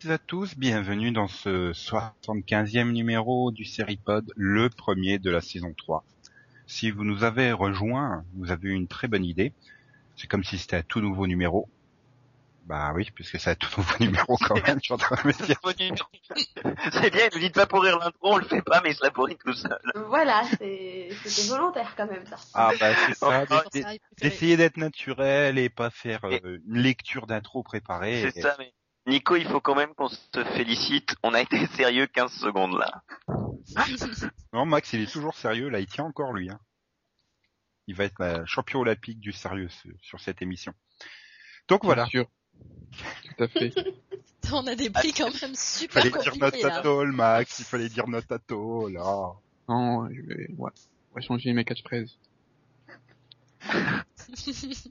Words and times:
toutes 0.00 0.10
et 0.10 0.14
à 0.14 0.18
tous, 0.18 0.56
bienvenue 0.56 1.12
dans 1.12 1.28
ce 1.28 1.72
75e 1.72 2.90
numéro 2.90 3.50
du 3.50 3.66
Seripod, 3.66 4.32
le 4.34 4.70
premier 4.70 5.18
de 5.18 5.30
la 5.30 5.42
saison 5.42 5.74
3. 5.76 6.04
Si 6.66 6.90
vous 6.90 7.04
nous 7.04 7.22
avez 7.22 7.52
rejoint, 7.52 8.24
vous 8.34 8.50
avez 8.50 8.70
eu 8.70 8.72
une 8.72 8.88
très 8.88 9.08
bonne 9.08 9.24
idée. 9.26 9.52
C'est 10.16 10.26
comme 10.26 10.42
si 10.42 10.56
c'était 10.56 10.76
un 10.76 10.82
tout 10.82 11.00
nouveau 11.02 11.26
numéro. 11.26 11.68
Bah 12.64 12.92
oui, 12.94 13.10
puisque 13.14 13.38
c'est 13.38 13.50
un 13.50 13.54
tout 13.56 13.68
nouveau 13.76 13.94
numéro 14.00 14.36
quand 14.38 14.66
même, 14.66 14.78
je 14.78 14.84
suis 14.84 14.94
en 14.94 14.96
train 14.96 15.16
de 15.22 15.26
me 15.28 15.32
dire. 15.46 15.60
C'est 16.92 17.10
bien, 17.10 17.28
ne 17.34 17.38
dites 17.38 17.54
pas 17.54 17.66
pourrir 17.66 17.98
l'intro, 17.98 18.20
on 18.22 18.38
le 18.38 18.44
fait 18.44 18.62
pas, 18.62 18.80
mais 18.82 18.92
il 18.92 18.96
se 18.96 19.04
la 19.04 19.10
pourrit 19.10 19.36
tout 19.44 19.52
seul. 19.52 19.78
Voilà, 20.08 20.44
c'est- 20.58 21.08
c'était 21.24 21.48
volontaire 21.48 21.94
quand 21.96 22.06
même 22.06 22.24
ça. 22.26 22.36
Ah 22.54 22.72
bah 22.80 22.94
c'est 23.06 23.14
ça, 23.14 23.44
Ça, 23.46 23.64
d'essayer 24.22 24.56
d'être 24.56 24.76
naturel 24.78 25.58
et 25.58 25.68
pas 25.68 25.90
faire 25.90 26.24
euh, 26.24 26.58
une 26.66 26.78
lecture 26.78 27.26
d'intro 27.26 27.62
préparée. 27.62 28.30
C'est 28.32 28.40
ça, 28.40 28.56
mais 28.58 28.72
Nico, 29.10 29.36
il 29.36 29.46
faut 29.46 29.60
quand 29.60 29.74
même 29.74 29.92
qu'on 29.94 30.08
se 30.08 30.44
félicite. 30.54 31.14
On 31.22 31.34
a 31.34 31.40
été 31.40 31.66
sérieux 31.76 32.06
15 32.06 32.32
secondes 32.32 32.78
là. 32.78 33.02
Non, 34.52 34.64
Max, 34.64 34.92
il 34.92 35.02
est 35.02 35.12
toujours 35.12 35.34
sérieux, 35.36 35.68
là, 35.68 35.80
il 35.80 35.86
tient 35.86 36.04
encore 36.04 36.32
lui. 36.32 36.48
Hein. 36.50 36.58
Il 37.86 37.94
va 37.96 38.04
être 38.04 38.20
euh, 38.20 38.44
champion 38.46 38.80
olympique 38.80 39.18
du 39.20 39.32
sérieux 39.32 39.68
ce- 39.68 39.88
sur 40.00 40.20
cette 40.20 40.42
émission. 40.42 40.72
Donc 41.68 41.84
voilà, 41.84 42.04
Bien 42.04 42.10
sûr. 42.10 42.26
Tout 43.36 43.44
à 43.44 43.48
fait. 43.48 43.72
On 44.52 44.66
a 44.66 44.74
des 44.74 44.90
prix 44.90 45.12
quand 45.12 45.30
même 45.42 45.54
super 45.54 46.04
il 46.04 46.10
fallait 46.10 46.22
dire 46.24 46.36
notre 46.40 46.66
atoll, 46.66 47.12
Max, 47.12 47.58
il 47.60 47.64
fallait 47.64 47.88
dire 47.88 48.08
notre 48.08 48.32
atoll, 48.34 48.92
là. 48.94 49.32
non, 49.68 50.08
je 50.08 50.20
vais, 50.22 50.48
ouais. 50.56 50.70
On 51.12 51.14
va 51.14 51.20
changer 51.20 51.52
mes 51.52 51.64
catchphrases. 51.64 52.18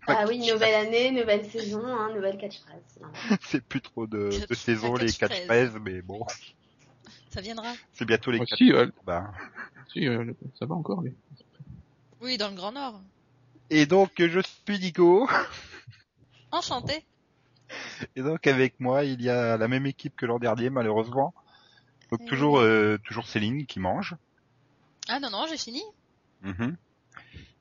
Ah 0.07 0.25
oui, 0.27 0.39
nouvelle 0.39 0.75
année, 0.75 1.11
nouvelle 1.11 1.45
saison, 1.49 1.85
hein, 1.85 2.13
nouvelle 2.13 2.37
catchphrase. 2.37 2.99
C'est 3.41 3.63
plus 3.63 3.81
trop 3.81 4.05
de, 4.07 4.29
saison, 4.53 4.95
les 4.95 5.07
catchphrase. 5.07 5.29
catchphrases, 5.29 5.77
mais 5.81 6.01
bon, 6.01 6.25
Ça 7.29 7.41
viendra. 7.41 7.73
c'est 7.93 8.05
bientôt 8.05 8.31
les 8.31 8.39
Oh, 8.41 8.45
si, 8.55 8.71
euh, 8.73 8.87
bah. 9.05 9.31
si, 9.93 10.07
euh, 10.07 10.33
ça 10.57 10.65
va 10.65 10.75
encore, 10.75 11.01
mais. 11.01 11.13
Oui, 12.21 12.37
dans 12.37 12.49
le 12.49 12.55
Grand 12.55 12.71
Nord. 12.73 13.01
Et 13.69 13.85
donc, 13.85 14.11
je 14.17 14.39
suis 14.41 14.79
Nico, 14.79 15.29
Enchanté. 16.51 17.05
et 18.15 18.21
donc 18.23 18.45
avec 18.47 18.79
moi, 18.79 19.03
il 19.05 19.21
y 19.21 19.29
a 19.29 19.57
la 19.57 19.67
même 19.67 19.85
équipe 19.85 20.15
que 20.15 20.25
l'an 20.25 20.39
dernier, 20.39 20.69
malheureusement. 20.69 21.33
Donc 22.11 22.21
Eh 22.23 22.25
toujours, 22.25 22.59
euh, 22.59 22.97
toujours 23.03 23.27
Céline 23.27 23.67
qui 23.67 23.79
mange. 23.79 24.15
Ah 25.07 25.19
non, 25.19 25.29
non, 25.29 25.45
j'ai 25.47 25.57
fini. 25.57 25.83
Mhm. 26.41 26.75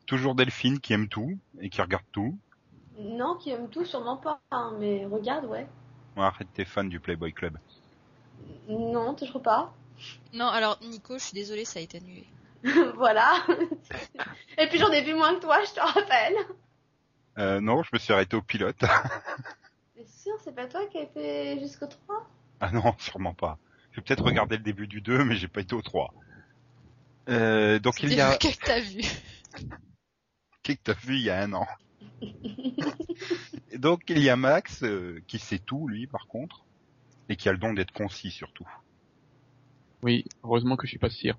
Toujours 0.08 0.34
Delphine 0.34 0.80
qui 0.80 0.94
aime 0.94 1.06
tout 1.06 1.38
et 1.60 1.68
qui 1.68 1.82
regarde 1.82 2.04
tout. 2.12 2.38
non, 2.98 3.36
qui 3.36 3.50
aime 3.50 3.68
tout, 3.68 3.84
sûrement 3.84 4.16
pas, 4.16 4.40
hein, 4.50 4.74
mais 4.80 5.04
regarde, 5.04 5.44
ouais. 5.44 5.68
Arrête, 6.16 6.48
t'es 6.54 6.64
fan 6.64 6.88
du 6.88 6.98
Playboy 6.98 7.34
Club. 7.34 7.58
Non, 8.68 9.12
toujours 9.14 9.42
pas. 9.42 9.74
Non, 10.32 10.46
alors 10.46 10.78
Nico, 10.82 11.18
je 11.18 11.24
suis 11.24 11.34
désolée, 11.34 11.66
ça 11.66 11.78
a 11.78 11.82
été 11.82 11.98
annulé. 11.98 12.24
voilà. 12.96 13.34
Et 14.56 14.66
puis 14.68 14.78
j'en 14.78 14.90
ai 14.92 15.02
vu 15.02 15.14
moins 15.14 15.34
que 15.34 15.40
toi, 15.40 15.62
je 15.62 15.74
te 15.74 15.80
rappelle. 15.80 16.36
Euh, 17.36 17.60
non, 17.60 17.82
je 17.82 17.90
me 17.92 17.98
suis 17.98 18.14
arrêté 18.14 18.34
au 18.34 18.42
pilote. 18.42 18.78
T'es 19.94 20.06
sûr, 20.06 20.32
c'est 20.42 20.54
pas 20.54 20.66
toi 20.66 20.86
qui 20.86 20.96
a 20.96 21.02
été 21.02 21.60
jusqu'au 21.60 21.86
3 21.86 22.26
ah 22.60 22.70
non, 22.72 22.94
sûrement 22.98 23.34
pas. 23.34 23.58
J'ai 23.92 24.00
peut-être 24.00 24.24
regardé 24.24 24.56
le 24.56 24.62
début 24.62 24.86
du 24.86 25.02
2, 25.02 25.22
mais 25.24 25.36
j'ai 25.36 25.48
pas 25.48 25.60
été 25.60 25.74
au 25.74 25.82
3. 25.82 26.14
Euh, 27.28 27.78
donc 27.78 28.02
il 28.02 28.14
y 28.14 28.20
a... 28.22 28.36
Que 28.38 28.48
t'as 28.64 28.80
vu 28.80 29.02
Qu'est-ce 30.68 30.76
que 30.76 30.82
t'as 30.82 31.06
vu 31.06 31.16
il 31.16 31.22
y 31.22 31.30
a 31.30 31.40
un 31.40 31.54
an 31.54 31.66
Et 33.70 33.78
Donc 33.78 34.02
il 34.08 34.18
y 34.18 34.28
a 34.28 34.36
Max, 34.36 34.82
euh, 34.82 35.22
qui 35.26 35.38
sait 35.38 35.58
tout, 35.58 35.88
lui, 35.88 36.06
par 36.06 36.26
contre. 36.26 36.66
Et 37.30 37.36
qui 37.36 37.48
a 37.48 37.52
le 37.52 37.58
don 37.58 37.72
d'être 37.72 37.92
concis, 37.92 38.30
surtout. 38.30 38.68
Oui, 40.02 40.26
heureusement 40.44 40.76
que 40.76 40.86
je 40.86 40.90
suis 40.90 40.98
pas 40.98 41.08
cire. 41.08 41.38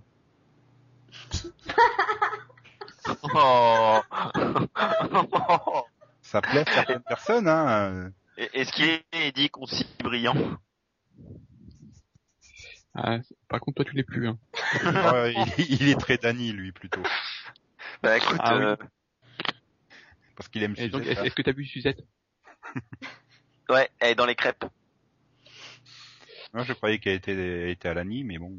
Oh. 3.21 3.99
Ça 6.23 6.41
plaît 6.41 6.67
à 6.67 6.73
certaines 6.73 7.03
personnes, 7.03 7.47
hein. 7.47 8.11
Est-ce 8.35 8.71
qu'il 8.71 9.03
est 9.11 9.31
dit 9.35 9.51
concis 9.51 9.85
brillant 10.03 10.57
Ah, 12.95 13.19
par 13.47 13.59
contre, 13.59 13.75
toi, 13.75 13.85
tu 13.85 13.95
l'es 13.95 14.03
plus, 14.03 14.27
hein. 14.27 14.39
Ouais, 15.13 15.35
il, 15.59 15.81
il 15.81 15.89
est 15.89 15.99
très 15.99 16.17
Dany, 16.17 16.51
lui, 16.51 16.71
plutôt. 16.71 17.03
Bah 18.01 18.17
écoute, 18.17 18.39
Ah 18.39 18.57
oui. 18.57 18.87
Parce 20.39 20.47
qu'il 20.47 20.63
aime 20.63 20.73
Et 20.77 20.87
donc, 20.87 21.03
Suzette, 21.03 21.25
est-ce 21.25 21.35
que 21.35 21.41
t'as 21.41 21.51
vu 21.51 21.65
Suzette? 21.65 21.99
Ouais, 23.69 23.87
elle 23.99 24.11
est 24.11 24.15
dans 24.15 24.25
les 24.25 24.33
crêpes. 24.33 24.65
Moi, 26.55 26.63
je 26.63 26.73
croyais 26.73 26.97
qu'elle 26.97 27.13
était, 27.13 27.33
elle 27.33 27.69
était 27.69 27.87
à 27.87 27.93
l'Annie, 27.93 28.23
mais 28.23 28.39
bon, 28.39 28.57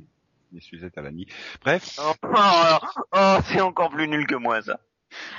les 0.53 0.61
Suzette 0.61 0.97
à 0.99 1.03
l'Annie. 1.03 1.27
Bref. 1.65 1.99
Oh, 1.99 2.13
oh, 2.23 2.79
oh, 3.13 3.39
c'est 3.47 3.61
encore 3.61 3.91
plus 3.91 4.07
nul 4.07 4.25
que 4.29 4.37
moi 4.37 4.63
ça. 4.63 4.79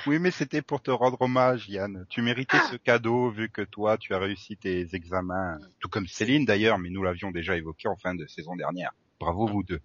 Oui, 0.06 0.18
mais 0.18 0.30
c'était 0.30 0.60
pour 0.60 0.82
te 0.82 0.90
rendre 0.90 1.22
hommage, 1.22 1.70
Yann. 1.70 2.04
Tu 2.10 2.20
méritais 2.20 2.58
ce 2.70 2.76
cadeau 2.76 3.30
vu 3.30 3.48
que 3.48 3.62
toi, 3.62 3.96
tu 3.96 4.12
as 4.12 4.18
réussi 4.18 4.58
tes 4.58 4.94
examens, 4.94 5.58
tout 5.78 5.88
comme 5.88 6.06
Céline 6.06 6.44
d'ailleurs, 6.44 6.78
mais 6.78 6.90
nous 6.90 7.02
l'avions 7.02 7.30
déjà 7.30 7.56
évoqué 7.56 7.88
en 7.88 7.96
fin 7.96 8.14
de 8.14 8.26
saison 8.26 8.56
dernière. 8.56 8.92
Bravo 9.18 9.46
vous 9.46 9.62
deux. 9.62 9.80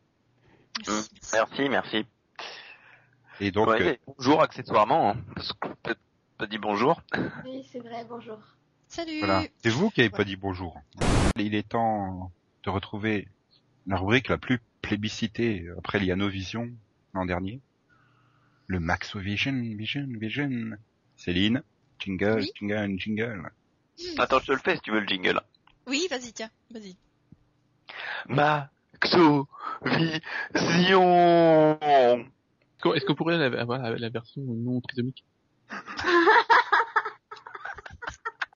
Merci, 1.31 1.69
merci. 1.69 2.05
Et 3.39 3.51
donc, 3.51 3.67
Ouais, 3.67 3.81
euh, 3.81 3.91
et 3.93 3.99
bonjour 4.05 4.41
accessoirement, 4.41 5.11
hein, 5.11 5.17
parce 5.35 5.53
pas 6.37 6.47
dit 6.47 6.57
bonjour. 6.57 7.01
Oui, 7.45 7.67
c'est 7.71 7.79
vrai, 7.79 8.05
bonjour. 8.07 8.37
Salut. 8.87 9.19
voilà. 9.19 9.43
C'est 9.63 9.69
vous 9.69 9.89
qui 9.89 10.01
avez 10.01 10.09
pas 10.09 10.23
dit 10.23 10.35
bonjour. 10.35 10.79
Il 11.35 11.55
est 11.55 11.67
temps 11.67 12.31
de 12.63 12.69
retrouver 12.69 13.27
la 13.85 13.97
rubrique 13.97 14.29
la 14.29 14.37
plus 14.37 14.59
plébiscitée 14.81 15.65
après 15.77 15.99
l'Ianovision 15.99 16.69
l'an 17.13 17.25
dernier. 17.25 17.61
Le 18.67 18.79
Maxovision, 18.79 19.53
Vision, 19.77 20.07
Vision. 20.19 20.77
Céline, 21.15 21.63
jingle, 21.99 22.41
Oui. 22.41 22.51
jingle, 22.59 22.99
jingle. 22.99 23.51
Attends, 24.19 24.39
je 24.39 24.45
te 24.47 24.51
le 24.51 24.59
fais 24.59 24.75
si 24.75 24.81
tu 24.81 24.91
veux 24.91 24.99
le 24.99 25.07
jingle. 25.07 25.41
Oui, 25.87 26.05
vas-y, 26.11 26.31
tiens, 26.33 26.49
vas-y. 26.71 26.95
Maxo 28.27 29.47
Vision 30.53 31.79
Est-ce 32.93 33.05
qu'on 33.05 33.15
pourrait 33.15 33.37
la- 33.37 33.61
avoir 33.61 33.79
la, 33.81 33.97
la 33.97 34.09
version 34.09 34.41
non 34.43 34.79
trisomique? 34.81 35.25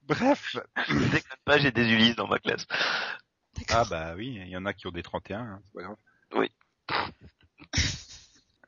Bref. 0.07 0.57
Déconne 0.89 1.21
pas, 1.45 1.57
j'ai 1.57 1.71
des 1.71 1.87
Ulysses 1.89 2.15
dans 2.15 2.27
ma 2.27 2.39
classe. 2.39 2.65
Ah 3.69 3.85
bah 3.89 4.13
oui, 4.15 4.39
il 4.41 4.49
y 4.49 4.57
en 4.57 4.65
a 4.65 4.73
qui 4.73 4.87
ont 4.87 4.91
des 4.91 5.03
31, 5.03 5.39
hein, 5.39 5.61
c'est 5.65 5.73
pas 5.73 5.83
grave. 5.83 5.97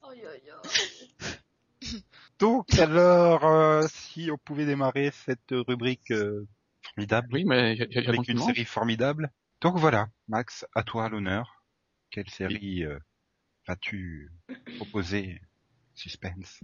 Oh, 0.05 0.11
yo, 0.13 0.29
yo. 0.45 0.55
Donc 2.39 2.77
alors, 2.77 3.45
euh, 3.45 3.87
si 3.89 4.29
on 4.31 4.37
pouvait 4.37 4.65
démarrer 4.65 5.11
cette 5.11 5.51
rubrique 5.51 6.11
euh, 6.11 6.45
formidable, 6.83 7.27
Oui, 7.31 7.45
mais 7.45 7.79
avec 7.95 8.27
une 8.27 8.37
mange. 8.37 8.47
série 8.47 8.65
formidable. 8.65 9.31
Donc 9.61 9.77
voilà, 9.77 10.07
Max, 10.27 10.65
à 10.75 10.83
toi 10.83 11.09
l'honneur. 11.09 11.63
Quelle 12.11 12.29
série 12.29 12.83
euh, 12.83 12.99
vas-tu 13.67 14.31
proposer 14.77 15.41
Suspense? 15.95 16.59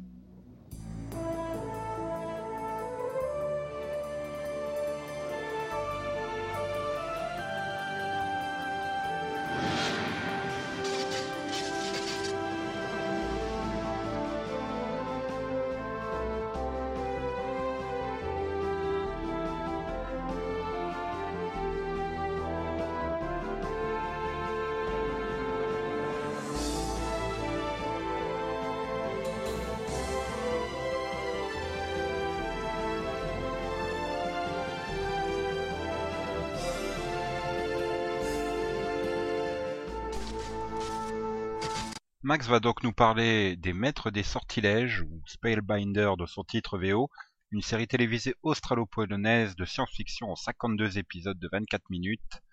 Max 42.30 42.48
va 42.48 42.60
donc 42.60 42.84
nous 42.84 42.94
parler 42.94 43.56
des 43.56 43.74
Maîtres 43.74 44.12
des 44.12 44.22
Sortilèges, 44.22 45.02
ou 45.02 45.20
Spellbinder 45.26 46.12
de 46.16 46.28
son 46.28 46.44
titre 46.44 46.78
VO, 46.78 47.10
une 47.50 47.64
série 47.64 47.88
télévisée 47.88 48.36
australo-polonaise 48.44 49.56
de 49.56 49.66
science-fiction 49.66 50.30
en 50.30 50.36
52 50.36 51.00
épisodes 51.00 51.40
de 51.40 51.50
24 51.52 51.90
minutes, 51.90 52.44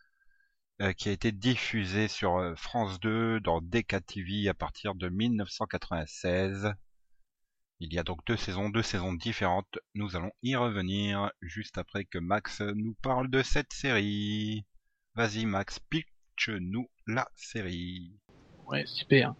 euh, 0.81 0.95
qui 0.95 1.11
a 1.11 1.13
été 1.13 1.31
diffusée 1.31 2.09
sur 2.09 2.39
euh, 2.39 2.55
France 2.57 2.99
2 3.01 3.41
dans 3.41 3.61
DK 3.61 4.07
TV 4.07 4.49
à 4.49 4.55
partir 4.55 4.95
de 4.95 5.11
1996. 5.11 6.73
Il 7.79 7.93
y 7.93 7.99
a 7.99 8.03
donc 8.03 8.25
deux 8.25 8.39
saisons, 8.39 8.71
deux 8.71 8.81
saisons 8.81 9.13
différentes. 9.13 9.79
Nous 9.95 10.17
allons 10.17 10.33
y 10.43 10.57
revenir 10.57 11.31
juste 11.43 11.77
après 11.77 12.07
que 12.07 12.17
Max 12.17 12.63
nous 12.63 12.95
parle 13.03 13.29
de 13.29 13.43
cette 13.43 13.75
série. 13.75 14.65
Vas-y 15.17 15.45
Max, 15.45 15.81
pitch-nous 15.91 16.89
la 17.07 17.29
série. 17.35 18.19
Ouais, 18.67 18.87
super. 18.87 19.35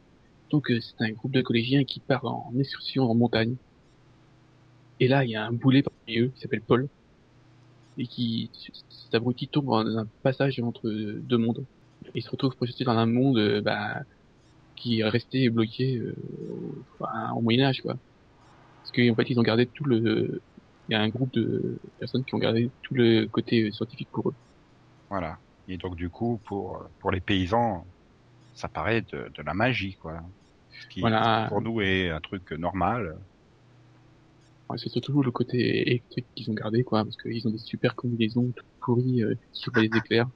Donc 0.51 0.71
euh, 0.71 0.81
c'est 0.81 1.05
un 1.05 1.11
groupe 1.11 1.33
de 1.33 1.43
collégiens 1.43 1.85
qui 1.85 2.01
part 2.01 2.25
en 2.25 2.53
excursion 2.59 3.11
en 3.11 3.15
montagne. 3.15 3.57
Et 5.01 5.09
là, 5.09 5.25
il 5.25 5.31
y 5.31 5.37
a 5.37 5.45
un 5.45 5.53
boulet 5.53 5.83
parmi 5.83 6.21
eux 6.21 6.29
qui 6.35 6.41
s'appelle 6.41 6.63
Paul. 6.63 6.89
Et 7.99 8.07
qui, 8.07 8.51
cet 9.11 9.23
tombe 9.51 9.67
dans 9.67 9.99
un 9.99 10.07
passage 10.23 10.61
entre 10.61 10.91
deux 10.91 11.39
mondes. 11.39 11.65
Il 12.15 12.23
se 12.23 12.31
retrouve 12.31 12.55
projeté 12.55 12.85
dans 12.85 12.93
un 12.93 13.07
monde 13.07 13.39
euh, 13.39 13.61
bah, 13.63 14.03
qui 14.75 15.01
est 15.01 15.05
resté 15.05 15.49
bloqué 15.49 15.97
euh, 15.97 16.15
enfin, 17.01 17.33
au 17.33 17.41
Moyen-Âge, 17.41 17.81
quoi. 17.81 17.97
Parce 18.83 18.93
qu'en 18.93 19.15
fait, 19.15 19.31
ils 19.31 19.41
ont 19.41 19.43
gardé 19.43 19.67
tout 19.67 19.85
le... 19.85 20.41
Il 20.89 20.93
y 20.93 20.95
a 20.95 21.01
un 21.01 21.09
groupe 21.09 21.33
de 21.33 21.79
personnes 21.99 22.23
qui 22.23 22.35
ont 22.35 22.39
gardé 22.39 22.71
tout 22.83 22.95
le 22.95 23.27
côté 23.27 23.73
scientifique 23.73 24.09
pour 24.13 24.29
eux. 24.29 24.35
Voilà. 25.09 25.39
Et 25.69 25.79
donc 25.79 25.97
du 25.97 26.09
coup, 26.09 26.39
pour 26.45 26.85
pour 27.01 27.11
les 27.11 27.21
paysans, 27.21 27.85
ça 28.57 28.69
paraît 28.71 29.03
de, 29.03 29.31
de 29.37 29.43
la 29.45 29.55
magie, 29.55 29.97
quoi. 29.97 30.21
Ce 30.81 30.89
qui 30.89 31.03
Voilà. 31.03 31.49
pour 31.49 31.63
nous 31.63 31.81
est 31.83 32.11
un 32.11 32.21
truc 32.21 32.53
normal. 32.53 33.19
Ouais, 34.69 34.79
c'est 34.79 34.89
surtout 34.91 35.23
le 35.23 35.31
côté 35.33 35.59
électrique 35.89 36.29
qu'ils 36.37 36.51
ont 36.51 36.55
gardé, 36.55 36.83
quoi, 36.85 37.05
parce 37.05 37.17
qu'ils 37.17 37.47
ont 37.49 37.51
des 37.53 37.59
super 37.59 37.95
combinaisons 37.97 38.53
toutes 38.55 38.67
pourries 38.81 39.23
euh, 39.25 39.35
tirent 39.53 39.73
les 39.77 39.87
éclairs. 39.97 40.29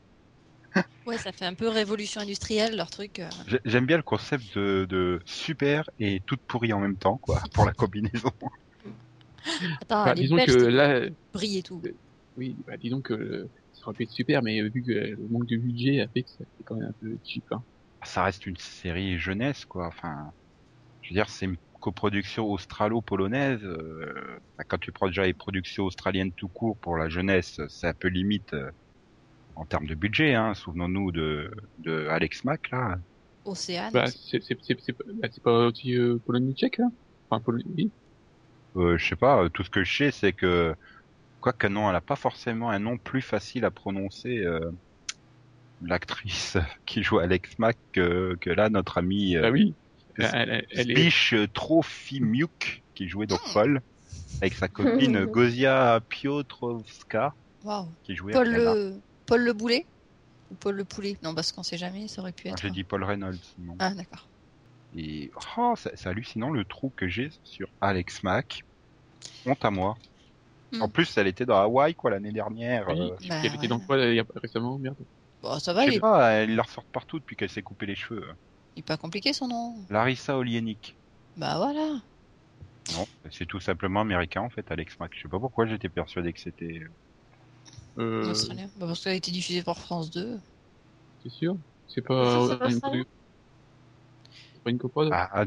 Ouais, 1.06 1.18
ça 1.18 1.32
fait 1.32 1.44
un 1.44 1.54
peu 1.54 1.68
révolution 1.68 2.20
industrielle 2.22 2.76
leur 2.76 2.90
truc. 2.90 3.18
euh. 3.18 3.28
J'ai- 3.46 3.60
J'aime 3.64 3.84
bien 3.86 3.96
le 3.98 4.02
concept 4.02 4.56
de, 4.56 4.86
de 4.88 5.20
super 5.26 5.90
et 5.98 6.20
toute 6.26 6.40
pourrie 6.46 6.72
en 6.72 6.80
même 6.80 6.96
temps, 6.96 7.18
quoi, 7.18 7.42
pour 7.52 7.64
la 7.66 7.72
combinaison. 7.74 8.30
Attends, 9.82 10.04
Bah, 10.04 10.14
les 10.14 10.22
disons 10.22 10.36
Belges, 10.36 10.46
que 10.46 10.50
là, 10.66 11.08
brille 11.32 11.58
et 11.58 11.62
tout. 11.62 11.84
oui, 12.36 12.56
bah, 12.66 12.76
disons 12.76 13.02
que 13.02 13.12
euh, 13.14 13.52
ça 13.72 13.86
aurait 13.86 13.94
pu 13.96 14.04
être 14.04 14.10
super, 14.10 14.42
mais 14.42 14.60
euh, 14.62 14.70
vu 14.72 14.82
que 14.82 14.92
euh, 14.92 15.16
le 15.16 15.28
manque 15.28 15.46
de 15.46 15.56
budget 15.56 16.00
a 16.00 16.08
fait 16.08 16.22
que 16.24 16.30
ça 16.30 16.44
fait 16.56 16.62
quand 16.64 16.76
même 16.76 16.88
un 16.88 16.92
peu 17.00 17.18
cheap. 17.24 17.44
Hein. 17.52 17.64
Ça 18.02 18.24
reste 18.24 18.46
une 18.46 18.56
série 18.56 19.18
jeunesse, 19.18 19.64
quoi. 19.64 19.86
Enfin, 19.86 20.32
je 21.02 21.10
veux 21.10 21.14
dire, 21.14 21.28
c'est 21.28 21.46
une 21.46 21.56
coproduction 21.80 22.46
australo-polonaise. 22.50 23.62
euh, 23.64 24.38
enfin, 24.54 24.64
quand 24.68 24.78
tu 24.78 24.92
prends 24.92 25.06
déjà 25.08 25.24
les 25.24 25.34
productions 25.34 25.84
australiennes 25.84 26.32
tout 26.32 26.48
court 26.48 26.76
pour 26.78 26.96
la 26.96 27.08
jeunesse, 27.08 27.60
c'est 27.68 27.86
un 27.88 27.94
peu 27.94 28.08
limite 28.08 28.52
euh, 28.54 28.70
en 29.56 29.64
termes 29.66 29.86
de 29.86 29.94
budget. 29.94 30.34
Hein. 30.34 30.54
Souvenons-nous 30.54 31.12
de, 31.12 31.50
de 31.78 32.06
Alex 32.08 32.44
Mack, 32.44 32.70
là. 32.70 32.98
Océane. 33.44 33.92
Bah, 33.92 34.06
c'est 34.06 34.42
c'est 34.42 34.58
c'est 34.62 34.78
c'est 34.80 34.96
bah, 35.14 35.28
c'est 35.30 35.42
pas 35.42 35.66
aussi 35.66 35.96
euh, 35.96 36.18
Pologne 36.18 36.52
tchèque 36.54 36.78
là 36.78 36.86
Enfin 37.30 37.42
Pologne. 37.42 37.64
Oui. 37.76 37.90
Euh, 38.76 38.98
je 38.98 39.08
sais 39.08 39.16
pas, 39.16 39.42
euh, 39.44 39.48
tout 39.48 39.64
ce 39.64 39.70
que 39.70 39.82
je 39.84 39.96
sais, 39.96 40.10
c'est 40.12 40.32
que, 40.32 40.74
quoique 41.40 41.66
non, 41.66 41.90
elle 41.90 41.96
a 41.96 42.00
pas 42.00 42.16
forcément 42.16 42.70
un 42.70 42.78
nom 42.78 42.98
plus 42.98 43.22
facile 43.22 43.64
à 43.64 43.70
prononcer, 43.70 44.38
euh, 44.38 44.70
l'actrice 45.82 46.56
qui 46.86 47.02
joue 47.02 47.18
Alex 47.18 47.58
Mack, 47.58 47.76
que, 47.92 48.36
que 48.40 48.50
là, 48.50 48.68
notre 48.68 48.98
ami 48.98 49.36
euh, 49.36 49.42
Bah 49.42 49.50
oui. 49.50 49.74
Elle, 50.18 50.50
elle, 50.50 50.66
elle 50.70 50.90
est. 50.98 51.52
Trofimiuk, 51.52 52.82
qui 52.94 53.08
jouait 53.08 53.26
donc 53.26 53.40
Paul, 53.52 53.80
avec 54.40 54.54
sa 54.54 54.68
copine 54.68 55.24
Gozia 55.26 56.00
Piotrowska, 56.08 57.34
Waouh. 57.64 57.88
qui 58.02 58.14
jouait 58.16 58.32
Paul 58.32 58.50
le... 58.50 58.94
Paul 59.26 59.42
le 59.42 59.52
boulet? 59.52 59.86
Ou 60.50 60.54
Paul 60.54 60.74
le 60.76 60.84
poulet? 60.84 61.16
Non, 61.22 61.34
parce 61.34 61.52
qu'on 61.52 61.62
sait 61.62 61.78
jamais, 61.78 62.08
ça 62.08 62.20
aurait 62.20 62.32
pu 62.32 62.48
Ah, 62.48 62.52
être. 62.52 62.62
J'ai 62.62 62.70
dit 62.70 62.84
Paul 62.84 63.04
Reynolds, 63.04 63.38
non. 63.58 63.76
Ah, 63.78 63.94
d'accord. 63.94 64.26
Et, 64.96 65.30
oh, 65.56 65.74
c'est 65.76 66.06
hallucinant 66.06 66.50
le 66.50 66.64
trou 66.64 66.92
que 66.94 67.06
j'ai 67.08 67.30
sur 67.44 67.68
Alex 67.80 68.22
Mack. 68.24 68.64
Honte 69.46 69.64
à 69.64 69.70
moi. 69.70 69.96
Hmm. 70.72 70.82
En 70.82 70.88
plus, 70.88 71.16
elle 71.16 71.28
était 71.28 71.46
dans 71.46 71.56
Hawaï, 71.58 71.94
quoi, 71.94 72.10
l'année 72.10 72.32
dernière. 72.32 72.88
Oui, 72.88 73.00
euh, 73.00 73.10
Bah, 73.28 73.36
elle 73.42 73.46
était 73.46 73.58
ouais. 73.58 73.68
dans 73.68 73.78
quoi 73.78 73.96
récemment 74.34 74.78
Merde. 74.78 74.96
Bon, 75.42 75.58
ça 75.58 75.72
va, 75.72 75.86
Je 75.86 75.92
sais 75.92 76.00
pas, 76.00 76.30
elle 76.32 76.54
la 76.54 76.62
ressort 76.62 76.84
partout 76.84 77.18
depuis 77.18 77.36
qu'elle 77.36 77.48
s'est 77.48 77.62
coupé 77.62 77.86
les 77.86 77.94
cheveux. 77.94 78.24
il 78.76 78.80
est 78.80 78.86
pas 78.86 78.96
compliqué 78.96 79.32
son 79.32 79.48
nom. 79.48 79.74
Larissa 79.88 80.36
Olienik. 80.36 80.96
Bah 81.36 81.56
voilà. 81.56 82.00
Non, 82.96 83.06
c'est 83.30 83.46
tout 83.46 83.60
simplement 83.60 84.00
américain 84.00 84.42
en 84.42 84.50
fait, 84.50 84.70
Alex 84.70 84.98
Mack. 84.98 85.12
Je 85.14 85.22
sais 85.22 85.28
pas 85.28 85.38
pourquoi 85.38 85.66
j'étais 85.66 85.88
persuadé 85.88 86.32
que 86.32 86.40
c'était. 86.40 86.82
Euh, 87.98 88.30
Australien. 88.30 88.68
Bah, 88.78 88.86
parce 88.86 89.02
qu'elle 89.04 89.12
a 89.12 89.16
été 89.16 89.30
diffusée 89.30 89.62
par 89.62 89.78
France 89.78 90.10
2. 90.10 90.38
c'est 91.22 91.30
sûr. 91.30 91.56
C'est 91.88 92.02
Ça, 92.02 92.06
pas, 92.08 92.48
ça. 92.70 92.80
pas 94.64 94.70
une 94.70 94.78
coprode. 94.78 95.08
Ah, 95.12 95.28
ah, 95.32 95.44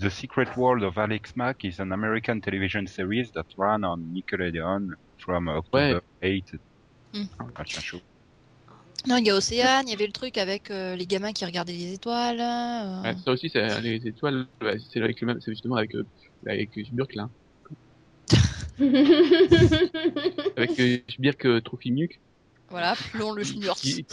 The 0.00 0.08
Secret 0.08 0.48
World 0.56 0.82
of 0.84 0.96
Alex 0.96 1.34
Mack 1.36 1.64
is 1.64 1.80
an 1.80 1.90
American 1.92 2.40
television 2.40 2.86
series 2.86 3.30
that 3.32 3.44
ran 3.56 3.82
on 3.84 3.98
Nickelodeon 4.14 4.92
from 5.18 5.48
October 5.48 6.00
8. 6.22 6.54
Hmm. 7.14 7.24
Non, 9.08 9.16
il 9.16 9.26
y 9.26 9.30
a 9.30 9.36
Océane, 9.36 9.88
il 9.88 9.90
y 9.90 9.94
avait 9.94 10.06
le 10.06 10.12
truc 10.12 10.36
avec 10.38 10.70
euh, 10.70 10.94
les 10.94 11.06
gamins 11.06 11.32
qui 11.32 11.44
regardaient 11.44 11.72
les 11.72 11.94
étoiles. 11.94 12.40
euh. 12.40 13.02
Ouais, 13.02 13.16
ça 13.24 13.32
aussi, 13.32 13.48
c'est 13.48 13.80
les 13.80 14.06
étoiles. 14.06 14.46
ouais, 14.62 14.76
c'est 14.92 15.00
avec 15.00 15.20
le 15.20 15.26
même, 15.28 15.40
c'est 15.40 15.50
justement 15.52 15.76
avec 15.76 15.94
euh, 15.94 16.04
avec 16.46 16.70
Birk 16.92 17.14
là, 17.14 17.28
avec 20.56 20.78
euh, 20.80 20.98
Birk 21.18 21.44
euh, 21.46 21.60
Trofimiuk. 21.60 22.20
Voilà, 22.70 22.94
plomb 23.12 23.32
le 23.32 23.42
junior. 23.42 23.76
Il- 23.82 24.04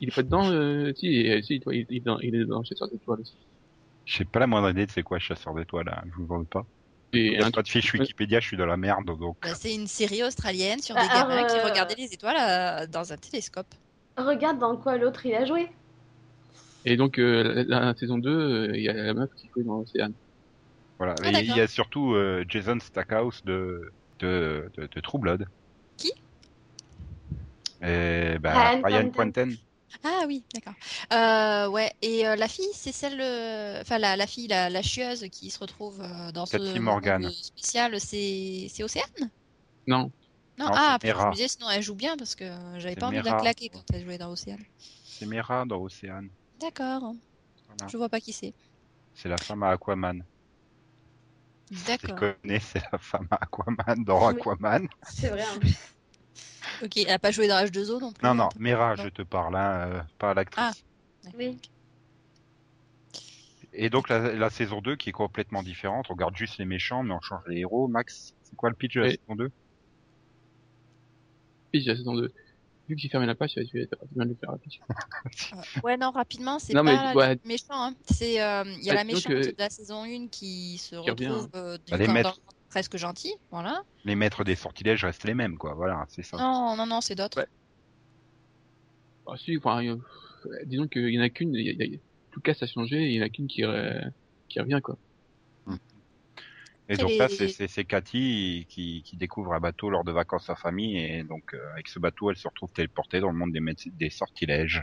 Il 0.00 0.08
est 0.08 0.14
pas 0.14 0.22
dedans, 0.22 0.50
euh, 0.50 0.92
si, 0.94 1.28
euh, 1.30 1.40
si, 1.42 1.58
toi, 1.60 1.74
il 1.74 1.86
il 1.88 1.96
est 1.96 2.00
dans, 2.00 2.18
il 2.20 2.34
est 2.34 2.44
dans 2.44 2.62
Chasseur 2.62 2.88
d'étoiles 2.88 3.20
aussi. 3.20 3.38
J'ai 4.04 4.24
pas 4.24 4.38
la 4.40 4.46
moindre 4.46 4.70
idée 4.70 4.86
de 4.86 4.90
c'est 4.90 5.02
quoi 5.02 5.18
Chasseur 5.18 5.54
d'étoiles, 5.54 5.86
là. 5.86 6.02
je 6.06 6.12
vous 6.16 6.26
vole 6.26 6.46
pas. 6.46 6.66
Et 7.12 7.38
un 7.38 7.50
pas 7.50 7.62
de 7.62 7.68
fiche 7.68 7.92
Wikipédia, 7.94 8.38
je 8.40 8.46
suis 8.48 8.56
dans 8.56 8.66
la 8.66 8.76
merde 8.76 9.06
donc. 9.18 9.36
Bah, 9.42 9.54
c'est 9.54 9.74
une 9.74 9.86
série 9.86 10.22
australienne 10.22 10.80
sur 10.80 10.94
Bah, 10.94 11.02
des 11.02 11.08
gamins 11.08 11.44
qui 11.46 11.58
euh, 11.58 11.64
regardaient 11.64 11.96
les 11.96 12.12
étoiles 12.12 12.36
euh, 12.38 12.86
dans 12.86 13.12
un 13.12 13.16
télescope. 13.16 13.74
Regarde 14.16 14.60
dans 14.60 14.76
quoi 14.76 14.96
l'autre 14.98 15.26
il 15.26 15.34
a 15.34 15.44
joué. 15.44 15.68
Et 16.84 16.96
donc, 16.96 17.18
euh, 17.18 17.64
la, 17.66 17.80
la 17.80 17.94
saison 17.94 18.18
2, 18.18 18.30
euh, 18.70 18.76
il 18.76 18.82
y 18.82 18.88
a 18.88 18.92
la 18.94 19.14
meuf 19.14 19.30
qui 19.36 19.48
jouait 19.48 19.64
dans 19.64 19.78
l'océan. 19.78 20.08
Voilà. 20.98 21.16
Ah, 21.22 21.30
Et 21.30 21.40
il 21.42 21.52
y 21.54 21.60
a 21.60 21.68
surtout 21.68 22.14
euh, 22.14 22.44
Jason 22.48 22.78
Stackhouse 22.80 23.44
de, 23.44 23.92
de, 24.20 24.70
de, 24.76 24.88
de 24.92 25.00
True 25.00 25.20
Blood. 25.20 25.46
Qui? 25.96 26.10
Et 27.82 28.38
bah, 28.40 28.72
Ryan. 28.82 29.10
Quanten. 29.10 29.56
Ah 30.04 30.24
oui, 30.26 30.44
d'accord. 30.54 30.74
Euh, 31.12 31.68
ouais, 31.68 31.92
et 32.02 32.26
euh, 32.26 32.36
la 32.36 32.48
fille, 32.48 32.68
c'est 32.74 32.92
celle, 32.92 33.20
euh, 33.20 33.80
enfin 33.80 33.98
la, 33.98 34.16
la 34.16 34.26
fille, 34.26 34.46
la, 34.48 34.70
la 34.70 34.82
chieuse 34.82 35.26
qui 35.32 35.50
se 35.50 35.58
retrouve 35.58 36.00
euh, 36.00 36.32
dans 36.32 36.46
ce 36.46 36.56
Cathy 36.56 36.78
monde 36.78 36.84
Morgan. 36.84 37.22
spécial, 37.42 38.00
c'est 38.00 38.68
c'est 38.70 38.84
Océane? 38.84 39.30
Non, 39.86 40.12
Non, 40.60 40.66
Non, 40.66 40.72
ah, 40.76 40.98
je 41.02 41.06
Mera. 41.08 41.28
me 41.28 41.32
disais, 41.34 41.48
sinon 41.48 41.70
elle 41.70 41.82
joue 41.82 41.94
bien 41.94 42.16
parce 42.18 42.34
que 42.34 42.44
j'avais 42.76 42.94
C'est 42.94 43.00
pas 43.00 43.06
envie 43.06 43.18
de 43.18 43.24
la 43.24 43.30
Mera. 43.30 43.40
claquer 43.42 43.68
quand 43.70 43.82
elle 43.92 44.04
jouait 44.04 44.18
dans 44.18 44.30
Océane. 44.30 44.62
C'est 45.04 45.26
Mera 45.26 45.64
dans 45.64 45.78
Océane. 45.80 46.28
D'accord, 46.60 47.14
Voilà. 47.66 47.86
je 47.88 47.96
vois 47.96 48.08
pas 48.10 48.20
qui 48.20 48.32
c'est. 48.32 48.52
C'est 49.14 49.28
la 49.28 49.38
femme 49.38 49.62
à 49.62 49.70
Aquaman. 49.70 50.22
Tu 51.70 51.76
D'accord. 51.86 52.16
connais, 52.42 52.58
c'est 52.60 52.82
la 52.92 52.98
femme 52.98 53.26
à 53.30 53.36
Aquaman 53.42 54.04
dans 54.04 54.28
Oui. 54.28 54.34
Aquaman. 54.38 54.86
C'est 55.08 55.28
vrai 55.30 55.44
en 55.54 55.58
plus. 55.58 55.76
Ok, 56.82 56.96
elle 56.98 57.10
a 57.10 57.18
pas 57.18 57.30
joué 57.30 57.48
dans 57.48 57.56
H2O 57.56 58.00
non 58.00 58.12
plus. 58.12 58.26
Non, 58.26 58.34
non, 58.34 58.44
hein. 58.44 58.48
Mera, 58.58 58.96
Non. 58.96 59.02
je 59.04 59.08
te 59.08 59.22
parle, 59.22 59.56
hein, 59.56 59.88
euh, 59.88 60.02
pas 60.18 60.34
l'actrice. 60.34 60.62
Ah. 60.66 60.72
D'accord. 61.24 61.38
Oui. 61.38 61.58
Et 63.72 63.88
donc 63.90 64.08
la, 64.08 64.32
la 64.34 64.50
saison 64.50 64.80
2 64.80 64.96
qui 64.96 65.10
est 65.10 65.12
complètement 65.12 65.62
différente, 65.62 66.06
on 66.10 66.14
regarde 66.14 66.36
juste 66.36 66.58
les 66.58 66.64
méchants 66.64 67.02
mais 67.02 67.14
on 67.14 67.20
change 67.20 67.42
les 67.46 67.58
héros. 67.60 67.86
Max, 67.88 68.34
c'est 68.42 68.56
quoi 68.56 68.68
le 68.68 68.74
pitch 68.74 68.94
de 68.94 69.00
la 69.00 69.06
Oui. 69.08 69.12
saison 69.12 69.36
2 69.36 69.50
puis 71.70 71.80
j'ai 71.82 71.90
la 71.90 71.96
saison 71.96 72.14
2. 72.14 72.32
Vu 72.88 72.96
que 72.96 73.00
j'ai 73.02 73.08
fermé 73.08 73.26
la 73.26 73.34
page, 73.36 73.52
je 73.56 73.60
vais 73.72 73.82
être 73.84 73.96
bien 74.10 74.24
de 74.24 74.30
le 74.30 74.34
faire 74.36 74.50
rapide. 74.50 74.72
Euh, 75.52 75.80
Ouais, 75.84 75.96
non, 75.96 76.10
rapidement, 76.10 76.58
c'est 76.58 76.72
Non, 76.74 76.84
pas 76.84 77.12
mais, 77.14 77.16
ouais. 77.16 77.38
méchant. 77.44 77.66
Hein. 77.70 77.94
C'est, 78.10 78.40
euh, 78.42 78.64
il 78.78 78.84
y 78.84 78.90
a 78.90 78.94
la 78.94 79.04
donc, 79.04 79.12
méchante 79.14 79.32
euh, 79.32 79.52
de 79.52 79.54
la 79.58 79.70
saison 79.70 80.02
1 80.04 80.28
qui 80.28 80.78
se 80.78 80.96
qui 81.02 81.10
retrouve 81.10 81.48
euh, 81.54 81.78
du 81.78 81.90
Bah, 81.92 81.96
les 81.98 82.08
maîtres. 82.08 82.40
presque 82.68 82.96
gentil, 82.96 83.32
voilà. 83.50 83.82
Les 84.04 84.16
maîtres 84.16 84.42
des 84.44 84.56
sortilèges 84.56 85.04
restent 85.04 85.24
les 85.24 85.34
mêmes, 85.34 85.56
quoi. 85.56 85.74
Voilà, 85.74 86.04
c'est 86.08 86.22
ça. 86.22 86.36
Non, 86.36 86.76
non, 86.76 86.86
non, 86.86 87.00
c'est 87.00 87.14
d'autres. 87.14 87.38
Ouais. 87.38 87.46
Ah, 89.26 89.34
si, 89.36 89.56
enfin, 89.58 89.84
euh, 89.84 89.96
disons 90.66 90.88
qu'il 90.88 91.08
y 91.10 91.18
en 91.18 91.22
a 91.22 91.28
qu'une, 91.30 91.54
a- 91.54 91.98
tout 92.32 92.40
cas 92.40 92.54
ça 92.54 92.64
a 92.64 92.68
changé, 92.68 92.96
et 92.96 93.06
il 93.10 93.14
y 93.16 93.20
en 93.22 93.26
a 93.26 93.28
qu'une 93.28 93.46
qui, 93.46 93.64
euh, 93.64 94.00
qui 94.48 94.58
revient, 94.60 94.80
quoi. 94.82 94.98
Et 96.92 96.96
donc 96.96 97.12
là, 97.18 97.26
est- 97.26 97.68
c'est- 97.68 97.84
Cathy 97.84 98.66
qui, 98.68 99.02
qui 99.04 99.16
découvre 99.16 99.52
un 99.52 99.60
bateau 99.60 99.90
lors 99.90 100.02
de 100.02 100.10
vacances 100.10 100.50
à 100.50 100.56
famille 100.56 100.98
et 100.98 101.22
donc 101.22 101.54
euh, 101.54 101.72
avec 101.72 101.86
ce 101.86 102.00
bateau, 102.00 102.30
elle 102.30 102.36
se 102.36 102.48
retrouve 102.48 102.70
téléportée 102.72 103.20
dans 103.20 103.30
le 103.30 103.38
monde 103.38 103.52
des, 103.52 104.10
sortilèges. 104.10 104.82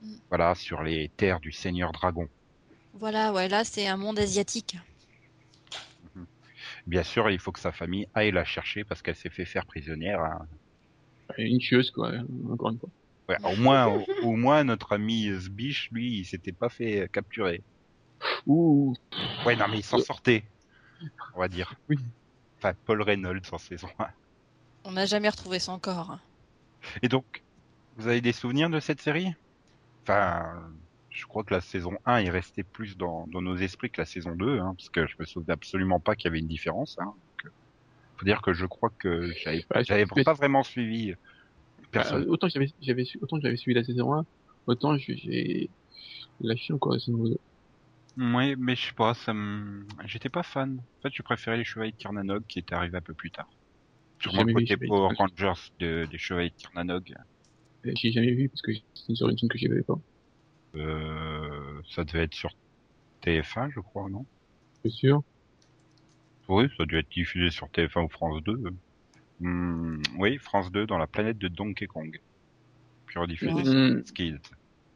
Mm. 0.00 0.14
Voilà, 0.28 0.54
sur 0.54 0.84
les 0.84 1.08
terres 1.16 1.40
du 1.40 1.50
Seigneur 1.50 1.90
Dragon. 1.90 2.28
Voilà, 2.94 3.32
ouais, 3.32 3.48
là, 3.48 3.64
c'est 3.64 3.88
un 3.88 3.96
monde 3.96 4.20
asiatique. 4.20 4.76
Bien 6.86 7.02
sûr, 7.02 7.28
il 7.28 7.40
faut 7.40 7.50
que 7.50 7.60
sa 7.60 7.72
famille 7.72 8.06
aille 8.14 8.30
la 8.30 8.44
chercher 8.44 8.84
parce 8.84 9.02
qu'elle 9.02 9.16
s'est 9.16 9.28
fait 9.28 9.44
faire 9.44 9.66
prisonnière. 9.66 10.20
hein. 10.20 10.46
Une 11.38 11.60
chieuse, 11.60 11.90
quoi, 11.90 12.12
encore 12.50 12.70
une 12.70 12.78
fois. 12.78 12.88
Ouais, 13.28 13.36
au 13.44 13.56
moins, 13.56 13.86
au, 13.88 14.04
au 14.22 14.36
moins 14.36 14.62
notre 14.64 14.92
ami 14.92 15.28
Zbish, 15.32 15.90
lui, 15.90 16.20
il 16.20 16.24
s'était 16.24 16.52
pas 16.52 16.68
fait 16.68 17.10
capturer. 17.12 17.62
Ouh, 18.46 18.94
Ouais, 19.44 19.56
non 19.56 19.66
mais 19.68 19.78
il 19.78 19.84
s'en 19.84 19.98
sortait. 19.98 20.44
On 21.34 21.40
va 21.40 21.48
dire. 21.48 21.74
Oui. 21.88 21.98
Enfin, 22.58 22.72
Paul 22.86 23.02
Reynolds 23.02 23.42
en 23.52 23.58
saison 23.58 23.88
1. 23.98 24.06
On 24.84 24.92
n'a 24.92 25.06
jamais 25.06 25.28
retrouvé 25.28 25.58
son 25.58 25.78
corps. 25.78 26.18
Et 27.02 27.08
donc, 27.08 27.42
vous 27.96 28.06
avez 28.08 28.20
des 28.20 28.32
souvenirs 28.32 28.70
de 28.70 28.80
cette 28.80 29.00
série? 29.00 29.34
Enfin, 30.02 30.46
je 31.10 31.26
crois 31.26 31.44
que 31.44 31.52
la 31.54 31.60
saison 31.60 31.96
1 32.06 32.18
est 32.18 32.30
restée 32.30 32.62
plus 32.62 32.96
dans, 32.96 33.26
dans 33.28 33.42
nos 33.42 33.56
esprits 33.56 33.90
que 33.90 34.00
la 34.00 34.06
saison 34.06 34.34
2, 34.34 34.58
hein, 34.60 34.74
parce 34.76 34.88
que 34.88 35.06
je 35.06 35.14
me 35.18 35.24
souviens 35.24 35.54
absolument 35.54 36.00
pas 36.00 36.14
qu'il 36.16 36.26
y 36.26 36.28
avait 36.28 36.38
une 36.38 36.46
différence. 36.48 36.96
Hein. 37.00 37.04
Donc, 37.04 37.46
euh, 37.46 37.50
faut 38.16 38.24
dire 38.24 38.40
que 38.42 38.52
je 38.52 38.66
crois 38.66 38.90
que 38.98 39.32
j'avais 39.44 40.06
mais- 40.16 40.24
pas 40.24 40.32
vraiment 40.34 40.62
suivi. 40.62 41.14
Personne. 41.90 42.22
Euh, 42.24 42.30
autant 42.30 42.46
que 42.48 42.52
j'avais, 42.52 42.70
j'avais, 42.82 43.04
su- 43.04 43.18
autant 43.22 43.36
que 43.38 43.42
j'avais 43.42 43.56
suivi 43.56 43.74
la 43.74 43.84
saison 43.84 44.14
1, 44.14 44.26
autant 44.66 44.96
j'ai- 44.98 45.16
j'ai 45.16 45.70
lâché 46.40 46.72
encore 46.72 46.92
la 46.92 46.98
saison 47.00 47.18
2. 47.24 47.38
Oui, 48.18 48.56
mais 48.58 48.74
je 48.74 48.86
sais 48.86 48.94
pas, 48.94 49.14
ça 49.14 49.32
me... 49.32 49.86
j'étais 50.04 50.28
pas 50.28 50.42
fan. 50.42 50.78
En 50.98 51.02
fait, 51.02 51.14
je 51.14 51.22
préférais 51.22 51.56
les 51.56 51.64
Chevaliers 51.64 51.92
de 51.92 51.96
Carnanog 51.96 52.44
qui 52.48 52.58
étaient 52.58 52.74
arrivés 52.74 52.98
un 52.98 53.02
peu 53.02 53.14
plus 53.14 53.30
tard. 53.30 53.48
Jamais 54.18 54.52
le 54.52 54.54
côté 54.54 54.76
les 54.80 54.88
Power 54.88 55.14
Rangers 55.16 55.60
de- 55.78 56.06
des 56.10 56.18
Chevaliers 56.18 56.50
de 56.50 56.60
Carnanog. 56.62 57.14
Euh, 57.86 57.92
J'ai 57.96 58.10
jamais 58.10 58.32
vu 58.32 58.48
parce 58.48 58.62
que 58.62 58.72
c'est 58.94 59.14
sur 59.14 59.28
une 59.28 59.38
chaîne 59.38 59.48
que 59.48 59.58
j'avais 59.58 59.82
pas. 59.82 59.98
Euh, 60.74 61.80
ça 61.88 62.02
devait 62.04 62.24
être 62.24 62.34
sur 62.34 62.50
TF1, 63.22 63.70
je 63.70 63.78
crois, 63.80 64.08
non? 64.10 64.26
C'est 64.82 64.90
sûr. 64.90 65.22
Oui, 66.48 66.68
ça 66.76 66.82
a 66.82 66.86
dû 66.86 66.96
être 66.98 67.10
diffusé 67.10 67.50
sur 67.50 67.68
TF1 67.68 68.04
ou 68.04 68.08
France 68.08 68.42
2. 68.42 68.60
Hmm, 69.38 70.02
oui, 70.16 70.38
France 70.38 70.72
2 70.72 70.86
dans 70.86 70.98
la 70.98 71.06
planète 71.06 71.38
de 71.38 71.46
Donkey 71.46 71.86
Kong. 71.86 72.20
Puis 73.06 73.18
rediffusé 73.20 73.52
Ouais. 73.52 73.64
sur 73.64 74.08
Skills. 74.08 74.40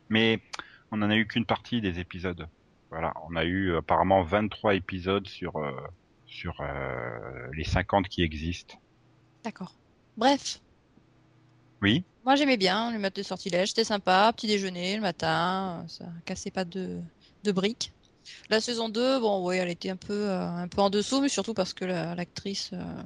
Mais 0.09 0.41
on 0.91 1.01
en 1.03 1.11
a 1.11 1.17
eu 1.17 1.27
qu'une 1.27 1.47
partie 1.47 1.81
des 1.81 2.01
épisodes. 2.01 2.49
Voilà, 2.93 3.15
on 3.27 3.37
a 3.37 3.45
eu 3.45 3.75
apparemment 3.75 4.23
23 4.23 4.75
épisodes 4.75 5.27
sur 5.27 5.57
euh, 5.57 5.73
sur 6.27 6.61
euh, 6.61 7.49
les 7.55 7.65
50 7.65 8.07
qui 8.09 8.23
existent. 8.23 8.77
D'accord. 9.45 9.75
Bref, 10.19 10.61
Oui, 11.81 12.05
moi 12.23 12.37
j'aimais 12.37 12.59
bien 12.59 12.93
le 12.93 12.99
mode 12.99 13.15
de 13.15 13.23
sortilège, 13.23 13.69
c'était 13.71 13.85
sympa, 13.85 14.31
petit 14.37 14.47
déjeuner 14.47 14.95
le 14.97 15.01
matin, 15.01 15.83
euh, 15.85 15.89
ça 15.89 16.05
cassait 16.27 16.51
pas 16.51 16.67
de, 16.67 17.01
de 17.45 17.53
briques. 17.53 17.93
La 18.51 18.61
saison 18.61 18.91
2, 18.91 19.19
bon 19.21 19.43
ouais, 19.45 19.57
elle 19.57 19.71
était 19.71 19.89
un 19.91 19.97
peu 19.97 20.29
euh, 20.31 20.47
un 20.47 20.69
peu 20.69 20.83
en 20.83 20.91
dessous, 20.91 21.23
mais 21.23 21.31
surtout 21.31 21.55
parce 21.55 21.73
que 21.73 21.87
la- 21.87 22.15
l'actrice, 22.15 22.71
euh, 22.75 23.03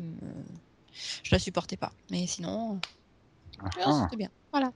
euh, 0.00 0.44
je 1.24 1.34
la 1.34 1.38
supportais 1.38 1.78
pas. 1.78 1.92
Mais 2.10 2.26
sinon, 2.26 2.76
euh, 2.76 3.70
Ah. 3.84 4.02
c'était 4.04 4.16
bien. 4.18 4.30
Voilà. 4.52 4.70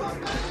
Bye. 0.00 0.49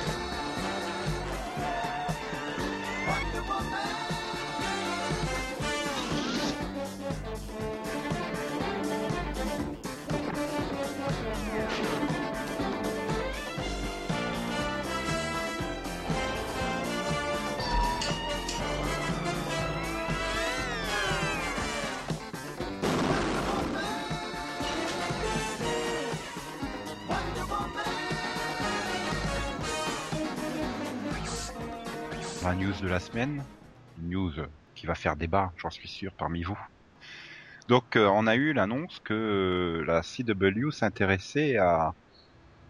La 32.50 32.56
news 32.56 32.74
de 32.82 32.88
la 32.88 33.00
semaine, 33.00 33.46
une 34.00 34.10
news 34.10 34.34
qui 34.74 34.88
va 34.88 34.96
faire 34.96 35.16
débat, 35.16 35.54
j'en 35.58 35.70
suis 35.70 35.88
sûr, 35.88 36.12
parmi 36.18 36.42
vous. 36.42 36.58
Donc, 37.68 37.96
euh, 37.96 38.08
on 38.08 38.26
a 38.26 38.36
eu 38.36 38.54
l'annonce 38.54 39.00
que 39.02 39.14
euh, 39.14 39.86
la 39.86 40.02
CW 40.02 40.72
s'intéressait 40.72 41.58
à, 41.58 41.94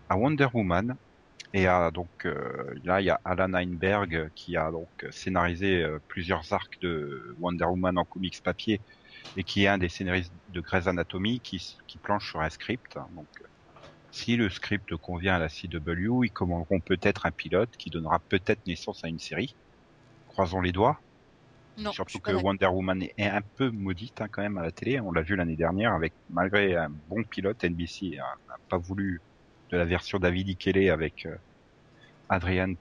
à 0.10 0.18
Wonder 0.18 0.48
Woman. 0.54 0.98
Et 1.54 1.66
à, 1.66 1.92
donc 1.92 2.26
euh, 2.26 2.76
là, 2.84 3.00
il 3.00 3.06
y 3.06 3.10
a 3.10 3.22
Alan 3.24 3.54
Heinberg 3.54 4.30
qui 4.36 4.58
a 4.58 4.70
donc 4.70 4.90
scénarisé 5.12 5.86
plusieurs 6.10 6.52
arcs 6.52 6.78
de 6.82 7.34
Wonder 7.40 7.64
Woman 7.64 7.98
en 7.98 8.04
comics 8.04 8.44
papier 8.44 8.82
et 9.38 9.46
qui 9.46 9.64
est 9.64 9.68
un 9.68 9.78
des 9.78 9.88
scénaristes 9.88 10.34
de 10.50 10.60
Grey's 10.60 10.88
Anatomy 10.88 11.40
qui, 11.40 11.78
qui 11.88 12.00
planche 12.00 12.30
sur 12.32 12.42
un 12.42 12.50
script. 12.50 12.98
Donc, 13.16 13.30
si 14.12 14.36
le 14.36 14.50
script 14.50 14.96
convient 14.98 15.36
à 15.36 15.40
la 15.40 15.48
CW, 15.50 16.26
ils 16.26 16.32
commanderont 16.32 16.82
peut-être 16.82 17.26
un 17.26 17.32
pilote 17.32 17.78
qui 17.78 17.90
donnera 17.90 18.20
peut-être 18.20 18.66
naissance 18.68 19.04
à 19.06 19.08
une 19.08 19.20
série. 19.20 19.56
Croisons 20.40 20.62
les 20.62 20.72
doigts. 20.72 20.98
Non, 21.78 21.92
Surtout 21.92 22.20
que. 22.20 22.32
Wonder 22.32 22.68
Woman 22.68 23.04
est 23.18 23.28
un 23.28 23.42
peu 23.42 23.70
maudite 23.72 24.22
hein, 24.22 24.30
quand 24.32 24.42
même 24.42 24.58
à 24.58 24.62
la 24.62 24.72
télé. 24.72 25.02
On 25.02 25.12
l'a 25.12 25.22
vu 25.22 25.36
l'année 25.36 25.58
dernière 25.58 25.92
avec 25.92 26.14
malgré 26.30 26.78
un 26.78 26.90
bon 27.10 27.26
pilote, 27.26 27.62
NBC 27.62 28.16
n'a 28.16 28.56
pas 28.70 28.78
voulu 28.78 29.20
de 29.70 29.76
la 29.76 29.84
version 29.84 30.18
David 30.18 30.48
Ikele 30.48 30.92
avec 30.92 31.26
euh, 31.26 31.36
Adrian 32.30 32.76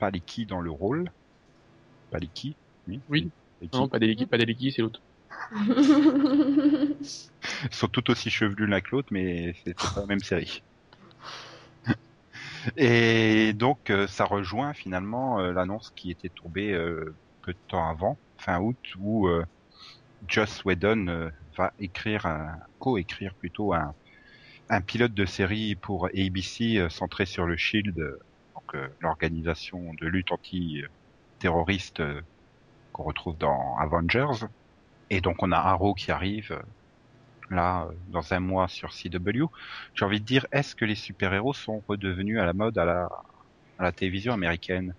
Palicki 0.00 0.46
dans 0.46 0.60
le 0.60 0.72
rôle. 0.72 1.08
Palicki, 2.10 2.56
oui. 2.88 2.98
Oui. 3.08 3.30
Palicki. 3.60 3.78
Non, 3.78 3.86
pas 3.86 4.00
des 4.00 4.16
c'est 4.72 4.82
l'autre. 4.82 5.00
Ils 5.52 6.96
sont 7.70 7.86
tout 7.86 8.10
aussi 8.10 8.30
chevelus 8.30 8.66
l'un 8.66 8.80
que 8.80 8.90
l'autre, 8.90 9.10
mais 9.12 9.54
c'est 9.64 9.74
pas 9.74 10.00
la 10.00 10.06
même 10.06 10.18
série. 10.18 10.60
Et 12.76 13.52
donc, 13.52 13.90
euh, 13.90 14.06
ça 14.06 14.24
rejoint 14.24 14.72
finalement 14.72 15.38
euh, 15.38 15.52
l'annonce 15.52 15.92
qui 15.94 16.10
était 16.10 16.28
tombée 16.28 16.72
euh, 16.72 17.14
peu 17.42 17.52
de 17.52 17.58
temps 17.68 17.88
avant, 17.88 18.18
fin 18.38 18.60
août, 18.60 18.76
où 19.00 19.28
Joss 20.26 20.64
Whedon 20.64 21.30
va 21.56 21.72
écrire, 21.78 22.26
co-écrire 22.80 23.34
plutôt 23.34 23.72
un, 23.72 23.94
un 24.68 24.80
pilote 24.80 25.14
de 25.14 25.24
série 25.24 25.76
pour 25.76 26.06
ABC 26.06 26.88
centré 26.90 27.24
sur 27.24 27.46
le 27.46 27.56
Shield, 27.56 27.94
donc 27.96 28.76
l'organisation 29.00 29.94
de 30.00 30.08
lutte 30.08 30.32
anti-terroriste 30.32 32.02
qu'on 32.92 33.04
retrouve 33.04 33.38
dans 33.38 33.76
Avengers. 33.78 34.46
Et 35.10 35.20
donc 35.20 35.40
on 35.44 35.52
a 35.52 35.58
Arrow 35.58 35.94
qui 35.94 36.10
arrive 36.10 36.60
là 37.50 37.86
euh, 37.90 37.94
dans 38.08 38.32
un 38.32 38.40
mois 38.40 38.68
sur 38.68 38.92
CW. 38.92 39.50
J'ai 39.94 40.04
envie 40.04 40.20
de 40.20 40.26
dire, 40.26 40.46
est-ce 40.52 40.74
que 40.74 40.84
les 40.84 40.94
super-héros 40.96 41.54
sont 41.54 41.84
redevenus 41.88 42.40
à 42.40 42.46
la 42.46 42.52
mode 42.54 42.78
à 42.78 42.84
la, 42.84 43.08
à 43.78 43.84
la 43.84 43.92
télévision 43.92 44.32
américaine? 44.34 44.94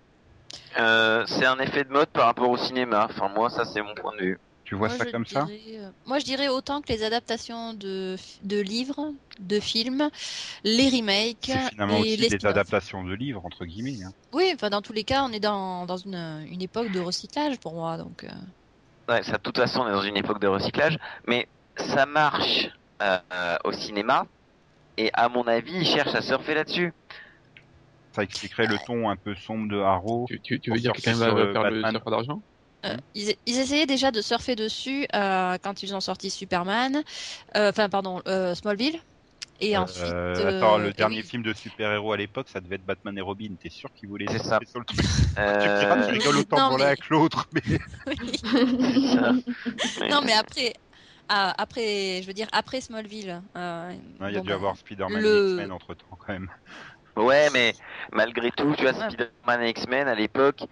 Euh, 0.78 1.26
c'est 1.26 1.44
un 1.46 1.58
effet 1.58 1.84
de 1.84 1.90
mode 1.90 2.10
par 2.10 2.26
rapport 2.26 2.48
au 2.50 2.56
cinéma. 2.56 3.06
Enfin, 3.10 3.28
moi, 3.28 3.50
ça, 3.50 3.64
c'est 3.64 3.82
mon 3.82 3.94
point 3.94 4.16
de 4.16 4.22
vue. 4.24 4.38
Tu 4.64 4.74
vois 4.74 4.88
Moi, 4.88 4.96
ça 4.96 5.04
comme 5.06 5.26
ça? 5.26 5.48
dirais, 5.48 5.78
euh, 5.78 5.92
Moi, 6.04 6.18
je 6.20 6.24
dirais 6.24 6.48
autant 6.48 6.80
que 6.82 6.92
les 6.92 7.02
adaptations 7.02 7.74
de, 7.74 8.16
de 8.42 8.60
livres, 8.60 9.12
de 9.38 9.60
films, 9.60 10.08
les 10.64 10.88
remakes 10.90 11.50
C'est 11.50 11.58
finalement 11.58 11.98
et 11.98 11.98
aussi 11.98 12.26
les 12.28 12.28
des 12.28 12.46
adaptations 12.46 13.02
de 13.02 13.12
livres 13.12 13.44
entre 13.44 13.64
guillemets. 13.64 14.04
Hein. 14.04 14.12
Oui, 14.32 14.50
enfin, 14.54 14.70
dans 14.70 14.82
tous 14.82 14.92
les 14.92 15.04
cas, 15.04 15.24
on 15.24 15.32
est 15.32 15.40
dans, 15.40 15.86
dans 15.86 15.96
une, 15.98 16.14
une 16.14 16.62
époque 16.62 16.90
de 16.90 16.98
recyclage 17.00 17.58
pour 17.60 17.74
moi. 17.74 17.96
Donc, 17.98 18.24
euh, 18.24 18.28
Ouais, 19.08 19.22
ça, 19.22 19.32
de 19.38 19.42
toute 19.42 19.56
façon, 19.56 19.80
on 19.80 19.88
est 19.88 19.92
dans 19.92 20.02
une 20.02 20.16
époque 20.16 20.40
de 20.40 20.46
recyclage, 20.46 20.98
mais 21.26 21.48
ça 21.78 22.06
marche 22.06 22.68
euh, 23.02 23.18
euh, 23.32 23.56
au 23.64 23.72
cinéma. 23.72 24.26
Et 24.96 25.10
à 25.14 25.28
mon 25.28 25.46
avis, 25.46 25.72
ils 25.74 25.86
cherchent 25.86 26.14
à 26.14 26.22
surfer 26.22 26.54
là-dessus. 26.54 26.92
Ça 28.14 28.22
expliquerait 28.22 28.66
le 28.66 28.76
ton 28.86 29.08
un 29.08 29.16
peu 29.16 29.34
sombre 29.36 29.68
de 29.68 29.78
Harrow. 29.78 30.26
Tu, 30.28 30.40
tu, 30.40 30.60
tu 30.60 30.70
Pour 30.70 30.76
veux 30.76 30.82
dire 30.82 30.92
que 30.92 31.00
quelqu'un 31.00 31.18
va, 31.18 31.26
euh, 31.28 31.52
faire 31.52 31.62
Batman. 31.62 32.00
le 32.04 32.10
d'argent? 32.10 32.42
Euh, 32.84 32.96
ils, 33.14 33.34
ils 33.46 33.58
essayaient 33.58 33.86
déjà 33.86 34.10
de 34.10 34.20
surfer 34.20 34.56
dessus 34.56 35.06
euh, 35.14 35.56
quand 35.62 35.82
ils 35.82 35.94
ont 35.94 36.00
sorti 36.00 36.30
Superman, 36.30 37.02
euh, 37.56 37.70
enfin, 37.70 37.88
pardon, 37.88 38.20
euh, 38.28 38.54
Smallville. 38.54 38.98
Et 39.60 39.76
Euh, 39.76 39.80
ensuite. 39.80 40.46
attends, 40.46 40.78
le 40.78 40.92
dernier 40.92 41.16
oui. 41.16 41.22
film 41.24 41.42
de 41.42 41.52
super-héros 41.52 42.12
à 42.12 42.16
l'époque, 42.16 42.48
ça 42.48 42.60
devait 42.60 42.76
être 42.76 42.84
Batman 42.84 43.18
et 43.18 43.20
Robin. 43.20 43.56
T'es 43.60 43.70
sûr 43.70 43.90
qu'ils 43.92 44.08
voulaient 44.08 44.26
C'est 44.28 44.38
surfer 44.38 44.66
ça. 44.66 44.70
sur 44.70 44.78
le 44.78 44.84
truc? 44.84 45.00
Tu 45.00 45.06
me 45.42 45.80
diras, 45.80 46.06
tu 46.06 46.12
rigoles 46.12 46.38
autant 46.38 46.68
pour 46.68 46.78
l'un 46.78 46.94
que 46.94 47.06
l'autre. 47.10 47.48
Mais- 47.52 47.78
Non, 50.10 50.22
mais 50.24 50.32
après, 50.32 50.74
ah, 51.28 51.54
après, 51.58 52.20
je 52.22 52.26
veux 52.26 52.32
dire, 52.32 52.48
après 52.52 52.80
Smallville. 52.80 53.42
euh, 53.56 53.90
Ouais, 54.20 54.30
il 54.30 54.34
y 54.34 54.36
a 54.36 54.38
bon, 54.38 54.44
dû 54.44 54.48
bah, 54.48 54.54
avoir 54.54 54.76
Spider-Man 54.76 55.22
le- 55.22 55.48
et 55.48 55.52
X-Men 55.52 55.72
entre 55.72 55.94
temps 55.94 56.16
quand 56.18 56.32
même. 56.32 56.48
Ouais, 57.16 57.48
mais 57.52 57.74
malgré 58.12 58.50
tout, 58.52 58.74
tu 58.76 58.82
vois, 58.84 58.92
Ouais. 58.92 59.10
Spider-Man 59.10 59.62
et 59.62 59.70
X-Men 59.70 60.08
à 60.08 60.14
l'époque, 60.14 60.62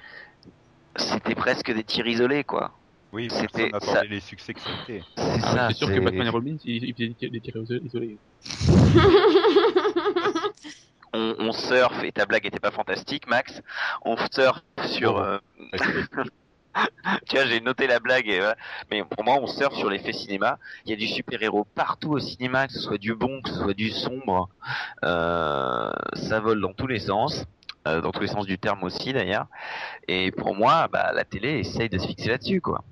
c'était 0.97 1.35
presque 1.35 1.73
des 1.73 1.85
tirs 1.85 2.07
isolés, 2.07 2.45
quoi. 2.45 2.73
Oui, 3.13 3.29
C'était- 3.31 3.69
n'attendait 3.71 4.09
les 4.09 4.21
succès 4.21 4.53
que 4.55 4.61
c'était. 4.61 5.03
C'est 5.17 5.23
Ah, 5.43 5.55
ça. 5.55 5.69
C'est 5.71 5.75
sûr 5.77 5.89
que 5.89 6.01
Batman 6.01 6.27
et 6.27 6.31
Robin, 6.31 6.57
ils, 6.65 6.93
faisaient 6.95 7.31
des 7.31 7.41
tirs- 7.41 7.63
isolés. 7.83 8.19
on, 11.15 11.35
on 11.39 11.53
surfe, 11.53 12.03
et 12.05 12.13
ta 12.13 12.27
blague 12.27 12.47
était 12.47 12.61
pas 12.61 12.71
fantastique, 12.71 13.27
Max. 13.29 13.61
On 14.05 14.17
surfe 14.33 14.61
sur. 14.87 15.19
Euh, 15.19 15.39
tu 17.27 17.37
vois, 17.37 17.47
j'ai 17.47 17.61
noté 17.61 17.87
la 17.87 18.01
blague, 18.01 18.29
et, 18.29 18.39
voilà. 18.39 18.57
mais 18.91 19.03
pour 19.05 19.25
moi, 19.25 19.39
on 19.41 19.47
surfe 19.47 19.75
sur 19.77 19.91
l'effet 19.91 20.13
cinéma. 20.13 20.59
Il 20.85 20.91
y 20.91 20.93
a 20.93 20.97
du 20.97 21.07
super-héros 21.07 21.67
partout 21.75 22.13
au 22.13 22.19
cinéma, 22.19 22.67
que 22.67 22.73
ce 22.73 22.81
soit 22.81 22.99
du 22.99 23.15
bon, 23.15 23.41
que 23.43 23.51
ce 23.51 23.57
soit 23.57 23.75
du 23.75 23.91
sombre. 23.91 24.49
Euh, 25.05 25.93
ça 26.15 26.41
vole 26.41 26.61
dans 26.61 26.73
tous 26.73 26.87
les 26.87 27.01
sens. 27.01 27.45
euh, 27.87 28.01
dans 28.01 28.11
tous 28.11 28.21
les 28.21 28.27
sens 28.27 28.47
du 28.47 28.59
terme 28.59 28.83
aussi 28.83 29.13
d'ailleurs. 29.13 29.47
Et 30.09 30.33
pour 30.33 30.55
moi, 30.57 30.89
bah, 30.89 31.13
la 31.13 31.25
télé 31.25 31.61
essaye 31.61 31.89
de 31.89 31.99
se 31.99 32.07
fixer 32.09 32.29
là-dessus, 32.31 32.61
quoi. 32.61 32.83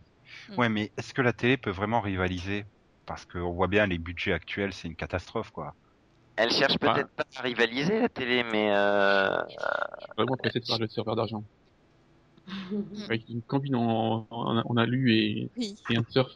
Ouais, 0.57 0.69
mais 0.69 0.93
est-ce 0.97 1.12
que 1.12 1.23
la 1.23 1.33
télé 1.33 1.57
peut 1.57 1.71
vraiment 1.73 2.00
rivaliser? 2.00 2.64
Parce 3.07 3.25
qu'on 3.25 3.53
voit 3.53 3.67
bien 3.67 3.87
les 3.87 3.99
budgets 3.99 4.33
actuels, 4.33 4.73
c'est 4.73 4.87
une 4.88 4.95
catastrophe, 4.95 5.50
quoi. 5.50 5.75
Elle 6.37 6.50
cherche 6.50 6.79
peut-être 6.79 7.11
pas 7.11 7.25
à 7.37 7.43
rivaliser 7.43 8.00
la 8.03 8.09
télé, 8.09 8.45
mais 8.45 8.71
euh, 8.73 9.37
Vraiment 10.17 10.37
pressé 10.37 10.61
de 10.61 10.64
faire 10.64 10.79
le 10.79 10.88
serveur 10.88 11.17
d'argent. 11.17 11.43
Avec 13.05 13.29
une 13.29 13.43
combine 13.43 13.77
en, 13.77 14.27
en, 14.31 14.63
en 14.65 14.77
alu 14.77 15.13
et, 15.13 15.51
Oui. 15.57 15.75
et 15.91 15.97
un 15.97 16.05
surf. 16.09 16.31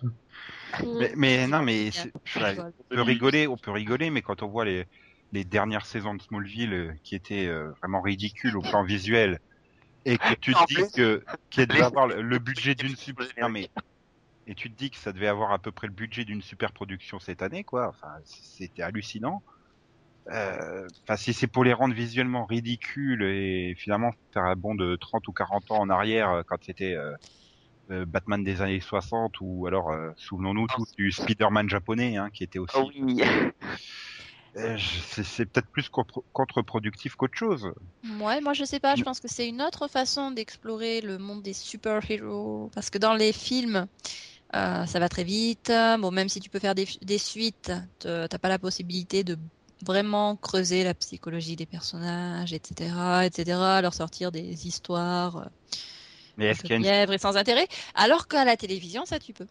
Mais, 0.98 1.12
mais 1.16 1.46
non, 1.46 1.62
mais 1.62 1.90
on 2.14 2.94
peut 2.94 3.02
rigoler, 3.02 3.46
on 3.46 3.56
peut 3.56 3.70
rigoler, 3.70 4.10
mais 4.10 4.22
quand 4.22 4.42
on 4.42 4.48
voit 4.48 4.64
les, 4.64 4.86
les 5.32 5.44
dernières 5.44 5.86
saisons 5.86 6.14
de 6.14 6.22
Smallville 6.22 6.72
euh, 6.72 6.92
qui 7.04 7.14
étaient 7.14 7.46
euh, 7.46 7.70
vraiment 7.80 8.00
ridicules 8.00 8.56
au 8.56 8.60
plan 8.62 8.84
visuel, 8.84 9.38
et 10.04 10.16
que 10.16 10.34
tu 10.34 10.52
te 10.54 10.66
dis 10.66 10.92
que 10.94 11.22
devait 11.56 11.82
avoir 11.82 12.06
le, 12.06 12.22
le 12.22 12.38
budget 12.38 12.74
d'une 12.74 12.96
super, 12.96 13.26
générique. 13.26 13.42
non 13.42 13.48
mais, 13.48 13.70
et 14.46 14.54
tu 14.54 14.70
te 14.70 14.76
dis 14.76 14.90
que 14.90 14.96
ça 14.96 15.12
devait 15.12 15.28
avoir 15.28 15.52
à 15.52 15.58
peu 15.58 15.72
près 15.72 15.86
le 15.86 15.92
budget 15.92 16.24
d'une 16.24 16.42
super 16.42 16.72
production 16.72 17.18
cette 17.18 17.42
année, 17.42 17.64
quoi. 17.64 17.88
Enfin, 17.88 18.14
c'était 18.24 18.82
hallucinant. 18.82 19.42
Euh, 20.30 20.86
Enfin, 21.04 21.16
si 21.16 21.32
c'est 21.32 21.46
pour 21.46 21.64
les 21.64 21.72
rendre 21.72 21.94
visuellement 21.94 22.44
ridicules 22.44 23.22
et 23.22 23.74
finalement 23.78 24.10
faire 24.32 24.44
un 24.44 24.56
bond 24.56 24.74
de 24.74 24.96
30 24.96 25.26
ou 25.28 25.32
40 25.32 25.70
ans 25.70 25.78
en 25.80 25.88
arrière 25.88 26.30
euh, 26.30 26.42
quand 26.46 26.56
c'était 26.62 26.94
euh, 26.94 27.12
euh, 27.90 28.04
Batman 28.06 28.44
des 28.44 28.60
années 28.60 28.80
60 28.80 29.32
ou 29.40 29.66
alors 29.66 29.90
euh, 29.90 30.10
souvenons-nous 30.16 30.66
tous 30.66 30.92
du 30.98 31.10
Spider-Man 31.12 31.70
japonais 31.70 32.16
hein, 32.18 32.28
qui 32.34 32.44
était 32.44 32.58
aussi 32.58 32.76
oh 32.78 32.90
oui. 32.94 33.22
euh, 34.56 34.76
c'est 35.24 35.46
peut-être 35.46 35.68
plus 35.72 35.88
contre- 35.88 36.22
contre-productif 36.32 37.14
qu'autre 37.14 37.36
chose. 37.38 37.70
Ouais, 38.20 38.40
moi 38.40 38.52
je 38.52 38.64
sais 38.64 38.80
pas, 38.80 38.96
je 38.96 39.02
pense 39.02 39.20
que 39.20 39.28
c'est 39.28 39.48
une 39.48 39.62
autre 39.62 39.88
façon 39.88 40.30
d'explorer 40.30 41.00
le 41.00 41.18
monde 41.18 41.42
des 41.42 41.52
super-héros. 41.52 42.70
Parce 42.74 42.90
que 42.90 42.98
dans 42.98 43.14
les 43.14 43.32
films, 43.32 43.86
euh, 44.54 44.86
ça 44.86 44.98
va 45.00 45.08
très 45.08 45.24
vite. 45.24 45.72
Bon, 45.98 46.10
même 46.10 46.28
si 46.28 46.40
tu 46.40 46.50
peux 46.50 46.58
faire 46.58 46.74
des, 46.74 46.86
des 47.02 47.18
suites, 47.18 47.72
te- 47.98 48.26
t'as 48.26 48.38
pas 48.38 48.48
la 48.48 48.58
possibilité 48.58 49.24
de 49.24 49.38
vraiment 49.84 50.36
creuser 50.36 50.84
la 50.84 50.94
psychologie 50.94 51.56
des 51.56 51.66
personnages, 51.66 52.52
etc., 52.52 52.90
etc., 53.24 53.58
leur 53.82 53.94
sortir 53.94 54.32
des 54.32 54.66
histoires 54.66 55.36
euh, 55.38 55.44
Mais 56.36 56.46
est-ce 56.46 56.62
peu 56.62 56.68
qu'il 56.68 56.70
y 56.70 56.74
a 56.74 56.76
une... 56.76 56.82
mièvres 56.82 57.12
et 57.12 57.18
sans 57.18 57.36
intérêt. 57.36 57.66
Alors 57.94 58.28
qu'à 58.28 58.44
la 58.44 58.56
télévision, 58.56 59.04
ça 59.04 59.18
tu 59.18 59.32
peux. 59.32 59.46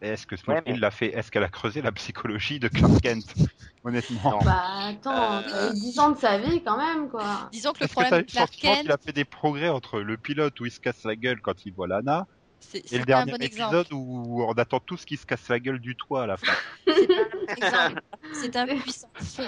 est-ce 0.00 0.26
que 0.26 0.36
Smallville 0.36 0.64
Ouais, 0.66 0.72
mais- 0.74 0.78
l'a 0.80 0.90
fait 0.90 1.06
Est-ce 1.14 1.30
qu'elle 1.30 1.44
a 1.44 1.48
creusé 1.48 1.82
la 1.82 1.92
psychologie 1.92 2.58
de 2.58 2.68
Clark 2.68 3.00
Kent? 3.02 3.24
Honnêtement. 3.84 4.30
Non. 4.32 4.38
Bah 4.44 4.62
attends, 4.88 5.38
Euh, 5.38 5.42
t'as 5.50 5.70
eu 5.70 5.74
10 5.74 5.98
ans 6.00 6.10
de 6.10 6.18
sa 6.18 6.36
vie 6.38 6.62
quand 6.62 6.76
même 6.76 7.08
quoi. 7.08 7.48
Disons 7.50 7.72
que 7.72 7.80
le 7.80 7.86
que 7.88 7.92
problème 7.92 8.20
de 8.22 8.30
Clark 8.30 8.52
sentiment 8.52 8.76
qu'il 8.76 8.92
a 8.92 8.98
fait 8.98 9.12
des 9.12 9.24
progrès 9.24 9.68
entre 9.70 10.00
le 10.00 10.18
pilote 10.18 10.58
où 10.60 10.66
il 10.66 10.70
se 10.70 10.80
casse 10.80 11.02
la 11.04 11.16
gueule 11.16 11.40
quand 11.40 11.64
il 11.64 11.72
voit 11.72 11.86
Lana 11.88 12.26
c'est 12.60 12.92
le 12.92 13.00
un 13.00 13.04
dernier 13.04 13.34
exemple. 13.40 13.74
épisode 13.74 13.92
où 13.92 14.44
on 14.46 14.52
attend 14.52 14.80
tous 14.80 15.04
qui 15.04 15.16
se 15.16 15.26
casse 15.26 15.48
la 15.48 15.58
gueule 15.58 15.80
du 15.80 15.96
toit 15.96 16.24
à 16.24 16.26
la 16.26 16.36
fin 16.36 16.52
C'est 18.34 18.54
un 18.56 18.66
puissant 18.78 19.08
fond. 19.14 19.44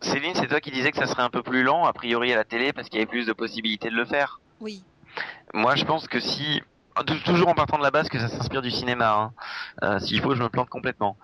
Céline, 0.00 0.34
c'est 0.34 0.48
toi 0.48 0.60
qui 0.60 0.70
disais 0.70 0.90
que 0.90 0.98
ça 0.98 1.06
serait 1.06 1.22
un 1.22 1.30
peu 1.30 1.42
plus 1.42 1.62
lent, 1.62 1.84
a 1.84 1.92
priori 1.92 2.32
à 2.32 2.36
la 2.36 2.44
télé, 2.44 2.72
parce 2.72 2.88
qu'il 2.88 2.98
y 2.98 3.02
avait 3.02 3.10
plus 3.10 3.26
de 3.26 3.32
possibilités 3.32 3.88
de 3.90 3.94
le 3.94 4.04
faire. 4.04 4.40
Oui. 4.60 4.82
Moi, 5.54 5.76
je 5.76 5.84
pense 5.84 6.08
que 6.08 6.18
si, 6.18 6.60
tou- 7.06 7.18
toujours 7.24 7.48
en 7.48 7.54
partant 7.54 7.78
de 7.78 7.82
la 7.82 7.90
base 7.90 8.08
que 8.08 8.18
ça 8.18 8.28
s'inspire 8.28 8.62
du 8.62 8.70
cinéma, 8.70 9.12
hein. 9.14 9.32
Euh, 9.82 9.98
s'il 9.98 10.20
faut, 10.20 10.34
je 10.34 10.42
me 10.42 10.48
plante 10.48 10.68
complètement. 10.68 11.16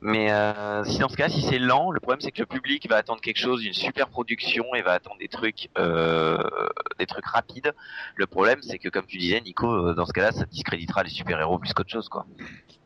Mais 0.00 0.32
euh, 0.32 0.82
si 0.84 0.98
dans 0.98 1.08
ce 1.08 1.16
cas, 1.16 1.28
si 1.28 1.42
c'est 1.42 1.58
lent, 1.58 1.90
le 1.90 2.00
problème 2.00 2.20
c'est 2.22 2.32
que 2.32 2.40
le 2.40 2.46
public 2.46 2.88
va 2.88 2.96
attendre 2.96 3.20
quelque 3.20 3.38
chose, 3.38 3.64
une 3.64 3.74
super 3.74 4.08
production, 4.08 4.64
et 4.74 4.82
va 4.82 4.92
attendre 4.92 5.16
des 5.18 5.28
trucs, 5.28 5.68
euh, 5.78 6.42
des 6.98 7.06
trucs 7.06 7.26
rapides. 7.26 7.74
Le 8.16 8.26
problème, 8.26 8.60
c'est 8.62 8.78
que 8.78 8.88
comme 8.88 9.06
tu 9.06 9.18
disais, 9.18 9.40
Nico, 9.42 9.70
euh, 9.70 9.94
dans 9.94 10.06
ce 10.06 10.12
cas-là, 10.12 10.32
ça 10.32 10.46
discréditera 10.46 11.02
les 11.02 11.10
super-héros 11.10 11.58
plus 11.58 11.72
qu'autre 11.74 11.90
chose, 11.90 12.08
quoi. 12.08 12.26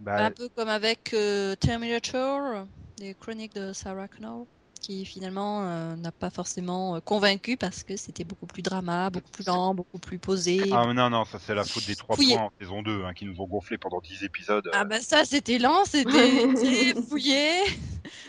Un 0.06 0.30
peu 0.32 0.48
comme 0.56 0.68
avec 0.68 1.14
Terminator, 1.60 2.66
les 2.98 3.14
chroniques 3.14 3.54
de 3.54 3.72
Sarah 3.72 4.08
Connor, 4.08 4.46
qui 4.84 5.06
finalement 5.06 5.62
euh, 5.64 5.96
n'a 5.96 6.12
pas 6.12 6.28
forcément 6.28 6.96
euh, 6.96 7.00
convaincu 7.00 7.56
parce 7.56 7.82
que 7.82 7.96
c'était 7.96 8.24
beaucoup 8.24 8.46
plus 8.46 8.60
drama, 8.62 9.08
beaucoup 9.08 9.30
plus 9.30 9.46
lent, 9.46 9.74
beaucoup 9.74 9.98
plus 9.98 10.18
posé. 10.18 10.60
Ah 10.72 10.92
non, 10.92 11.08
non, 11.08 11.24
ça 11.24 11.38
c'est 11.38 11.54
la 11.54 11.64
faute 11.64 11.86
des 11.86 11.96
trois 11.96 12.16
Fouillé. 12.16 12.34
points 12.34 12.44
en 12.44 12.52
saison 12.60 12.82
2 12.82 13.04
hein, 13.04 13.14
qui 13.14 13.24
nous 13.24 13.40
ont 13.40 13.46
gonflé 13.46 13.78
pendant 13.78 14.00
10 14.00 14.24
épisodes. 14.24 14.68
Ah 14.74 14.84
bah 14.84 15.00
ça 15.00 15.24
c'était 15.24 15.58
lent, 15.58 15.84
c'était 15.86 16.94
fouillé. 17.08 17.50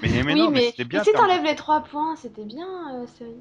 Mais, 0.02 0.24
mais 0.24 0.24
oui, 0.24 0.40
non, 0.40 0.50
mais, 0.50 0.60
mais, 0.60 0.70
c'était 0.72 0.86
bien. 0.86 1.00
mais 1.00 1.06
si 1.06 1.12
t'enlèves 1.12 1.44
les 1.44 1.56
3 1.56 1.82
points, 1.84 2.16
c'était 2.16 2.46
bien, 2.46 2.68
euh, 2.96 3.06
série. 3.18 3.36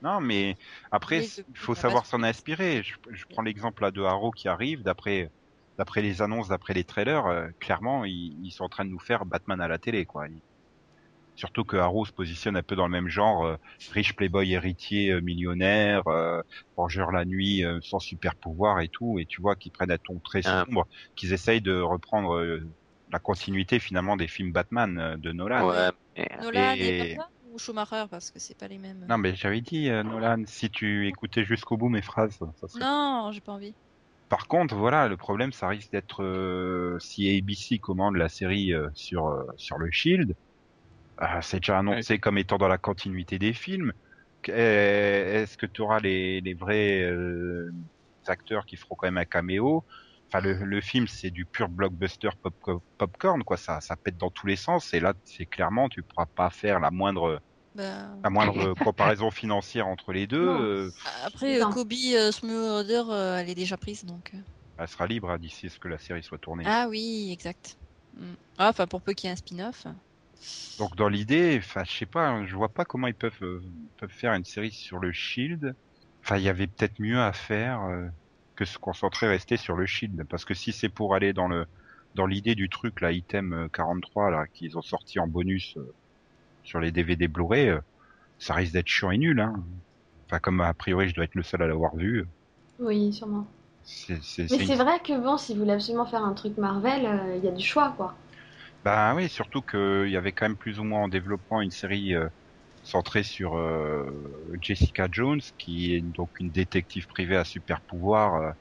Non, 0.00 0.20
mais 0.20 0.54
après, 0.92 1.20
Mais 1.20 1.28
il 1.48 1.56
faut 1.56 1.74
savoir 1.74 2.06
s'en 2.06 2.22
inspirer. 2.22 2.82
Je, 2.84 2.94
je 3.10 3.24
prends 3.30 3.42
l'exemple 3.42 3.82
là 3.82 3.90
de 3.90 4.00
Arrow 4.02 4.30
qui 4.30 4.46
arrive, 4.46 4.82
d'après 4.82 5.28
d'après 5.76 6.02
les 6.02 6.22
annonces, 6.22 6.48
d'après 6.48 6.74
les 6.74 6.84
trailers, 6.84 7.26
euh, 7.26 7.48
clairement, 7.60 8.04
ils, 8.04 8.36
ils 8.44 8.50
sont 8.50 8.64
en 8.64 8.68
train 8.68 8.84
de 8.84 8.90
nous 8.90 8.98
faire 8.98 9.24
Batman 9.24 9.60
à 9.60 9.68
la 9.68 9.78
télé, 9.78 10.06
quoi. 10.06 10.28
Ils- 10.28 10.42
Surtout 11.38 11.62
que 11.64 11.76
Arrow 11.76 12.04
se 12.04 12.10
positionne 12.10 12.56
un 12.56 12.64
peu 12.64 12.74
dans 12.74 12.86
le 12.86 12.90
même 12.90 13.06
genre, 13.06 13.44
euh, 13.46 13.56
riche 13.92 14.16
playboy 14.16 14.52
héritier 14.52 15.12
euh, 15.12 15.20
millionnaire, 15.20 16.02
euh, 16.08 16.42
vengeur 16.76 17.12
la 17.12 17.24
nuit 17.24 17.64
euh, 17.64 17.78
sans 17.80 18.00
super 18.00 18.34
pouvoir 18.34 18.80
et 18.80 18.88
tout, 18.88 19.20
et 19.20 19.24
tu 19.26 19.40
vois 19.40 19.54
qu'ils 19.54 19.70
prennent 19.70 19.92
un 19.92 19.98
ton 20.04 20.18
très 20.18 20.40
Ah. 20.46 20.64
sombre, 20.66 20.88
qu'ils 21.14 21.32
essayent 21.32 21.60
de 21.60 21.78
reprendre 21.80 22.34
euh, 22.36 22.68
la 23.12 23.20
continuité 23.20 23.78
finalement 23.78 24.16
des 24.16 24.26
films 24.26 24.50
Batman 24.50 24.98
euh, 24.98 25.16
de 25.16 25.30
Nolan. 25.30 25.64
Ouais, 25.68 25.90
mais- 26.16 26.28
Nolan 26.42 26.74
Et- 26.76 26.88
et 26.88 26.98
Batman 27.14 27.26
ou 27.44 27.58
Schumacher 27.60 28.06
parce 28.10 28.32
que 28.32 28.40
c'est 28.40 28.58
pas 28.58 28.66
les 28.66 28.78
mêmes. 28.78 29.06
Non, 29.08 29.16
mais 29.16 29.36
j'avais 29.36 29.60
dit 29.60 29.90
euh, 29.90 30.02
Nolan, 30.02 30.42
si 30.48 30.70
tu 30.70 31.06
écoutais 31.06 31.44
jusqu'au 31.44 31.76
bout 31.76 31.88
mes 31.88 32.02
phrases, 32.02 32.36
ça 32.56 32.66
serait 32.66 32.84
Non, 32.84 33.30
j'ai 33.32 33.40
pas 33.40 33.52
envie. 33.52 33.74
Par 34.28 34.48
contre, 34.48 34.74
voilà, 34.74 35.06
le 35.06 35.16
problème, 35.16 35.52
ça 35.52 35.68
risque 35.68 35.92
d'être 35.92 36.22
euh, 36.24 36.98
si 36.98 37.28
ABC 37.38 37.78
commande 37.78 38.16
la 38.16 38.28
série 38.28 38.74
euh, 38.74 38.88
sur 38.94 39.28
euh, 39.28 39.44
sur 39.56 39.78
le 39.78 39.88
Shield. 39.92 40.34
Euh, 41.22 41.26
c'est 41.42 41.58
déjà 41.60 41.78
annoncé 41.78 42.18
comme 42.18 42.38
étant 42.38 42.58
dans 42.58 42.68
la 42.68 42.78
continuité 42.78 43.38
des 43.38 43.52
films. 43.52 43.92
Euh, 44.48 45.42
Est-ce 45.42 45.56
que 45.56 45.66
tu 45.66 45.80
auras 45.82 45.98
les, 46.00 46.40
les 46.40 46.54
vrais 46.54 47.02
euh, 47.02 47.72
acteurs 48.26 48.64
qui 48.66 48.76
feront 48.76 48.94
quand 48.94 49.06
même 49.06 49.18
un 49.18 49.24
caméo? 49.24 49.84
Enfin, 50.28 50.40
le, 50.40 50.52
le 50.64 50.80
film, 50.80 51.08
c'est 51.08 51.30
du 51.30 51.44
pur 51.46 51.68
blockbuster 51.68 52.28
pop 52.42 52.82
popcorn, 52.98 53.42
quoi. 53.44 53.56
Ça, 53.56 53.80
ça 53.80 53.96
pète 53.96 54.16
dans 54.18 54.30
tous 54.30 54.46
les 54.46 54.56
sens. 54.56 54.92
Et 54.94 55.00
là, 55.00 55.14
c'est 55.24 55.46
clairement, 55.46 55.88
tu 55.88 56.02
pourras 56.02 56.26
pas 56.26 56.50
faire 56.50 56.80
la 56.80 56.90
moindre 56.90 57.40
Ben, 57.74 58.20
la 58.22 58.30
moindre 58.30 58.74
comparaison 58.84 59.30
financière 59.30 59.86
entre 59.86 60.12
les 60.12 60.26
deux. 60.26 60.46
Euh, 60.46 60.90
après, 61.24 61.58
Non. 61.58 61.70
euh, 61.70 61.72
Kobe 61.72 61.92
euh, 62.14 62.30
Smurder, 62.30 63.02
euh, 63.10 63.38
elle 63.38 63.48
est 63.48 63.54
déjà 63.54 63.76
prise 63.78 64.04
donc. 64.04 64.32
elle 64.78 64.88
sera 64.88 65.06
libre 65.06 65.30
hein, 65.30 65.38
d'ici 65.38 65.66
à 65.66 65.70
ce 65.70 65.78
que 65.78 65.88
la 65.88 65.98
série 65.98 66.22
soit 66.22 66.38
tournée. 66.38 66.64
Ah 66.66 66.86
oui, 66.90 67.30
exact. 67.32 67.78
Mm. 68.14 68.34
Ah, 68.58 68.68
Enfin, 68.68 68.86
pour 68.86 69.00
peu 69.00 69.14
qu'il 69.14 69.28
y 69.28 69.30
ait 69.30 69.32
un 69.32 69.36
spin-off. 69.36 69.86
Donc 70.78 70.94
dans 70.96 71.08
l'idée, 71.08 71.56
enfin 71.58 71.82
je 71.84 71.92
sais 71.92 72.06
pas, 72.06 72.28
hein, 72.28 72.46
je 72.46 72.54
vois 72.54 72.68
pas 72.68 72.84
comment 72.84 73.08
ils 73.08 73.14
peuvent 73.14 73.42
euh, 73.42 73.62
peuvent 73.98 74.10
faire 74.10 74.34
une 74.34 74.44
série 74.44 74.70
sur 74.72 74.98
le 74.98 75.12
Shield. 75.12 75.74
Enfin 76.24 76.36
il 76.36 76.44
y 76.44 76.48
avait 76.48 76.68
peut-être 76.68 77.00
mieux 77.00 77.20
à 77.20 77.32
faire 77.32 77.82
euh, 77.82 78.06
que 78.54 78.64
se 78.64 78.78
concentrer 78.78 79.26
rester 79.28 79.56
sur 79.56 79.76
le 79.76 79.86
Shield, 79.86 80.24
parce 80.28 80.44
que 80.44 80.54
si 80.54 80.72
c'est 80.72 80.88
pour 80.88 81.14
aller 81.14 81.32
dans 81.32 81.48
le 81.48 81.66
dans 82.14 82.26
l'idée 82.26 82.54
du 82.54 82.68
truc 82.68 83.00
là, 83.00 83.10
item 83.12 83.52
euh, 83.52 83.68
43 83.72 84.30
là 84.30 84.46
qu'ils 84.54 84.78
ont 84.78 84.82
sorti 84.82 85.18
en 85.18 85.26
bonus 85.26 85.76
euh, 85.76 85.92
sur 86.64 86.80
les 86.80 86.92
DVD 86.92 87.26
Blu-ray, 87.28 87.68
euh, 87.70 87.80
ça 88.38 88.54
risque 88.54 88.72
d'être 88.72 88.88
chiant 88.88 89.10
et 89.10 89.18
nul. 89.18 89.40
Hein. 89.40 89.54
Enfin 90.26 90.38
comme 90.38 90.60
a 90.60 90.72
priori 90.74 91.08
je 91.08 91.14
dois 91.14 91.24
être 91.24 91.34
le 91.34 91.42
seul 91.42 91.62
à 91.62 91.66
l'avoir 91.66 91.96
vu, 91.96 92.24
Oui, 92.78 93.12
sûrement. 93.12 93.46
c'est 93.84 94.22
c'est 94.22 94.42
Mais 94.50 94.58
c'est 94.64 94.74
une- 94.74 94.82
vrai 94.82 95.00
que 95.00 95.18
bon, 95.20 95.36
si 95.38 95.54
vous 95.54 95.60
voulez 95.60 95.72
absolument 95.72 96.06
faire 96.06 96.24
un 96.24 96.34
truc 96.34 96.56
Marvel, 96.56 97.04
euh, 97.06 97.36
il 97.36 97.44
y 97.44 97.48
a 97.48 97.52
du 97.52 97.64
choix 97.64 97.92
quoi. 97.96 98.14
Bah 98.84 99.14
oui, 99.14 99.28
surtout 99.28 99.62
qu'il 99.62 100.08
y 100.08 100.16
avait 100.16 100.32
quand 100.32 100.46
même 100.48 100.56
plus 100.56 100.78
ou 100.78 100.84
moins 100.84 101.02
en 101.04 101.08
développement 101.08 101.60
une 101.60 101.70
série 101.70 102.14
euh, 102.14 102.28
centrée 102.82 103.22
sur 103.24 103.56
euh, 103.58 104.56
Jessica 104.60 105.08
Jones, 105.10 105.40
qui 105.58 105.94
est 105.94 106.02
donc 106.02 106.30
une 106.40 106.50
détective 106.50 107.06
privée 107.08 107.36
à 107.36 107.44
super 107.44 107.80
pouvoir, 107.82 108.54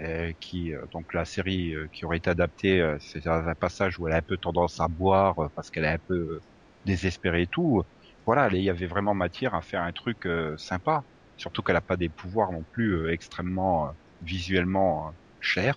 euh, 0.00 0.28
et 0.30 0.36
qui 0.40 0.74
euh, 0.74 0.86
donc 0.92 1.12
la 1.14 1.24
série 1.26 1.74
euh, 1.74 1.88
qui 1.92 2.04
aurait 2.06 2.18
été 2.18 2.30
adaptée, 2.30 2.80
euh, 2.80 2.96
c'est 3.00 3.26
un 3.26 3.54
passage 3.56 3.98
où 3.98 4.08
elle 4.08 4.14
a 4.14 4.18
un 4.18 4.22
peu 4.22 4.38
tendance 4.38 4.80
à 4.80 4.88
boire 4.88 5.36
parce 5.54 5.70
qu'elle 5.70 5.84
est 5.84 5.88
un 5.88 5.98
peu 6.08 6.40
désespérée 6.84 7.42
et 7.42 7.48
tout. 7.48 7.82
Voilà, 8.26 8.48
il 8.52 8.62
y 8.62 8.70
avait 8.70 8.86
vraiment 8.86 9.14
matière 9.14 9.54
à 9.54 9.62
faire 9.62 9.82
un 9.82 9.92
truc 9.92 10.28
sympa, 10.58 11.04
surtout 11.36 11.62
qu'elle 11.62 11.76
a 11.76 11.82
pas 11.82 11.96
des 11.98 12.10
pouvoirs 12.10 12.52
non 12.52 12.64
plus 12.72 13.10
extrêmement 13.12 13.90
visuellement 14.22 15.12
chers. 15.40 15.76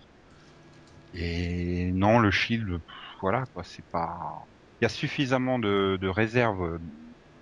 Et 1.14 1.92
non, 1.94 2.20
le 2.20 2.32
Shield, 2.32 2.68
pff, 2.70 2.96
voilà 3.22 3.46
quoi, 3.54 3.64
c'est 3.64 3.86
pas. 3.92 4.46
Il 4.80 4.86
y 4.86 4.88
a 4.88 4.90
suffisamment 4.90 5.60
de, 5.60 5.98
de 6.02 6.08
réserves 6.08 6.64
euh, 6.64 6.80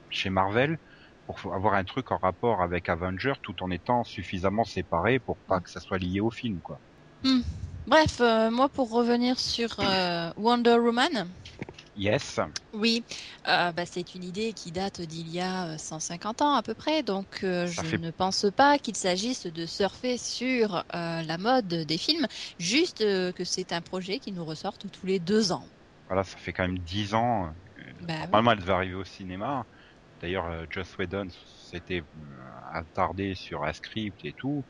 chez 0.09 0.29
Marvel 0.29 0.77
pour 1.25 1.53
avoir 1.53 1.75
un 1.75 1.83
truc 1.83 2.11
en 2.11 2.17
rapport 2.17 2.61
avec 2.61 2.89
Avenger 2.89 3.33
tout 3.41 3.55
en 3.61 3.71
étant 3.71 4.03
suffisamment 4.03 4.63
séparé 4.63 5.19
pour 5.19 5.37
pas 5.47 5.59
que 5.59 5.69
ça 5.69 5.79
soit 5.79 5.99
lié 5.99 6.19
au 6.19 6.31
film 6.31 6.59
quoi. 6.61 6.79
Bref, 7.87 8.19
euh, 8.19 8.51
moi 8.51 8.69
pour 8.69 8.91
revenir 8.91 9.39
sur 9.39 9.79
euh, 9.79 10.31
Wonder 10.37 10.77
Woman, 10.79 11.27
Yes. 11.99 12.39
Oui, 12.73 13.03
euh, 13.47 13.71
bah, 13.71 13.85
c'est 13.85 14.13
une 14.15 14.23
idée 14.23 14.53
qui 14.53 14.71
date 14.71 15.01
d'il 15.01 15.27
y 15.27 15.39
a 15.39 15.73
euh, 15.73 15.77
150 15.77 16.41
ans 16.43 16.53
à 16.55 16.61
peu 16.63 16.75
près, 16.75 17.01
donc 17.03 17.43
euh, 17.43 17.65
je 17.67 17.83
fait- 17.83 17.97
ne 17.97 18.11
pense 18.11 18.45
pas 18.55 18.77
qu'il 18.79 18.95
s'agisse 18.95 19.45
de 19.47 19.65
surfer 19.65 20.17
sur 20.19 20.75
euh, 20.95 21.21
la 21.23 21.37
mode 21.39 21.67
des 21.67 21.97
films, 21.97 22.27
juste 22.59 23.01
euh, 23.01 23.31
que 23.33 23.43
c'est 23.43 23.71
un 23.73 23.81
projet 23.81 24.19
qui 24.19 24.31
nous 24.31 24.45
ressorte 24.45 24.89
tous 24.91 25.05
les 25.07 25.19
deux 25.19 25.51
ans. 25.51 25.69
Voilà, 26.07 26.23
ça 26.23 26.37
fait 26.37 26.53
quand 26.53 26.63
même 26.63 26.79
10 26.79 27.13
ans. 27.13 27.53
euh, 27.79 27.93
Bah, 27.99 28.27
oui. 28.29 28.43
Normalement, 28.43 28.51
elle 28.51 28.59
devait 28.59 28.73
arriver 28.73 28.95
au 28.95 29.03
cinéma. 29.03 29.65
D'ailleurs, 30.21 30.47
euh, 30.47 30.65
Joss 30.69 30.97
Whedon 30.97 31.27
s'était 31.45 32.01
euh, 32.01 32.49
attardé 32.73 33.35
sur 33.35 33.63
un 33.63 33.73
script 33.73 34.23
et 34.25 34.33
tout. 34.37 34.65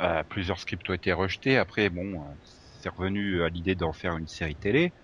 Euh, 0.00 0.24
plusieurs 0.24 0.60
scripts 0.60 0.88
ont 0.90 0.94
été 0.94 1.12
rejetés. 1.12 1.58
Après, 1.58 1.90
bon, 1.90 2.24
euh, 2.32 2.34
c'est 2.42 2.90
revenu 2.90 3.42
à 3.44 3.48
l'idée 3.50 3.76
d'en 3.76 3.92
faire 3.92 4.16
une 4.18 4.28
série 4.28 4.56
télé 4.56 4.94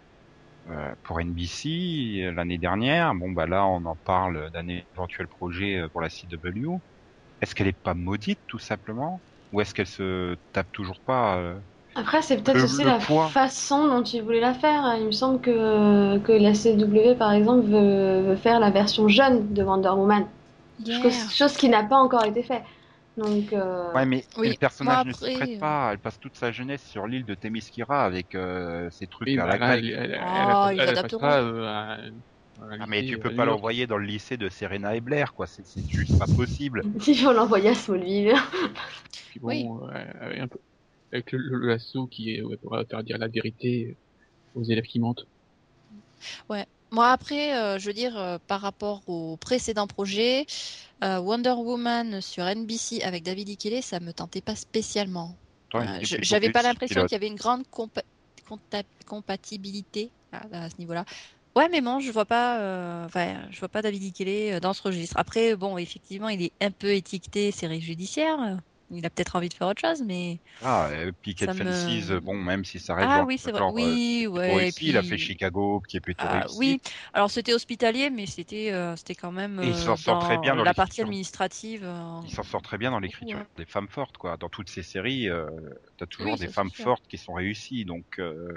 euh, 0.69 0.95
pour 1.03 1.21
NBC 1.21 1.69
euh, 2.25 2.33
l'année 2.33 2.59
dernière. 2.59 3.15
Bon, 3.15 3.31
bah 3.33 3.47
là, 3.47 3.67
on 3.67 3.85
en 3.87 3.97
parle 3.97 4.51
d'un 4.53 4.69
éventuel 4.69 5.29
projet 5.29 5.77
euh, 5.79 5.89
pour 5.89 6.01
la 6.01 6.11
CW. 6.11 6.83
Est-ce 7.41 7.55
qu'elle 7.55 7.69
est 7.69 7.73
pas 7.83 7.95
maudite, 7.95 8.41
tout 8.47 8.59
simplement? 8.59 9.23
Ou 9.53 9.61
est-ce 9.61 9.75
qu'elle 9.75 9.87
se 9.87 10.37
tape 10.53 10.71
toujours 10.73 11.01
pas 11.01 11.39
euh, 11.39 11.61
Après, 11.95 12.23
c'est 12.23 12.43
peut-être 12.43 12.63
aussi 12.65 12.85
la 12.85 12.99
poids? 12.99 13.31
façon 13.33 13.87
dont 13.89 14.03
ils 14.03 14.23
voulaient 14.23 14.41
la 14.41 14.55
faire. 14.55 14.97
Il 14.99 15.07
me 15.07 15.11
semble 15.13 15.41
que, 15.41 16.19
que 16.19 16.33
la 16.33 16.55
CW, 16.55 17.17
par 17.17 17.33
exemple, 17.33 17.67
veut, 17.67 18.23
veut 18.23 18.37
faire 18.37 18.61
la 18.61 18.71
version 18.71 19.09
jeune 19.09 19.53
de 19.53 19.63
Wonder 19.63 19.91
Woman. 19.91 20.27
Yeah. 20.79 20.99
Chose, 21.03 21.31
chose 21.33 21.57
qui 21.57 21.69
n'a 21.69 21.85
pas 21.85 21.97
encore 21.99 22.25
été 22.25 22.43
faite. 22.43 22.65
Donc, 23.17 23.53
euh, 23.53 23.93
Ouais, 23.95 24.07
mais 24.07 24.25
Oui, 24.37 24.49
le 24.51 24.55
personnage 24.55 25.05
ne 25.05 25.13
s'y 25.13 25.31
après, 25.31 25.33
prête 25.33 25.51
pas. 25.59 25.91
Elle 25.93 25.99
passe 25.99 26.19
toute 26.21 26.37
sa 26.37 26.53
jeunesse 26.53 26.83
sur 26.85 27.07
l'île 27.09 27.25
de 27.25 27.35
Themyscira 27.35 28.05
avec 28.05 28.35
euh, 28.37 28.89
ses 28.91 29.09
trucs 29.09 29.27
Oui, 29.27 29.37
à 29.37 29.47
bah, 29.47 29.47
la 29.47 29.59
grecque. 29.59 29.85
elle, 29.85 29.91
elle, 29.91 30.15
Oh, 30.23 30.69
elle, 30.77 30.99
euh, 31.23 32.11
un 32.61 32.77
Ah, 32.79 32.87
mais 32.87 33.03
lycée, 33.03 33.11
tu 33.11 33.19
peux 33.19 33.31
euh, 33.31 33.35
pas 33.35 33.45
l'envoyer 33.45 33.87
dans 33.87 33.99
le 33.99 34.07
lycée 34.07 34.37
de 34.37 34.49
Serena 34.49 34.95
et 34.97 35.01
Blair, 35.01 35.35
quoi. 35.35 35.47
C'est 35.47 35.65
juste 35.89 36.17
pas 36.19 36.29
possible. 36.29 36.85
il 37.07 37.17
faut 37.17 37.33
l'envoyer 37.33 37.71
à 37.71 37.75
Smallville. 37.75 38.35
Bon, 39.37 39.49
Oui. 39.49 39.89
euh, 39.89 40.13
avec, 40.21 40.39
un 40.39 40.49
peu, 40.49 40.59
avec 41.13 41.33
le, 41.33 41.39
le 41.41 41.69
lasso 41.69 42.07
qui 42.09 42.35
est, 42.35 42.43
ouais, 42.43 42.57
pourra 42.59 42.85
faire 42.87 43.05
dire 43.05 43.19
la 43.19 43.29
vérité 43.29 43.99
aux 44.55 44.65
élèves 44.65 44.85
qui 44.87 45.01
mentent. 45.01 45.27
Moi, 46.93 47.09
après, 47.11 47.57
euh, 47.57 47.79
je 47.79 47.87
veux 47.87 47.93
dire, 47.93 48.17
euh, 48.19 48.39
par 48.47 48.61
rapport 48.61 49.03
au 49.09 49.37
précédent 49.37 49.87
projet, 49.87 50.47
euh, 51.05 51.19
Wonder 51.21 51.51
Woman 51.53 52.21
sur 52.21 52.45
NBC 52.47 53.01
avec 53.03 53.23
David 53.23 53.49
Ikele, 53.49 53.83
ça 53.83 54.01
me 54.01 54.13
tentait 54.13 54.43
pas 54.43 54.57
spécialement. 54.57 55.39
Plutôt 55.73 56.15
J'avais 56.21 56.51
pas 56.51 56.63
l'impression 56.63 57.05
qu'il 57.05 57.15
y 57.15 57.17
avait 57.17 57.29
une 57.29 57.37
grande 57.37 57.63
compa- 57.73 58.03
compta- 58.49 58.85
compatibilité 59.07 60.13
à, 60.33 60.65
à 60.65 60.71
ce 60.71 60.77
niveau-là. 60.79 61.05
Ouais, 61.57 61.69
mais 61.69 61.81
bon, 61.81 62.01
je 62.01 62.11
vois 62.13 62.27
pas, 62.27 63.09
je 63.51 63.59
vois 63.61 63.69
pas 63.69 63.83
David 63.83 64.03
Ikele 64.05 64.61
dans 64.61 64.73
ce 64.73 64.83
registre. 64.83 65.17
Après, 65.19 65.57
bon, 65.57 65.79
effectivement, 65.79 66.29
il 66.29 66.43
est 66.43 66.53
un 66.61 66.71
peu 66.71 66.93
étiqueté 66.95 67.51
série 67.53 67.81
judiciaire. 67.81 68.61
Il 68.91 69.07
a 69.07 69.11
peut-être 69.11 69.37
envie 69.37 69.49
de 69.49 69.55
faire 69.55 69.69
autre 69.69 69.81
chose, 69.81 70.03
mais 70.05 70.39
Ah, 70.63 70.89
euh, 70.91 71.13
Ça 71.39 71.55
me- 71.55 71.65
Fences, 71.65 72.11
bon, 72.23 72.35
même 72.35 72.65
si 72.65 72.81
ça 72.81 72.95
reste 72.95 73.09
ah 73.11 73.25
oui, 73.25 73.39
c'est 73.39 73.51
vrai. 73.53 73.61
genre, 73.61 73.71
euh, 73.71 73.75
Oui, 73.75 74.27
plutôt 74.27 74.39
ouais. 74.39 74.51
et 74.51 74.57
réussi, 74.57 74.89
il 74.89 74.97
a 74.97 75.01
puis- 75.01 75.09
fait 75.11 75.19
Chicago, 75.19 75.81
qui 75.89 75.97
est 75.97 76.01
plutôt 76.01 76.27
Ah, 76.29 76.41
réussi. 76.41 76.59
oui, 76.59 76.81
alors 77.13 77.31
c'était 77.31 77.55
hospitalier, 77.55 78.11
mais 78.11 78.27
c'était 78.27 78.73
euh, 78.73 78.97
c'était 78.97 79.15
quand 79.15 79.33
même 79.33 79.61
Et 79.61 79.67
il 79.69 79.71
euh, 79.71 79.75
s'en 79.75 79.97
sort 79.97 80.19
très 80.19 80.39
bien 80.39 80.57
dans 80.57 80.65
la 80.65 80.75
partie 80.75 81.01
administrative. 81.03 81.83
euh, 81.85 82.21
Il 82.25 82.31
s'en 82.31 82.43
sort 82.43 82.63
très 82.63 82.79
bien 82.79 82.91
dans 82.91 82.99
l'écriture 83.01 83.39
Ouais. 83.39 83.47
des 83.57 83.65
femmes 83.65 83.89
fortes, 83.89 84.17
quoi. 84.19 84.37
Dans 84.37 84.49
toutes 84.49 84.69
ces 84.69 84.83
séries, 84.83 85.29
euh, 85.29 85.47
t'as 85.97 86.07
toujours 86.07 86.33
Oui, 86.35 86.41
des 86.41 86.49
femmes 86.49 86.71
sûr. 86.71 86.85
fortes 86.85 87.05
qui 87.09 87.17
sont 87.17 87.33
réussies, 87.33 87.85
donc. 87.85 88.05
euh, 88.19 88.49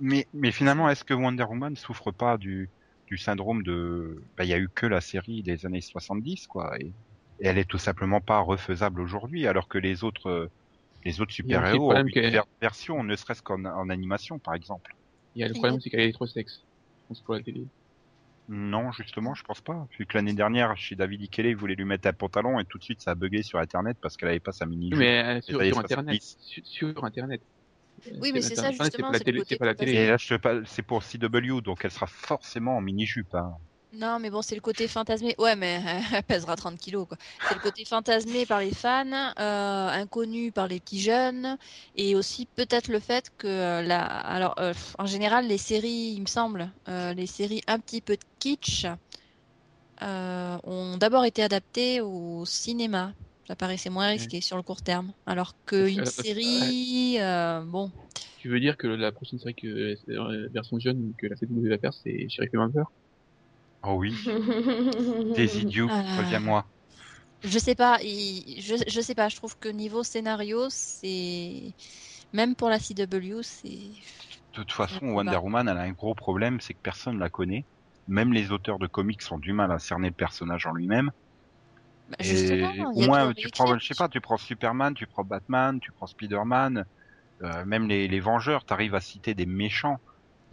Mais, 0.00 0.26
mais 0.32 0.50
finalement, 0.50 0.88
est-ce 0.90 1.04
que 1.04 1.14
Wonder 1.14 1.44
Woman 1.44 1.76
souffre 1.76 2.10
pas 2.10 2.36
du, 2.36 2.68
du 3.06 3.16
syndrome 3.16 3.62
de, 3.62 4.24
bah, 4.36 4.42
il 4.44 4.50
y 4.50 4.52
a 4.54 4.58
eu 4.58 4.68
que 4.74 4.86
la 4.86 5.00
série 5.00 5.42
des 5.44 5.66
années 5.66 5.80
70, 5.80 6.48
quoi, 6.48 6.76
et, 6.80 6.92
et 7.44 7.48
elle 7.48 7.58
est 7.58 7.68
tout 7.68 7.78
simplement 7.78 8.22
pas 8.22 8.40
refaisable 8.40 9.02
aujourd'hui, 9.02 9.46
alors 9.46 9.68
que 9.68 9.76
les 9.76 10.02
autres, 10.02 10.30
euh, 10.30 10.50
les 11.04 11.20
autres 11.20 11.32
super-héros 11.32 11.92
ont 11.92 12.06
une 12.06 12.42
version, 12.62 13.04
ne 13.04 13.14
serait-ce 13.14 13.42
qu'en 13.42 13.66
en 13.66 13.90
animation, 13.90 14.38
par 14.38 14.54
exemple. 14.54 14.96
Il 15.36 15.42
y 15.42 15.44
a 15.44 15.48
le 15.48 15.52
problème, 15.52 15.78
c'est 15.78 15.90
qu'elle 15.90 16.00
est 16.00 16.12
trop 16.12 16.26
sexe. 16.26 16.62
Je 17.02 17.08
pense 17.08 17.20
pour 17.20 17.34
la 17.34 17.42
télé. 17.42 17.66
Non, 18.48 18.92
justement, 18.92 19.34
je 19.34 19.42
pense 19.42 19.60
pas. 19.60 19.86
Vu 19.98 20.06
que 20.06 20.16
l'année 20.16 20.32
dernière, 20.32 20.74
chez 20.78 20.96
David 20.96 21.20
Ikele, 21.20 21.48
il 21.48 21.56
voulait 21.56 21.74
lui 21.74 21.84
mettre 21.84 22.08
un 22.08 22.14
pantalon 22.14 22.58
et 22.60 22.64
tout 22.64 22.78
de 22.78 22.84
suite 22.84 23.02
ça 23.02 23.10
a 23.10 23.14
bugué 23.14 23.42
sur 23.42 23.58
Internet 23.58 23.98
parce 24.00 24.16
qu'elle 24.16 24.30
avait 24.30 24.40
pas 24.40 24.52
sa 24.52 24.64
mini 24.64 24.90
Oui, 24.92 24.98
mais 24.98 25.24
euh, 25.24 25.40
sur, 25.42 25.60
Internet. 25.60 26.22
70. 26.22 26.36
Sur, 26.40 26.92
sur 26.92 27.04
Internet. 27.04 27.42
Oui, 28.20 28.30
mais 28.32 28.40
c'est 28.40 28.54
ça, 28.54 28.70
justement, 28.70 29.08
pas 29.08 29.12
la 29.12 29.18
c'est 29.18 29.24
le 29.26 29.32
télé, 29.32 29.42
c'est 29.46 29.58
pas 29.58 29.66
la 29.66 29.74
télé. 29.74 29.92
Et 29.92 30.06
là, 30.06 30.16
je 30.16 30.28
te 30.28 30.34
parle, 30.34 30.64
c'est 30.66 30.82
pour 30.82 31.02
CW, 31.02 31.60
donc 31.60 31.84
elle 31.84 31.90
sera 31.90 32.06
forcément 32.06 32.78
en 32.78 32.80
mini-jupe. 32.80 33.34
Hein. 33.34 33.54
Non, 33.96 34.18
mais 34.18 34.30
bon, 34.30 34.42
c'est 34.42 34.54
le 34.54 34.60
côté 34.60 34.88
fantasmé. 34.88 35.34
Ouais, 35.38 35.56
mais 35.56 35.80
elle 36.12 36.22
pèsera 36.24 36.56
30 36.56 36.78
kilos, 36.78 37.06
quoi. 37.06 37.16
C'est 37.48 37.54
le 37.54 37.60
côté 37.60 37.84
fantasmé 37.84 38.46
par 38.46 38.60
les 38.60 38.72
fans, 38.72 39.06
euh, 39.12 39.88
inconnu 39.88 40.52
par 40.52 40.66
les 40.68 40.80
petits 40.80 41.00
jeunes, 41.00 41.56
et 41.94 42.14
aussi 42.16 42.46
peut-être 42.46 42.88
le 42.88 42.98
fait 42.98 43.30
que 43.38 43.46
euh, 43.46 43.82
la, 43.82 44.02
alors, 44.04 44.54
euh, 44.58 44.74
en 44.98 45.06
général, 45.06 45.46
les 45.46 45.58
séries, 45.58 46.14
il 46.16 46.20
me 46.22 46.26
semble, 46.26 46.70
euh, 46.88 47.14
les 47.14 47.26
séries 47.26 47.62
un 47.66 47.78
petit 47.78 48.00
peu 48.00 48.14
de 48.16 48.24
kitsch, 48.38 48.86
euh, 50.02 50.58
ont 50.64 50.96
d'abord 50.96 51.24
été 51.24 51.42
adaptées 51.42 52.00
au 52.00 52.44
cinéma. 52.46 53.12
Ça 53.46 53.54
paraissait 53.54 53.90
moins 53.90 54.08
risqué 54.08 54.40
sur 54.40 54.56
le 54.56 54.62
court 54.62 54.80
terme, 54.82 55.12
alors 55.26 55.52
qu'une 55.66 56.00
Euh, 56.00 56.02
euh, 56.02 56.04
série, 56.06 57.16
euh, 57.20 57.60
bon. 57.60 57.90
Tu 58.38 58.48
veux 58.48 58.58
dire 58.58 58.76
que 58.76 58.86
la 58.86 59.12
prochaine 59.12 59.38
série 59.38 59.54
que 59.54 59.94
euh, 60.08 60.48
version 60.52 60.78
jeune 60.78 61.12
que 61.18 61.26
la 61.26 61.36
CW 61.36 61.68
va 61.68 61.78
faire, 61.78 61.92
c'est 61.92 62.26
Sheriff 62.28 62.52
Member 62.54 62.84
Oh 63.84 63.94
oui, 63.98 64.18
des 65.28 65.60
idiots, 65.60 65.90
Ah. 65.90 66.04
reviens-moi. 66.16 66.66
Je 67.44 67.58
sais 67.58 67.74
pas, 67.74 67.98
il- 68.02 68.60
je, 68.62 68.76
je 68.88 69.00
sais 69.00 69.14
pas, 69.14 69.28
je 69.28 69.36
trouve 69.36 69.56
que 69.58 69.68
niveau 69.68 70.02
scénario, 70.02 70.66
c'est 70.70 71.74
même 72.32 72.56
pour 72.56 72.68
la 72.70 72.78
CW, 72.80 73.42
c'est 73.42 73.92
De 74.54 74.62
toute 74.62 74.72
façon, 74.72 75.08
Wonder. 75.08 75.36
Woman, 75.36 75.68
elle 75.68 75.76
a 75.76 75.82
un 75.82 75.92
gros 75.92 76.14
problème, 76.14 76.58
c'est 76.58 76.72
que 76.72 76.80
personne 76.82 77.18
la 77.18 77.28
connaît. 77.28 77.66
Même 78.06 78.32
les 78.32 78.52
auteurs 78.52 78.78
de 78.78 78.86
comics 78.86 79.20
ont 79.30 79.38
du 79.38 79.52
mal 79.52 79.70
à 79.70 79.78
cerner 79.78 80.08
le 80.08 80.14
personnage 80.14 80.64
en 80.66 80.72
lui-même. 80.72 81.10
bah, 82.08 82.16
Et 82.20 82.88
au 82.94 83.02
moins, 83.02 83.32
tu 83.34 83.48
prends, 83.50 83.78
je 83.78 83.84
sais 83.86 83.94
pas, 83.94 84.08
tu 84.08 84.20
prends 84.20 84.36
Superman, 84.38 84.94
tu 84.94 85.06
prends 85.06 85.24
Batman, 85.24 85.78
tu 85.80 85.92
prends 85.92 86.06
Spider-Man, 86.06 86.84
euh, 87.42 87.64
même 87.66 87.88
les, 87.88 88.08
les 88.08 88.20
Vengeurs, 88.20 88.64
t'arrives 88.64 88.94
à 88.96 89.00
citer 89.00 89.34
des 89.34 89.46
méchants. 89.46 89.98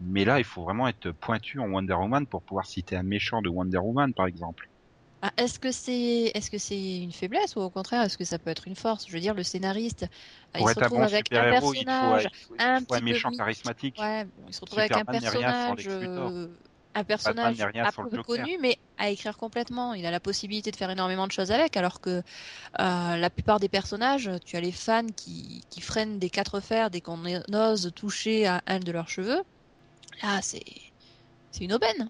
Mais 0.01 0.25
là, 0.25 0.39
il 0.39 0.43
faut 0.45 0.63
vraiment 0.63 0.87
être 0.87 1.11
pointu 1.11 1.59
en 1.59 1.67
Wonder 1.67 1.93
Woman 1.93 2.27
pour 2.27 2.43
pouvoir 2.43 2.65
citer 2.65 2.95
un 2.95 3.03
méchant 3.03 3.41
de 3.41 3.49
Wonder 3.49 3.77
Woman, 3.77 4.13
par 4.13 4.25
exemple. 4.27 4.69
Ah, 5.23 5.31
est-ce 5.37 5.59
que 5.59 5.71
c'est 5.71 6.31
est-ce 6.33 6.49
que 6.49 6.57
c'est 6.57 6.97
une 7.03 7.11
faiblesse 7.11 7.55
ou 7.55 7.59
au 7.59 7.69
contraire 7.69 8.01
est-ce 8.01 8.17
que 8.17 8.23
ça 8.25 8.39
peut 8.39 8.49
être 8.49 8.67
une 8.67 8.75
force? 8.75 9.05
Je 9.07 9.13
veux 9.13 9.19
dire, 9.19 9.35
le 9.35 9.43
scénariste, 9.43 10.03
euh, 10.55 10.59
Pour 10.59 10.65
il 10.65 10.71
être 10.71 10.77
se 10.77 10.83
un 10.83 10.89
retrouve 10.89 11.03
bon 11.03 11.03
avec 11.03 11.27
un 11.35 11.45
super-héros, 11.45 11.73
il 11.75 11.85
faut, 11.87 12.15
personnage, 12.15 12.27
il 12.49 12.85
un 12.95 13.01
méchant 13.01 13.29
charismatique. 13.31 13.97
Ouais, 13.99 14.25
il 14.47 14.53
se 14.53 14.61
retrouve 14.61 14.79
avec 14.79 14.97
un 14.97 15.05
personnage, 15.05 15.87
euh, 15.87 16.47
un 16.95 17.03
personnage 17.03 17.57
le 17.63 18.07
peu 18.07 18.17
connu, 18.19 18.57
mais 18.59 18.77
à 18.97 19.09
écrire 19.11 19.37
complètement. 19.37 19.93
Il 19.93 20.05
a 20.07 20.11
la 20.11 20.19
possibilité 20.19 20.71
de 20.71 20.75
faire 20.75 20.89
énormément 20.89 21.27
de 21.27 21.31
choses 21.31 21.51
avec, 21.51 21.77
alors 21.77 22.01
que 22.01 22.09
euh, 22.79 23.17
la 23.17 23.29
plupart 23.29 23.59
des 23.59 23.69
personnages, 23.69 24.31
tu 24.45 24.57
as 24.57 24.61
les 24.61 24.71
fans 24.71 25.07
qui, 25.15 25.63
qui 25.69 25.81
freinent 25.81 26.19
des 26.19 26.29
quatre 26.31 26.61
fers 26.61 26.89
dès 26.91 27.01
qu'on 27.01 27.23
ose 27.53 27.91
toucher 27.95 28.47
à 28.47 28.61
un 28.67 28.79
de 28.79 28.91
leurs 28.91 29.09
cheveux. 29.09 29.43
Là, 30.23 30.41
c'est 30.41 30.63
c'est 31.51 31.65
une 31.65 31.73
aubaine. 31.73 32.09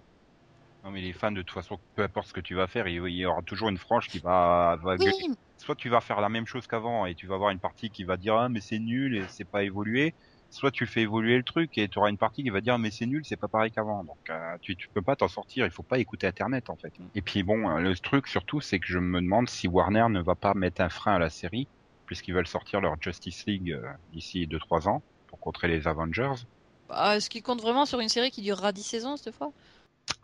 Non, 0.84 0.90
mais 0.90 1.00
les 1.00 1.12
fans, 1.12 1.30
de 1.30 1.42
toute 1.42 1.54
façon, 1.54 1.78
peu 1.94 2.02
importe 2.02 2.28
ce 2.28 2.32
que 2.32 2.40
tu 2.40 2.54
vas 2.54 2.66
faire, 2.66 2.88
il 2.88 2.96
y 2.96 3.24
aura 3.24 3.42
toujours 3.42 3.68
une 3.68 3.78
frange 3.78 4.08
qui 4.08 4.18
va, 4.18 4.76
va 4.82 4.96
gueuler. 4.96 5.12
Oui, 5.28 5.34
Soit 5.58 5.76
tu 5.76 5.88
vas 5.88 6.00
faire 6.00 6.20
la 6.20 6.28
même 6.28 6.46
chose 6.46 6.66
qu'avant 6.66 7.06
et 7.06 7.14
tu 7.14 7.28
vas 7.28 7.36
avoir 7.36 7.50
une 7.50 7.60
partie 7.60 7.88
qui 7.90 8.02
va 8.02 8.16
dire 8.16 8.34
ah 8.34 8.48
mais 8.48 8.60
c'est 8.60 8.80
nul 8.80 9.16
et 9.16 9.22
c'est 9.28 9.44
pas 9.44 9.62
évolué. 9.62 10.12
Soit 10.50 10.72
tu 10.72 10.86
fais 10.86 11.02
évoluer 11.02 11.36
le 11.36 11.44
truc 11.44 11.78
et 11.78 11.88
tu 11.88 11.98
auras 12.00 12.10
une 12.10 12.18
partie 12.18 12.42
qui 12.42 12.50
va 12.50 12.60
dire 12.60 12.78
mais 12.78 12.90
c'est 12.90 13.06
nul, 13.06 13.24
c'est 13.24 13.36
pas 13.36 13.46
pareil 13.46 13.70
qu'avant. 13.70 14.02
Donc 14.02 14.18
euh, 14.28 14.56
tu 14.60 14.74
tu 14.74 14.88
peux 14.88 15.02
pas 15.02 15.14
t'en 15.14 15.28
sortir. 15.28 15.64
Il 15.64 15.70
faut 15.70 15.84
pas 15.84 15.98
écouter 15.98 16.26
Internet 16.26 16.68
en 16.68 16.74
fait. 16.76 16.92
Et 17.14 17.22
puis 17.22 17.44
bon, 17.44 17.70
euh, 17.70 17.78
le 17.78 17.96
truc 17.96 18.26
surtout 18.26 18.60
c'est 18.60 18.80
que 18.80 18.88
je 18.88 18.98
me 18.98 19.20
demande 19.20 19.48
si 19.48 19.68
Warner 19.68 20.06
ne 20.10 20.20
va 20.20 20.34
pas 20.34 20.52
mettre 20.54 20.80
un 20.80 20.88
frein 20.88 21.14
à 21.14 21.18
la 21.20 21.30
série 21.30 21.68
puisqu'ils 22.06 22.34
veulent 22.34 22.48
sortir 22.48 22.80
leur 22.80 23.00
Justice 23.00 23.46
League 23.46 23.70
euh, 23.70 23.86
d'ici 24.12 24.48
2-3 24.48 24.88
ans 24.88 25.02
pour 25.28 25.38
contrer 25.38 25.68
les 25.68 25.86
Avengers. 25.86 26.44
Bah, 26.92 27.16
Est-ce 27.16 27.30
qu'il 27.30 27.42
compte 27.42 27.62
vraiment 27.62 27.86
sur 27.86 28.00
une 28.00 28.10
série 28.10 28.30
qui 28.30 28.42
durera 28.42 28.70
10 28.70 28.82
saisons 28.82 29.16
cette 29.16 29.34
fois? 29.34 29.50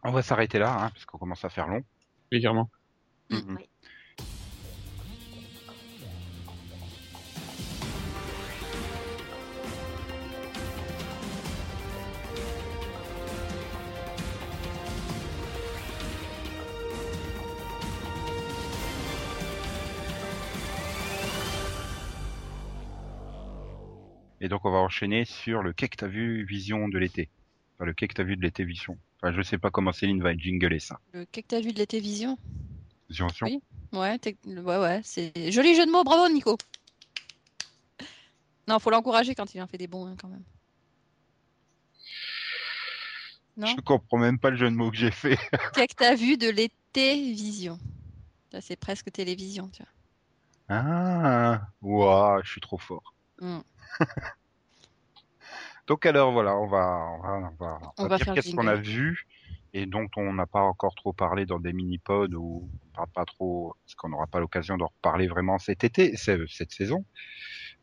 On 0.04 0.12
va 0.12 0.22
s'arrêter 0.22 0.58
là 0.58 0.70
hein, 0.70 0.90
parce 0.90 1.06
qu'on 1.06 1.16
commence 1.18 1.44
à 1.44 1.48
faire 1.48 1.66
long. 1.66 1.82
Légèrement. 2.30 2.68
Mhm. 3.30 3.56
Oui. 3.58 3.68
Et 24.40 24.48
donc 24.48 24.64
on 24.64 24.70
va 24.70 24.78
enchaîner 24.78 25.24
sur 25.24 25.62
le 25.62 25.72
qu'est-ce 25.72 25.90
que 25.90 25.96
t'as 25.96 26.06
vu 26.06 26.44
Vision 26.44 26.88
de 26.88 26.98
l'été. 26.98 27.28
Enfin, 27.78 27.86
le 27.86 27.94
quai 27.94 28.08
que 28.08 28.14
t'as 28.14 28.24
vu 28.24 28.36
de 28.36 28.42
l'été 28.42 28.64
vision. 28.64 28.98
Enfin, 29.20 29.32
je 29.32 29.42
sais 29.42 29.58
pas 29.58 29.70
comment 29.70 29.92
Céline 29.92 30.22
va 30.22 30.36
jingler 30.36 30.80
ça. 30.80 30.98
Le 31.12 31.24
quai 31.26 31.42
que 31.42 31.48
t'as 31.48 31.60
vu 31.60 31.72
de 31.72 31.78
l'été 31.78 32.00
Vision? 32.00 32.36
Vision. 33.08 33.28
Oui. 33.42 33.60
Ouais, 33.92 34.18
ouais, 34.44 34.78
ouais, 34.78 35.00
c'est 35.02 35.50
joli 35.50 35.74
jeu 35.74 35.86
de 35.86 35.90
mots, 35.90 36.04
bravo 36.04 36.28
Nico. 36.28 36.56
Non, 38.66 38.78
faut 38.78 38.90
l'encourager 38.90 39.34
quand 39.34 39.54
il 39.54 39.62
en 39.62 39.66
fait 39.66 39.78
des 39.78 39.86
bons 39.86 40.06
hein, 40.06 40.16
quand 40.20 40.28
même. 40.28 40.44
Non, 43.56 43.66
Je 43.66 43.80
comprends 43.80 44.18
même 44.18 44.38
pas 44.38 44.50
le 44.50 44.56
jeu 44.56 44.70
de 44.70 44.74
mots 44.74 44.90
que 44.90 44.96
j'ai 44.96 45.10
fait. 45.10 45.38
quai 45.74 45.86
que 45.86 45.94
t'as 45.94 46.14
vu 46.14 46.36
de 46.36 46.48
l'été 46.48 47.14
Vision? 47.32 47.78
Ça 48.52 48.60
c'est 48.60 48.76
presque 48.76 49.10
télévision, 49.10 49.68
tu 49.68 49.82
vois. 49.82 49.92
Ah, 50.76 51.62
ouah, 51.80 52.40
je 52.44 52.50
suis 52.50 52.60
trop 52.60 52.78
fort. 52.78 53.14
Mm. 53.40 53.60
Donc 55.86 56.04
alors 56.04 56.32
voilà, 56.32 56.56
on 56.56 56.66
va, 56.66 57.08
on 57.18 57.22
va, 57.22 57.52
on 57.58 57.64
va, 57.64 57.80
On 57.98 58.06
va 58.06 58.16
dire 58.18 58.34
qu'est-ce 58.34 58.54
qu'on 58.54 58.66
a 58.66 58.74
vu 58.74 59.26
et 59.74 59.86
dont 59.86 60.08
on 60.16 60.32
n'a 60.32 60.46
pas 60.46 60.62
encore 60.62 60.94
trop 60.94 61.12
parlé 61.12 61.46
dans 61.46 61.58
des 61.58 61.72
mini-pods 61.72 62.34
ou 62.34 62.68
on 62.72 62.96
parle 62.96 63.10
pas 63.14 63.24
trop, 63.24 63.74
parce 63.84 63.94
qu'on 63.94 64.08
n'aura 64.08 64.26
pas 64.26 64.40
l'occasion 64.40 64.76
d'en 64.76 64.86
reparler 64.86 65.28
vraiment 65.28 65.58
cet 65.58 65.84
été, 65.84 66.16
cette 66.16 66.72
saison. 66.72 67.04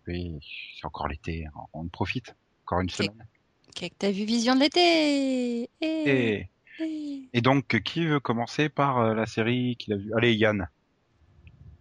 Oui, 0.07 0.39
c'est 0.79 0.85
encore 0.85 1.07
l'été, 1.07 1.45
hein, 1.45 1.59
on 1.73 1.81
en 1.81 1.87
profite. 1.87 2.35
Encore 2.63 2.81
une 2.81 2.89
semaine. 2.89 3.27
Quai 3.75 3.89
que 3.89 3.95
t'as 3.97 4.11
vu 4.11 4.25
Vision 4.25 4.55
de 4.55 4.61
l'été? 4.61 5.69
Eh, 5.81 6.09
Et, 6.09 6.49
eh. 6.79 7.29
et 7.33 7.41
donc, 7.41 7.79
qui 7.83 8.05
veut 8.05 8.19
commencer 8.19 8.69
par 8.69 8.99
euh, 8.99 9.13
la 9.13 9.25
série 9.25 9.75
qu'il 9.77 9.93
a 9.93 9.97
vue? 9.97 10.11
Allez, 10.15 10.33
Yann. 10.33 10.67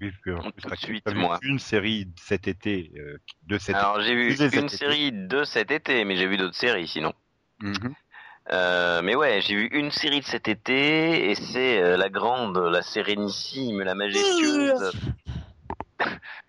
Tout 0.00 0.68
de 0.70 0.76
suite, 0.76 1.09
vu 1.09 1.14
moi. 1.14 1.38
une 1.42 1.59
série 1.59 2.09
cet 2.20 2.48
été, 2.48 2.90
euh, 2.96 3.18
de 3.46 3.59
cet 3.59 3.76
Alors 3.76 4.00
j'ai 4.00 4.14
vu 4.14 4.35
une 4.35 4.42
été. 4.44 4.68
série 4.68 5.12
de 5.12 5.44
cet 5.44 5.70
été, 5.70 6.04
mais 6.04 6.16
j'ai 6.16 6.26
vu 6.26 6.37
d'autres 6.37 6.57
séries 6.57 6.88
sinon. 6.88 7.12
Mhm. 7.61 7.94
Euh, 8.52 9.00
mais 9.02 9.14
ouais, 9.14 9.40
j'ai 9.40 9.54
vu 9.54 9.66
une 9.72 9.90
série 9.90 10.20
de 10.20 10.24
cet 10.26 10.48
été 10.48 11.30
et 11.30 11.35
c'est 11.35 11.83
euh, 11.83 11.96
la 11.96 12.11
grande, 12.11 12.59
la 12.59 12.83
sérénissime, 12.83 13.80
la 13.80 13.94
majestueuse 13.94 14.92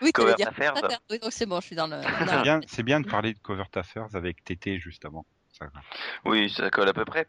Oui, 0.02 0.12
dire 0.38 0.50
Affairs. 0.50 0.74
Affairs. 0.76 1.00
Oui, 1.10 1.20
donc 1.20 1.32
c'est 1.32 1.46
bon, 1.46 1.62
je 1.62 1.68
suis 1.68 1.76
dans 1.76 1.88
le. 1.88 2.02
C'est 2.28 2.42
bien, 2.42 2.60
c'est 2.68 2.84
bien 2.84 3.00
de 3.00 3.08
parler 3.10 3.34
de 3.34 3.40
Covert 3.40 3.70
Affairs 3.76 4.08
avec 4.14 4.44
Tété 4.44 4.78
juste 4.80 5.06
avant. 5.06 5.26
Ça, 5.58 5.68
Oui, 6.26 6.50
ça 6.50 6.70
colle 6.70 6.90
à 6.90 6.94
peu 6.94 7.06
près. 7.06 7.28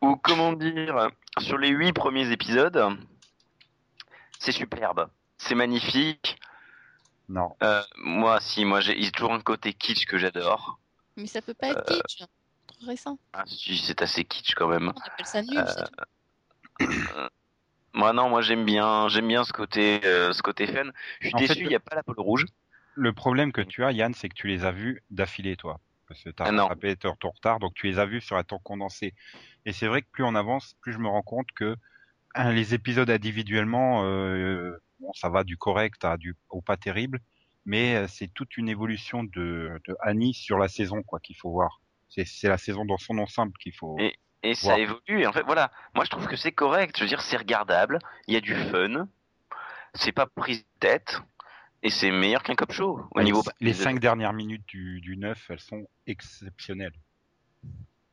Ou 0.00 0.16
comment 0.16 0.54
dire, 0.54 1.08
sur 1.38 1.58
les 1.58 1.68
huit 1.68 1.92
premiers 1.92 2.30
épisodes, 2.32 2.82
c'est 4.38 4.52
superbe, 4.52 5.10
c'est 5.38 5.54
magnifique. 5.54 6.38
non. 7.28 7.56
Euh, 7.62 7.82
moi, 7.96 8.40
si, 8.40 8.64
moi 8.64 8.80
j'ai 8.80 9.10
toujours 9.12 9.32
un 9.32 9.40
côté 9.40 9.72
kitsch 9.72 10.06
que 10.06 10.18
j'adore. 10.18 10.78
Mais 11.16 11.26
ça 11.26 11.42
peut 11.42 11.54
pas 11.54 11.68
être 11.68 11.84
kitsch. 11.84 12.24
Trop 12.66 12.86
récent. 12.86 13.18
Ah, 13.32 13.44
si, 13.46 13.76
c'est 13.78 14.02
assez 14.02 14.24
kitsch 14.24 14.54
quand 14.54 14.68
même. 14.68 14.92
On 14.94 15.00
appelle 15.00 15.26
ça 15.26 15.42
nul. 15.42 15.64
c'est 15.66 15.84
tout. 16.86 16.86
Moi 17.94 18.12
non, 18.12 18.28
moi 18.28 18.42
j'aime 18.42 18.64
bien, 18.64 19.08
j'aime 19.08 19.26
bien 19.26 19.42
ce 19.44 19.52
côté, 19.52 20.00
euh, 20.04 20.32
ce 20.32 20.42
côté 20.42 20.66
fun. 20.66 20.90
Je 21.20 21.28
suis 21.28 21.34
En 21.34 21.38
fait, 21.38 21.48
déçu, 21.48 21.62
il 21.62 21.68
n'y 21.68 21.74
a 21.74 21.80
pas 21.80 21.96
la 21.96 22.02
pole 22.04 22.20
rouge. 22.20 22.44
Le 22.94 23.12
problème 23.12 23.50
que 23.50 23.62
tu 23.62 23.82
as, 23.82 23.90
Yann, 23.92 24.14
c'est 24.14 24.28
que 24.28 24.34
tu 24.34 24.46
les 24.46 24.64
as 24.64 24.70
vus 24.72 25.02
d'affilée, 25.10 25.56
toi. 25.56 25.80
Parce 26.06 26.22
que 26.22 26.30
tu 26.30 26.42
as 26.42 26.46
Ah 26.46 26.50
rattrapé 26.50 26.94
ton 26.96 27.16
ton 27.16 27.30
retard, 27.30 27.58
donc 27.58 27.74
tu 27.74 27.86
les 27.86 27.98
as 27.98 28.06
vus 28.06 28.20
sur 28.20 28.36
un 28.36 28.44
temps 28.44 28.60
condensé. 28.60 29.14
Et 29.64 29.72
c'est 29.72 29.86
vrai 29.88 30.02
que 30.02 30.06
plus 30.12 30.22
on 30.22 30.34
avance, 30.34 30.74
plus 30.80 30.92
je 30.92 30.98
me 30.98 31.08
rends 31.08 31.22
compte 31.22 31.48
que 31.56 31.76
hein, 32.34 32.52
les 32.52 32.74
épisodes 32.74 33.10
individuellement, 33.10 34.04
euh, 34.04 34.76
bon, 35.00 35.12
ça 35.14 35.28
va 35.28 35.44
du 35.44 35.56
correct 35.56 36.04
à 36.04 36.16
du 36.16 36.36
au 36.50 36.60
pas 36.60 36.76
terrible, 36.76 37.20
mais 37.64 37.96
euh, 37.96 38.06
c'est 38.08 38.28
toute 38.28 38.56
une 38.56 38.68
évolution 38.68 39.24
de, 39.24 39.80
de 39.86 39.96
Annie 40.00 40.34
sur 40.34 40.58
la 40.58 40.68
saison, 40.68 41.02
quoi, 41.02 41.20
qu'il 41.20 41.36
faut 41.36 41.50
voir. 41.50 41.80
C'est 42.08 42.48
la 42.48 42.58
saison 42.58 42.84
dans 42.84 42.96
son 42.98 43.18
ensemble 43.18 43.52
qu'il 43.60 43.74
faut. 43.74 43.96
Et- 43.98 44.16
Et 44.42 44.54
ça 44.54 44.78
évolue. 44.78 45.26
En 45.26 45.32
fait, 45.32 45.42
voilà. 45.42 45.70
Moi, 45.94 46.04
je 46.04 46.10
trouve 46.10 46.26
que 46.26 46.36
c'est 46.36 46.52
correct. 46.52 46.96
Je 46.96 47.02
veux 47.02 47.08
dire, 47.08 47.20
c'est 47.20 47.36
regardable. 47.36 47.98
Il 48.28 48.34
y 48.34 48.36
a 48.36 48.40
du 48.40 48.54
fun. 48.54 49.08
C'est 49.94 50.12
pas 50.12 50.26
prise 50.26 50.60
de 50.62 50.78
tête. 50.80 51.20
Et 51.82 51.90
c'est 51.90 52.10
meilleur 52.10 52.42
qu'un 52.42 52.54
cop 52.54 52.72
show. 52.72 53.00
Au 53.14 53.18
les, 53.18 53.24
niveau 53.24 53.42
les 53.60 53.72
cinq 53.74 54.00
dernières 54.00 54.32
minutes 54.32 54.64
du, 54.66 55.00
du 55.00 55.16
9, 55.16 55.50
elles 55.50 55.60
sont 55.60 55.86
exceptionnelles. 56.06 56.94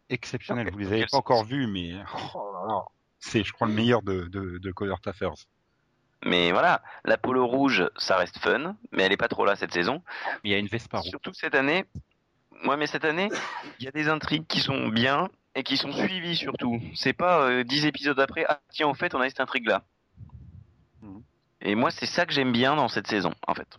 Exceptionnelles. 0.10 0.68
Ok, 0.68 0.74
Vous 0.74 0.80
les 0.80 0.88
avez 0.88 1.06
pas 1.10 1.18
encore 1.18 1.46
vues, 1.46 1.68
mais 1.68 1.94
oh 2.34 2.84
c'est, 3.20 3.44
je 3.44 3.52
crois, 3.54 3.68
le 3.68 3.74
meilleur 3.74 4.04
de, 4.04 4.26
de, 4.26 4.60
de 4.60 5.10
Affairs. 5.10 5.34
Mais 6.24 6.52
voilà. 6.52 6.82
La 7.04 7.18
polo 7.18 7.46
rouge, 7.46 7.88
ça 7.98 8.18
reste 8.18 8.38
fun. 8.40 8.76
Mais 8.92 9.04
elle 9.04 9.12
est 9.12 9.18
pas 9.18 9.28
trop 9.28 9.46
là 9.46 9.56
cette 9.56 9.74
saison. 9.74 10.02
Il 10.44 10.52
y 10.52 10.54
a 10.54 10.58
une 10.58 10.68
Vespa 10.68 11.00
rouge. 11.00 11.10
Surtout 11.10 11.34
cette 11.34 11.56
année. 11.56 11.86
Moi, 12.64 12.78
mais 12.78 12.88
cette 12.88 13.06
année, 13.06 13.30
il 13.80 13.86
y 13.86 13.88
a 13.88 13.92
des 13.92 14.08
intrigues 14.08 14.48
qui 14.48 14.60
sont 14.60 14.88
bien 14.88 15.30
et 15.56 15.64
qui 15.64 15.78
sont 15.78 15.92
suivies 15.92 16.36
surtout. 16.36 16.82
C'est 16.96 17.14
pas 17.14 17.50
euh, 17.50 17.64
10 17.64 17.86
épisodes 17.86 18.20
après, 18.20 18.46
ah 18.48 18.60
tiens, 18.70 18.88
au 18.88 18.94
fait, 18.94 19.14
on 19.14 19.20
a 19.22 19.28
cette 19.30 19.40
intrigue-là. 19.42 19.84
Mhm. 21.02 21.22
Et 21.62 21.76
moi, 21.76 21.92
c'est 21.92 22.06
ça 22.06 22.26
que 22.26 22.34
j'aime 22.34 22.52
bien 22.52 22.76
dans 22.76 22.88
cette 22.88 23.08
saison, 23.08 23.34
en 23.48 23.54
fait. 23.54 23.78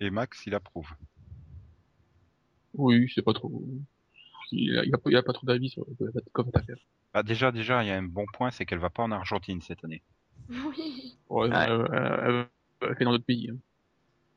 Et 0.00 0.10
Max, 0.10 0.44
il 0.46 0.54
approuve. 0.54 0.88
Oui, 2.74 3.10
c'est 3.14 3.22
pas 3.22 3.32
trop. 3.32 3.62
Il 4.50 4.74
y 4.74 4.94
a, 4.94 4.98
pas- 4.98 5.30
a 5.30 5.32
trop 5.32 5.46
d'avis 5.46 5.70
sur 5.70 5.86
comment 6.32 6.50
t'as 6.50 6.62
fait. 6.62 6.74
Bah, 7.12 7.22
déjà, 7.22 7.52
déjà, 7.52 7.82
il 7.82 7.88
y 7.88 7.92
a 7.92 7.96
un 7.96 8.02
bon 8.02 8.26
point, 8.32 8.50
c'est 8.50 8.66
qu'elle 8.66 8.78
va 8.80 8.90
pas 8.90 9.02
en 9.04 9.12
Argentine 9.12 9.60
cette 9.62 9.84
année. 9.84 10.02
Oui. 10.50 11.16
Ouais, 11.28 11.48
Ouais. 11.48 11.68
euh, 11.68 12.44
euh, 12.82 12.94
fait 12.96 13.04
dans 13.04 13.12
d'autres 13.12 13.24
pays. 13.24 13.50
hein. 13.52 13.56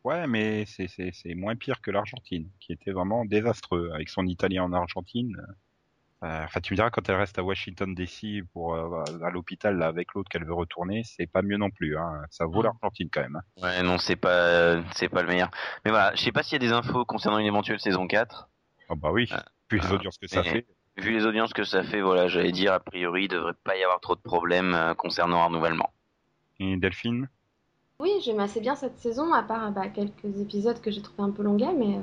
Ouais, 0.03 0.25
mais 0.27 0.65
c'est, 0.65 0.87
c'est, 0.87 1.11
c'est 1.11 1.35
moins 1.35 1.55
pire 1.55 1.81
que 1.81 1.91
l'Argentine, 1.91 2.49
qui 2.61 2.71
était 2.71 2.91
vraiment 2.91 3.25
désastreux 3.25 3.91
avec 3.93 4.07
son 4.09 4.25
italien 4.25 4.63
en 4.63 4.73
Argentine. 4.73 5.35
Euh, 5.37 5.51
Enfin, 6.45 6.61
tu 6.61 6.73
me 6.73 6.77
diras 6.77 6.89
quand 6.89 7.07
elle 7.09 7.15
reste 7.17 7.37
à 7.37 7.43
Washington 7.43 7.93
DC 7.93 8.41
pour 8.51 8.73
euh, 8.73 9.03
à 9.21 9.29
l'hôpital 9.29 9.77
là 9.77 9.85
avec 9.85 10.15
l'autre 10.15 10.29
qu'elle 10.29 10.45
veut 10.45 10.53
retourner, 10.53 11.03
c'est 11.05 11.27
pas 11.27 11.43
mieux 11.43 11.57
non 11.57 11.69
plus. 11.69 11.95
Hein. 11.95 12.23
Ça 12.31 12.45
vaut 12.47 12.61
Mm. 12.61 12.63
l'Argentine 12.63 13.09
quand 13.11 13.21
même. 13.21 13.35
hein. 13.35 13.61
Ouais, 13.61 13.83
non, 13.83 13.99
c'est 13.99 14.15
pas, 14.15 14.81
c'est 14.93 15.09
pas 15.09 15.21
le 15.21 15.27
meilleur. 15.27 15.51
Mais 15.85 15.91
voilà, 15.91 16.15
je 16.15 16.21
sais 16.23 16.31
pas 16.31 16.41
s'il 16.41 16.53
y 16.53 16.65
a 16.65 16.67
des 16.67 16.73
infos 16.73 17.05
concernant 17.05 17.37
une 17.37 17.45
éventuelle 17.45 17.79
saison 17.79 18.07
4. 18.07 18.49
Ah 18.89 18.95
bah 18.95 19.11
oui. 19.11 19.27
Ah. 19.31 19.43
Puis 19.67 19.79
les 19.79 19.85
Ah. 19.91 19.93
audiences 19.93 20.17
que 20.17 20.27
ça 20.27 20.41
fait. 20.41 20.65
Vu 20.97 21.11
les 21.11 21.27
audiences 21.27 21.53
que 21.53 21.63
ça 21.63 21.83
fait, 21.83 22.01
voilà, 22.01 22.27
j'allais 22.27 22.51
dire, 22.51 22.73
a 22.73 22.79
priori, 22.79 23.25
il 23.25 23.27
devrait 23.27 23.53
pas 23.63 23.77
y 23.77 23.83
avoir 23.83 23.99
trop 23.99 24.15
de 24.15 24.21
problèmes 24.21 24.73
euh, 24.73 24.95
concernant 24.95 25.41
un 25.43 25.45
renouvellement. 25.45 25.91
Et 26.59 26.77
Delphine? 26.77 27.29
Oui, 27.99 28.09
j'aime 28.23 28.39
assez 28.39 28.59
bien 28.59 28.75
cette 28.75 28.97
saison, 28.97 29.33
à 29.33 29.43
part 29.43 29.71
bah, 29.71 29.87
quelques 29.89 30.39
épisodes 30.39 30.81
que 30.81 30.89
j'ai 30.89 31.01
trouvé 31.03 31.23
un 31.29 31.31
peu 31.31 31.43
longuets, 31.43 31.73
mais, 31.73 31.97
euh, 31.97 32.01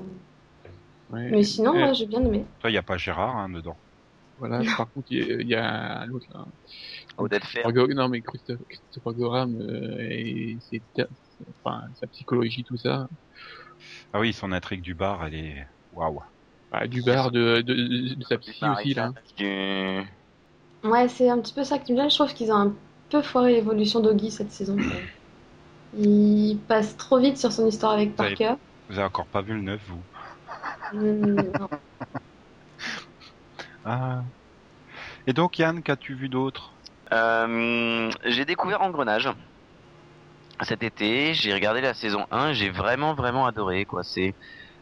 Ouais. 1.11 1.31
mais 1.31 1.43
sinon, 1.43 1.73
ouais, 1.85 1.95
j'ai 1.95 2.07
bien 2.07 2.25
aimé. 2.25 2.45
Toi, 2.61 2.71
il 2.71 2.75
y 2.75 2.79
a 2.79 2.83
pas 2.83 2.97
Gérard 2.97 3.37
hein, 3.37 3.49
dedans? 3.49 3.79
Voilà, 4.37 4.63
par 4.77 4.91
contre, 4.93 5.07
il 5.11 5.47
y 5.49 5.55
a, 5.55 6.05
l'autre 6.07 6.27
là. 6.35 6.45
Christopher 7.17 7.73
Go- 7.73 7.95
Non, 7.95 8.09
mais 8.09 8.23
Christopher, 8.23 8.65
Christopher 8.69 9.15
Gorham 9.15 9.55
euh, 9.61 9.99
et 10.11 10.59
ses 10.61 10.83
ter- 10.95 11.09
enfin, 11.65 11.83
sa 11.95 12.07
psychologie, 12.09 12.65
tout 12.65 12.77
ça. 12.77 13.09
Ah 14.13 14.21
oui, 14.21 14.33
son 14.33 14.53
intrigue 14.53 14.83
du 14.83 14.95
bar, 14.95 15.27
elle 15.27 15.35
est 15.35 15.67
waouh. 15.93 16.21
Bah, 16.71 16.87
du 16.87 17.03
bar 17.03 17.31
de, 17.31 17.61
de, 17.61 17.75
de, 17.75 18.15
de 18.15 18.25
sa 18.25 18.39
psy 18.39 18.65
aussi, 18.69 18.95
là. 18.95 19.13
Du... 19.37 20.03
Ouais, 20.85 21.09
c'est 21.09 21.29
un 21.31 21.41
petit 21.41 21.53
peu 21.53 21.65
ça 21.65 21.81
qui 21.81 21.93
me 21.93 21.99
gêne. 21.99 22.11
Je 22.11 22.15
trouve 22.15 22.33
qu'ils 22.33 22.53
ont 22.53 22.57
un 22.57 22.75
peu 23.15 23.23
foiré 23.23 23.53
l'évolution 23.53 24.01
d'Oggy 24.01 24.33
cette 24.33 24.51
saison. 24.51 24.77
Il 25.97 26.59
passe 26.67 26.97
trop 26.97 27.21
vite 27.21 27.39
sur 27.39 27.53
son 27.53 27.69
histoire 27.69 27.93
avec 27.93 28.17
Vous 28.17 28.23
avez- 28.25 28.35
Parker. 28.35 28.55
Vous 28.89 28.99
avez 28.99 29.07
encore 29.07 29.27
pas 29.27 29.41
vu 29.41 29.55
le 29.55 29.61
9, 29.61 29.81
vous 29.89 30.03
non. 30.95 31.69
Ah. 33.87 34.23
Et 35.27 35.33
donc 35.35 35.59
Yann, 35.59 35.83
qu'as-tu 35.83 36.15
vu 36.15 36.29
d'autre? 36.31 36.73
Euh, 37.13 38.11
j'ai 38.25 38.45
découvert 38.47 38.81
Engrenage 38.81 39.29
cet 40.63 40.83
été. 40.83 41.35
J'ai 41.35 41.53
regardé 41.53 41.83
la 41.83 41.93
saison 41.93 42.27
1. 42.31 42.55
J'ai 42.55 42.71
vraiment, 42.71 43.13
vraiment 43.15 43.45
adoré, 43.47 43.85
quoi. 43.85 44.03
C'est 44.03 44.35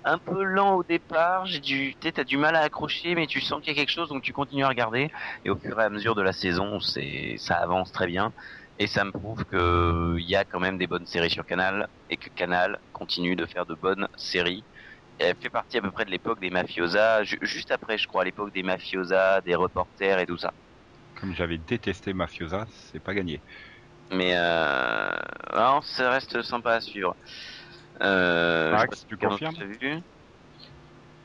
un 0.05 0.19
peu 0.19 0.43
lent 0.45 0.75
au 0.77 0.85
départ. 0.85 1.47
J'ai 1.47 1.61
du, 1.61 1.97
t'as 1.97 2.25
du 2.25 2.37
mal 2.37 2.57
à 2.57 2.61
accrocher, 2.61 3.15
mais 3.15 3.27
tu 3.27 3.41
sens 3.41 3.61
qu'il 3.62 3.73
y 3.73 3.77
a 3.77 3.81
quelque 3.81 3.91
chose, 3.93 4.09
donc 4.09 4.23
tu 4.23 4.33
continues 4.33 4.65
à 4.65 4.69
regarder. 4.69 5.11
Et 5.45 5.51
au 5.51 5.59
fur 5.59 5.81
et 5.81 5.85
à 5.85 5.91
mesure 5.91 6.15
de 6.15 6.23
la 6.23 6.33
saison, 6.33 6.81
c'est, 6.81 7.37
ça 7.38 7.57
avance 7.57 7.93
très 7.93 8.07
bien. 8.07 8.33
Et 8.79 8.87
ça 8.87 9.05
me 9.05 9.12
prouve 9.12 9.45
que 9.45 10.17
il 10.19 10.29
y 10.29 10.37
a 10.37 10.45
quand 10.45 10.61
même 10.61 10.79
des 10.79 10.87
bonnes 10.87 11.07
séries 11.07 11.31
sur 11.31 11.45
Canal 11.47 11.88
et 12.09 12.17
que 12.17 12.31
Canal 12.31 12.79
continue 12.93 13.37
de 13.37 13.47
faire 13.47 13.67
de 13.67 13.75
bonnes 13.75 14.09
séries. 14.17 14.67
Elle 15.19 15.37
fait 15.41 15.51
partie 15.51 15.79
à 15.79 15.83
peu 15.83 15.93
près 15.93 16.05
de 16.07 16.11
l'époque 16.11 16.41
des 16.41 16.51
mafiosa, 16.51 17.25
ju- 17.25 17.38
juste 17.43 17.71
après, 17.71 17.99
je 17.99 18.07
crois, 18.09 18.25
l'époque 18.25 18.53
des 18.53 18.62
mafiosa, 18.65 19.41
des 19.43 19.55
reporters 19.57 20.19
et 20.21 20.27
tout 20.27 20.38
ça. 20.38 20.55
Comme 21.15 21.33
j'avais 21.33 21.57
détesté 21.57 22.12
Mafiosa, 22.12 22.67
c'est 22.71 23.01
pas 23.01 23.15
gagné. 23.15 23.43
Mais 24.11 24.35
euh... 24.37 25.11
non, 25.55 25.81
ça 25.83 26.11
reste 26.11 26.43
sympa 26.43 26.75
à 26.75 26.81
suivre. 26.81 27.17
Euh, 28.00 28.76
Max, 28.76 28.87
pas 28.87 28.96
tu 29.07 29.16
confirmes 29.16 29.64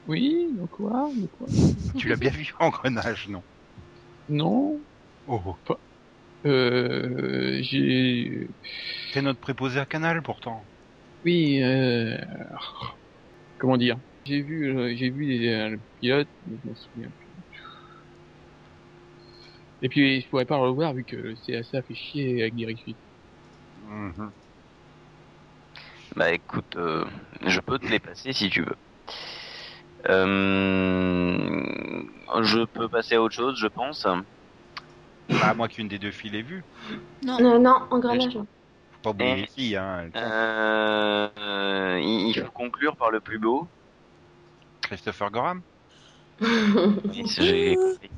Oui, 0.05 0.53
donc 0.55 0.71
quoi, 0.71 1.11
donc 1.15 1.29
quoi 1.31 1.49
tu 1.95 2.07
l'as 2.07 2.17
bien 2.17 2.31
vu 2.31 2.51
en 2.59 2.69
grenage, 2.69 3.27
non? 3.27 3.43
Non. 4.29 4.85
Oh, 5.27 5.59
Euh, 6.45 7.59
j'ai, 7.61 8.47
t'es 9.11 9.21
notre 9.21 9.41
préposé 9.41 9.81
à 9.81 9.85
Canal 9.85 10.23
pourtant. 10.23 10.69
oui, 11.23 11.61
euh, 11.63 12.17
comment 13.57 13.77
dire? 13.77 13.99
J'ai 14.25 14.41
vu, 14.41 14.75
euh, 14.77 14.93
j'ai 14.95 15.09
vu 15.09 15.23
les, 15.25 15.47
euh, 15.49 15.69
le 15.69 15.81
pilote, 15.99 16.29
mais 16.45 16.57
je 16.63 16.69
me 16.69 16.75
souviens 16.75 17.09
plus. 17.11 17.31
Et 19.81 19.89
puis, 19.89 20.21
je 20.21 20.29
pourrais 20.29 20.45
pas 20.45 20.57
le 20.57 20.63
revoir 20.69 20.93
vu 20.93 21.03
que 21.05 21.33
c'est 21.35 21.55
assez 21.55 21.81
fait 21.83 21.93
chier 21.95 22.41
avec 22.41 22.53
Direct 22.55 22.79
Suite. 22.79 22.99
Mhm. 23.75 24.33
Bah 26.17 26.31
écoute, 26.31 26.75
euh, 26.77 27.05
je 27.45 27.59
peux 27.59 27.77
te 27.77 27.85
les 27.85 27.99
passer 27.99 28.33
si 28.33 28.49
tu 28.49 28.61
veux. 28.63 28.75
Euh, 30.09 31.37
je 32.41 32.65
peux 32.65 32.89
passer 32.89 33.15
à 33.15 33.21
autre 33.21 33.35
chose, 33.35 33.57
je 33.59 33.67
pense. 33.67 34.05
Bah, 35.29 35.49
à 35.49 35.53
moins 35.53 35.67
qu'une 35.67 35.87
des 35.87 35.99
deux 35.99 36.11
filles 36.11 36.31
l'ait 36.31 36.41
vu. 36.41 36.63
Non. 37.23 37.39
Euh, 37.39 37.59
non, 37.59 37.81
engrenage. 37.91 38.35
non. 38.35 38.47
Faut 38.93 38.99
pas 39.03 39.09
oublier 39.11 39.35
les 39.35 39.47
filles, 39.47 39.75
hein. 39.75 40.09
Euh, 40.15 41.29
euh, 41.37 41.99
il 42.01 42.33
faut 42.39 42.51
conclure 42.51 42.95
par 42.95 43.11
le 43.11 43.19
plus 43.19 43.37
beau. 43.37 43.67
Christopher 44.81 45.29
Gorham 45.29 45.61
Oui, 46.41 46.47
c'est- 47.27 47.43
j'ai 47.43 47.75
compris. 47.75 48.09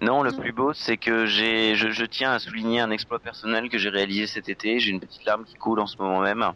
Non, 0.00 0.22
le 0.22 0.30
Non. 0.30 0.38
plus 0.40 0.52
beau, 0.52 0.72
c'est 0.72 0.96
que 0.96 1.26
j'ai, 1.26 1.74
je, 1.74 1.90
je 1.90 2.04
tiens 2.06 2.32
à 2.32 2.38
souligner 2.38 2.80
un 2.80 2.90
exploit 2.90 3.18
personnel 3.18 3.68
que 3.68 3.76
j'ai 3.76 3.90
réalisé 3.90 4.26
cet 4.26 4.48
été. 4.48 4.78
J'ai 4.80 4.92
une 4.92 5.00
petite 5.00 5.26
larme 5.26 5.44
qui 5.44 5.56
coule 5.56 5.78
en 5.78 5.86
ce 5.86 5.96
moment 6.00 6.20
même. 6.20 6.52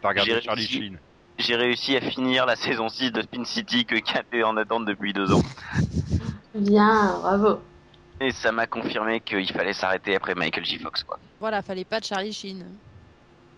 T'as 0.00 0.08
regardé 0.08 0.32
J'ai 0.34 0.40
Charlie 0.42 0.62
réussi. 0.62 0.78
Sheen 0.78 0.98
J'ai 1.38 1.56
réussi 1.56 1.96
à 1.96 2.00
finir 2.00 2.46
la 2.46 2.56
saison 2.56 2.88
6 2.88 3.12
de 3.12 3.22
Spin 3.22 3.44
City 3.44 3.84
que 3.86 3.96
Kat 3.96 4.24
est 4.32 4.42
en 4.42 4.56
attente 4.56 4.84
depuis 4.86 5.12
deux 5.12 5.32
ans. 5.32 5.42
Bien, 6.54 7.18
bravo. 7.20 7.60
Et 8.20 8.32
ça 8.32 8.52
m'a 8.52 8.66
confirmé 8.66 9.20
qu'il 9.20 9.50
fallait 9.52 9.72
s'arrêter 9.72 10.14
après 10.14 10.34
Michael 10.34 10.64
J. 10.64 10.78
Fox, 10.78 11.04
quoi. 11.04 11.18
Voilà, 11.38 11.62
fallait 11.62 11.84
pas 11.84 12.00
de 12.00 12.04
Charlie 12.04 12.32
Sheen. 12.32 12.66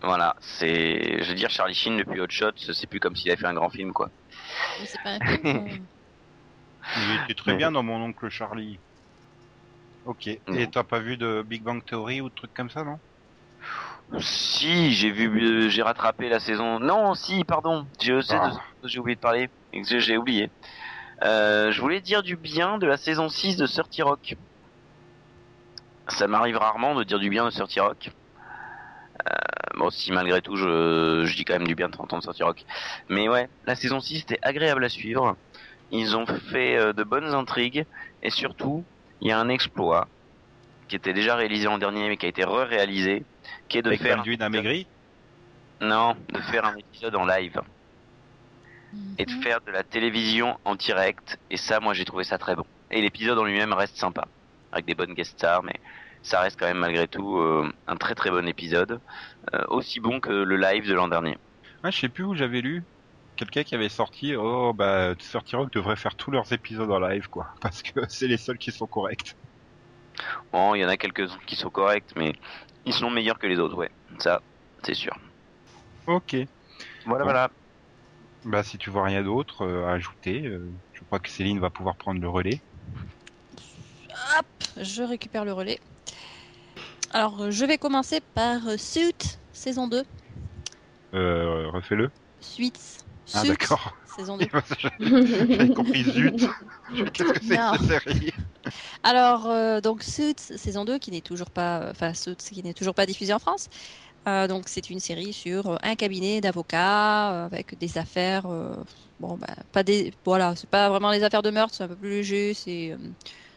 Voilà, 0.01 0.35
c'est, 0.39 1.23
je 1.23 1.29
veux 1.29 1.35
dire, 1.35 1.49
Charlie 1.49 1.73
Sheen 1.73 1.97
depuis 1.97 2.19
Hot 2.21 2.29
Shot, 2.29 2.51
c'est 2.57 2.87
plus 2.87 2.99
comme 2.99 3.15
s'il 3.15 3.31
avait 3.31 3.39
fait 3.39 3.47
un 3.47 3.53
grand 3.53 3.69
film, 3.69 3.91
quoi. 3.93 4.09
Mais 4.79 4.85
c'est 4.85 5.01
pas 5.01 5.17
un 5.19 5.37
film. 5.37 5.87
Il 6.97 7.23
était 7.23 7.33
très 7.33 7.55
bien 7.55 7.71
dans 7.71 7.83
mon 7.83 8.01
oncle 8.03 8.29
Charlie. 8.29 8.79
Ok. 10.05 10.27
Et 10.27 10.69
t'as 10.69 10.83
pas 10.83 10.99
vu 10.99 11.15
de 11.17 11.43
Big 11.47 11.63
Bang 11.63 11.83
Theory 11.85 12.19
ou 12.19 12.29
de 12.29 12.33
trucs 12.35 12.53
comme 12.53 12.69
ça, 12.69 12.83
non? 12.83 12.99
Si, 14.19 14.93
j'ai 14.93 15.11
vu, 15.11 15.27
euh, 15.27 15.69
j'ai 15.69 15.81
rattrapé 15.81 16.29
la 16.29 16.39
saison. 16.39 16.79
Non, 16.79 17.15
si, 17.15 17.43
pardon. 17.43 17.87
Je 18.01 18.21
sais 18.21 18.37
Ah. 18.39 18.51
de 18.83 18.87
j'ai 18.87 18.99
oublié 18.99 19.15
de 19.15 19.21
parler 19.21 19.49
j'ai 19.83 20.17
oublié. 20.17 20.49
Euh, 21.23 21.71
je 21.71 21.81
voulais 21.81 22.01
dire 22.01 22.21
du 22.21 22.35
bien 22.35 22.77
de 22.77 22.85
la 22.85 22.97
saison 22.97 23.29
6 23.29 23.57
de 23.57 23.65
Surty 23.65 24.01
Rock. 24.01 24.35
Ça 26.09 26.27
m'arrive 26.27 26.57
rarement 26.57 26.95
de 26.95 27.03
dire 27.03 27.17
du 27.19 27.29
bien 27.29 27.45
de 27.45 27.49
Surty 27.49 27.79
Rock. 27.79 28.11
Euh, 29.27 29.77
bon, 29.77 29.89
si 29.89 30.11
malgré 30.11 30.41
tout, 30.41 30.57
je, 30.57 31.23
je 31.25 31.35
dis 31.35 31.45
quand 31.45 31.53
même 31.53 31.67
du 31.67 31.75
bien 31.75 31.87
de 31.87 31.93
30 31.93 32.13
ans 32.13 32.17
de 32.17 32.23
Surty 32.23 32.43
Rock. 32.43 32.65
Mais 33.09 33.29
ouais, 33.29 33.49
la 33.65 33.75
saison 33.75 33.99
6 33.99 34.19
était 34.21 34.39
agréable 34.41 34.83
à 34.83 34.89
suivre. 34.89 35.37
Ils 35.91 36.15
ont 36.17 36.25
fait 36.25 36.77
euh, 36.77 36.93
de 36.93 37.03
bonnes 37.03 37.33
intrigues 37.33 37.85
et 38.21 38.29
surtout, 38.29 38.83
il 39.21 39.29
y 39.29 39.31
a 39.31 39.39
un 39.39 39.49
exploit 39.49 40.07
qui 40.87 40.95
était 40.95 41.13
déjà 41.13 41.35
réalisé 41.35 41.65
l'an 41.65 41.77
dernier 41.77 42.09
mais 42.09 42.17
qui 42.17 42.25
a 42.25 42.29
été 42.29 42.43
re-réalisé, 42.43 43.23
qui 43.67 43.77
est 43.77 43.81
de 43.81 43.89
Avec 43.89 44.01
faire 44.01 44.17
Baldwin 44.17 44.41
a 44.41 44.49
maigri 44.49 44.87
non, 45.81 46.15
de 46.29 46.39
faire 46.39 46.65
un 46.65 46.75
épisode 46.77 47.15
en 47.15 47.25
live 47.25 47.61
et 49.17 49.25
de 49.25 49.31
Mhm. 49.31 49.41
faire 49.41 49.59
de 49.65 49.71
la 49.71 49.83
télévision 49.83 50.57
en 50.65 50.75
direct. 50.75 51.37
Et 51.49 51.57
ça, 51.57 51.79
moi, 51.79 51.93
j'ai 51.93 52.05
trouvé 52.05 52.23
ça 52.23 52.37
très 52.37 52.55
bon. 52.55 52.63
Et 52.91 53.01
l'épisode 53.01 53.37
en 53.37 53.43
lui-même 53.43 53.73
reste 53.73 53.97
sympa, 53.97 54.25
avec 54.71 54.85
des 54.85 54.95
bonnes 54.95 55.13
guest 55.13 55.31
stars, 55.31 55.63
mais 55.63 55.75
ça 56.21 56.39
reste 56.41 56.59
quand 56.59 56.67
même 56.67 56.77
malgré 56.77 57.07
tout 57.07 57.37
euh, 57.37 57.69
un 57.87 57.97
très 57.97 58.15
très 58.15 58.29
bon 58.29 58.47
épisode, 58.47 59.01
euh, 59.53 59.63
aussi 59.69 59.99
bon 59.99 60.19
que 60.19 60.29
le 60.29 60.57
live 60.57 60.87
de 60.87 60.93
l'an 60.93 61.07
dernier. 61.07 61.37
Ah, 61.83 61.91
je 61.91 61.99
sais 61.99 62.09
plus 62.09 62.23
où 62.23 62.35
j'avais 62.35 62.61
lu. 62.61 62.83
Quelqu'un 63.35 63.63
qui 63.63 63.73
avait 63.75 63.89
sorti, 63.89 64.35
oh 64.35 64.73
bah, 64.73 65.15
Rock 65.53 65.73
devrait 65.73 65.95
faire 65.95 66.15
tous 66.15 66.29
leurs 66.31 66.53
épisodes 66.53 66.91
en 66.91 66.99
live, 66.99 67.27
quoi. 67.29 67.47
Parce 67.61 67.81
que 67.81 68.07
c'est 68.07 68.27
les 68.27 68.37
seuls 68.37 68.59
qui 68.59 68.71
sont 68.71 68.87
corrects. 68.87 69.35
Bon, 70.51 70.75
il 70.75 70.81
y 70.81 70.85
en 70.85 70.89
a 70.89 70.97
quelques-uns 70.97 71.39
qui 71.47 71.55
sont 71.55 71.71
corrects, 71.71 72.13
mais 72.15 72.33
ils 72.85 72.93
sont 72.93 73.09
meilleurs 73.09 73.39
que 73.39 73.47
les 73.47 73.59
autres, 73.59 73.75
ouais. 73.75 73.91
Ça, 74.19 74.41
c'est 74.83 74.93
sûr. 74.93 75.15
Ok. 76.07 76.35
Voilà, 77.05 77.19
Bon. 77.19 77.23
voilà. 77.23 77.49
Bah, 78.45 78.61
si 78.63 78.77
tu 78.77 78.89
vois 78.89 79.03
rien 79.05 79.23
d'autre 79.23 79.65
euh, 79.65 79.87
à 79.87 79.91
ajouter, 79.93 80.45
euh, 80.45 80.69
je 80.93 81.01
crois 81.03 81.19
que 81.19 81.29
Céline 81.29 81.59
va 81.59 81.69
pouvoir 81.69 81.95
prendre 81.95 82.19
le 82.19 82.27
relais. 82.27 82.59
Hop, 84.37 84.45
je 84.77 85.01
récupère 85.03 85.45
le 85.45 85.53
relais. 85.53 85.79
Alors, 87.13 87.41
euh, 87.43 87.51
je 87.51 87.63
vais 87.65 87.77
commencer 87.77 88.19
par 88.33 88.67
euh, 88.67 88.75
Suit, 88.77 89.37
saison 89.53 89.87
2. 89.87 90.03
Euh, 91.13 91.69
refais-le. 91.69 92.09
Suite. 92.41 93.02
Ah, 93.31 93.45
d'accord. 93.45 93.97
saison 94.03 94.37
2. 94.37 94.49
J'avais 95.51 95.69
compris 95.69 96.03
zut. 96.05 96.49
Qu'est-ce 97.13 97.31
que 97.33 97.39
c'est 97.43 97.59
cette 97.59 97.83
série? 97.83 98.31
Alors, 99.03 99.47
euh, 99.49 99.81
donc 99.81 100.03
Suits, 100.03 100.35
saison 100.37 100.85
2, 100.85 100.99
qui 100.99 101.11
n'est 101.11 101.21
toujours 101.21 101.51
pas, 101.51 101.89
enfin, 101.91 102.13
Suits, 102.13 102.35
qui 102.37 102.63
n'est 102.63 102.73
toujours 102.73 102.95
pas 102.95 103.05
diffusée 103.05 103.33
en 103.33 103.39
France. 103.39 103.67
Euh, 104.27 104.47
donc, 104.47 104.69
c'est 104.69 104.89
une 104.89 104.99
série 104.99 105.33
sur 105.33 105.67
euh, 105.71 105.77
un 105.83 105.95
cabinet 105.95 106.41
d'avocats 106.41 107.33
euh, 107.43 107.45
avec 107.45 107.77
des 107.77 107.97
affaires. 107.97 108.45
euh, 108.47 108.75
bon, 109.19 109.37
bah, 109.37 109.55
pas 109.71 109.83
des, 109.83 110.13
voilà, 110.25 110.55
c'est 110.55 110.69
pas 110.69 110.89
vraiment 110.89 111.11
les 111.11 111.23
affaires 111.23 111.41
de 111.43 111.49
meurtre, 111.51 111.75
c'est 111.75 111.83
un 111.83 111.87
peu 111.89 111.97
plus 111.97 112.09
léger. 112.11 112.53
C'est, 112.53 112.91
euh, 112.93 112.97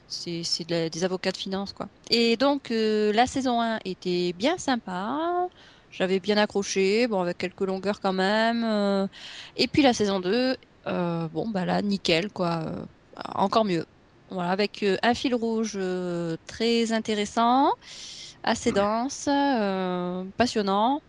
c'est, 0.08 0.42
c'est 0.44 0.64
de 0.64 0.88
des 0.88 1.04
avocats 1.04 1.32
de 1.32 1.36
finance, 1.36 1.72
quoi. 1.72 1.88
Et 2.10 2.36
donc, 2.36 2.70
euh, 2.70 3.12
la 3.12 3.26
saison 3.26 3.60
1 3.60 3.78
était 3.84 4.32
bien 4.34 4.58
sympa. 4.58 5.48
J'avais 5.90 6.20
bien 6.20 6.36
accroché, 6.36 7.06
bon, 7.08 7.20
avec 7.22 7.38
quelques 7.38 7.60
longueurs 7.62 8.00
quand 8.00 8.12
même. 8.12 8.64
euh. 8.64 9.06
et 9.56 9.68
puis 9.68 9.82
la 9.82 9.94
saison 9.94 10.20
2, 10.20 10.56
euh, 10.86 11.28
bon, 11.28 11.48
bah 11.50 11.64
là, 11.64 11.82
nickel, 11.82 12.30
quoi. 12.32 12.64
euh, 12.66 12.86
encore 13.34 13.64
mieux. 13.64 13.86
Voilà, 14.30 14.50
avec 14.50 14.84
un 15.02 15.14
fil 15.14 15.34
rouge 15.34 15.78
très 16.46 16.92
intéressant, 16.92 17.70
assez 18.42 18.72
dense, 18.72 19.28
euh, 19.28 20.24
passionnant. 20.36 21.02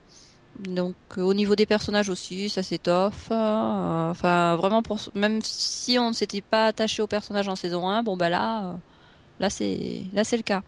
Donc 0.59 0.97
au 1.17 1.33
niveau 1.35 1.55
des 1.55 1.65
personnages 1.67 2.09
aussi, 2.09 2.49
ça 2.49 2.63
s'étoffe. 2.63 3.29
euh, 3.31 4.09
enfin 4.11 4.55
vraiment 4.57 4.81
pour 4.83 4.99
même 5.15 5.41
si 5.43 5.99
on 5.99 6.09
ne 6.09 6.13
s'était 6.15 6.41
pas 6.41 6.67
attaché 6.67 7.01
aux 7.03 7.07
personnages 7.07 7.47
en 7.49 7.55
saison 7.55 7.87
1, 7.89 8.03
bon 8.03 8.17
bah 8.17 8.29
là 8.29 8.73
euh, 8.73 8.77
là 9.39 9.49
c'est 9.51 10.09
là 10.13 10.23
c'est 10.25 10.37
le 10.37 10.43
cas. 10.43 10.63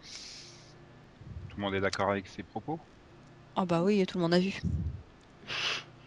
Tout 1.47 1.59
le 1.59 1.63
monde 1.65 1.75
est 1.75 1.81
d'accord 1.81 2.09
avec 2.09 2.27
ses 2.27 2.41
propos? 2.43 2.81
Ah 3.61 3.65
bah 3.65 3.81
oui, 3.83 4.05
tout 4.05 4.17
le 4.17 4.21
monde 4.21 4.33
a 4.33 4.39
vu. 4.39 4.61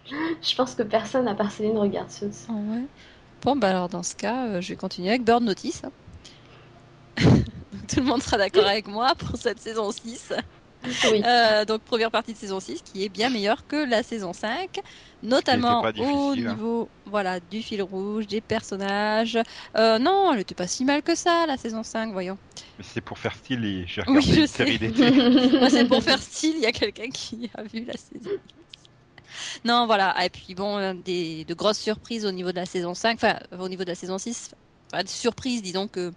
Je 0.06 0.54
pense 0.56 0.74
que 0.74 0.82
personne 0.82 1.28
à 1.28 1.34
part 1.34 1.52
Céline 1.52 1.76
regarde 1.76 2.10
Suits. 2.10 2.46
Ah 2.48 2.52
ouais. 2.52 2.84
Bon 3.42 3.56
bah 3.56 3.68
alors 3.68 3.90
dans 3.90 4.02
ce 4.02 4.16
cas, 4.16 4.46
euh, 4.46 4.62
je 4.62 4.70
vais 4.70 4.76
continuer 4.76 5.10
avec 5.10 5.22
Bird 5.22 5.42
Notice. 5.42 5.82
hein. 5.84 5.90
Tout 7.88 8.00
le 8.00 8.04
monde 8.04 8.22
sera 8.22 8.38
d'accord 8.38 8.66
avec 8.66 8.88
moi 8.88 9.14
pour 9.16 9.36
cette 9.36 9.60
saison 9.60 9.92
6. 9.92 10.32
Oui. 11.12 11.22
Euh, 11.26 11.66
donc 11.66 11.82
première 11.82 12.10
partie 12.10 12.32
de 12.32 12.38
saison 12.38 12.58
6 12.58 12.80
qui 12.80 13.04
est 13.04 13.10
bien 13.10 13.28
meilleure 13.28 13.66
que 13.66 13.84
la 13.84 14.02
saison 14.02 14.32
5, 14.32 14.80
notamment 15.22 15.82
au 15.82 16.30
hein. 16.30 16.34
niveau 16.34 16.88
voilà 17.04 17.38
du 17.38 17.60
fil 17.60 17.82
rouge, 17.82 18.26
des 18.28 18.40
personnages. 18.40 19.38
Euh, 19.76 19.98
non, 19.98 20.32
elle 20.32 20.40
était 20.40 20.54
pas 20.54 20.66
si 20.66 20.86
mal 20.86 21.02
que 21.02 21.14
ça 21.14 21.44
la 21.46 21.58
saison 21.58 21.82
5, 21.82 22.12
voyons. 22.12 22.38
Mais 22.78 22.84
c'est 22.84 23.00
pour 23.02 23.18
faire 23.18 23.34
style 23.36 23.64
et 23.64 23.86
j'ai 23.86 24.02
Oui, 24.06 24.20
regardé 24.20 24.34
je 24.34 24.40
une 24.40 24.46
sais. 24.46 24.48
série 24.48 24.78
d'été. 24.78 25.10
Moi 25.58 25.70
c'est 25.70 25.84
pour 25.86 26.02
faire 26.02 26.22
style, 26.22 26.54
il 26.56 26.62
y 26.62 26.66
a 26.66 26.72
quelqu'un 26.72 27.10
qui 27.10 27.50
a 27.54 27.62
vu 27.64 27.84
la 27.84 27.96
saison 27.96 28.30
6. 28.38 28.54
Non, 29.64 29.86
voilà, 29.86 30.24
et 30.24 30.30
puis 30.30 30.54
bon, 30.54 30.76
euh, 30.78 30.94
des, 30.94 31.44
de 31.44 31.54
grosses 31.54 31.78
surprises 31.78 32.26
au 32.26 32.32
niveau 32.32 32.50
de 32.50 32.56
la 32.56 32.66
saison 32.66 32.94
5, 32.94 33.14
enfin 33.16 33.38
au 33.58 33.68
niveau 33.68 33.84
de 33.84 33.88
la 33.90 33.94
saison 33.94 34.18
6, 34.18 34.52
enfin, 34.92 35.02
des 35.04 35.08
surprises 35.10 35.62
disons 35.62 35.88
que 35.88 36.12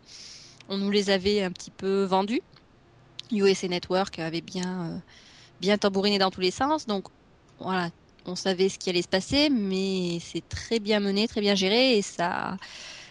on 0.68 0.78
nous 0.78 0.92
les 0.92 1.10
avait 1.10 1.44
un 1.44 1.52
petit 1.52 1.72
peu 1.72 2.04
vendues. 2.06 2.42
USA 3.32 3.68
Network 3.68 4.20
avait 4.20 4.42
bien, 4.42 4.96
euh, 4.96 5.00
bien 5.62 5.78
tambouriné 5.78 6.20
dans 6.20 6.32
tous 6.32 6.42
les 6.42 6.52
sens. 6.52 6.86
Donc 6.88 7.08
voilà, 7.60 7.90
on 8.26 8.36
savait 8.36 8.70
ce 8.70 8.78
qui 8.80 8.90
allait 8.90 9.02
se 9.02 9.08
passer, 9.08 9.50
mais 9.50 10.20
c'est 10.22 10.48
très 10.48 10.80
bien 10.80 11.00
mené, 11.00 11.28
très 11.28 11.42
bien 11.42 11.56
géré 11.56 11.98
et 11.98 12.02
ça, 12.02 12.58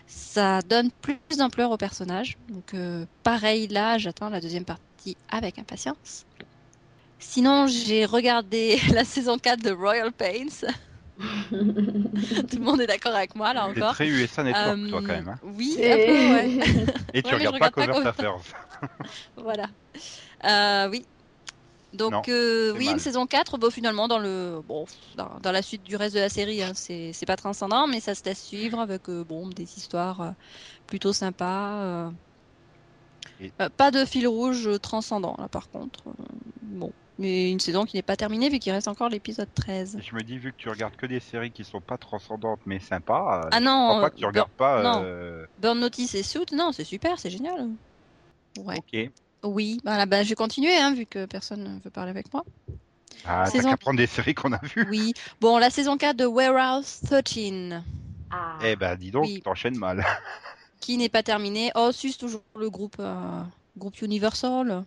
ça 0.07 0.61
donne 0.63 0.91
plus 0.91 1.19
d'ampleur 1.39 1.71
au 1.71 1.77
personnage. 1.77 2.37
Donc 2.49 2.75
euh, 2.75 3.05
pareil 3.23 3.69
là, 3.69 3.99
j'attends 3.99 4.29
la 4.29 4.41
deuxième 4.41 4.65
partie 4.65 5.17
avec 5.31 5.59
impatience. 5.59 6.25
Sinon, 7.19 7.67
j'ai 7.67 8.05
regardé 8.05 8.79
la 8.93 9.05
saison 9.05 9.39
4 9.39 9.63
de 9.63 9.71
Royal 9.71 10.13
Pains. 10.13 10.67
Tout 11.51 11.57
le 12.59 12.59
monde 12.65 12.81
est 12.81 12.87
d'accord 12.89 13.15
avec 13.15 13.37
moi 13.37 13.55
là 13.55 13.69
T'es 13.73 13.81
encore. 13.81 13.95
très 13.95 14.09
USA 14.09 14.43
Network, 14.43 14.79
Euh, 14.79 14.89
toi, 14.91 15.01
quand 15.01 15.07
même. 15.07 15.29
Hein. 15.29 15.39
Oui, 15.45 15.77
un 15.79 15.97
peu, 15.97 16.13
ouais. 16.13 16.59
Et 17.15 17.23
tu 17.23 17.31
je 17.31 17.35
regardes 17.37 17.59
pas 17.59 17.71
Covert. 17.71 18.07
Affairs. 18.07 18.37
Voilà. 19.37 19.67
Euh, 20.45 20.89
oui. 20.91 21.07
Donc 21.95 22.29
euh, 22.29 22.73
oui, 22.77 22.87
mal. 22.87 22.95
une 22.95 22.99
saison 23.01 23.27
4, 23.27 23.57
bon, 23.59 23.71
finalement 23.71 24.09
dans 24.09 24.19
le 24.19 24.61
bon 24.67 24.85
dans, 25.17 25.31
dans 25.41 25.53
la 25.53 25.63
suite 25.63 25.85
du 25.85 25.97
reste 25.97 26.15
de 26.15 26.21
la 26.21 26.29
série, 26.29 26.63
hein, 26.63 26.73
c'est 26.75 27.15
pas 27.27 27.37
transcendant, 27.37 27.87
mais 27.87 28.01
ça 28.01 28.15
se 28.15 28.25
laisse 28.25 28.43
suivre 28.43 28.81
avec 28.81 29.09
euh, 29.09 29.25
bon 29.25 29.49
des 29.49 29.79
histoires 29.79 30.21
euh, 30.21 30.31
plutôt 30.87 31.13
sympas. 31.13 32.11
Et- 33.41 33.53
pas 33.77 33.91
de 33.91 34.05
fil 34.05 34.27
rouge 34.27 34.69
transcendant 34.83 35.37
là 35.39 35.49
par 35.49 35.71
contre. 35.71 36.03
Bon, 36.63 36.93
mais 37.19 37.51
une 37.51 37.61
saison 37.61 37.85
qui 37.85 37.97
n'est 37.97 38.03
pas 38.03 38.17
terminée 38.17 38.49
vu 38.49 38.59
qu'il 38.59 38.73
reste 38.73 38.89
encore 38.89 39.09
l'épisode 39.09 39.49
13. 39.55 39.99
Je 40.05 40.15
me 40.17 40.23
dis, 40.23 40.39
vu 40.39 40.53
que 40.53 40.57
tu 40.57 40.69
regardes 40.69 40.97
que 40.97 41.07
des 41.07 41.21
séries 41.21 41.53
qui 41.53 41.65
sont 41.65 41.81
pas 41.81 41.97
transcendantes 41.97 42.61
mais 42.67 42.81
sympas, 42.81 43.49
Ah 43.53 43.59
je 43.59 43.65
non, 43.65 44.01
pas 44.01 44.11
que 44.11 44.17
tu 44.17 44.27
regardes 44.27 44.51
pas. 44.51 44.83
non. 44.83 45.47
Burn 45.59 45.79
Notice 45.79 46.15
et 46.17 46.23
Suit, 46.23 46.47
non, 46.53 46.73
c'est 46.73 46.85
super, 46.85 47.19
c'est 47.19 47.31
génial. 47.31 47.71
Ouais. 48.59 48.79
Ok. 48.79 49.11
Oui, 49.45 49.79
voilà, 49.85 50.07
bah, 50.07 50.23
je 50.23 50.31
vais 50.31 50.35
continuer, 50.35 50.77
hein, 50.77 50.95
vu 50.95 51.07
que 51.07 51.27
personne 51.27 51.63
ne 51.63 51.81
veut 51.81 51.91
parler 51.91 52.11
avec 52.11 52.33
moi. 52.33 52.45
Ah, 53.27 53.45
t'as 53.45 53.51
Saison- 53.53 53.71
qu'à 53.71 53.77
prendre 53.77 53.99
des 53.99 54.07
séries 54.07 54.35
qu'on 54.35 54.53
a 54.53 54.61
vues. 54.63 54.87
Oui. 54.91 55.13
Bon, 55.41 55.59
la 55.59 55.71
saison 55.71 55.97
4 55.97 56.17
de 56.17 56.27
Warehouse 56.27 57.01
13, 57.07 57.81
Ah. 58.31 58.59
Eh 58.65 58.75
ben, 58.77 58.97
dis 58.97 59.11
donc, 59.11 59.25
Oui. 59.27 59.41
t'enchaînes 59.45 59.77
mal. 59.79 60.05
qui 60.81 60.97
n'est 60.97 61.09
pas 61.09 61.23
terminée. 61.23 61.71
Oh, 61.75 61.91
c'est 61.93 62.13
toujours 62.19 62.43
le 62.59 62.69
groupe, 62.71 62.97
euh, 62.99 63.43
groupe 63.79 64.01
Universal 64.03 64.85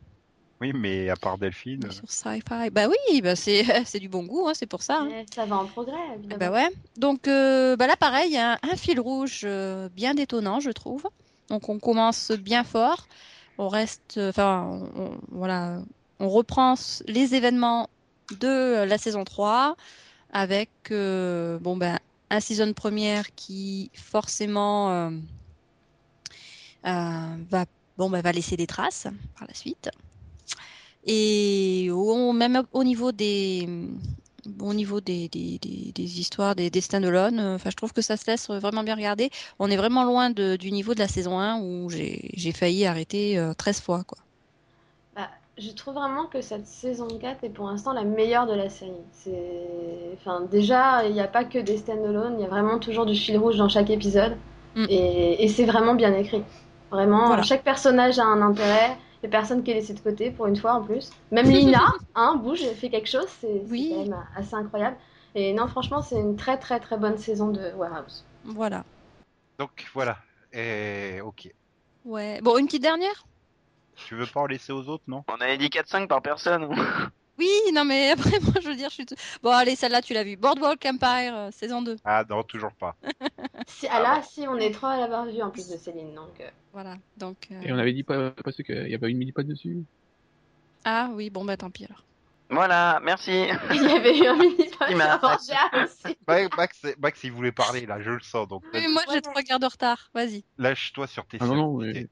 Oui, 0.62 0.72
mais 0.74 1.10
à 1.10 1.16
part 1.16 1.38
Delphine. 1.38 1.90
sur 1.92 2.10
Sci-Fi. 2.12 2.70
Bah 2.72 2.88
oui, 2.88 3.22
bah 3.22 3.36
c'est 3.36 3.64
c'est 3.86 4.00
du 4.00 4.10
bon 4.10 4.24
goût, 4.24 4.48
hein, 4.48 4.54
c'est 4.54 4.66
pour 4.68 4.84
ça. 4.84 5.00
hein. 5.02 5.24
Ça 5.34 5.46
va 5.46 5.58
en 5.58 5.66
progrès, 5.66 5.96
évidemment. 6.16 6.40
Bah 6.40 6.52
ouais. 6.52 6.70
Donc 6.98 7.28
euh, 7.28 7.76
bah 7.76 7.88
là 7.88 7.96
pareil, 7.96 8.30
il 8.30 8.34
y 8.34 8.38
a 8.38 8.54
un, 8.54 8.58
un 8.72 8.76
fil 8.76 9.00
rouge 9.00 9.42
euh, 9.44 9.90
bien 9.90 10.14
détonnant, 10.14 10.60
je 10.60 10.72
trouve. 10.72 11.04
Donc 11.50 11.70
on 11.70 11.80
commence 11.80 12.32
bien 12.32 12.64
fort, 12.64 13.08
on 13.58 13.68
reste, 13.68 14.20
enfin 14.22 14.80
voilà, 15.30 15.82
on 16.20 16.30
reprend 16.30 16.76
les 17.08 17.36
événements 17.36 17.90
de 18.40 18.48
euh, 18.48 18.86
la 18.86 18.98
saison 18.98 19.24
3 19.24 19.76
avec 20.32 20.70
euh, 20.92 21.58
bon 21.60 21.78
ben 21.78 22.00
un 22.30 22.40
season 22.40 22.74
première 22.74 23.34
qui 23.36 23.90
forcément 23.94 24.92
euh, 24.92 25.10
euh, 26.86 27.36
va 27.50 27.66
bon 27.98 28.10
ben 28.10 28.22
va 28.22 28.32
laisser 28.32 28.58
des 28.58 28.68
traces 28.68 29.08
par 29.38 29.48
la 29.48 29.54
suite. 29.54 29.90
Et 31.06 31.90
même 32.34 32.64
au 32.74 32.84
niveau 32.84 33.14
des 33.14 33.68
au 34.62 34.74
niveau 34.74 35.02
des, 35.02 35.28
des, 35.30 35.60
des, 35.60 35.92
des 35.94 36.20
histoires, 36.20 36.56
des, 36.56 36.70
des 36.70 36.82
stand-alone, 36.82 37.40
euh, 37.40 37.56
enfin, 37.56 37.70
je 37.70 37.76
trouve 37.76 37.94
que 37.94 38.02
ça 38.02 38.18
se 38.18 38.26
laisse 38.30 38.50
vraiment 38.50 38.84
bien 38.84 38.96
regarder. 38.96 39.30
On 39.60 39.70
est 39.70 39.78
vraiment 39.78 40.04
loin 40.04 40.30
de, 40.30 40.56
du 40.56 40.72
niveau 40.72 40.94
de 40.94 41.00
la 41.00 41.08
saison 41.08 41.40
1 41.40 41.60
où 41.62 41.90
j'ai 41.90 42.52
failli 42.54 42.86
arrêter 42.86 43.38
euh, 43.38 43.54
13 43.54 43.82
fois. 43.82 44.04
Quoi. 44.06 44.18
Bah, 45.16 45.30
je 45.58 45.72
trouve 45.72 45.96
vraiment 45.96 46.26
que 46.26 46.42
cette 46.42 46.68
saison 46.68 47.08
4 47.08 47.44
est 47.44 47.50
pour 47.50 47.68
l'instant 47.70 47.94
la 47.94 48.04
meilleure 48.04 48.46
de 48.48 48.54
la 48.54 48.70
série. 48.70 48.92
C'est... 49.12 49.32
Enfin, 50.20 50.42
déjà, 50.52 51.06
il 51.08 51.14
n'y 51.14 51.22
a 51.22 51.28
pas 51.28 51.44
que 51.44 51.60
des 51.60 51.78
stand-alone, 51.78 52.36
il 52.38 52.42
y 52.42 52.46
a 52.46 52.50
vraiment 52.50 52.80
toujours 52.80 53.06
du 53.06 53.16
fil 53.16 53.38
rouge 53.38 53.58
dans 53.58 53.70
chaque 53.70 53.90
épisode. 53.90 54.38
Mm. 54.76 54.86
Et, 54.90 55.44
et 55.44 55.48
c'est 55.48 55.66
vraiment 55.66 55.96
bien 55.96 56.14
écrit. 56.14 56.44
Vraiment, 56.92 57.28
Voilà. 57.28 57.44
chaque 57.44 57.64
personnage 57.64 58.18
a 58.20 58.24
un 58.24 58.42
intérêt. 58.42 58.98
Il 59.24 59.30
n'y 59.30 59.36
a 59.36 59.40
personne 59.40 59.64
qui 59.64 59.72
est 59.72 59.74
laissé 59.76 59.94
de 59.94 60.00
côté, 60.00 60.30
pour 60.32 60.46
une 60.48 60.56
fois 60.56 60.74
en 60.74 60.84
plus. 60.84 61.10
Même 61.32 61.50
Lina, 61.50 61.86
hein, 62.16 62.36
bouge, 62.36 62.62
elle 62.64 62.76
fait 62.76 62.90
quelque 62.90 63.10
chose, 63.10 63.28
c'est, 63.42 63.48
c'est 63.66 63.72
Oui. 63.72 63.92
quand 63.94 64.04
même 64.04 64.26
assez 64.36 64.54
incroyable. 64.54 64.98
Et 65.36 65.54
non, 65.54 65.68
franchement, 65.68 66.02
c'est 66.02 66.20
une 66.20 66.36
très 66.36 66.58
très 66.58 66.80
très 66.80 66.98
bonne 66.98 67.18
saison 67.18 67.50
de 67.50 67.72
Warehouse. 67.76 68.24
Voilà. 68.44 68.84
Donc 69.60 69.86
voilà. 69.94 70.18
Et 70.54 71.20
ok. 71.22 71.50
Ouais. 72.06 72.40
Bon, 72.42 72.58
une 72.58 72.68
petite 72.68 72.82
dernière? 72.84 73.26
Tu 73.96 74.16
veux 74.16 74.28
pas 74.28 74.42
en 74.42 74.46
laisser 74.46 74.72
aux 74.72 74.88
autres, 74.88 75.04
non? 75.08 75.24
On 75.28 75.42
avait 75.42 75.58
dit 75.58 75.68
4-5 75.70 76.08
par 76.08 76.22
personne. 76.22 76.70
Oui, 77.38 77.50
non, 77.74 77.86
mais 77.86 78.12
après, 78.18 78.40
moi, 78.40 78.54
je 78.62 78.68
veux 78.68 78.76
dire, 78.76 78.90
je 78.90 78.96
suis. 78.96 79.06
Bon, 79.44 79.52
allez, 79.52 79.76
celle-là, 79.76 80.02
tu 80.02 80.14
l'as 80.14 80.24
vue. 80.24 80.36
Boardwalk 80.38 80.84
Empire, 80.86 81.36
euh, 81.36 81.52
saison 81.52 81.82
2. 81.82 81.98
Ah 82.04 82.24
non, 82.30 82.44
toujours 82.44 82.74
pas. 82.74 82.96
Si, 83.70 83.86
ah 83.90 84.00
là, 84.02 84.22
si, 84.24 84.48
on 84.48 84.56
est 84.58 84.72
trois 84.72 84.92
à 84.92 84.98
l'avoir 84.98 85.26
vu 85.26 85.42
en 85.42 85.50
plus 85.50 85.68
de 85.68 85.76
Céline, 85.76 86.14
donc... 86.16 86.40
euh, 86.40 86.50
Voilà. 86.72 86.96
Donc. 87.18 87.36
euh, 87.52 87.60
Et 87.62 87.74
on 87.74 87.78
avait 87.78 87.92
dit 87.92 88.04
pas, 88.04 88.32
ceux 88.56 88.64
qu'il 88.64 88.88
y 88.88 88.96
avait 88.96 89.10
une 89.12 89.18
mini-pod 89.18 89.46
dessus? 89.46 89.84
Ah 90.86 91.10
oui, 91.12 91.30
bon, 91.30 91.44
bah 91.44 91.58
tant 91.58 91.70
pis 91.70 91.84
alors. 91.86 92.04
Voilà, 92.50 93.02
merci. 93.04 93.32
Il 93.74 93.84
y 93.84 93.92
avait 93.92 94.18
eu 94.18 94.26
un 94.26 94.40
aussi. 94.40 94.96
Max, 94.96 96.48
Max, 96.56 96.82
Max, 96.98 97.24
il 97.26 97.32
voulait 97.34 97.52
parler 97.52 97.86
là, 97.86 98.00
je 98.02 98.12
le 98.12 98.22
sens. 98.22 98.48
Donc 98.48 98.64
Oui, 98.74 98.88
moi, 98.90 99.02
j'ai 99.12 99.22
trois 99.22 99.42
quarts 99.44 99.60
de 99.60 99.66
retard. 99.66 100.10
Vas-y. 100.14 100.46
lâche-toi 100.58 101.08
sur 101.08 101.26
tes 101.26 101.38
Ah 101.42 101.48
non, 101.48 101.78
mais- 101.80 102.08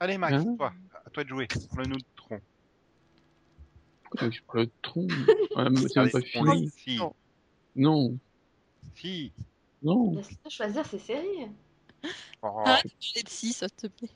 Allez 0.00 0.16
Max, 0.16 0.34
Hein? 0.34 0.54
toi, 0.56 0.72
à 1.04 1.10
toi 1.10 1.24
de 1.24 1.28
jouer. 1.28 1.48
Le 1.76 1.84
nous 1.84 1.96
tu 4.30 4.42
parles 4.42 4.66
de 4.66 4.70
tronc 4.82 5.06
C'est 5.88 5.96
même 5.96 6.10
pas 6.10 6.20
fini. 6.20 6.70
Si, 6.76 6.98
Non. 7.76 8.18
Si. 8.94 9.32
non. 9.82 10.14
Laisse-le 10.14 10.50
choisir 10.50 10.86
ses 10.86 10.98
séries. 10.98 11.48
Oh, 12.42 12.46
Arrête 12.64 12.84
de 12.84 12.90
parler 12.90 13.22
de 13.24 13.28
6, 13.28 13.52
s'il 13.52 13.70
te 13.70 13.86
plaît. 13.88 14.08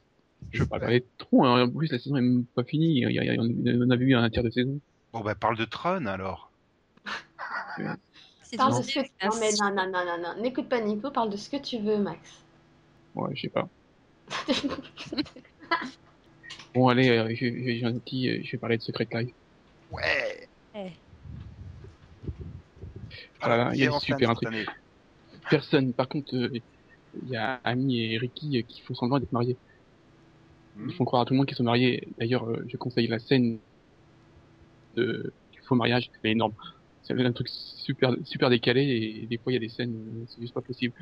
Je 0.53 0.63
veux 0.63 0.67
pas 0.69 0.79
parler 0.81 1.01
de 1.01 1.07
tronc. 1.19 1.45
hein. 1.45 1.63
En 1.65 1.71
plus, 1.71 1.91
la 1.93 1.99
saison 1.99 2.17
est 2.17 2.21
même 2.23 2.45
pas 2.55 2.65
finie. 2.65 2.99
Il 3.01 3.11
y 3.13 3.19
a- 3.19 3.25
il 3.25 3.27
y 3.27 3.31
a- 3.31 3.77
on 3.85 3.91
a 3.91 3.97
vu 3.97 4.15
un 4.15 4.29
tiers 4.31 4.43
de 4.45 4.51
saison. 4.51 4.81
Bon 5.13 5.21
bah 5.21 5.35
parle 5.35 5.57
de 5.57 5.65
Tron 5.65 6.07
alors. 6.07 6.51
C'est 8.43 8.57
Parle 8.57 8.79
de 8.79 8.83
ce 8.83 8.95
que 8.95 9.01
tu. 9.05 9.11
Non, 9.25 9.31
mais 9.41 9.51
non, 9.61 9.71
non, 9.75 9.91
non, 9.91 10.05
non, 10.05 10.19
non. 10.37 10.43
N'écoute 10.43 10.69
pas 10.69 10.81
Nico, 10.81 11.11
parle 11.11 11.31
de 11.31 11.37
ce 11.37 11.51
que 11.51 11.57
tu 11.57 11.79
veux, 11.79 11.99
Max. 11.99 12.43
Ouais, 13.15 13.31
je 13.35 13.43
sais 13.43 13.49
pas. 13.49 13.69
Bon, 16.75 16.87
allez, 16.89 17.09
euh, 17.09 17.29
je- 17.31 17.35
je- 17.47 17.79
j'ai 17.79 17.85
un 17.85 17.99
petit, 17.99 18.45
je 18.45 18.53
vais 18.53 18.59
parler 18.59 18.77
de 18.79 18.83
Secret 18.83 19.09
Life. 19.13 19.35
Ouais. 19.93 20.49
Eh. 20.75 20.91
Voilà, 23.41 23.71
il 23.75 23.81
y 23.81 23.87
a 23.87 23.93
en 23.93 24.01
super 24.01 24.31
année 24.31 24.67
Personne. 25.49 25.93
Par 25.93 26.09
contre, 26.09 26.35
euh, 26.37 26.61
il 27.23 27.29
y 27.29 27.37
a 27.37 27.61
Amy 27.65 28.13
et 28.13 28.19
Ricky 28.19 28.59
euh, 28.59 28.63
qui 28.63 28.83
font 28.83 28.95
semblant 28.95 29.19
d'être 29.19 29.33
mariés. 29.33 29.57
Hmm. 30.77 30.89
Ils 30.89 30.95
font 30.95 31.05
croire 31.05 31.23
à 31.23 31.25
tout 31.25 31.33
le 31.33 31.39
monde 31.39 31.47
qu'ils 31.47 31.57
sont 31.57 31.65
mariés. 31.65 32.07
D'ailleurs, 32.19 32.49
euh, 32.49 32.65
je 32.69 32.77
conseille 32.77 33.09
la 33.09 33.19
scène 33.19 33.59
de 34.97 35.33
du 35.53 35.61
faux 35.63 35.75
mariage. 35.75 36.11
Elle 36.23 36.31
est 36.31 36.33
énorme. 36.33 36.53
C'est 37.03 37.27
un 37.27 37.33
truc 37.33 37.49
super, 37.49 38.15
super 38.25 38.51
décalé 38.51 38.83
et 39.23 39.27
des 39.27 39.39
fois 39.39 39.53
il 39.53 39.55
y 39.55 39.57
a 39.57 39.61
des 39.61 39.69
scènes, 39.69 39.95
euh, 39.95 40.25
c'est 40.29 40.41
juste 40.41 40.55
pas 40.55 40.61
possible. 40.61 40.95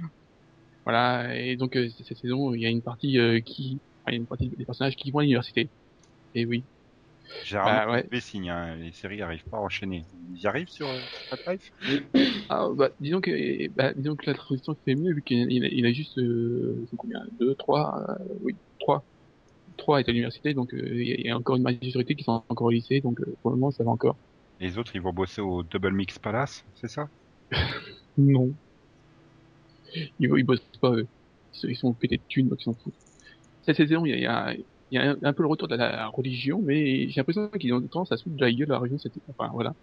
Voilà. 0.85 1.37
Et 1.37 1.57
donc 1.57 1.77
euh, 1.77 1.89
cette 2.03 2.17
saison, 2.17 2.55
il 2.55 2.63
y 2.63 2.67
a 2.67 2.71
une 2.71 2.83
partie 2.83 3.19
euh, 3.19 3.41
qui, 3.41 3.79
enfin, 4.01 4.13
il 4.13 4.15
y 4.15 4.17
a 4.17 4.21
une 4.21 4.27
partie 4.27 4.49
des 4.49 4.65
personnages 4.65 4.97
qui 4.97 5.11
vont 5.11 5.19
à 5.19 5.23
l'université. 5.23 5.69
Et 6.35 6.47
oui. 6.47 6.63
Généralement, 7.43 7.83
Bah, 7.83 7.91
ouais. 7.91 8.11
les 8.11 8.21
signes, 8.21 8.51
hein, 8.51 8.77
les 8.77 8.93
séries 8.93 9.23
arrivent 9.23 9.45
pas 9.47 9.59
à 9.59 9.61
enchaîner. 9.61 10.07
Ils 10.13 10.41
y 10.43 10.47
arrivent 10.47 10.69
sur 10.69 10.91
euh, 10.91 11.03
Ah, 12.49 12.69
bah, 12.75 12.91
disons 13.01 13.21
que, 13.21 13.69
bah, 13.71 13.93
disons 13.95 14.17
que 14.17 14.27
la 14.27 14.35
traduction 14.35 14.77
fait 14.85 14.95
mieux 14.95 15.15
vu 15.15 15.23
qu'il 15.23 15.51
il 15.53 15.65
a, 15.65 15.69
il 15.69 15.87
a 15.87 15.93
juste, 15.93 16.19
euh, 16.19 16.87
combien, 16.97 17.21
deux, 17.33 17.55
trois, 17.57 17.95
euh, 18.21 18.25
oui, 18.41 18.59
trois, 18.79 19.07
trois 19.79 20.01
est 20.01 20.09
à 20.09 20.13
l'université, 20.13 20.55
donc 20.55 20.75
euh, 20.75 20.79
il 21.03 21.09
y, 21.09 21.13
a- 21.13 21.17
il 21.21 21.27
y 21.27 21.31
a 21.31 21.37
encore 21.39 21.57
une 21.57 21.63
majorité 21.65 22.17
qui 22.17 22.25
sont 22.25 22.45
encore 22.49 22.69
au 22.69 22.71
lycée, 22.71 23.01
donc 23.03 23.21
euh, 23.23 23.37
pour 23.43 23.51
le 23.53 23.57
moment 23.59 23.71
ça 23.73 23.85
va 23.85 23.91
encore. 23.93 24.19
Les 24.61 24.79
autres, 24.79 24.95
ils 24.95 25.03
vont 25.03 25.13
bosser 25.13 25.41
au 25.41 25.65
Double 25.65 25.93
Mix 25.93 26.17
Palace, 26.21 26.65
c'est 26.75 26.87
ça? 26.87 27.09
Non. 28.17 28.59
Ils, 30.19 30.31
ils 30.37 30.45
bossent 30.45 30.61
pas, 30.81 30.93
eux. 30.93 31.09
Ils, 31.63 31.77
sont- 31.77 31.95
pétés 31.95 32.19
de 32.19 32.25
thunes, 32.29 32.49
donc 32.49 32.61
ils 32.61 32.65
s'en 32.65 32.75
foutent. 32.75 32.95
Cette 33.63 33.77
saison, 33.79 34.05
il 34.07 34.11
y 34.11 34.15
a, 34.15 34.17
il 34.19 34.23
y 34.23 34.27
a, 34.27 34.55
il 34.91 34.95
y 34.95 34.99
a 34.99 35.11
un, 35.11 35.17
un 35.23 35.33
peu 35.33 35.43
le 35.43 35.49
retour 35.49 35.69
de 35.69 35.77
la 35.77 36.09
religion, 36.09 36.61
mais 36.65 37.09
j'ai 37.09 37.21
l'impression 37.21 37.49
qu'ils 37.49 37.73
ont 37.75 37.81
tendance 37.83 38.13
à 38.13 38.17
se 38.17 38.25
foutre 38.25 38.37
de 38.37 38.41
la 38.41 38.53
gueule 38.53 38.69
la 38.69 38.79
religion, 38.79 38.99
c'était, 38.99 39.21
enfin, 39.29 39.51
voilà. 39.53 39.75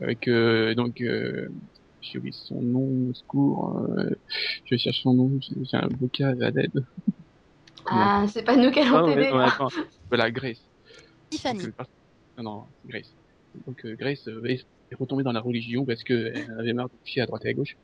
Avec, 0.00 0.28
euh, 0.28 0.74
donc, 0.74 1.00
euh, 1.00 1.48
j'ai 2.00 2.18
oublié 2.18 2.32
son 2.32 2.62
nom, 2.62 3.10
au 3.10 3.14
secours, 3.14 3.78
euh, 3.98 4.10
je 4.64 4.76
cherche 4.76 5.02
son 5.02 5.14
nom, 5.14 5.30
j'ai 5.40 5.76
un 5.76 5.88
bocal 5.88 6.42
à 6.42 6.50
l'aide. 6.50 6.84
Ah, 7.86 8.24
c'est 8.28 8.44
pas 8.44 8.56
nous 8.56 8.70
qui 8.70 8.80
allons 8.80 9.06
t'aider. 9.06 9.30
Voilà, 10.08 10.30
Grace. 10.30 10.60
Tiffany. 11.30 11.62
Donc, 11.64 11.72
euh, 11.80 11.84
Non, 12.38 12.42
non, 12.42 12.62
Grace. 12.86 13.12
Donc 13.66 13.84
euh, 13.84 13.96
Grace 13.96 14.28
euh, 14.28 14.46
est 14.46 14.64
retombée 14.98 15.24
dans 15.24 15.32
la 15.32 15.40
religion 15.40 15.84
parce 15.84 16.04
que 16.04 16.32
elle 16.34 16.56
avait 16.58 16.72
marre 16.72 16.88
de 16.88 16.94
chier 17.04 17.22
à 17.22 17.26
droite 17.26 17.44
et 17.44 17.48
à 17.48 17.52
gauche. 17.52 17.76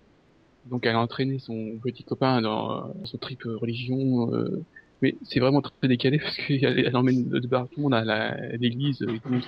Donc 0.67 0.87
elle 0.87 0.95
a 0.95 1.01
entraîné 1.01 1.39
son 1.39 1.73
petit 1.83 2.05
copain 2.05 2.41
dans, 2.41 2.89
dans 2.89 3.05
son 3.05 3.19
trip 3.19 3.43
religion. 3.45 4.33
euh, 4.33 4.65
mais 5.03 5.17
c'est 5.25 5.41
vraiment 5.41 5.61
très 5.61 5.89
décalé 5.89 6.19
parce 6.19 6.37
qu'elle 6.37 6.79
elle 6.79 6.97
emmène 6.97 7.29
de, 7.29 7.47
bar 7.47 7.69
tout 7.69 7.77
le 7.79 7.83
monde 7.83 7.95
à 7.95 8.57
l'église 8.57 9.03
et 9.03 9.21
tout. 9.21 9.45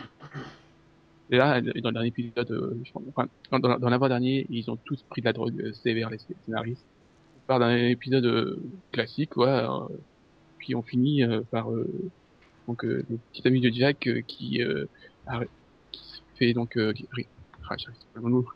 Et 1.30 1.36
là, 1.36 1.60
dans 1.60 1.72
le 1.74 1.92
dernier 1.92 2.08
épisode, 2.08 2.50
euh, 2.50 2.82
enfin, 3.14 3.28
dans, 3.58 3.88
l'avant-dernier, 3.90 4.46
ils 4.48 4.70
ont 4.70 4.76
tous 4.76 5.02
pris 5.10 5.20
de 5.20 5.26
la 5.26 5.34
drogue 5.34 5.60
euh, 5.60 5.72
sévère, 5.74 6.08
les 6.08 6.18
scénaristes. 6.18 6.84
On 7.36 7.46
part 7.46 7.58
d'un 7.58 7.76
épisode 7.76 8.24
euh, 8.24 8.58
classique, 8.92 9.36
ouais, 9.36 9.46
euh, 9.46 9.86
puis 10.58 10.74
on 10.74 10.82
finit 10.82 11.22
euh, 11.22 11.42
par 11.50 11.70
euh, 11.70 11.86
donc 12.66 12.84
euh, 12.84 13.04
le 13.10 13.18
petit 13.32 13.46
ami 13.46 13.60
de 13.60 13.70
Jack 13.70 14.06
euh, 14.06 14.22
qui, 14.26 14.62
euh, 14.62 14.86
a- 15.26 15.44
qui 15.92 16.22
fait 16.36 16.52
donc 16.54 16.76
euh, 16.78 16.92
qui, 16.94 17.06
ah, 17.68 17.76
mot. 18.20 18.46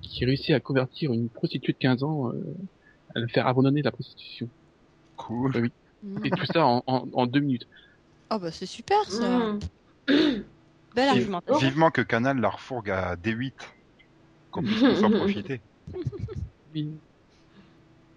qui 0.00 0.24
réussit 0.24 0.50
à 0.54 0.60
convertir 0.60 1.12
une 1.12 1.28
prostituée 1.28 1.72
de 1.74 1.78
15 1.78 2.02
ans, 2.04 2.30
euh, 2.30 2.34
à 3.14 3.18
le 3.20 3.28
faire 3.28 3.46
abandonner 3.46 3.82
la 3.82 3.90
prostitution. 3.92 4.48
Cool. 5.16 5.70
Mm. 6.02 6.24
Et 6.24 6.30
tout 6.30 6.46
ça 6.46 6.64
en, 6.66 6.82
en, 6.86 7.08
en 7.12 7.26
deux 7.26 7.40
minutes. 7.40 7.66
Oh 8.30 8.38
bah 8.38 8.50
c'est 8.50 8.66
super 8.66 9.04
ça. 9.10 9.28
Mm. 9.28 9.58
Belle 10.08 10.44
Vive- 10.94 11.08
argumentation. 11.18 11.58
Vivement 11.68 11.90
que 11.90 12.00
Canal 12.02 12.38
la 12.40 12.48
refourgue 12.50 12.90
à 12.90 13.16
D8. 13.16 13.52
Qu'on 14.50 14.62
puisse 14.62 14.80
tous 14.80 15.04
en 15.04 15.10
profiter. 15.18 15.60
Oui. 16.74 16.90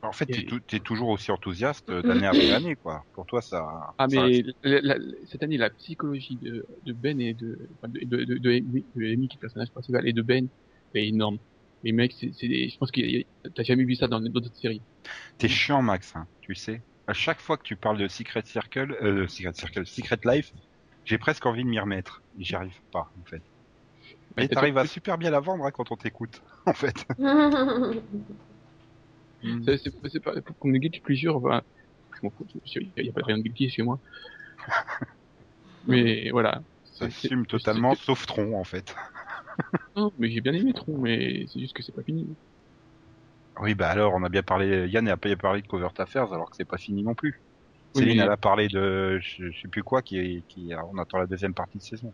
En 0.02 0.14
fait, 0.14 0.26
tou- 0.48 0.62
t'es 0.62 0.80
toujours 0.80 1.10
aussi 1.10 1.30
enthousiaste 1.30 1.90
euh, 1.90 2.02
d'année 2.02 2.26
après 2.26 2.52
année, 2.52 2.76
quoi. 2.78 3.04
Pour 3.14 3.26
toi, 3.26 3.42
ça. 3.42 3.94
Ah 3.98 4.06
ça 4.08 4.08
mais 4.08 4.20
reste- 4.20 4.56
la- 4.64 4.80
la- 4.82 4.96
cette 5.26 5.44
année 5.44 5.58
la 5.58 5.70
psychologie 5.72 6.38
de, 6.42 6.66
de 6.86 6.94
Ben 6.94 7.20
et 7.20 7.34
de 7.34 7.60
de, 7.84 8.06
de, 8.06 8.24
de, 8.24 8.38
de 8.38 8.50
Amy, 8.50 8.86
de 8.96 9.06
Amy, 9.14 9.28
qui 9.28 9.34
est 9.36 9.40
le 9.40 9.42
personnage 9.42 9.72
principal 9.72 10.08
et 10.08 10.14
de 10.14 10.22
Ben 10.22 10.48
est 10.96 11.06
énorme. 11.08 11.38
Les 11.84 11.92
mecs, 11.92 12.14
c'est, 12.14 12.32
je 12.32 12.78
pense 12.78 12.92
que 12.92 13.02
t'as 13.54 13.64
jamais 13.64 13.84
vu 13.84 13.96
ça 13.96 14.08
dans 14.08 14.22
d'autres 14.22 14.54
séries. 14.56 14.82
T'es 15.38 15.48
chiant, 15.50 15.82
Max, 15.82 16.14
hein, 16.16 16.28
tu 16.42 16.56
sais. 16.56 16.82
À 17.10 17.14
chaque 17.14 17.42
fois 17.42 17.58
que 17.58 17.64
tu 17.64 17.76
parles 17.76 17.98
de 17.98 18.08
Secret 18.08 18.44
Circle, 18.46 18.94
euh, 19.02 19.28
Secret 19.28 19.54
Circle, 19.54 19.86
Secret 19.86 20.20
Life, 20.24 20.54
j'ai 21.04 21.18
presque 21.18 21.46
envie 21.46 21.64
de 21.66 21.70
m'y 21.70 21.80
remettre. 21.80 22.24
J'y 22.38 22.56
arrive 22.56 22.80
pas, 22.92 23.12
en 23.20 23.24
fait. 23.26 23.44
Mais 24.38 24.50
t'arrives 24.50 24.78
à 24.80 24.86
super 24.86 25.18
bien 25.18 25.32
la 25.32 25.42
vendre 25.42 25.66
hein, 25.66 25.72
quand 25.72 25.92
on 25.92 25.98
t'écoute, 25.98 26.42
en 26.68 26.74
fait. 26.74 27.06
C'est 29.66 29.78
c'est- 29.78 30.20
pas 30.20 30.34
comme 30.60 30.72
le 30.74 30.80
guilty 30.80 31.00
fous, 31.02 31.14
il 31.14 33.06
y 33.06 33.10
a 33.10 33.14
pas 33.14 33.22
rien 33.26 33.38
de 33.38 33.44
guilty 33.44 33.70
chez 33.70 33.84
moi. 33.84 34.00
Mais 35.84 36.30
voilà. 36.32 36.62
C'est- 36.84 37.10
J'assume 37.10 37.46
totalement, 37.46 37.94
sauf 37.96 38.26
Tron, 38.26 38.54
en 38.58 38.64
fait. 38.64 38.96
Non, 39.96 40.12
mais 40.18 40.30
j'ai 40.32 40.42
bien 40.42 40.54
aimé 40.54 40.74
Tron, 40.74 40.98
mais 41.00 41.46
c'est 41.48 41.60
juste 41.60 41.74
que 41.76 41.84
c'est 41.84 41.92
pas 41.92 42.04
fini. 42.04 42.38
Oui, 43.60 43.76
bah 43.76 43.90
alors, 43.90 44.14
on 44.14 44.24
a 44.24 44.30
bien 44.30 44.42
parlé, 44.44 44.88
Yann 44.90 45.08
a 45.10 45.18
bien 45.18 45.36
parlé 45.36 45.62
de 45.62 45.68
Covert 45.68 45.92
Affairs, 45.98 46.32
alors 46.34 46.50
que 46.50 46.56
c'est 46.56 46.66
pas 46.66 46.78
fini 46.78 47.04
non 47.04 47.14
plus. 47.16 47.44
Oui, 47.96 48.06
Céline, 48.06 48.20
mais- 48.20 48.26
elle 48.26 48.32
a 48.32 48.38
parlé 48.38 48.70
de, 48.70 49.20
je, 49.22 49.52
je 49.52 49.62
sais 49.62 49.68
plus 49.70 49.84
quoi, 49.84 50.02
qui 50.02 50.18
on 50.94 50.98
attend 50.98 51.18
la 51.20 51.28
deuxième 51.28 51.54
partie 51.54 51.78
de 51.80 51.84
saison. 51.84 52.14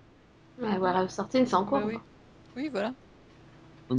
Ouais, 0.57 0.77
voilà, 0.77 1.07
sortie, 1.07 1.45
c'est 1.47 1.53
en 1.55 1.65
cours. 1.65 1.79
Bah 1.79 1.85
oui. 1.85 1.99
Oui, 2.55 2.69
voilà. 2.69 2.93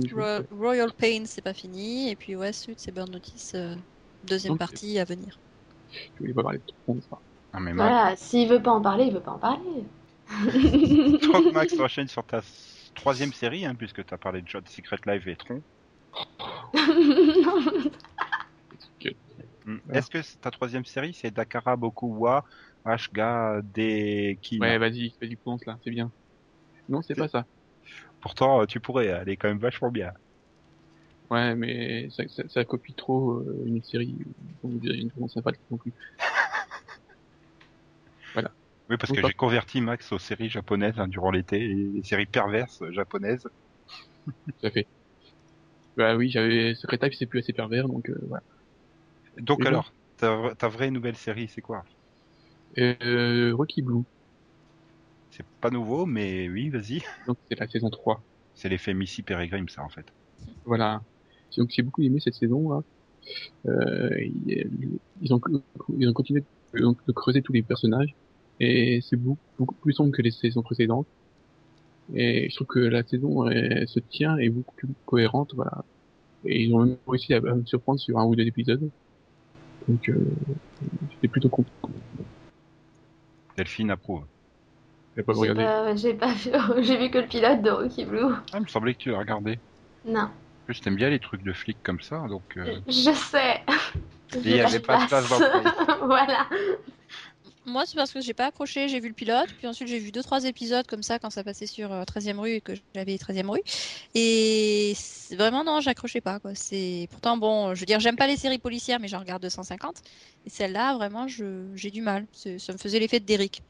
Je- 0.05 0.15
Royal, 0.15 0.45
Royal 0.51 0.93
Pain, 0.95 1.25
c'est 1.27 1.43
pas 1.43 1.55
fini. 1.55 2.09
Et 2.11 2.17
puis, 2.17 2.35
ouais, 2.37 2.53
Sud, 2.53 2.81
c'est 2.81 2.93
Burn 2.93 3.11
Notice, 3.11 3.55
euh, 3.55 3.77
deuxième 4.25 4.57
partie 4.57 4.99
à 4.99 5.05
venir. 5.05 5.41
voulais 6.19 6.35
pas 6.35 6.43
parler 6.43 6.59
de 6.59 7.01
ça. 7.01 7.17
Ah, 7.53 7.61
mais 7.61 7.73
Max, 7.75 7.99
Voilà, 8.01 8.17
s'il 8.17 8.49
veut 8.49 8.61
pas 8.63 8.73
en 8.73 8.83
parler, 8.83 9.05
il 9.05 9.15
veut 9.15 9.23
pas 9.23 9.31
en 9.33 9.39
parler. 9.39 9.87
que 11.21 11.43
Max 11.53 11.75
t'enchaînes 11.75 12.09
sur 12.09 12.25
ta 12.27 12.41
troisième 12.95 13.33
série, 13.33 13.67
hein, 13.67 13.75
puisque 13.75 14.05
t'as 14.05 14.19
parlé 14.19 14.43
de 14.43 14.69
Secret 14.69 14.99
Life 15.07 15.27
et 15.27 15.37
Tron. 15.37 15.63
Ouais. 19.67 19.99
Est-ce 19.99 20.11
que 20.11 20.39
ta 20.41 20.51
troisième 20.51 20.85
série, 20.85 21.15
c'est 21.15 21.31
Dakara 21.31 21.77
Bokuwa 21.77 22.45
Ashga 22.85 23.61
Deki 23.63 24.59
Ouais, 24.61 24.79
vas-y, 24.79 25.15
vas-y, 25.21 25.37
prononce 25.37 25.65
là, 25.67 25.79
c'est 25.83 25.91
bien. 25.91 26.11
Non, 26.89 27.03
c'est 27.03 27.15
pas 27.15 27.29
ça. 27.29 27.47
Pourtant, 28.21 28.63
euh, 28.63 28.67
tu 28.67 28.81
pourrais, 28.81 29.07
elle 29.07 29.29
est 29.29 29.37
quand 29.37 29.49
même 29.49 29.59
vachement 29.59 29.91
bien. 29.91 30.13
Ouais, 31.31 31.55
mais 31.57 32.09
ça, 32.11 32.23
ça, 32.29 32.49
ça 32.49 32.65
copie 32.65 32.95
trop 32.95 33.33
euh, 33.33 33.63
une 33.67 33.83
série, 33.83 34.17
on 34.63 34.69
dirait 34.69 34.99
une 34.99 35.09
vraiment 35.09 35.29
sympathique 35.29 35.63
non 35.71 35.79
plus. 35.79 35.93
Oui, 38.89 38.97
parce 38.99 39.13
que 39.13 39.21
j'ai 39.27 39.35
converti 39.35 39.81
Max 39.81 40.13
aux 40.13 40.19
séries 40.19 40.49
japonaises 40.49 40.95
hein, 40.99 41.09
durant 41.09 41.33
l'été, 41.33 41.61
et 41.61 41.75
les 41.75 42.05
séries 42.05 42.27
perverses 42.27 42.81
japonaises. 42.93 43.43
Tout 44.27 44.67
à 44.67 44.71
fait. 44.71 44.87
Bah 45.97 46.17
oui, 46.17 46.31
j'avais 46.31 46.75
Secret 46.75 46.99
Life, 47.03 47.15
c'est 47.19 47.27
plus 47.27 47.41
assez 47.41 47.53
pervers, 47.53 47.89
donc 47.89 48.11
euh, 48.11 48.19
voilà. 48.29 48.43
Donc 49.39 49.65
Et 49.65 49.67
alors, 49.67 49.93
ta, 50.17 50.55
ta 50.57 50.69
vraie 50.69 50.91
nouvelle 50.91 51.17
série, 51.17 51.49
c'est 51.49 51.63
quoi? 51.63 51.85
Euh, 52.79 53.53
Rocky 53.55 53.83
Blue, 53.83 54.03
C'est 55.31 55.47
pas 55.61 55.71
nouveau, 55.71 56.07
mais 56.07 56.49
oui, 56.49 56.69
vas-y. 56.71 57.03
donc 57.27 57.39
c'est 57.49 57.59
la 57.59 57.67
saison 57.69 57.91
3. 57.91 58.23
C'est 58.55 58.69
l'effet 58.69 58.95
Missy 58.95 59.23
Peregrine, 59.23 59.69
ça, 59.69 59.83
en 59.83 59.89
fait. 59.89 60.07
Voilà. 60.65 61.03
Donc 61.57 61.71
j'ai 61.71 61.83
beaucoup 61.83 62.03
aimé 62.03 62.21
cette 62.21 62.35
saison 62.35 62.71
là. 62.71 62.83
Euh, 63.67 64.11
ils, 65.21 65.35
ont 65.35 65.41
ils 65.99 66.09
ont 66.09 66.13
continué 66.13 66.45
de 66.75 67.13
creuser 67.13 67.43
tous 67.43 67.53
les 67.53 67.63
personnages 67.63 68.15
et 68.61 69.01
c'est 69.03 69.17
beaucoup, 69.17 69.41
beaucoup 69.59 69.75
plus 69.77 69.93
sombre 69.95 70.13
que 70.13 70.23
les 70.23 70.31
saisons 70.31 70.63
précédentes. 70.63 71.09
Et 72.15 72.49
je 72.49 72.55
trouve 72.55 72.69
que 72.69 72.79
la 72.79 73.03
saison 73.03 73.49
elle, 73.49 73.89
se 73.89 74.01
tient 74.01 74.39
et 74.39 74.47
est 74.47 74.51
beaucoup 74.51 74.75
plus 74.75 74.89
cohérente, 75.05 75.55
voilà. 75.55 75.85
Et 76.45 76.63
ils 76.63 76.75
ont 76.75 76.85
même 76.85 76.97
réussi 77.07 77.35
à, 77.35 77.41
me 77.41 77.65
surprendre 77.65 77.99
sur 77.99 78.19
un 78.19 78.25
ou 78.25 78.37
deux 78.37 78.47
épisodes. 78.47 78.89
Donc 79.89 80.09
euh, 80.09 80.15
j'étais 81.11 81.29
plutôt 81.29 81.49
content. 81.49 81.71
Delphine 83.57 83.91
approuve. 83.91 84.25
J'ai 85.17 85.23
pas 85.23 85.33
regardé. 85.33 85.65
pas, 85.65 85.97
j'ai 85.97 86.15
pas 86.15 86.33
vu, 86.33 86.51
j'ai 86.83 86.99
vu 86.99 87.11
que 87.11 87.19
le 87.19 87.27
pilote 87.27 87.63
de 87.63 87.71
Rocky 87.71 88.05
Blue. 88.05 88.35
Ah, 88.53 88.59
il 88.59 88.63
me 88.63 88.67
semblait 88.67 88.95
que 88.95 88.99
tu 88.99 89.11
l'as 89.11 89.19
regardé. 89.19 89.59
Non, 90.05 90.21
En 90.21 90.31
plus, 90.67 90.81
t'aimes 90.81 90.97
bien 90.97 91.11
les 91.11 91.19
trucs 91.19 91.43
de 91.43 91.53
flics 91.53 91.83
comme 91.83 92.01
ça, 92.01 92.27
donc... 92.29 92.57
euh, 92.57 92.79
je 92.87 93.11
sais. 93.13 93.63
il 94.35 94.57
y 94.57 94.61
avait 94.61 94.79
pas 94.79 95.03
de 95.03 95.09
place 95.09 95.29
dans 95.29 95.39
le 96.01 96.07
voilà. 96.07 96.47
Moi, 97.67 97.85
c'est 97.85 97.97
parce 97.97 98.13
que 98.13 98.21
j'ai 98.21 98.33
pas 98.33 98.47
accroché. 98.47 98.89
J'ai 98.89 99.01
vu 99.01 99.09
le 99.09 99.15
pilote, 99.15 99.49
puis 99.59 99.67
ensuite 99.67 99.89
j'ai 99.89 99.99
vu 99.99 100.13
deux 100.13 100.23
trois 100.23 100.45
épisodes 100.45 100.87
comme 100.87 101.03
ça 101.03 101.19
quand 101.19 101.31
ça 101.31 101.43
passait 101.43 101.67
sur 101.67 101.93
euh, 101.93 102.05
13e 102.05 102.39
rue 102.39 102.53
et 102.53 102.61
que 102.61 102.73
j'avais 102.95 103.17
13e 103.17 103.51
rue. 103.51 103.61
Et 104.15 104.95
vraiment 105.33 105.65
non, 105.65 105.81
j'accrochais 105.81 106.21
pas 106.21 106.39
quoi. 106.39 106.55
C'est 106.55 107.09
pourtant 107.11 107.37
bon, 107.37 107.75
je 107.75 107.81
veux 107.81 107.87
dire, 107.87 107.99
j'aime 107.99 108.17
pas 108.17 108.29
les 108.29 108.37
séries 108.37 108.59
policières, 108.59 109.01
mais 109.01 109.09
j'en 109.09 109.19
regarde 109.19 109.43
250. 109.43 110.01
Et 110.45 110.51
celle-là, 110.51 110.95
vraiment, 110.97 111.27
je 111.27 111.73
j'ai 111.75 111.91
du 111.91 112.03
mal. 112.03 112.27
C'est- 112.33 112.59
Ça 112.61 112.73
me 112.73 112.79
faisait 112.79 113.01
l'effet 113.01 113.19
de 113.21 113.25
Derrick. 113.27 113.63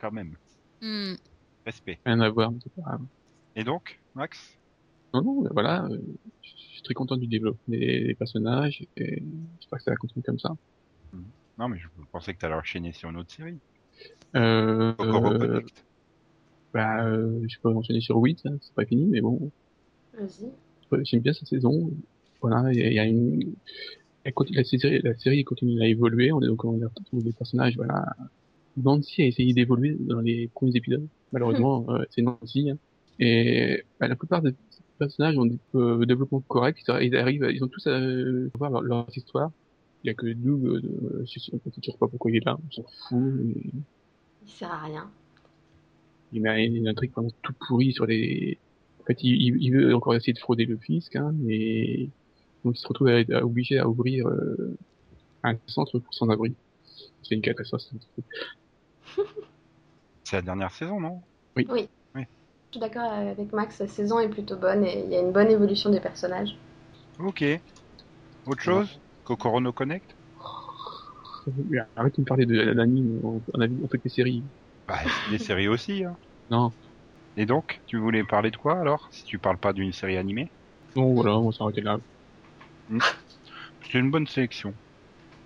quand 0.00 0.10
même. 0.10 0.36
Hmm. 0.82 1.14
Respect. 1.64 1.98
Rien 2.04 2.20
à 2.20 2.28
voir, 2.28 2.50
mais 2.50 2.58
c'est 2.62 2.74
pas 2.74 2.82
grave. 2.82 3.00
Et 3.54 3.64
donc, 3.64 4.00
Max? 4.14 4.38
Non, 5.14 5.22
non, 5.22 5.42
ben 5.42 5.50
voilà, 5.52 5.84
euh, 5.84 5.98
je 6.42 6.50
suis 6.50 6.82
très 6.82 6.94
content 6.94 7.16
du 7.16 7.26
développement 7.26 7.62
des, 7.68 8.04
des 8.08 8.14
personnages 8.14 8.84
et 8.96 9.22
j'espère 9.60 9.78
que 9.78 9.84
ça 9.84 9.90
va 9.92 9.96
continuer 9.96 10.22
comme 10.24 10.38
ça. 10.38 10.50
Non, 11.58 11.68
mais 11.68 11.78
je 11.78 11.88
pensais 12.12 12.32
que 12.34 12.38
t'allais 12.38 12.54
enchaîner 12.54 12.92
sur 12.92 13.10
une 13.10 13.18
autre 13.18 13.32
série. 13.34 13.60
Euh, 14.36 14.94
euh, 15.00 15.36
Connect. 15.38 15.84
bah, 16.72 17.04
euh, 17.06 17.42
je 17.48 17.56
peux 17.62 17.70
enchaîner 17.70 18.00
sur 18.00 18.16
8, 18.18 18.40
hein, 18.46 18.56
c'est 18.60 18.74
pas 18.74 18.84
fini, 18.86 19.06
mais 19.06 19.20
bon, 19.20 19.50
Vas-y. 20.12 20.50
ouais, 20.90 21.04
j'aime 21.04 21.20
bien 21.20 21.32
cette 21.32 21.48
saison. 21.48 21.90
Voilà, 22.40 22.72
il 22.72 22.78
y, 22.78 22.82
a- 22.82 22.88
il 22.88 22.94
y 22.94 22.98
a 22.98 23.04
une, 23.06 23.54
elle 24.24 24.34
continue- 24.34 24.58
la 24.58 24.64
série, 24.64 25.00
la 25.02 25.16
série 25.18 25.44
continue 25.44 25.82
à 25.82 25.88
évoluer, 25.88 26.32
on 26.32 26.42
est 26.42 26.46
donc 26.48 26.64
on 26.64 26.72
retrouve 26.78 27.24
des 27.24 27.32
personnages, 27.34 27.76
voilà. 27.76 28.06
Nancy 28.76 29.22
a 29.22 29.26
essayé 29.26 29.54
d'évoluer 29.54 29.96
dans 30.00 30.20
les 30.20 30.48
premiers 30.54 30.76
épisodes, 30.76 31.08
malheureusement, 31.32 31.86
euh, 31.90 32.04
c'est 32.10 32.22
Nancy, 32.22 32.70
hein. 32.70 32.78
et 33.20 33.84
bah, 34.00 34.08
la 34.08 34.16
plupart 34.16 34.42
des 34.42 34.52
personnages 34.98 35.38
ont 35.38 35.46
des 35.46 35.60
euh, 35.76 36.06
développement 36.06 36.42
correct, 36.42 36.80
ils 36.88 37.04
ils 37.04 37.16
arrivent, 37.16 37.48
ils 37.52 37.64
ont 37.64 37.68
tous 37.68 37.86
à 37.88 37.92
euh, 37.92 38.50
voir 38.58 38.70
leur, 38.72 38.82
leur 38.82 39.08
histoire. 39.16 39.52
Il 40.04 40.08
y 40.08 40.10
a 40.10 40.14
que 40.14 40.32
Doug, 40.32 40.64
euh, 40.66 41.24
sais 41.26 41.40
on 41.52 41.70
sait 41.70 41.80
toujours 41.80 41.98
pas 41.98 42.08
pourquoi 42.08 42.30
il 42.30 42.36
est 42.36 42.44
là, 42.44 42.56
on 42.56 42.70
s'en 42.70 42.84
fout. 43.08 43.40
et- 43.56 43.70
Il 44.44 44.48
sert 44.50 44.72
à 44.72 44.84
rien. 44.84 45.10
il 46.32 46.42
met 46.42 46.68
un, 46.68 46.90
un 46.90 46.94
truc 46.94 47.12
vraiment 47.12 47.30
tout 47.42 47.54
pourri 47.66 47.92
sur 47.92 48.06
les. 48.06 48.58
En 49.00 49.04
fait, 49.04 49.18
il, 49.22 49.72
veut 49.72 49.94
encore 49.94 50.14
essayer 50.14 50.32
de 50.32 50.38
frauder 50.38 50.64
le 50.64 50.76
fisc, 50.78 51.14
hein, 51.16 51.32
mais 51.36 52.08
donc 52.64 52.76
il 52.76 52.80
se 52.80 52.88
retrouve 52.88 53.08
à, 53.08 53.18
à- 53.32 53.42
obligé 53.42 53.78
à 53.78 53.88
ouvrir 53.88 54.26
euh, 54.26 54.76
un 55.44 55.56
centre 55.68 55.98
pour 55.98 56.14
sans-abri. 56.14 56.54
C'est 57.22 57.34
une 57.34 57.42
catastrophe. 57.42 57.82
c'est 60.24 60.36
la 60.36 60.42
dernière 60.42 60.72
saison, 60.72 61.00
non? 61.00 61.22
Je 61.56 61.62
suis 62.72 62.80
d'accord 62.80 63.10
avec 63.10 63.52
Max, 63.52 63.78
la 63.78 63.86
saison 63.86 64.18
est 64.18 64.28
plutôt 64.28 64.56
bonne 64.56 64.84
et 64.84 65.04
il 65.04 65.10
y 65.10 65.16
a 65.16 65.20
une 65.20 65.32
bonne 65.32 65.50
évolution 65.50 65.88
des 65.90 66.00
personnages. 66.00 66.56
Ok. 67.18 67.44
Autre 68.46 68.62
chose? 68.62 69.00
Kokoro 69.26 69.60
no 69.60 69.72
Connect 69.72 70.16
Arrête 71.96 72.14
de 72.16 72.20
me 72.20 72.24
parler 72.24 72.46
de 72.46 72.54
l'anime, 72.54 73.20
on, 73.24 73.40
fait 73.88 73.98
que 73.98 74.02
des 74.04 74.08
séries. 74.08 74.44
Bah, 74.86 74.98
c'est 75.04 75.30
des 75.30 75.38
séries 75.44 75.68
aussi, 75.68 76.04
hein. 76.04 76.16
Non, 76.50 76.72
Et 77.36 77.44
donc, 77.44 77.80
tu 77.86 77.98
voulais 77.98 78.22
parler 78.24 78.50
de 78.50 78.56
quoi, 78.56 78.78
alors 78.78 79.08
Si 79.12 79.24
tu 79.24 79.38
parles 79.38 79.58
pas 79.58 79.72
d'une 79.72 79.92
série 79.92 80.16
animée? 80.16 80.52
Non, 80.94 81.12
voilà, 81.14 81.36
on 81.38 81.46
va 81.46 81.52
s'arrêter 81.52 81.80
là. 81.80 81.98
C'est 83.82 83.98
une 83.98 84.10
bonne 84.10 84.26
sélection. 84.26 84.74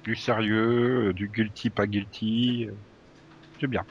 Du 0.05 0.15
sérieux, 0.15 1.09
euh, 1.09 1.13
du 1.13 1.29
guilty, 1.29 1.71
pas 1.71 1.87
guilty. 1.87 2.67
euh, 2.69 2.75
C'est 3.61 3.67
bien. 3.67 3.85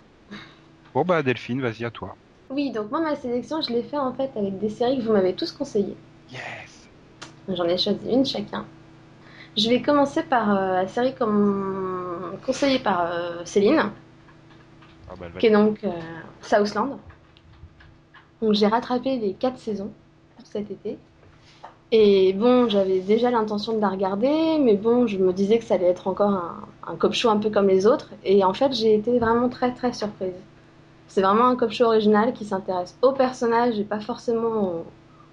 Bon 0.94 1.04
bah 1.04 1.22
Delphine, 1.24 1.62
vas-y 1.62 1.86
à 1.86 1.92
toi. 1.92 2.16
Oui, 2.52 2.72
donc 2.72 2.90
moi 2.90 3.02
ma 3.02 3.16
sélection, 3.16 3.62
je 3.62 3.72
l'ai 3.72 3.84
fait 3.84 3.98
en 3.98 4.14
fait 4.14 4.32
avec 4.36 4.60
des 4.60 4.70
séries 4.70 4.98
que 4.98 5.04
vous 5.04 5.14
m'avez 5.14 5.34
tous 5.34 5.52
conseillées. 5.52 5.98
Yes 6.32 6.88
J'en 7.48 7.66
ai 7.66 7.78
choisi 7.78 8.10
une 8.12 8.26
chacun. 8.26 8.66
Je 9.60 9.68
vais 9.68 9.82
commencer 9.82 10.24
par 10.24 10.55
euh, 10.55 10.72
la 10.76 10.88
série 10.88 11.14
comme 11.14 12.38
conseillée 12.45 12.80
par 12.80 13.12
euh, 13.12 13.43
Céline, 13.43 13.91
ah, 15.10 15.14
bah, 15.20 15.26
qui 15.38 15.47
est 15.47 15.51
donc 15.51 15.84
euh, 15.84 15.89
Southland. 16.41 16.97
Donc 18.41 18.53
j'ai 18.53 18.68
rattrapé 18.68 19.18
les 19.18 19.34
quatre 19.34 19.57
saisons 19.57 19.91
pour 20.38 20.47
cet 20.47 20.72
été. 20.72 20.97
Et 21.91 22.32
bon, 22.32 22.70
j'avais 22.70 22.99
déjà 22.99 23.32
l'intention 23.32 23.74
de 23.74 23.82
la 23.82 23.89
regarder, 23.89 24.57
mais 24.60 24.76
bon, 24.76 25.07
je 25.07 25.18
me 25.18 25.34
disais 25.34 25.60
que 25.60 25.66
ça 25.66 25.74
allait 25.74 25.88
être 25.88 26.07
encore 26.07 26.30
un, 26.30 26.64
un 26.88 26.95
cop 26.95 27.12
show 27.12 27.30
un 27.30 27.38
peu 27.38 27.49
comme 27.49 27.68
les 27.68 27.86
autres. 27.86 28.12
Et 28.24 28.45
en 28.45 28.53
fait, 28.53 28.72
j'ai 28.72 28.95
été 28.95 29.20
vraiment 29.20 29.49
très 29.49 29.74
très 29.74 29.91
surprise. 29.91 30.39
C'est 31.07 31.22
vraiment 31.22 31.47
un 31.47 31.57
cop 31.57 31.72
show 31.72 31.86
original 31.86 32.32
qui 32.32 32.45
s'intéresse 32.45 32.97
aux 33.01 33.12
personnages 33.12 33.78
et 33.78 33.84
pas 33.84 33.99
forcément 33.99 34.64
aux, 34.64 34.86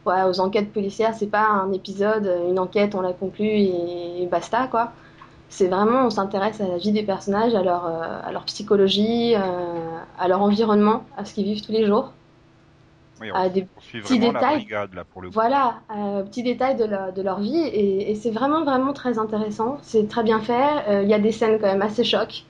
ouais, 0.07 0.23
aux 0.25 0.41
enquêtes 0.41 0.73
policières. 0.73 1.15
C'est 1.15 1.27
pas 1.29 1.47
un 1.47 1.73
épisode, 1.73 2.31
une 2.49 2.59
enquête, 2.59 2.95
on 2.95 3.01
l'a 3.01 3.13
conclu 3.13 3.47
et 3.47 4.27
basta 4.31 4.69
quoi. 4.69 4.93
C'est 5.49 5.69
vraiment, 5.69 6.07
on 6.07 6.11
s'intéresse 6.11 6.61
à 6.61 6.69
la 6.69 6.79
vie 6.79 6.93
des 6.93 7.05
personnages, 7.05 7.55
à 7.55 7.63
leur, 7.63 7.87
euh, 7.87 8.21
à 8.25 8.33
leur 8.33 8.45
psychologie, 8.45 9.35
euh, 9.37 9.41
à 10.19 10.29
leur 10.29 10.43
environnement, 10.43 11.05
à 11.17 11.25
ce 11.25 11.35
qu'ils 11.35 11.45
vivent 11.45 11.65
tous 11.65 11.73
les 11.73 11.87
jours. 11.87 12.13
Oui, 13.21 13.31
à 13.35 13.49
des 13.49 13.67
on 13.77 13.81
suit 13.81 14.01
petits 14.01 14.19
la 14.19 14.33
détails. 14.33 14.57
brigade 14.57 14.95
là 14.95 15.05
pour 15.05 15.23
le 15.23 15.29
coup. 15.29 15.35
Voilà, 15.35 15.81
euh, 15.97 16.23
petits 16.23 16.43
détails 16.43 16.77
de, 16.77 16.85
leur- 16.85 17.13
de 17.13 17.23
leur 17.23 17.41
vie 17.41 17.57
et, 17.59 18.11
et 18.11 18.15
c'est 18.15 18.31
vraiment 18.31 18.65
vraiment 18.65 18.93
très 18.93 19.19
intéressant. 19.19 19.79
C'est 19.83 20.09
très 20.09 20.23
bien 20.23 20.41
fait. 20.41 20.89
Euh, 20.89 21.03
Il 21.03 21.09
y 21.09 21.15
a 21.15 21.19
des 21.19 21.33
scènes 21.33 21.59
quand 21.61 21.67
même 21.67 21.83
assez 21.83 22.05
chocs, 22.05 22.45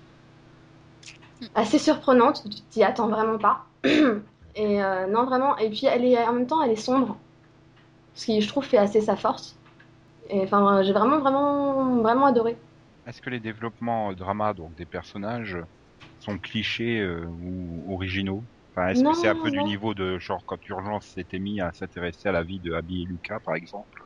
assez 1.55 1.79
surprenantes. 1.79 2.43
Tu 2.45 2.61
t'y 2.71 2.83
attends 2.85 3.09
vraiment 3.09 3.39
pas. 3.39 3.65
Et 4.59 4.83
euh, 4.83 5.07
non 5.07 5.25
vraiment. 5.25 5.57
Et 5.59 5.69
puis 5.71 5.87
elle 5.87 6.05
est 6.05 6.19
en 6.27 6.33
même 6.33 6.47
temps 6.47 6.63
elle 6.63 6.71
est 6.71 6.77
sombre, 6.77 7.17
ce 8.17 8.27
qui 8.27 8.43
je 8.43 8.49
trouve 8.49 8.65
fait 8.67 8.79
assez 8.79 9.03
sa 9.03 9.17
force. 9.17 9.61
Et 10.31 10.41
enfin 10.43 10.83
j'ai 10.83 10.93
vraiment 10.93 11.21
vraiment 11.21 12.03
vraiment 12.03 12.27
adoré. 12.27 12.59
Est-ce 13.07 13.23
que 13.23 13.31
les 13.31 13.41
développements 13.41 14.11
euh, 14.11 14.15
drama 14.15 14.53
donc 14.53 14.75
des 14.75 14.85
personnages 14.87 15.57
sont 16.19 16.39
clichés 16.39 17.01
euh, 17.01 17.25
ou 17.27 17.93
originaux? 17.95 18.47
Enfin, 18.75 18.89
est-ce 18.89 19.03
que 19.05 19.15
c'est 19.15 19.29
un 19.29 19.37
peu 19.37 19.51
du 19.51 19.65
niveau 19.65 19.95
de 19.95 20.19
genre 20.19 20.45
quand 20.47 20.69
Urgence 20.69 21.07
s'était 21.15 21.39
mis 21.39 21.61
à 21.61 21.73
s'intéresser 21.73 22.29
à 22.29 22.33
la 22.33 22.43
vie 22.45 22.61
de 22.61 22.73
Abby 22.75 23.03
et 23.03 23.07
Lucas 23.07 23.41
par 23.41 23.55
exemple? 23.55 24.03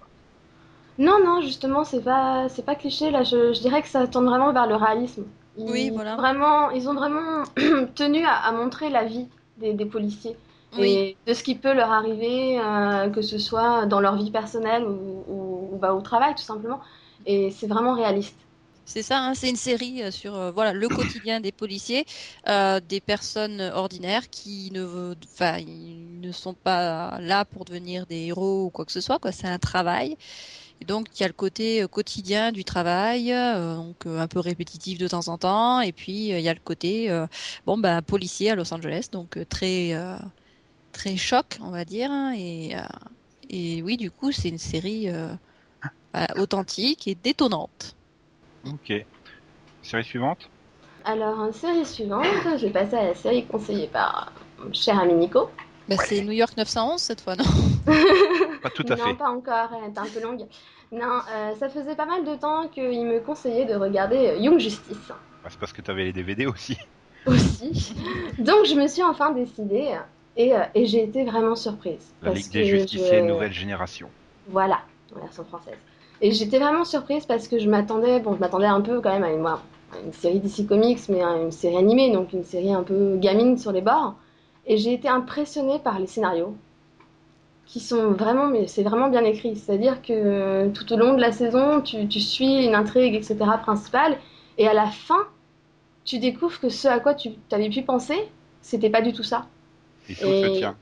Non 0.98 1.18
non 1.24 1.40
justement 1.40 1.84
c'est 1.84 2.02
pas 2.02 2.48
c'est 2.48 2.64
pas 2.64 2.74
cliché 2.76 3.10
là. 3.10 3.22
Je, 3.24 3.52
je 3.52 3.60
dirais 3.60 3.82
que 3.82 3.88
ça 3.88 4.06
tend 4.06 4.22
vraiment 4.22 4.52
vers 4.52 4.66
le 4.66 4.76
réalisme. 4.76 5.26
Ils, 5.56 5.64
Oui, 5.64 5.90
voilà. 5.90 6.18
Vraiment 6.18 6.70
ils 6.70 6.88
ont 6.88 6.94
vraiment 6.94 7.44
tenu 7.94 8.24
à, 8.24 8.34
à 8.34 8.52
montrer 8.52 8.90
la 8.90 9.04
vie 9.04 9.28
des, 9.56 9.72
des 9.74 9.86
policiers. 9.86 10.36
Oui, 10.72 11.06
et 11.06 11.18
de 11.26 11.34
ce 11.34 11.42
qui 11.42 11.58
peut 11.58 11.74
leur 11.74 11.90
arriver, 11.90 12.60
euh, 12.60 13.10
que 13.10 13.22
ce 13.22 13.38
soit 13.38 13.86
dans 13.86 14.00
leur 14.00 14.16
vie 14.16 14.30
personnelle 14.30 14.84
ou, 14.86 15.24
ou- 15.26 15.74
ou, 15.74 15.78
bah, 15.78 15.94
au 15.94 16.00
travail 16.02 16.34
tout 16.34 16.42
simplement. 16.42 16.80
Et 17.26 17.50
c'est 17.50 17.66
vraiment 17.66 17.94
réaliste. 17.94 18.48
c'est 18.84 19.02
ça, 19.04 19.20
hein, 19.20 19.34
c'est 19.36 19.48
une 19.48 19.54
série 19.56 20.02
euh, 20.02 20.10
sur 20.10 20.34
euh, 20.34 20.50
voilà 20.50 20.72
le 20.72 20.90
quotidien 20.90 21.40
des 21.40 21.52
policiers, 21.52 22.04
euh, 22.48 22.80
des 22.80 23.00
personnes 23.00 23.60
ordinaires 23.60 24.28
qui 24.30 24.70
ne, 24.72 25.14
enfin, 25.32 25.58
ils 25.58 26.18
ne 26.20 26.32
sont 26.32 26.54
pas 26.54 27.20
là 27.20 27.44
pour 27.44 27.64
devenir 27.64 28.04
des 28.06 28.26
héros 28.26 28.64
ou 28.66 28.70
quoi 28.70 28.84
que 28.84 28.90
ce 28.92 29.00
soit. 29.00 29.20
Quoi, 29.20 29.30
c'est 29.32 29.46
un 29.46 29.60
travail. 29.60 30.16
Et 30.80 30.86
donc 30.86 31.08
il 31.14 31.20
y 31.22 31.24
a 31.24 31.28
le 31.28 31.34
côté 31.34 31.86
quotidien 31.90 32.52
du 32.52 32.64
travail, 32.64 33.32
euh, 33.32 33.76
donc 33.76 34.06
un 34.06 34.28
peu 34.28 34.40
répétitif 34.40 34.98
de 34.98 35.08
temps 35.08 35.28
en 35.28 35.38
temps, 35.38 35.80
et 35.82 35.92
puis 35.92 36.28
il 36.30 36.40
y 36.40 36.48
a 36.48 36.54
le 36.54 36.60
côté 36.60 37.10
bon 37.66 37.78
ben 37.78 38.02
policier 38.02 38.50
à 38.52 38.54
Los 38.56 38.72
Angeles, 38.74 39.08
donc 39.12 39.38
très 39.48 39.94
très 41.00 41.16
choc 41.16 41.58
on 41.62 41.70
va 41.70 41.84
dire, 41.84 42.10
hein, 42.10 42.34
et 42.36 42.76
euh, 42.76 42.80
et 43.48 43.82
oui 43.82 43.96
du 43.96 44.10
coup 44.10 44.32
c'est 44.32 44.48
une 44.50 44.58
série 44.58 45.08
euh, 45.08 45.28
bah, 46.12 46.26
authentique 46.36 47.08
et 47.08 47.14
détonnante. 47.14 47.96
Ok. 48.66 48.92
Série 49.82 50.04
suivante? 50.04 50.50
Alors, 51.06 51.38
en 51.38 51.52
série 51.52 51.86
suivante, 51.86 52.26
je 52.58 52.66
vais 52.66 52.70
passer 52.70 52.96
à 52.96 53.04
la 53.06 53.14
série 53.14 53.46
conseillée 53.46 53.86
par 53.86 54.30
mon 54.62 54.70
cher 54.74 55.00
ami 55.00 55.14
Nico. 55.14 55.48
Bah, 55.88 55.96
C'est 55.96 56.20
New 56.20 56.32
York 56.32 56.54
911 56.58 57.00
cette 57.00 57.22
fois, 57.22 57.34
non? 57.36 57.44
Pas 58.62 58.68
tout 58.68 58.84
à 58.90 58.96
non, 58.96 59.04
fait. 59.06 59.14
pas 59.14 59.30
encore, 59.30 59.70
elle 59.72 59.90
est 59.90 59.98
un 59.98 60.04
peu 60.04 60.20
longue. 60.20 60.46
Non, 60.92 61.20
euh, 61.32 61.54
ça 61.58 61.70
faisait 61.70 61.96
pas 61.96 62.04
mal 62.04 62.24
de 62.26 62.34
temps 62.34 62.68
qu'il 62.68 63.06
me 63.06 63.20
conseillait 63.20 63.64
de 63.64 63.74
regarder 63.74 64.36
Young 64.38 64.58
Justice 64.58 65.08
Bah, 65.08 65.48
c'est 65.48 65.58
parce 65.58 65.72
que 65.72 65.80
t'avais 65.80 66.04
les 66.04 66.12
DVD 66.12 66.44
aussi. 66.46 66.76
aussi. 67.26 67.94
Donc, 68.38 68.66
je 68.66 68.74
me 68.74 68.86
suis 68.86 69.02
enfin 69.02 69.32
décidée 69.32 69.94
et, 70.36 70.54
euh, 70.54 70.62
et 70.74 70.86
j'ai 70.86 71.02
été 71.04 71.24
vraiment 71.24 71.56
surprise. 71.56 72.12
La 72.22 72.30
parce 72.30 72.42
Ligue 72.42 72.52
des 72.52 72.64
Justiciers 72.64 73.20
je- 73.20 73.24
nouvelle 73.26 73.52
génération. 73.52 74.08
Voilà, 74.48 74.80
en 75.16 75.20
version 75.20 75.44
française. 75.44 75.76
Et 76.20 76.32
j'étais 76.32 76.58
vraiment 76.58 76.84
surprise 76.84 77.24
parce 77.26 77.48
que 77.48 77.58
je 77.58 77.68
m'attendais, 77.68 78.20
bon, 78.20 78.34
je 78.34 78.40
m'attendais 78.40 78.66
un 78.66 78.80
peu 78.80 79.00
quand 79.00 79.10
même 79.10 79.24
à 79.24 79.30
une, 79.30 79.46
à 79.46 79.60
une 80.04 80.12
série 80.12 80.40
DC 80.40 80.66
Comics, 80.66 81.00
mais 81.08 81.22
à 81.22 81.36
une 81.36 81.52
série 81.52 81.76
animée, 81.76 82.12
donc 82.12 82.32
une 82.32 82.44
série 82.44 82.72
un 82.74 82.82
peu 82.82 83.16
gamine 83.16 83.56
sur 83.56 83.72
les 83.72 83.80
bords. 83.80 84.14
Et 84.66 84.76
j'ai 84.76 84.92
été 84.92 85.08
impressionnée 85.08 85.78
par 85.78 85.98
les 85.98 86.06
scénarios, 86.06 86.54
qui 87.66 87.80
sont 87.80 88.10
vraiment, 88.12 88.48
mais 88.48 88.66
c'est 88.66 88.82
vraiment 88.82 89.08
bien 89.08 89.24
écrit. 89.24 89.56
C'est-à-dire 89.56 90.02
que 90.02 90.12
euh, 90.12 90.68
tout 90.70 90.92
au 90.92 90.96
long 90.96 91.14
de 91.14 91.20
la 91.20 91.32
saison, 91.32 91.80
tu, 91.80 92.06
tu 92.08 92.20
suis 92.20 92.64
une 92.66 92.74
intrigue, 92.74 93.14
etc., 93.14 93.36
principale, 93.62 94.18
et 94.58 94.66
à 94.68 94.74
la 94.74 94.86
fin, 94.86 95.26
tu 96.04 96.18
découvres 96.18 96.60
que 96.60 96.68
ce 96.68 96.88
à 96.88 96.98
quoi 97.00 97.14
tu 97.14 97.30
avais 97.52 97.70
pu 97.70 97.82
penser, 97.82 98.16
c'était 98.62 98.90
pas 98.90 99.02
du 99.02 99.12
tout 99.12 99.22
ça. 99.22 99.46
Et 100.08 100.14
tout 100.16 100.26
Et- 100.26 100.40
se 100.42 100.46
tient. 100.58 100.78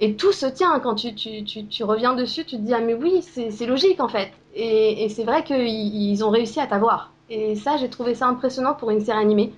Et 0.00 0.16
tout 0.16 0.32
se 0.32 0.46
tient 0.46 0.80
quand 0.80 0.96
tu, 0.96 1.14
tu, 1.14 1.44
tu, 1.44 1.66
tu 1.68 1.84
reviens 1.84 2.14
dessus, 2.14 2.44
tu 2.44 2.56
te 2.56 2.62
dis 2.62 2.74
ah 2.74 2.80
mais 2.80 2.94
oui 2.94 3.22
c'est 3.22 3.66
logique 3.66 4.00
en 4.00 4.08
fait. 4.08 4.32
Et, 4.54 5.04
et 5.04 5.08
c'est 5.08 5.24
vrai 5.24 5.44
qu'ils 5.44 5.58
ils 5.68 6.24
ont 6.24 6.30
réussi 6.30 6.60
à 6.60 6.66
t'avoir. 6.66 7.14
Et 7.30 7.54
ça 7.56 7.76
j'ai 7.78 7.90
trouvé 7.90 8.14
ça 8.14 8.26
impressionnant 8.28 8.74
pour 8.74 8.90
une 8.90 9.00
série 9.00 9.18
animée. 9.20 9.52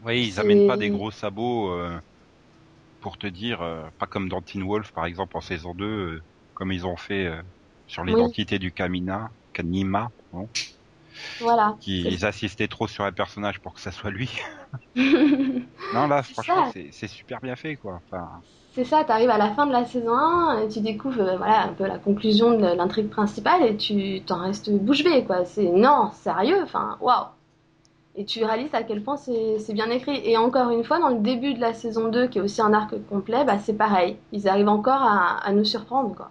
Oui, 0.00 0.26
ils 0.26 0.38
c'est- 0.38 0.40
amènent 0.40 0.62
pas 0.64 0.76
des 0.76 0.90
gros 0.90 1.10
sabots 1.10 1.70
euh, 1.72 1.98
pour 3.00 3.18
te 3.18 3.26
dire, 3.26 3.62
euh, 3.62 3.88
pas 3.98 4.06
comme 4.06 4.28
dans 4.28 4.42
Teen 4.42 4.62
Wolf 4.64 4.92
par 4.92 5.06
exemple 5.06 5.36
en 5.36 5.40
saison 5.40 5.74
2, 5.74 5.84
euh, 5.86 6.24
comme 6.54 6.72
ils 6.72 6.86
ont 6.86 6.96
fait 6.96 7.26
euh, 7.26 7.42
sur 7.86 8.04
l'identité 8.04 8.58
du 8.58 8.72
Kamina, 8.72 9.30
Kanima, 9.52 10.12
Voilà. 11.40 11.76
qui 11.80 12.02
C'est- 12.02 12.10
ils 12.10 12.24
insistaient 12.24 12.68
trop 12.68 12.88
sur 12.88 13.04
un 13.04 13.12
personnage 13.12 13.60
pour 13.60 13.74
que 13.74 13.80
ça 13.80 13.92
soit 13.92 14.10
lui. 14.10 14.30
c'est 14.94 15.02
non 15.94 16.06
là, 16.08 16.22
C'est 16.22 16.32
franchement, 16.32 16.70
c'est 16.72 16.88
c'est 16.92 17.08
super 17.08 17.40
bien 17.40 17.56
fait 17.56 17.76
quoi. 17.76 18.00
Enfin, 18.10 18.42
ça, 18.84 19.04
t'arrives 19.04 19.30
à 19.30 19.38
la 19.38 19.52
fin 19.54 19.66
de 19.66 19.72
la 19.72 19.84
saison 19.84 20.14
1 20.14 20.62
et 20.62 20.68
tu 20.68 20.80
découvres 20.80 21.20
euh, 21.20 21.36
voilà 21.36 21.64
un 21.64 21.72
peu 21.74 21.86
la 21.86 21.98
conclusion 21.98 22.56
de 22.58 22.66
l'intrigue 22.74 23.10
principale 23.10 23.62
et 23.64 23.76
tu 23.76 24.22
t'en 24.24 24.40
restes 24.40 24.70
bouche 24.70 25.04
bée 25.04 25.24
quoi. 25.24 25.44
C'est 25.44 25.70
non 25.70 26.10
sérieux, 26.12 26.62
enfin 26.62 26.96
waouh. 27.00 27.26
Et 28.14 28.24
tu 28.26 28.44
réalises 28.44 28.74
à 28.74 28.82
quel 28.82 29.02
point 29.02 29.16
c'est 29.16 29.58
c'est 29.58 29.72
bien 29.74 29.90
écrit. 29.90 30.20
Et 30.24 30.36
encore 30.36 30.70
une 30.70 30.84
fois, 30.84 30.98
dans 30.98 31.08
le 31.10 31.20
début 31.20 31.54
de 31.54 31.60
la 31.60 31.72
saison 31.74 32.08
2, 32.08 32.28
qui 32.28 32.38
est 32.38 32.42
aussi 32.42 32.60
un 32.62 32.72
arc 32.74 32.94
complet, 33.08 33.44
bah, 33.44 33.58
c'est 33.58 33.76
pareil. 33.76 34.18
Ils 34.32 34.48
arrivent 34.48 34.68
encore 34.68 35.00
à, 35.02 35.38
à 35.38 35.52
nous 35.52 35.64
surprendre. 35.64 36.14
Quoi. 36.14 36.30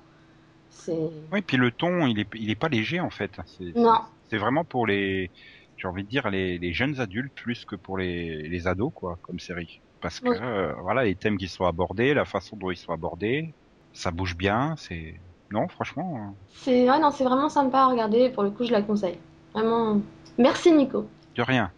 C'est... 0.70 1.10
oui, 1.32 1.42
puis 1.42 1.58
le 1.58 1.72
ton, 1.72 2.06
il 2.08 2.20
est 2.20 2.28
il 2.36 2.50
est 2.50 2.56
pas 2.56 2.70
léger 2.70 3.00
en 3.00 3.10
fait. 3.10 3.32
C'est 3.46 3.76
Non. 3.76 4.00
C'est 4.32 4.40
vraiment 4.40 4.66
pour 4.66 4.88
les, 4.88 5.32
j'ai 5.78 5.88
envie 5.90 6.06
de 6.06 6.10
dire 6.10 6.32
les, 6.32 6.60
les 6.60 6.74
jeunes 6.74 7.00
adultes 7.02 7.36
plus 7.36 7.66
que 7.66 7.78
pour 7.78 8.00
les 8.00 8.44
les 8.50 8.68
ados 8.68 8.94
quoi, 8.96 9.20
comme 9.24 9.40
série. 9.40 9.84
Parce 10.02 10.22
que 10.22 10.30
Oui. 10.32 10.38
euh, 10.38 10.74
voilà, 10.82 11.06
les 11.06 11.18
thèmes 11.18 11.38
qui 11.40 11.50
sont 11.50 11.66
abordés, 11.66 12.14
la 12.16 12.26
façon 12.26 12.58
dont 12.58 12.72
ils 12.72 12.78
sont 12.78 12.94
abordés, 12.94 13.56
ça 13.94 14.12
bouge 14.12 14.36
bien, 14.38 14.76
c'est 14.78 15.22
non 15.52 15.68
franchement. 15.70 16.18
euh, 16.32 16.46
C'est 16.50 16.90
ouais, 16.90 17.00
non, 17.00 17.12
c'est 17.12 17.24
vraiment 17.24 17.50
sympa 17.50 17.80
à 17.80 17.88
regarder. 17.88 18.30
Pour 18.30 18.44
le 18.44 18.52
coup, 18.52 18.64
je 18.66 18.72
la 18.72 18.82
conseille. 18.82 19.18
Vraiment. 19.54 20.02
Merci 20.38 20.72
Nico. 20.72 21.08
De 21.36 21.42
rien. 21.44 21.74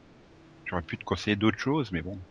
J'aurais 0.66 0.84
pu 0.84 0.98
te 0.98 1.06
conseiller 1.06 1.38
d'autres 1.38 1.60
choses, 1.60 1.92
mais 1.92 2.02
bon. 2.04 2.22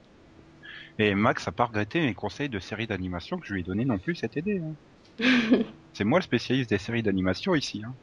Et 0.96 1.14
Max 1.14 1.46
a 1.48 1.52
pas 1.52 1.66
regretté 1.66 2.00
mes 2.00 2.14
conseils 2.14 2.48
de 2.48 2.58
séries 2.58 2.86
d'animation 2.86 3.38
que 3.38 3.46
je 3.46 3.52
lui 3.52 3.60
ai 3.60 3.64
donné 3.64 3.84
non 3.84 3.98
plus 3.98 4.14
cet 4.14 4.38
été. 4.38 4.58
hein. 4.58 4.74
C'est 5.94 6.04
moi 6.04 6.18
le 6.18 6.22
spécialiste 6.24 6.68
des 6.68 6.76
séries 6.76 7.02
d'animation 7.02 7.54
ici. 7.54 7.82
Hein. 7.82 7.96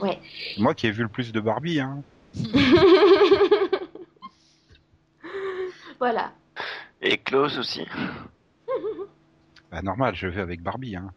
Ouais. 0.00 0.20
C'est 0.54 0.60
moi 0.60 0.74
qui 0.74 0.86
ai 0.86 0.90
vu 0.90 1.02
le 1.02 1.08
plus 1.08 1.32
de 1.32 1.40
Barbie. 1.40 1.80
Hein. 1.80 2.02
voilà. 5.98 6.32
Et 7.00 7.18
Klaus 7.18 7.58
aussi. 7.58 7.86
Bah, 9.70 9.82
normal, 9.82 10.14
je 10.14 10.26
vais 10.28 10.40
avec 10.40 10.62
Barbie. 10.62 10.96
Hein. 10.96 11.12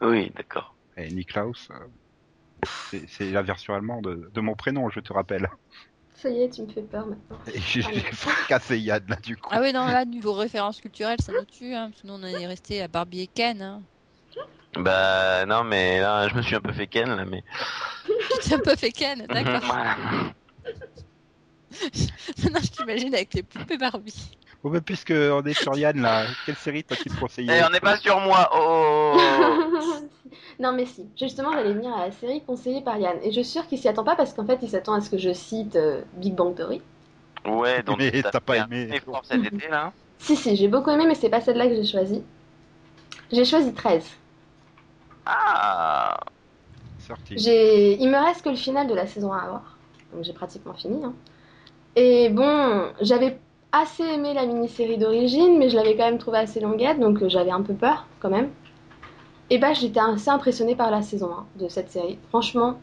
Oui, 0.00 0.32
d'accord. 0.36 0.74
Et 0.96 1.10
Niklaus, 1.10 1.68
euh, 1.70 2.98
c'est 3.08 3.30
la 3.30 3.42
version 3.42 3.74
allemande 3.74 4.04
de, 4.04 4.30
de 4.32 4.40
mon 4.40 4.54
prénom, 4.54 4.88
je 4.90 5.00
te 5.00 5.12
rappelle. 5.12 5.48
Ça 6.14 6.28
y 6.30 6.42
est, 6.42 6.50
tu 6.50 6.62
me 6.62 6.68
fais 6.68 6.82
peur 6.82 7.06
maintenant. 7.06 7.38
Et 7.54 7.60
j'ai 7.60 7.82
fracassé 7.82 8.78
Yann 8.78 9.04
là 9.08 9.16
du 9.16 9.36
coup. 9.36 9.48
Ah 9.52 9.60
oui, 9.60 9.72
non, 9.72 9.86
là, 9.86 10.04
niveau 10.04 10.32
référence 10.32 10.80
culturelle, 10.80 11.20
ça 11.20 11.32
nous 11.32 11.44
tue, 11.44 11.74
hein, 11.74 11.90
parce 11.90 12.02
que 12.02 12.08
nous, 12.08 12.14
on 12.14 12.22
est 12.24 12.46
resté 12.46 12.82
à 12.82 12.88
Barbie 12.88 13.20
et 13.22 13.26
Ken. 13.28 13.62
Hein. 13.62 13.82
Bah 14.76 15.46
non, 15.46 15.64
mais 15.64 16.00
là, 16.00 16.28
je 16.28 16.34
me 16.34 16.42
suis 16.42 16.54
un 16.54 16.60
peu 16.60 16.72
fait 16.72 16.86
ken, 16.86 17.16
là, 17.16 17.24
mais... 17.24 17.42
Tu 18.06 18.12
t'es 18.48 18.54
un 18.54 18.58
peu 18.58 18.76
fait 18.76 18.92
Ken, 18.92 19.26
d'accord. 19.26 19.62
Maintenant, 22.42 22.60
je 22.62 22.70
t'imagine 22.70 23.14
avec 23.14 23.34
les 23.34 23.42
poupées 23.42 23.76
Barbie. 23.78 24.30
Bon, 24.62 24.70
bah, 24.70 24.80
puisque 24.80 25.12
on 25.12 25.42
est 25.44 25.54
sur 25.54 25.76
Yann 25.76 26.00
là, 26.00 26.26
quelle 26.44 26.56
série 26.56 26.82
t'as-tu 26.82 27.10
conseillé 27.10 27.52
Eh, 27.52 27.64
on 27.64 27.70
n'est 27.70 27.80
pas 27.80 27.96
sur 27.96 28.18
moi, 28.20 28.50
oh 28.54 29.16
non 30.60 30.72
mais 30.72 30.86
si, 30.86 31.06
justement 31.16 31.52
j'allais 31.52 31.72
venir 31.72 31.94
à 31.94 32.06
la 32.06 32.12
série 32.12 32.42
conseillée 32.42 32.80
par 32.82 32.98
Yann 32.98 33.16
et 33.22 33.30
je 33.30 33.40
suis 33.40 33.52
sûre 33.52 33.66
qu'il 33.68 33.78
s'y 33.78 33.88
attend 33.88 34.02
pas 34.02 34.16
parce 34.16 34.34
qu'en 34.34 34.44
fait 34.44 34.58
il 34.62 34.68
s'attend 34.68 34.94
à 34.94 35.00
ce 35.00 35.08
que 35.08 35.16
je 35.16 35.32
cite 35.32 35.76
euh, 35.76 36.02
Big 36.14 36.34
Bang 36.34 36.54
Theory. 36.56 36.82
Ouais, 37.46 37.82
donc 37.84 37.98
Mais 37.98 38.10
t'as 38.22 38.40
pas 38.40 38.56
aimé. 38.58 38.90
cet 39.22 39.44
été, 39.44 39.68
là 39.68 39.92
Si 40.18 40.34
si, 40.34 40.56
j'ai 40.56 40.66
beaucoup 40.66 40.90
aimé 40.90 41.04
mais 41.06 41.14
c'est 41.14 41.30
pas 41.30 41.40
celle-là 41.40 41.68
que 41.68 41.76
j'ai 41.76 41.84
choisie. 41.84 42.24
J'ai 43.32 43.44
choisi 43.44 43.72
13. 43.72 44.04
Ah 45.26 46.18
Sorti. 46.98 47.38
J'ai... 47.38 47.94
Il 48.00 48.08
me 48.10 48.16
reste 48.24 48.42
que 48.42 48.48
le 48.50 48.56
final 48.56 48.86
de 48.86 48.94
la 48.94 49.06
saison 49.06 49.32
1 49.32 49.38
à 49.38 49.48
voir. 49.48 49.76
Donc 50.12 50.24
j'ai 50.24 50.32
pratiquement 50.32 50.74
fini. 50.74 51.04
hein. 51.04 51.12
Et 51.96 52.28
bon, 52.30 52.84
j'avais 53.00 53.38
assez 53.72 54.02
aimé 54.04 54.32
la 54.34 54.46
mini-série 54.46 54.96
d'origine, 54.98 55.58
mais 55.58 55.68
je 55.68 55.76
l'avais 55.76 55.96
quand 55.96 56.04
même 56.04 56.18
trouvée 56.18 56.38
assez 56.38 56.60
longuette, 56.60 56.98
donc 57.00 57.22
euh, 57.22 57.28
j'avais 57.28 57.50
un 57.50 57.62
peu 57.62 57.74
peur 57.74 58.06
quand 58.20 58.30
même. 58.30 58.50
Et 59.50 59.58
bah 59.58 59.72
j'étais 59.72 60.00
assez 60.00 60.30
impressionnée 60.30 60.76
par 60.76 60.90
la 60.90 61.02
saison 61.02 61.30
1 61.58 61.62
de 61.64 61.68
cette 61.68 61.90
série. 61.90 62.18
Franchement, 62.28 62.78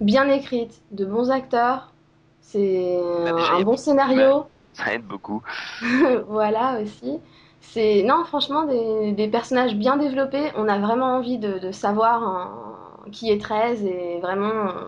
bien 0.00 0.28
écrite, 0.30 0.80
de 0.90 1.04
bons 1.04 1.30
acteurs, 1.30 1.92
c'est 2.40 2.98
Bah, 3.24 3.30
un 3.56 3.60
a 3.60 3.64
bon 3.64 3.76
scénario. 3.76 4.44
Ça 4.74 4.94
aide 4.94 5.04
beaucoup. 5.04 5.42
voilà 6.28 6.80
aussi. 6.82 7.18
C'est 7.62 8.02
non, 8.02 8.24
franchement, 8.24 8.64
des, 8.64 9.12
des 9.12 9.28
personnages 9.28 9.74
bien 9.74 9.96
développés. 9.96 10.50
On 10.56 10.68
a 10.68 10.78
vraiment 10.78 11.16
envie 11.16 11.38
de, 11.38 11.58
de 11.58 11.72
savoir 11.72 12.22
hein, 12.22 12.76
qui 13.12 13.30
est 13.30 13.40
13 13.40 13.84
et 13.84 14.18
vraiment 14.20 14.68
euh, 14.68 14.84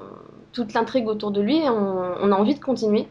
toute 0.52 0.74
l'intrigue 0.74 1.08
autour 1.08 1.30
de 1.30 1.40
lui. 1.40 1.62
On, 1.64 2.14
on 2.20 2.32
a 2.32 2.36
envie 2.36 2.54
de 2.54 2.60
continuer. 2.60 3.06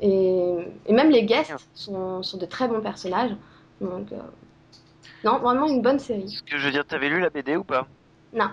Et, 0.00 0.54
et 0.86 0.92
même 0.92 1.10
les 1.10 1.24
guests 1.24 1.66
sont, 1.74 2.22
sont 2.22 2.38
de 2.38 2.46
très 2.46 2.68
bons 2.68 2.80
personnages. 2.80 3.34
Donc, 3.80 4.12
euh, 4.12 4.16
non, 5.24 5.38
vraiment 5.38 5.66
une 5.66 5.82
bonne 5.82 5.98
série. 5.98 6.28
Ce 6.28 6.42
que 6.42 6.58
je 6.58 6.66
veux 6.66 6.72
dire, 6.72 6.84
t'avais 6.86 7.08
lu 7.08 7.20
la 7.20 7.30
BD 7.30 7.56
ou 7.56 7.64
pas? 7.64 7.86
Non. 8.32 8.50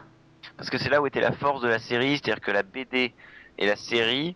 Parce 0.57 0.69
que 0.69 0.77
c'est 0.77 0.89
là 0.89 1.01
où 1.01 1.07
était 1.07 1.21
la 1.21 1.33
force 1.33 1.61
de 1.61 1.67
la 1.67 1.79
série, 1.79 2.17
c'est-à-dire 2.17 2.41
que 2.41 2.51
la 2.51 2.63
BD 2.63 3.13
et 3.57 3.67
la 3.67 3.75
série 3.75 4.35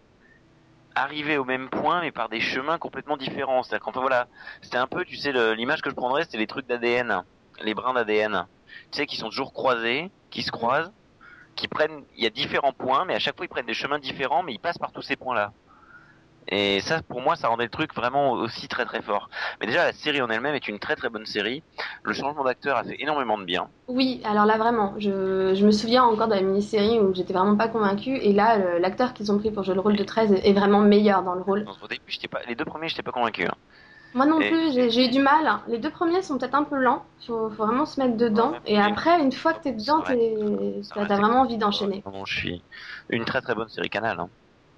arrivaient 0.96 1.38
au 1.38 1.46
même 1.46 1.70
point, 1.70 2.02
mais 2.02 2.12
par 2.12 2.30
des 2.30 2.40
chemins 2.40 2.78
complètement 2.78 3.18
différents. 3.18 3.64
C'est-à-dire 3.64 3.84
qu'enfin 3.86 4.02
voilà, 4.02 4.28
c'était 4.62 4.78
un 4.78 4.88
peu, 4.88 5.06
tu 5.06 5.18
sais, 5.18 5.32
l'image 5.56 5.82
que 5.82 5.90
je 5.90 5.96
prendrais, 5.96 6.24
c'était 6.24 6.38
les 6.38 6.48
trucs 6.48 6.68
d'ADN, 6.68 7.24
les 7.62 7.74
brins 7.74 7.94
d'ADN. 7.94 8.48
Tu 8.92 8.98
sais, 8.98 9.06
qui 9.06 9.18
sont 9.18 9.30
toujours 9.30 9.54
croisés, 9.54 10.12
qui 10.30 10.42
se 10.42 10.52
croisent, 10.52 10.92
qui 11.56 11.68
prennent, 11.68 12.04
il 12.16 12.24
y 12.24 12.28
a 12.28 12.30
différents 12.30 12.74
points, 12.74 13.06
mais 13.06 13.16
à 13.16 13.20
chaque 13.20 13.36
fois 13.38 13.46
ils 13.46 13.50
prennent 13.50 13.66
des 13.66 13.74
chemins 13.74 14.00
différents, 14.00 14.44
mais 14.44 14.54
ils 14.54 14.60
passent 14.60 14.78
par 14.78 14.92
tous 14.92 15.02
ces 15.02 15.16
points-là. 15.16 15.54
Et 16.48 16.80
ça, 16.82 17.02
pour 17.04 17.22
moi, 17.22 17.36
ça 17.36 17.48
rendait 17.48 17.64
le 17.66 17.70
truc 17.70 17.94
vraiment 17.96 18.32
aussi 18.34 18.68
très 18.68 18.86
très 18.86 19.02
fort. 19.02 19.30
Mais 19.60 19.68
déjà, 19.68 19.86
la 19.86 19.94
série 19.94 20.22
en 20.22 20.30
elle-même 20.30 20.56
est 20.56 20.68
une 20.68 20.80
très 20.80 20.96
très 20.96 21.10
bonne 21.10 21.26
série. 21.26 21.64
Le 22.04 22.14
changement 22.14 22.44
d'acteur 22.44 22.78
a 22.78 22.84
fait 22.84 22.96
énormément 23.00 23.38
de 23.38 23.46
bien. 23.46 23.70
Oui, 23.88 24.22
alors 24.26 24.46
là 24.46 24.58
vraiment, 24.58 24.96
je, 24.98 25.54
je 25.56 25.66
me 25.66 25.72
souviens 25.72 26.04
encore 26.04 26.28
de 26.28 26.34
la 26.34 26.42
mini-série 26.42 27.00
où 27.00 27.14
j'étais 27.14 27.34
vraiment 27.34 27.56
pas 27.56 27.68
convaincue. 27.68 28.16
Et 28.18 28.34
là, 28.34 28.80
l'acteur 28.80 29.14
qu'ils 29.14 29.32
ont 29.32 29.38
pris 29.38 29.52
pour 29.52 29.64
jouer 29.64 29.76
le 29.76 29.82
rôle 29.82 29.96
de 29.96 30.04
13 30.04 30.34
est 30.34 30.54
vraiment 30.54 30.82
meilleur 30.82 31.24
dans 31.24 31.36
le 31.36 31.42
rôle. 31.42 31.66
Donc, 31.66 31.76
Au 31.84 31.88
début, 31.88 32.02
j'étais 32.08 32.28
pas, 32.28 32.42
les 32.48 32.56
deux 32.56 32.66
premiers, 32.66 32.90
j'étais 32.90 33.04
pas 33.04 33.12
convaincu. 33.12 33.46
hein. 33.46 33.56
Moi 34.16 34.26
non 34.26 34.40
Et- 34.40 34.50
plus, 34.50 34.72
j'ai 34.74 35.06
eu 35.08 35.10
du 35.10 35.20
mal. 35.20 35.60
Les 35.68 35.78
deux 35.78 35.90
premiers 35.90 36.22
sont 36.22 36.38
peut-être 36.38 36.56
un 36.56 36.64
peu 36.64 36.78
lents. 36.78 37.04
Faut, 37.28 37.50
faut 37.50 37.66
vraiment 37.66 37.86
se 37.86 38.00
mettre 38.00 38.16
dedans. 38.16 38.52
Ouais, 38.52 38.60
Et 38.66 38.80
après, 38.80 39.22
une 39.22 39.32
fois 39.32 39.54
que 39.54 39.64
t'es 39.64 39.74
dedans, 39.74 40.02
t'as 40.02 41.04
vraiment 41.04 41.42
envie 41.42 41.58
d'enchaîner. 41.58 42.02
Je 42.26 42.34
suis 42.34 42.64
une 43.10 43.26
très 43.26 43.42
très 43.42 43.56
bonne 43.56 43.68
série 43.68 43.90
Canal. 43.90 44.20
Hein. 44.20 44.30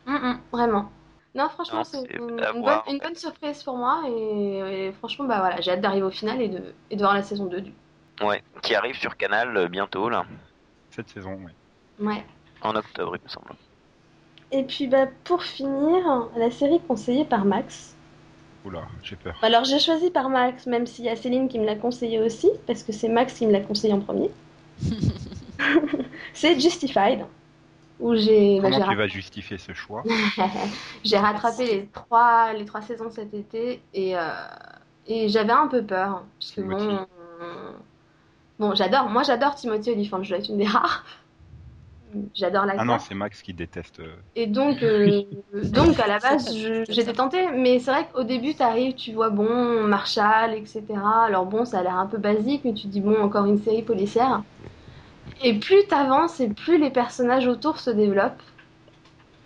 Hum, 0.08 0.16
hum, 0.24 0.40
vraiment. 0.52 0.97
Non, 1.38 1.50
franchement, 1.50 1.84
c'est 1.84 2.00
une, 2.16 2.38
bonne, 2.64 2.82
une 2.88 3.16
surprise 3.16 3.62
pour 3.62 3.78
moi. 3.78 4.02
Et, 4.08 4.88
et 4.88 4.92
franchement, 4.94 5.26
bah 5.26 5.38
voilà, 5.38 5.62
j'ai 5.62 5.70
hâte 5.70 5.82
d'arriver 5.82 6.06
au 6.08 6.10
final 6.10 6.42
et 6.42 6.48
de, 6.48 6.74
et 6.90 6.96
de 6.96 7.02
voir 7.02 7.14
la 7.14 7.22
saison 7.22 7.46
2 7.46 7.62
du. 7.62 7.74
Ouais, 8.22 8.44
qui 8.64 8.74
arrive 8.74 8.98
sur 8.98 9.16
Canal 9.16 9.56
euh, 9.56 9.68
bientôt 9.68 10.10
là, 10.10 10.26
Cette 10.90 11.10
saison, 11.10 11.38
oui. 11.46 11.52
Ouais. 12.00 12.24
en 12.62 12.76
octobre 12.76 13.16
il 13.16 13.24
me 13.24 13.30
semble. 13.30 13.52
Et 14.52 14.64
puis 14.64 14.88
bah, 14.88 15.06
pour 15.24 15.44
finir, 15.44 16.28
la 16.36 16.50
série 16.50 16.80
conseillée 16.88 17.26
par 17.26 17.46
Max. 17.46 17.96
Oula, 18.66 18.84
j'ai 19.04 19.16
peur. 19.16 19.38
Alors 19.44 19.64
j'ai 19.64 19.78
choisi 19.80 20.10
par 20.10 20.30
Max, 20.30 20.66
même 20.66 20.88
s'il 20.88 21.06
y 21.06 21.10
a 21.10 21.16
Céline 21.16 21.48
qui 21.50 21.60
me 21.60 21.66
l'a 21.66 21.76
conseillé 21.76 22.20
aussi, 22.20 22.50
parce 22.66 22.82
que 22.82 22.92
c'est 22.92 23.10
Max 23.10 23.34
qui 23.34 23.46
me 23.46 23.52
l'a 23.52 23.62
conseillé 23.62 23.94
en 23.94 24.00
premier. 24.00 24.32
c'est 26.34 26.60
Justified, 26.60 27.26
où 28.00 28.16
j'ai 28.16 28.60
bah, 28.60 28.70
Comment 28.70 28.80
j'ai 28.80 28.84
tu 28.90 28.96
vas 28.96 29.08
justifier 29.08 29.58
ce 29.58 29.74
choix 29.74 30.04
j'ai 31.04 31.18
rattrapé 31.18 31.66
les 31.66 31.88
trois, 31.88 32.54
les 32.54 32.66
trois 32.66 32.82
saisons 32.82 33.10
cet 33.10 33.34
été 33.34 33.82
et, 33.94 34.18
euh, 34.18 34.22
et 35.08 35.30
j'avais 35.30 35.54
un 35.54 35.68
peu 35.68 35.84
peur. 35.84 36.24
Parce 36.40 36.52
que 36.52 36.62
bon, 36.62 37.06
bon 38.60 38.76
j'adore, 38.76 39.10
moi 39.10 39.24
j'adore 39.24 39.56
Timothy 39.56 39.92
Olyphant, 39.92 40.24
je 40.24 40.30
dois 40.30 40.40
être 40.40 40.50
une 40.50 40.58
des 40.58 40.66
rares. 40.68 41.04
J'adore 42.34 42.66
l'acteur. 42.66 42.82
Ah 42.82 42.86
non, 42.86 43.00
c'est 43.00 43.16
Max 43.16 43.42
qui 43.42 43.54
déteste. 43.54 44.00
euh, 44.00 44.16
Et 44.36 44.48
donc, 44.48 44.82
euh, 44.82 45.24
donc 45.64 46.00
à 46.00 46.08
la 46.08 46.20
base, 46.20 46.56
j'étais 46.90 47.14
tentée, 47.14 47.52
mais 47.52 47.80
c'est 47.80 47.92
vrai 47.92 48.08
qu'au 48.12 48.24
début, 48.24 48.56
t'arrives, 48.56 48.96
tu 48.96 49.12
vois, 49.14 49.30
bon, 49.30 49.84
Marshall, 49.84 50.54
etc. 50.54 51.26
Alors 51.26 51.46
bon, 51.46 51.66
ça 51.66 51.80
a 51.80 51.84
l'air 51.84 51.96
un 51.98 52.08
peu 52.08 52.18
basique, 52.18 52.62
mais 52.64 52.74
tu 52.74 52.84
te 52.84 52.88
dis, 52.88 53.02
bon, 53.02 53.20
encore 53.22 53.46
une 53.46 53.58
série 53.58 53.84
policière. 53.84 54.44
Et 55.44 55.54
plus 55.60 55.86
t'avances 55.88 56.40
et 56.40 56.50
plus 56.50 56.80
les 56.80 56.90
personnages 56.90 57.48
autour 57.48 57.80
se 57.80 57.90
développent, 57.90 58.42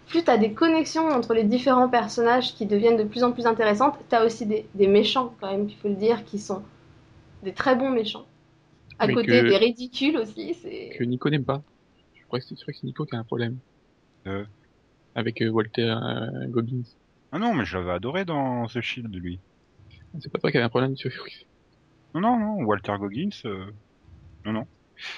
plus 0.07 0.23
t'as 0.23 0.37
des 0.37 0.53
connexions 0.53 1.07
entre 1.07 1.33
les 1.33 1.43
différents 1.43 1.89
personnages 1.89 2.53
qui 2.55 2.65
deviennent 2.65 2.97
de 2.97 3.03
plus 3.03 3.23
en 3.23 3.31
plus 3.31 3.45
intéressantes. 3.45 3.97
T'as 4.09 4.25
aussi 4.25 4.45
des, 4.45 4.65
des 4.75 4.87
méchants, 4.87 5.33
quand 5.39 5.51
même, 5.51 5.67
qu'il 5.67 5.77
faut 5.77 5.89
le 5.89 5.95
dire, 5.95 6.23
qui 6.25 6.39
sont 6.39 6.63
des 7.43 7.53
très 7.53 7.75
bons 7.75 7.89
méchants. 7.91 8.25
À 8.99 9.07
Mais 9.07 9.13
côté 9.13 9.27
que- 9.27 9.49
des 9.49 9.57
ridicules 9.57 10.17
aussi, 10.17 10.53
c'est... 10.53 10.89
que 10.97 11.03
Nico 11.03 11.29
n'aime 11.29 11.45
pas. 11.45 11.61
Je 12.13 12.25
crois 12.27 12.39
que 12.39 12.45
c'est 12.45 12.83
Nico 12.83 13.05
qui 13.05 13.15
a 13.15 13.19
un 13.19 13.23
problème. 13.23 13.57
Euh. 14.27 14.45
Avec 15.15 15.41
euh, 15.41 15.49
Walter 15.49 15.89
euh, 16.01 16.47
Goggins. 16.47 16.83
Ah 17.31 17.39
non, 17.39 17.53
mais 17.53 17.65
je 17.65 17.77
l'avais 17.77 17.91
adoré 17.91 18.23
dans 18.23 18.65
The 18.67 18.79
Shield, 18.81 19.13
lui. 19.13 19.39
C'est 20.19 20.31
pas 20.31 20.39
toi 20.39 20.51
qui 20.51 20.57
avais 20.57 20.65
un 20.65 20.69
problème 20.69 20.95
sur 20.95 21.11
Non, 22.13 22.21
non, 22.21 22.37
non, 22.37 22.63
Walter 22.63 22.93
Goggins, 22.99 23.29
euh, 23.45 23.65
non, 24.45 24.53
non. 24.53 24.67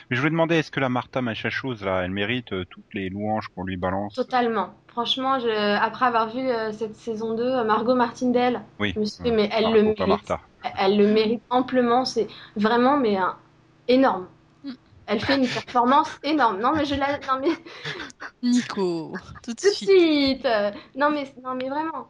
Mais 0.10 0.16
je 0.16 0.22
voulais 0.22 0.32
demander, 0.32 0.56
est-ce 0.56 0.72
que 0.72 0.80
la 0.80 0.90
Martha 0.90 1.22
Machachose, 1.22 1.84
là, 1.84 2.02
elle 2.04 2.12
mérite 2.12 2.54
euh, 2.54 2.66
toutes 2.70 2.94
les 2.94 3.10
louanges 3.10 3.48
qu'on 3.50 3.64
lui 3.64 3.78
balance? 3.78 4.16
Totalement. 4.16 4.74
Franchement, 4.88 5.40
je, 5.40 5.48
après 5.82 6.06
avoir 6.06 6.30
vu 6.30 6.42
euh, 6.42 6.72
cette 6.72 6.96
saison 6.96 7.34
2, 7.36 7.44
euh, 7.44 7.64
Margot 7.64 7.96
Martindale, 7.96 8.62
Oui. 8.80 8.92
je 8.96 9.00
me 9.00 9.06
suis 9.06 9.24
dit, 9.24 9.32
euh, 9.32 9.36
mais 9.36 9.50
elle 9.52 9.72
le 9.74 9.82
mérite. 9.84 10.00
Martha. 10.08 10.40
Elle 10.78 10.98
le 10.98 11.08
mérite 11.08 11.42
amplement. 11.50 12.06
C'est 12.06 12.28
vraiment, 12.56 12.98
mais 12.98 13.18
un- 13.18 13.36
énorme. 13.88 14.28
Mm. 14.64 14.72
Elle 15.08 15.20
fait 15.20 15.36
une 15.38 15.48
performance 15.48 16.20
énorme. 16.24 16.60
Non, 16.62 16.72
mais 16.76 16.86
je 16.86 16.96
la. 16.96 17.18
Non, 17.20 17.40
mais 17.42 17.50
Nico, 18.44 19.14
tout 19.42 19.54
de 19.54 19.56
tout 19.62 19.68
suite. 19.74 19.90
suite. 19.90 20.48
Non, 20.96 21.10
mais, 21.12 21.24
non, 21.44 21.56
mais 21.56 21.70
vraiment. 21.70 22.10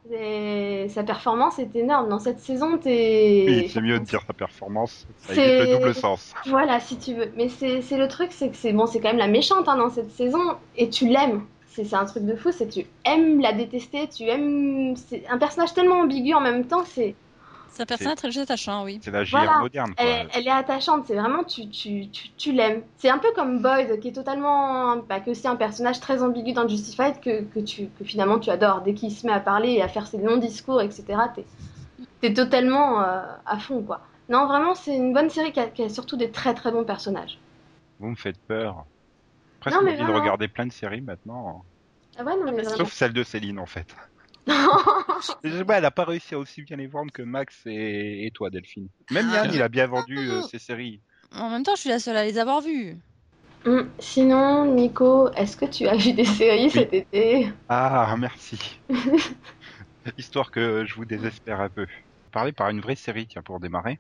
Sa 0.90 1.04
performance 1.04 1.60
est 1.60 1.76
énorme. 1.76 2.10
Dans 2.10 2.20
cette 2.20 2.40
saison, 2.40 2.78
t'es. 2.78 3.46
Oui, 3.48 3.70
c'est 3.70 3.82
mieux 3.82 4.00
de 4.00 4.06
dire 4.06 4.22
sa 4.26 4.34
performance, 4.34 5.06
ça 5.20 5.34
C'est- 5.36 5.58
évite 5.60 5.70
le 5.72 5.78
double 5.78 5.94
sens. 5.96 6.34
Voilà, 6.48 6.80
si 6.80 6.98
tu 6.98 7.14
veux. 7.14 7.32
Mais 7.36 7.50
c'est 7.50 7.82
c'est 7.82 7.98
le 7.98 8.08
truc, 8.08 8.32
c'est 8.32 8.50
que 8.50 8.58
c'est 8.58 8.74
bon, 8.74 8.86
c'est 8.88 9.00
quand 9.00 9.10
même 9.10 9.18
la 9.18 9.28
méchante 9.28 9.68
hein, 9.68 9.78
dans 9.78 9.90
cette 9.90 10.12
saison, 10.12 10.40
et 10.76 10.90
tu 10.90 11.08
l'aimes. 11.08 11.46
C'est 11.68 11.86
c'est 11.86 11.96
un 11.96 12.06
truc 12.06 12.24
de 12.26 12.36
fou, 12.36 12.52
c'est 12.52 12.68
que 12.68 12.74
tu 12.82 12.86
aimes 13.06 13.40
la 13.42 13.54
détester, 13.54 14.08
tu 14.08 14.24
aimes. 14.24 14.96
C'est 14.96 15.26
un 15.28 15.38
personnage 15.38 15.74
tellement 15.74 16.02
ambigu 16.02 16.34
en 16.34 16.42
même 16.42 16.66
temps, 16.68 16.84
c'est. 16.86 17.16
C'est 17.74 17.82
un 17.82 17.86
personnage 17.88 18.18
très 18.18 18.38
attachant, 18.38 18.84
oui. 18.84 19.00
C'est 19.02 19.10
la 19.10 19.24
JR 19.24 19.38
Voilà. 19.38 19.60
moderne, 19.60 19.96
quoi. 19.96 20.06
Elle, 20.06 20.30
elle 20.34 20.48
est 20.48 20.52
attachante, 20.52 21.06
c'est 21.08 21.16
vraiment 21.16 21.44
tu, 21.44 21.68
tu, 21.70 22.08
tu, 22.10 22.30
tu 22.38 22.52
l'aimes. 22.52 22.84
C'est 22.98 23.10
un 23.10 23.18
peu 23.18 23.30
comme 23.36 23.64
Boyd, 23.64 24.00
qui 24.00 24.10
est 24.10 24.14
totalement, 24.14 24.98
bah, 24.98 25.20
qui 25.20 25.30
est 25.30 25.32
aussi 25.32 25.48
un 25.48 25.56
personnage 25.56 26.00
très 26.00 26.22
ambigu 26.22 26.54
dans 26.54 26.68
Justified 26.68 27.20
que, 27.20 27.42
que, 27.42 27.60
tu, 27.60 27.88
que 27.98 28.06
finalement 28.06 28.38
tu 28.38 28.52
adores. 28.52 28.82
Dès 28.82 28.94
qu'il 28.94 29.12
se 29.12 29.26
met 29.26 29.34
à 29.34 29.40
parler 29.40 29.72
et 29.72 29.82
à 29.82 29.88
faire 29.88 30.06
ses 30.06 30.20
longs 30.20 30.38
discours, 30.38 30.82
etc., 30.82 31.04
t'es 31.36 31.46
es 32.22 32.34
totalement 32.34 33.02
euh, 33.02 33.22
à 33.46 33.58
fond, 33.60 33.82
quoi. 33.82 34.02
Non, 34.30 34.46
vraiment, 34.46 34.76
c'est 34.76 34.96
une 34.96 35.12
bonne 35.12 35.30
série 35.30 35.52
qui 35.52 35.60
a, 35.60 35.68
qui 35.68 35.84
a 35.84 35.90
surtout 35.90 36.16
des 36.16 36.32
très 36.32 36.54
très 36.54 36.72
bons 36.72 36.86
personnages. 36.86 37.40
Vous 38.00 38.08
me 38.08 38.16
faites 38.16 38.40
peur. 38.48 38.86
Presque 39.60 39.78
envie 39.78 39.98
de 39.98 40.12
regarder 40.12 40.48
plein 40.48 40.66
de 40.68 40.72
séries 40.72 41.02
maintenant. 41.02 41.66
Ah 42.18 42.24
ouais, 42.24 42.36
non, 42.36 42.46
mais 42.46 42.62
vraiment. 42.62 42.78
Sauf 42.78 42.94
celle 42.94 43.14
de 43.14 43.24
Céline, 43.24 43.60
en 43.60 43.66
fait. 43.66 43.96
Elle 45.44 45.86
a 45.86 45.92
pas 45.92 46.06
réussi 46.06 46.36
à 46.36 46.40
aussi 46.40 46.62
bien 46.64 46.78
les 46.78 46.88
vendre 46.88 47.12
que 47.12 47.22
Max 47.22 47.56
et, 47.66 48.26
et 48.26 48.32
toi, 48.32 48.50
Delphine. 48.50 48.90
Même 49.12 49.28
Ah. 49.32 49.46
Yann, 49.46 49.52
il 49.54 49.62
a 49.62 49.70
bien 49.70 49.88
vendu 49.88 50.18
euh, 50.18 50.42
ses 50.44 50.60
séries. 50.60 51.02
En 51.32 51.50
même 51.50 51.64
temps, 51.64 51.76
je 51.76 51.82
suis 51.82 51.90
la 51.90 52.00
seule 52.00 52.18
à 52.18 52.24
les 52.26 52.38
avoir 52.38 52.62
vus. 52.62 52.98
Hum, 53.66 53.90
Sinon, 54.00 54.66
Nico, 54.74 55.32
est-ce 55.34 55.56
que 55.56 55.66
tu 55.66 55.88
as 55.88 55.96
vu 55.96 56.14
des 56.14 56.26
séries 56.26 56.70
cet 56.70 56.94
été? 56.94 57.50
Ah, 57.70 58.14
merci. 58.18 58.80
Histoire 60.18 60.52
que 60.52 60.86
je 60.86 60.96
vous 60.96 61.06
désespère 61.06 61.62
un 61.62 61.70
peu. 61.70 61.88
Parler 62.32 62.52
par 62.52 62.70
une 62.70 62.82
vraie 62.82 62.96
série, 62.96 63.26
tiens, 63.28 63.42
pour 63.42 63.60
démarrer. 63.60 64.00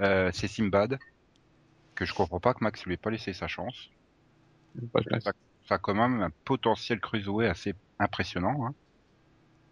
Euh, 0.00 0.30
c'est 0.34 0.48
Simbad. 0.48 0.98
Que 1.94 2.04
je 2.04 2.12
comprends 2.12 2.40
pas 2.40 2.52
que 2.52 2.62
Max 2.62 2.84
lui 2.84 2.94
ait 2.94 2.98
pas 2.98 3.10
laissé 3.10 3.32
sa 3.32 3.48
chance. 3.48 3.88
Pas 4.92 5.00
ça 5.66 5.74
a 5.76 5.78
quand 5.78 5.94
même 5.94 6.20
un 6.22 6.30
potentiel 6.44 7.00
cruiserweight 7.00 7.50
assez 7.50 7.74
impressionnant. 7.98 8.66
Hein. 8.66 8.74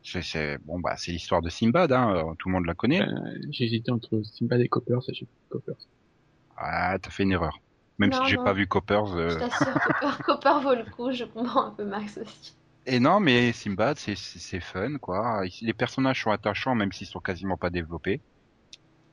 C'est, 0.04 0.22
c'est- 0.22 0.58
bon, 0.58 0.78
bah, 0.80 0.96
c'est 0.96 1.10
l'histoire 1.12 1.42
de 1.42 1.48
Simbad, 1.48 1.90
hein. 1.92 2.14
euh, 2.14 2.34
Tout 2.38 2.48
le 2.48 2.54
monde 2.54 2.66
la 2.66 2.74
connaît. 2.74 3.02
Euh, 3.02 3.38
J'ai 3.50 3.64
hésité 3.64 3.90
entre 3.90 4.22
Simba 4.22 4.58
et 4.58 4.68
Coppers, 4.68 5.00
et 5.08 5.14
j'ai 5.14 5.26
pris 5.26 5.34
Coppers. 5.48 5.88
Ah, 6.56 6.98
t'as 7.00 7.10
fait 7.10 7.22
une 7.24 7.32
erreur. 7.32 7.58
Même 7.98 8.12
Non, 8.12 8.12
si 8.12 8.26
j'ai 8.26 8.38
pas 8.38 8.52
vu 8.52 8.66
Coppers. 8.66 9.16
Je 9.28 9.36
euh, 9.36 9.38
t'assure, 9.38 9.80
Copper, 9.82 10.10
Copper 10.24 10.60
vaut 10.62 10.74
le 10.74 10.84
coup, 10.84 11.12
je 11.12 11.24
comprends 11.24 11.64
un 11.66 11.70
peu 11.72 11.84
Max 11.84 12.16
aussi. 12.18 12.56
Et 12.86 12.98
non, 13.00 13.20
mais 13.20 13.52
Simbad, 13.52 13.98
c'est, 13.98 14.16
c'est, 14.16 14.38
c'est 14.38 14.60
fun, 14.60 14.96
quoi. 14.98 15.42
Les 15.60 15.74
personnages 15.74 16.22
sont 16.22 16.30
attachants, 16.30 16.74
même 16.74 16.92
s'ils 16.92 17.06
sont 17.06 17.20
quasiment 17.20 17.56
pas 17.58 17.70
développés. 17.70 18.22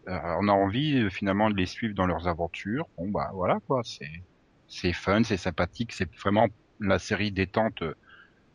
Euh, 0.10 0.20
on 0.42 0.48
a 0.48 0.52
envie, 0.54 0.98
euh, 1.00 1.10
finalement, 1.10 1.50
de 1.50 1.56
les 1.56 1.66
suivre 1.68 1.96
dans 1.96 2.08
leurs 2.08 2.28
aventures. 2.28 2.88
Bon, 2.98 3.10
bah, 3.10 3.30
voilà, 3.34 3.60
quoi. 3.68 3.82
C'est, 3.84 4.10
c'est 4.68 4.94
fun, 4.94 5.24
c'est 5.24 5.38
sympathique, 5.38 5.94
c'est 5.94 6.10
vraiment 6.18 6.48
la 6.80 7.00
série 7.00 7.32
détente 7.32 7.82
euh, 7.84 7.96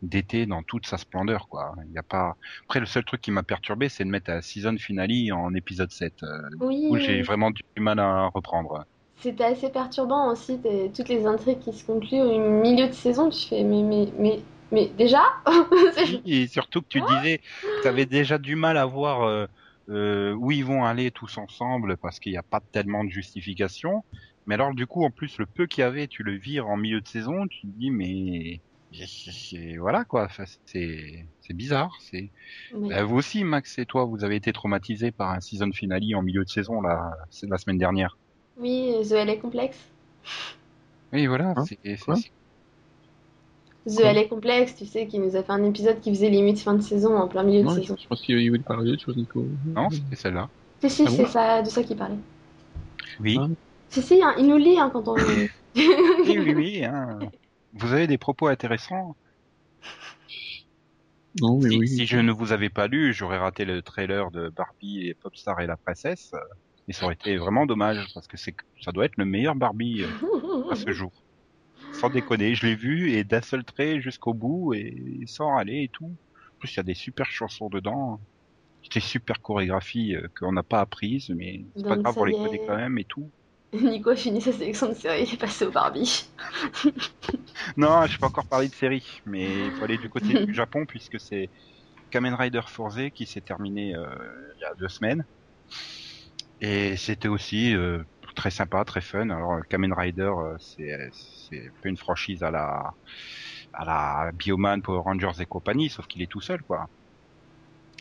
d'été 0.02 0.46
dans 0.46 0.62
toute 0.62 0.86
sa 0.86 0.98
splendeur, 0.98 1.48
quoi. 1.48 1.74
Il 1.86 1.92
y 1.92 1.98
a 1.98 2.02
pas, 2.02 2.36
après, 2.64 2.80
le 2.80 2.86
seul 2.86 3.04
truc 3.04 3.20
qui 3.20 3.30
m'a 3.30 3.42
perturbé, 3.42 3.88
c'est 3.88 4.04
de 4.04 4.10
mettre 4.10 4.30
la 4.30 4.42
season 4.42 4.76
finale 4.78 5.10
en 5.32 5.54
épisode 5.54 5.90
7, 5.90 6.14
euh, 6.22 6.28
Oui, 6.60 6.84
où 6.88 6.96
j'ai 6.98 7.22
vraiment 7.22 7.50
du 7.50 7.62
mal 7.78 7.98
à 7.98 8.26
reprendre. 8.34 8.84
c'était 9.20 9.44
assez 9.44 9.68
perturbant 9.70 10.30
aussi, 10.30 10.58
t'es- 10.58 10.90
toutes 10.94 11.08
les 11.08 11.26
intrigues 11.26 11.58
qui 11.60 11.72
se 11.72 11.84
concluent 11.84 12.20
au 12.22 12.60
milieu 12.62 12.86
de 12.86 12.92
saison, 12.92 13.30
tu 13.30 13.46
fais, 13.48 13.62
mais, 13.64 13.82
mais, 13.82 14.08
mais, 14.18 14.40
mais 14.72 14.86
déjà 14.96 15.22
Et 16.24 16.46
surtout 16.48 16.82
que 16.82 16.88
tu 16.88 17.02
disais 17.02 17.38
que 17.38 17.80
tu 17.82 17.88
avais 17.88 18.06
déjà 18.06 18.38
du 18.38 18.54
mal 18.56 18.76
à 18.76 18.86
voir 18.86 19.22
euh, 19.22 19.46
euh, 19.88 20.34
où 20.34 20.50
ils 20.52 20.64
vont 20.64 20.84
aller 20.84 21.10
tous 21.10 21.38
ensemble 21.38 21.96
parce 21.98 22.18
qu'il 22.20 22.32
n'y 22.32 22.38
a 22.38 22.42
pas 22.42 22.60
tellement 22.72 23.04
de 23.04 23.10
justification. 23.10 24.04
Mais 24.46 24.54
alors 24.54 24.74
du 24.74 24.86
coup, 24.86 25.04
en 25.04 25.10
plus, 25.10 25.38
le 25.38 25.46
peu 25.46 25.66
qu'il 25.66 25.80
y 25.82 25.84
avait, 25.84 26.06
tu 26.08 26.22
le 26.22 26.36
vires 26.38 26.68
en 26.68 26.76
milieu 26.76 27.00
de 27.00 27.08
saison, 27.08 27.46
tu 27.48 27.62
te 27.62 27.72
dis 27.78 27.90
mais 27.90 28.62
c'est- 28.92 29.76
voilà 29.76 30.04
quoi, 30.04 30.28
c'est 30.64 31.26
c'est 31.40 31.54
bizarre. 31.54 31.92
C'est 32.00 32.30
Oui. 32.74 32.88
Bah, 32.90 33.04
vous 33.04 33.16
aussi, 33.16 33.44
Max 33.44 33.78
et 33.78 33.86
toi, 33.86 34.04
vous 34.04 34.24
avez 34.24 34.36
été 34.36 34.52
traumatisés 34.52 35.10
par 35.10 35.30
un 35.30 35.40
season 35.40 35.70
finale 35.72 36.02
en 36.14 36.22
milieu 36.22 36.44
de 36.44 36.48
saison 36.48 36.80
là, 36.80 37.16
c'est 37.30 37.48
la 37.48 37.58
semaine 37.58 37.78
dernière. 37.78 38.16
Oui, 38.58 38.92
The 39.08 39.12
LA 39.12 39.36
Complex. 39.36 39.76
Oui, 41.12 41.26
voilà. 41.26 41.52
Hein 41.56 41.64
c'est- 41.66 41.78
c'est- 41.84 41.98
Quoi 42.04 42.16
c'est- 42.16 42.30
The 43.96 44.00
LA 44.00 44.24
Complex, 44.24 44.74
tu 44.74 44.86
sais, 44.86 45.06
qui 45.06 45.18
nous 45.18 45.36
a 45.36 45.42
fait 45.42 45.52
un 45.52 45.62
épisode 45.62 46.00
qui 46.00 46.10
faisait 46.10 46.30
limite 46.30 46.58
fin 46.58 46.74
de 46.74 46.80
saison, 46.80 47.16
en 47.16 47.28
plein 47.28 47.44
milieu 47.44 47.62
de 47.62 47.68
je, 47.68 47.74
saison. 47.80 47.96
je 48.00 48.06
pense 48.08 48.20
qu'il 48.22 48.48
voulait 48.50 48.62
parler 48.62 48.90
d'autre 48.90 49.02
chose, 49.02 49.16
Nico. 49.16 49.46
Non, 49.66 49.90
c'était 49.90 50.16
celle-là. 50.16 50.48
Si, 50.80 50.90
si, 50.90 51.04
Ah 51.06 51.10
c'est 51.10 51.22
bon 51.22 51.28
ça, 51.28 51.62
de 51.62 51.68
ça 51.68 51.82
qu'il 51.84 51.96
parlait. 51.96 52.16
Oui. 53.20 53.38
Ah. 53.40 53.46
Si, 53.90 54.02
si, 54.02 54.20
hein, 54.22 54.34
il 54.38 54.46
nous 54.48 54.56
lit 54.56 54.78
hein, 54.78 54.90
quand 54.92 55.06
on. 55.06 55.14
oui, 55.76 55.88
oui, 56.26 56.54
oui. 56.54 56.84
hein. 56.84 57.18
Vous 57.76 57.92
avez 57.92 58.06
des 58.06 58.18
propos 58.18 58.46
intéressants? 58.48 59.16
Non, 61.40 61.60
mais 61.60 61.68
Si, 61.70 61.78
oui. 61.78 61.88
si 61.88 62.06
je 62.06 62.16
ne 62.16 62.32
vous 62.32 62.52
avais 62.52 62.70
pas 62.70 62.86
lu, 62.88 63.12
j'aurais 63.12 63.38
raté 63.38 63.64
le 63.64 63.82
trailer 63.82 64.30
de 64.30 64.48
Barbie 64.48 65.06
et 65.06 65.14
Popstar 65.14 65.60
et 65.60 65.66
la 65.66 65.76
princesse. 65.76 66.32
Et 66.88 66.92
ça 66.92 67.04
aurait 67.04 67.14
été 67.14 67.36
vraiment 67.36 67.66
dommage 67.66 68.06
parce 68.14 68.26
que 68.26 68.36
c'est 68.36 68.54
ça 68.80 68.92
doit 68.92 69.04
être 69.04 69.16
le 69.18 69.24
meilleur 69.26 69.54
Barbie 69.54 70.02
euh, 70.02 70.08
à 70.70 70.74
ce 70.76 70.92
jour. 70.92 71.12
Sans 71.92 72.10
déconner, 72.10 72.54
je 72.54 72.66
l'ai 72.66 72.76
vu 72.76 73.12
et 73.12 73.24
d'un 73.24 73.42
seul 73.42 73.64
trait 73.64 74.00
jusqu'au 74.00 74.34
bout 74.34 74.74
et 74.74 75.24
sans 75.26 75.50
râler 75.54 75.84
et 75.84 75.88
tout. 75.90 76.06
En 76.54 76.58
plus, 76.60 76.74
il 76.74 76.76
y 76.78 76.80
a 76.80 76.84
des 76.84 76.94
super 76.94 77.26
chansons 77.30 77.68
dedans. 77.70 78.20
Des 78.94 79.00
super 79.00 79.40
chorégraphies 79.42 80.14
euh, 80.16 80.28
qu'on 80.38 80.52
n'a 80.52 80.62
pas 80.62 80.80
apprises, 80.80 81.30
mais 81.30 81.66
c'est 81.76 81.86
pas 81.86 81.96
grave, 81.98 82.16
on 82.18 82.24
les 82.24 82.34
connaît 82.34 82.60
quand 82.60 82.76
même 82.76 82.98
et 82.98 83.04
tout. 83.04 83.32
Nico 83.82 84.10
a 84.10 84.16
fini 84.16 84.40
sa 84.40 84.52
sélection 84.52 84.88
de 84.88 84.94
série, 84.94 85.24
il 85.24 85.34
est 85.34 85.36
passé 85.36 85.66
au 85.66 85.70
Barbie. 85.70 86.24
Non, 87.76 88.06
je 88.06 88.18
peux 88.18 88.26
encore 88.26 88.46
parler 88.48 88.68
de 88.68 88.74
série, 88.74 89.06
mais 89.24 89.66
il 89.66 89.72
faut 89.72 89.84
aller 89.84 89.98
du 89.98 90.08
côté 90.08 90.38
du 90.38 90.52
Japon 90.54 90.84
puisque 90.86 91.18
c'est 91.20 91.50
Kamen 92.10 92.34
Rider 92.34 92.62
Forze 92.68 93.10
qui 93.14 93.26
s'est 93.26 93.42
terminé 93.42 93.94
euh, 93.96 94.06
il 94.56 94.62
y 94.62 94.64
a 94.64 94.74
deux 94.76 94.88
semaines. 94.88 95.24
Et 96.60 96.96
c'était 96.96 97.28
aussi 97.28 97.74
euh, 97.74 98.02
très 98.34 98.50
sympa, 98.50 98.84
très 98.84 99.00
fun. 99.02 99.28
Alors 99.30 99.60
Kamen 99.68 99.92
Rider, 99.92 100.22
euh, 100.22 100.56
c'est 100.58 100.90
c'est 101.12 101.66
un 101.68 101.70
peu 101.82 101.88
une 101.90 101.96
franchise 101.98 102.42
à 102.42 102.50
la 102.50 102.92
à 103.72 103.84
la 103.84 104.32
Bioman, 104.32 104.82
Power 104.82 105.00
Rangers 105.04 105.40
et 105.42 105.46
compagnie, 105.46 105.90
sauf 105.90 106.06
qu'il 106.06 106.22
est 106.22 106.30
tout 106.30 106.40
seul, 106.40 106.62
quoi. 106.64 106.86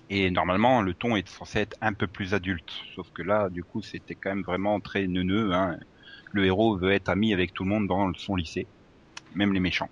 Et 0.09 0.31
normalement, 0.31 0.81
le 0.81 0.95
ton 0.95 1.15
est 1.15 1.27
censé 1.29 1.59
être 1.59 1.75
un 1.81 1.93
peu 1.93 2.07
plus 2.07 2.33
adulte, 2.33 2.71
sauf 2.95 3.07
que 3.13 3.21
là, 3.21 3.49
du 3.51 3.63
coup, 3.63 3.83
c'était 3.83 4.15
quand 4.15 4.31
même 4.31 4.43
vraiment 4.43 4.79
très 4.81 5.07
neuneux. 5.07 5.53
Hein. 5.53 5.77
Le 6.31 6.45
héros 6.45 6.77
veut 6.79 6.91
être 6.91 7.09
ami 7.09 7.33
avec 7.33 7.53
tout 7.53 7.63
le 7.63 7.69
monde 7.69 7.87
dans 7.87 8.11
son 8.15 8.35
lycée, 8.35 8.69
même 9.31 9.53
les 9.53 9.61
méchants. 9.61 9.89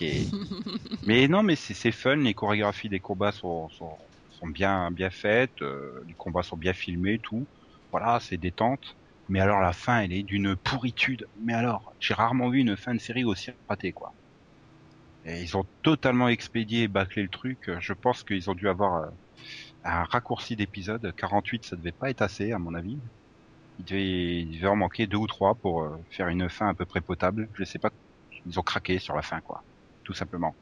Est- 0.00 0.32
mais 1.02 1.28
non, 1.28 1.42
mais 1.42 1.56
c'est 1.56 1.74
c'est 1.74 1.92
fun. 1.92 2.16
Les 2.16 2.34
chorégraphies 2.34 2.88
des 2.90 3.00
combats 3.00 3.32
sont, 3.32 3.68
sont, 3.70 3.98
sont 4.30 4.48
bien 4.48 4.90
bien 4.92 5.10
faites. 5.10 5.60
euh, 5.62 6.02
les 6.06 6.14
combats 6.14 6.42
sont 6.44 6.56
bien 6.58 6.74
filmés, 6.74 7.20
tout. 7.22 7.48
Voilà, 7.92 8.20
c'est 8.20 8.38
détente. 8.38 8.84
Mais 9.28 9.40
alors 9.40 9.60
la 9.60 9.72
fin, 9.74 10.02
elle 10.02 10.12
est 10.12 10.22
d'une 10.24 10.56
pourritude. 10.56 11.28
Mais 11.36 11.54
alors, 11.54 11.94
j'ai 12.00 12.14
rarement 12.14 12.50
vu 12.50 12.60
une 12.60 12.76
fin 12.76 12.94
de 12.94 13.00
série 13.00 13.24
aussi 13.24 13.50
ratée, 13.68 13.92
quoi. 13.92 14.14
Et 15.26 15.40
ils 15.40 15.56
ont 15.56 15.64
totalement 15.82 16.28
expédié 16.28 16.82
et 16.82 16.88
bâclé 16.88 17.22
le 17.22 17.28
truc. 17.28 17.70
Je 17.80 17.92
pense 17.92 18.22
qu'ils 18.22 18.50
ont 18.50 18.54
dû 18.54 18.68
avoir 18.68 19.04
euh, 19.04 19.06
un 19.84 20.04
raccourci 20.04 20.54
d'épisode. 20.56 21.14
48, 21.16 21.64
ça 21.64 21.76
devait 21.76 21.92
pas 21.92 22.10
être 22.10 22.22
assez, 22.22 22.52
à 22.52 22.58
mon 22.58 22.74
avis. 22.74 22.98
Il 23.78 23.84
devait, 23.84 24.40
il 24.42 24.66
en 24.66 24.76
manquer 24.76 25.06
deux 25.06 25.16
ou 25.16 25.26
trois 25.26 25.54
pour 25.54 25.82
euh, 25.82 25.98
faire 26.10 26.28
une 26.28 26.48
fin 26.48 26.68
à 26.68 26.74
peu 26.74 26.84
près 26.84 27.00
potable. 27.00 27.48
Je 27.54 27.64
sais 27.64 27.78
pas. 27.78 27.90
Ils 28.46 28.58
ont 28.58 28.62
craqué 28.62 28.98
sur 28.98 29.16
la 29.16 29.22
fin, 29.22 29.40
quoi. 29.40 29.62
Tout 30.04 30.12
simplement. 30.12 30.54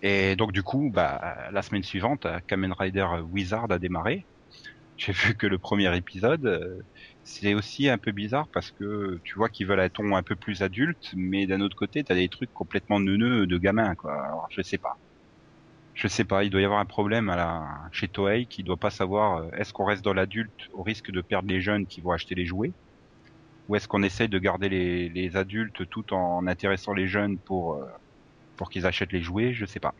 Et 0.00 0.34
donc 0.34 0.52
du 0.52 0.62
coup, 0.62 0.90
bah, 0.92 1.48
la 1.52 1.62
semaine 1.62 1.82
suivante, 1.82 2.26
euh, 2.26 2.40
Kamen 2.46 2.72
Rider 2.72 3.06
Wizard 3.30 3.70
a 3.70 3.78
démarré. 3.78 4.24
J'ai 4.96 5.12
vu 5.12 5.34
que 5.34 5.46
le 5.46 5.58
premier 5.58 5.94
épisode, 5.96 6.84
c'est 7.24 7.54
aussi 7.54 7.88
un 7.88 7.98
peu 7.98 8.12
bizarre 8.12 8.48
parce 8.48 8.70
que 8.70 9.20
tu 9.24 9.34
vois 9.36 9.48
qu'ils 9.48 9.66
veulent 9.66 9.80
un 9.80 9.88
ton 9.88 10.16
un 10.16 10.22
peu 10.22 10.36
plus 10.36 10.62
adulte, 10.62 11.12
mais 11.16 11.46
d'un 11.46 11.60
autre 11.60 11.76
côté, 11.76 12.04
t'as 12.04 12.14
des 12.14 12.28
trucs 12.28 12.52
complètement 12.52 13.00
neuneux 13.00 13.46
de 13.46 13.58
gamins, 13.58 13.94
quoi. 13.94 14.14
Alors, 14.24 14.46
je 14.50 14.62
sais 14.62 14.78
pas. 14.78 14.98
Je 15.94 16.08
sais 16.08 16.24
pas, 16.24 16.44
il 16.44 16.50
doit 16.50 16.60
y 16.60 16.64
avoir 16.64 16.80
un 16.80 16.86
problème 16.86 17.28
à 17.30 17.36
la... 17.36 17.88
chez 17.92 18.08
Toei 18.08 18.46
qui 18.46 18.62
doit 18.62 18.76
pas 18.78 18.90
savoir 18.90 19.38
euh, 19.38 19.50
est-ce 19.52 19.72
qu'on 19.72 19.84
reste 19.84 20.04
dans 20.04 20.14
l'adulte 20.14 20.68
au 20.72 20.82
risque 20.82 21.10
de 21.10 21.20
perdre 21.20 21.48
les 21.48 21.60
jeunes 21.60 21.86
qui 21.86 22.00
vont 22.00 22.12
acheter 22.12 22.34
les 22.34 22.46
jouets? 22.46 22.74
Ou 23.68 23.76
est-ce 23.76 23.88
qu'on 23.88 24.02
essaye 24.02 24.28
de 24.28 24.38
garder 24.38 24.68
les, 24.68 25.08
les 25.08 25.36
adultes 25.36 25.88
tout 25.88 26.12
en 26.14 26.46
intéressant 26.46 26.92
les 26.94 27.08
jeunes 27.08 27.38
pour 27.38 27.74
euh, 27.74 27.86
pour 28.56 28.70
qu'ils 28.70 28.86
achètent 28.86 29.12
les 29.12 29.22
jouets, 29.22 29.54
je 29.54 29.66
sais 29.66 29.80
pas. 29.80 29.94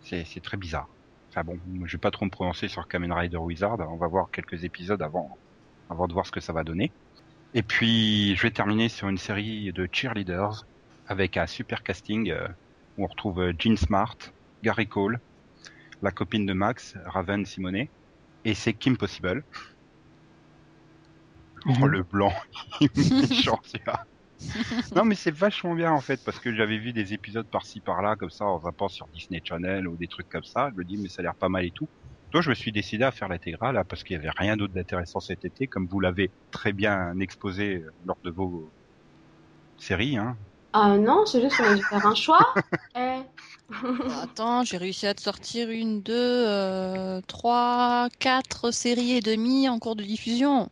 C'est 0.00 0.24
c'est 0.24 0.40
très 0.40 0.56
bizarre. 0.56 0.88
Enfin 1.30 1.44
bon, 1.44 1.60
je 1.84 1.96
vais 1.96 2.00
pas 2.00 2.10
trop 2.10 2.24
me 2.26 2.30
prononcer 2.30 2.68
sur 2.68 2.88
Kamen 2.88 3.12
Rider 3.12 3.36
Wizard, 3.38 3.78
on 3.80 3.96
va 3.96 4.08
voir 4.08 4.30
quelques 4.30 4.64
épisodes 4.64 5.02
avant 5.02 5.38
avant 5.90 6.06
de 6.06 6.12
voir 6.12 6.26
ce 6.26 6.32
que 6.32 6.40
ça 6.40 6.52
va 6.52 6.64
donner. 6.64 6.90
Et 7.54 7.62
puis 7.62 8.36
je 8.36 8.42
vais 8.42 8.50
terminer 8.50 8.88
sur 8.88 9.08
une 9.08 9.18
série 9.18 9.72
de 9.72 9.88
cheerleaders 9.90 10.66
avec 11.06 11.36
un 11.36 11.46
super 11.46 11.82
casting 11.82 12.30
euh, 12.30 12.46
où 12.96 13.04
on 13.04 13.06
retrouve 13.06 13.40
euh, 13.40 13.52
Jean 13.58 13.76
Smart, 13.76 14.16
Gary 14.62 14.86
Cole, 14.86 15.20
la 16.02 16.10
copine 16.10 16.44
de 16.44 16.52
Max, 16.52 16.94
Raven 17.06 17.46
Simonet, 17.46 17.88
et 18.44 18.54
c'est 18.54 18.74
Kim 18.74 18.96
Possible. 18.96 19.44
Oh 21.66 21.86
le 21.86 22.02
blanc, 22.02 22.32
il. 22.80 22.90
Non 24.94 25.04
mais 25.04 25.16
c'est 25.16 25.34
vachement 25.34 25.74
bien 25.74 25.90
en 25.90 26.00
fait 26.00 26.22
parce 26.24 26.38
que 26.38 26.54
j'avais 26.54 26.78
vu 26.78 26.92
des 26.92 27.12
épisodes 27.12 27.46
par-ci 27.46 27.80
par-là 27.80 28.14
comme 28.14 28.30
ça 28.30 28.44
en 28.44 28.60
zappant 28.60 28.88
sur 28.88 29.08
Disney 29.08 29.40
Channel 29.42 29.88
ou 29.88 29.96
des 29.96 30.06
trucs 30.06 30.28
comme 30.28 30.44
ça. 30.44 30.70
Je 30.70 30.76
me 30.76 30.84
dis 30.84 30.96
mais 30.96 31.08
ça 31.08 31.20
a 31.20 31.22
l'air 31.24 31.34
pas 31.34 31.48
mal 31.48 31.64
et 31.64 31.72
tout. 31.72 31.88
Donc 32.32 32.42
je 32.42 32.50
me 32.50 32.54
suis 32.54 32.72
décidé 32.72 33.04
à 33.04 33.10
faire 33.10 33.28
l'intégrale 33.28 33.74
là, 33.74 33.84
parce 33.84 34.02
qu'il 34.02 34.16
y 34.16 34.18
avait 34.18 34.30
rien 34.36 34.56
d'autre 34.56 34.74
d'intéressant 34.74 35.20
cet 35.20 35.44
été 35.44 35.66
comme 35.66 35.86
vous 35.86 36.00
l'avez 36.00 36.30
très 36.50 36.72
bien 36.72 37.18
exposé 37.20 37.76
euh, 37.76 37.92
lors 38.06 38.18
de 38.22 38.30
vos 38.30 38.70
séries. 39.78 40.16
Hein. 40.16 40.36
Ah 40.72 40.98
non, 40.98 41.24
c'est 41.24 41.40
juste 41.40 41.56
qu'on 41.56 41.64
a 41.64 41.74
dû 41.74 41.82
faire 41.82 42.06
un 42.06 42.14
choix. 42.14 42.54
Eh. 42.96 43.20
Attends, 44.22 44.64
j'ai 44.64 44.76
réussi 44.78 45.06
à 45.06 45.14
te 45.14 45.20
sortir 45.20 45.70
une, 45.70 46.00
deux, 46.02 46.14
euh, 46.14 47.20
trois, 47.28 48.08
quatre 48.18 48.70
séries 48.70 49.12
et 49.12 49.20
demie 49.20 49.68
en 49.68 49.78
cours 49.78 49.94
de 49.94 50.02
diffusion. 50.02 50.70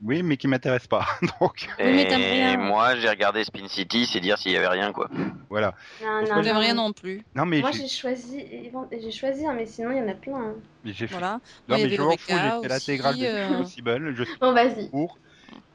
Oui 0.00 0.22
mais 0.22 0.36
qui 0.36 0.46
m'intéresse 0.46 0.86
pas. 0.86 1.06
Donc 1.40 1.68
mais 1.78 2.52
Et 2.52 2.56
moi, 2.56 2.96
j'ai 2.96 3.08
regardé 3.08 3.42
Spin 3.44 3.66
City, 3.68 4.06
c'est 4.06 4.20
dire 4.20 4.38
s'il 4.38 4.52
y 4.52 4.56
avait 4.56 4.68
rien, 4.68 4.92
quoi. 4.92 5.08
voilà. 5.50 5.74
Non, 6.02 6.22
non, 6.26 6.42
J'aime 6.42 6.54
non. 6.54 6.60
rien 6.60 6.74
non 6.74 6.92
plus. 6.92 7.22
Non 7.34 7.44
mais 7.46 7.60
Moi 7.60 7.72
j'ai- 7.72 7.80
j'ai 7.80 7.88
choisi, 7.88 8.44
j'ai 8.92 9.10
choisi, 9.10 9.46
hein, 9.46 9.54
mais 9.54 9.66
sinon 9.66 9.90
il 9.90 9.98
y 9.98 10.00
en 10.00 10.08
a 10.08 10.14
plein. 10.14 10.50
hein. 10.50 10.54
j'ai 10.84 11.06
fait 11.08 11.14
Voilà. 11.14 11.40
Non, 11.68 11.76
mais 11.78 11.90
je 11.90 12.00
m'en 12.00 12.16
fous, 12.16 12.18
j'ai 12.28 12.36
fait 12.62 12.68
l'intégrale 12.68 13.18
de 13.18 13.24
euh, 13.24 13.58
Possible, 13.58 14.14
je 14.14 14.22
suis 14.24 14.38
Bon, 14.40 14.52
vas-y. 14.52 14.90
court, 14.90 15.18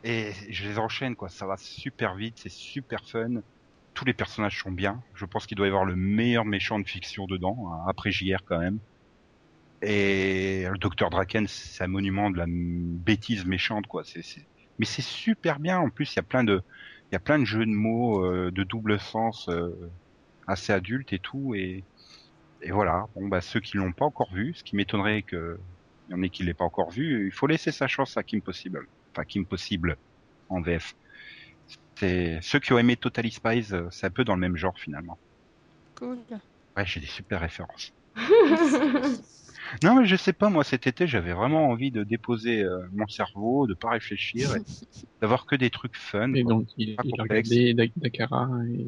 et 0.04 0.32
je 0.50 0.68
les 0.68 0.80
enchaîne, 0.80 1.16
quoi. 1.16 1.30
Ça 1.30 1.46
va 1.46 1.56
super 1.58 2.16
vite, 2.16 2.38
c'est 2.42 2.52
super 2.52 3.06
fun. 3.08 3.42
Tous 3.94 4.06
les 4.06 4.14
personnages 4.14 4.60
sont 4.60 4.72
bien. 4.72 5.02
Je 5.14 5.26
pense 5.26 5.46
qu'il 5.46 5.56
doit 5.58 5.68
y 5.68 5.70
avoir 5.70 5.86
le 5.86 5.96
meilleur 5.96 6.46
méchant 6.46 6.80
de 6.80 6.88
fiction 6.88 7.26
dedans, 7.26 7.58
hein, 7.72 7.86
après 7.88 8.12
JR 8.12 8.40
quand 8.46 8.58
même. 8.60 8.80
Et 9.86 10.66
le 10.72 10.78
docteur 10.78 11.10
Draken, 11.10 11.48
c'est 11.48 11.84
un 11.84 11.88
monument 11.88 12.30
de 12.32 12.38
la 12.38 12.46
bêtise 12.48 13.46
méchante, 13.46 13.86
quoi. 13.88 14.04
C'est, 14.06 14.22
c'est- 14.24 14.48
Mais 14.80 14.86
c'est 14.86 15.02
super 15.04 15.60
bien. 15.60 15.80
En 15.80 15.90
plus, 15.90 16.14
il 16.14 16.18
y 16.18 16.20
a 16.20 16.24
plein 16.24 16.44
de, 16.44 16.62
il 17.12 17.16
y 17.16 17.18
a 17.18 17.20
plein 17.20 17.40
de 17.40 17.46
jeux 17.46 17.66
de 17.66 17.72
mots, 17.72 18.26
euh, 18.26 18.52
de 18.52 18.64
double 18.64 19.00
sens, 19.00 19.48
euh, 19.50 19.70
assez 20.48 20.74
adultes 20.74 21.14
et 21.14 21.20
tout. 21.20 21.54
Et, 21.56 21.86
et 22.62 22.72
voilà. 22.72 23.06
Bon, 23.16 23.28
bah, 23.28 23.42
ceux 23.42 23.60
qui 23.62 23.78
l'ont 23.78 23.94
pas 23.94 24.06
encore 24.06 24.34
vu, 24.34 24.54
ce 24.56 24.64
qui 24.64 24.76
m'étonnerait 24.76 25.24
que 25.24 25.60
il 26.10 26.12
y 26.12 26.16
en 26.16 26.24
ait 26.24 26.30
qui 26.30 26.44
l'aient 26.44 26.54
pas 26.54 26.66
encore 26.66 26.92
vu, 26.92 27.28
il 27.28 27.34
faut 27.34 27.48
laisser 27.48 27.72
sa 27.72 27.88
chance 27.88 28.18
à 28.18 28.24
Kim 28.24 28.42
Possible. 28.42 28.80
Enfin, 29.16 29.26
Kim 29.26 29.46
Possible 29.48 29.98
en 30.50 30.62
VF. 30.62 30.94
C'est 32.00 32.40
ceux 32.42 32.60
qui 32.60 32.74
ont 32.74 32.80
aimé 32.80 32.98
Totally 32.98 33.32
Spies, 33.32 33.74
euh, 33.74 33.88
c'est 33.92 34.08
un 34.08 34.12
peu 34.12 34.24
dans 34.26 34.36
le 34.36 34.42
même 34.42 34.58
genre 34.58 34.78
finalement. 34.80 35.20
Cool. 35.96 36.20
Ouais, 36.76 36.86
j'ai 36.86 37.00
des 37.00 37.08
super 37.08 37.42
références. 37.42 37.92
Non, 39.82 39.96
mais 40.00 40.06
je 40.06 40.16
sais 40.16 40.34
pas, 40.34 40.50
moi 40.50 40.64
cet 40.64 40.88
été, 40.88 41.08
j'avais 41.08 41.34
vraiment 41.34 41.68
envie 41.70 41.92
de 41.92 42.04
déposer 42.04 42.64
euh, 42.64 42.80
mon 42.94 43.08
cerveau, 43.08 43.66
de 43.68 43.74
pas 43.74 43.92
réfléchir, 43.92 44.56
et 44.56 44.62
d'avoir 45.22 45.46
que 45.46 45.56
des 45.56 45.70
trucs 45.70 45.96
fun. 45.96 46.34
Et 46.34 46.44
quoi. 46.44 46.54
donc, 46.54 46.68
il, 46.78 46.96
Pas 46.96 47.04
regardé 47.20 47.74
Dakara 47.74 48.50
et 48.70 48.88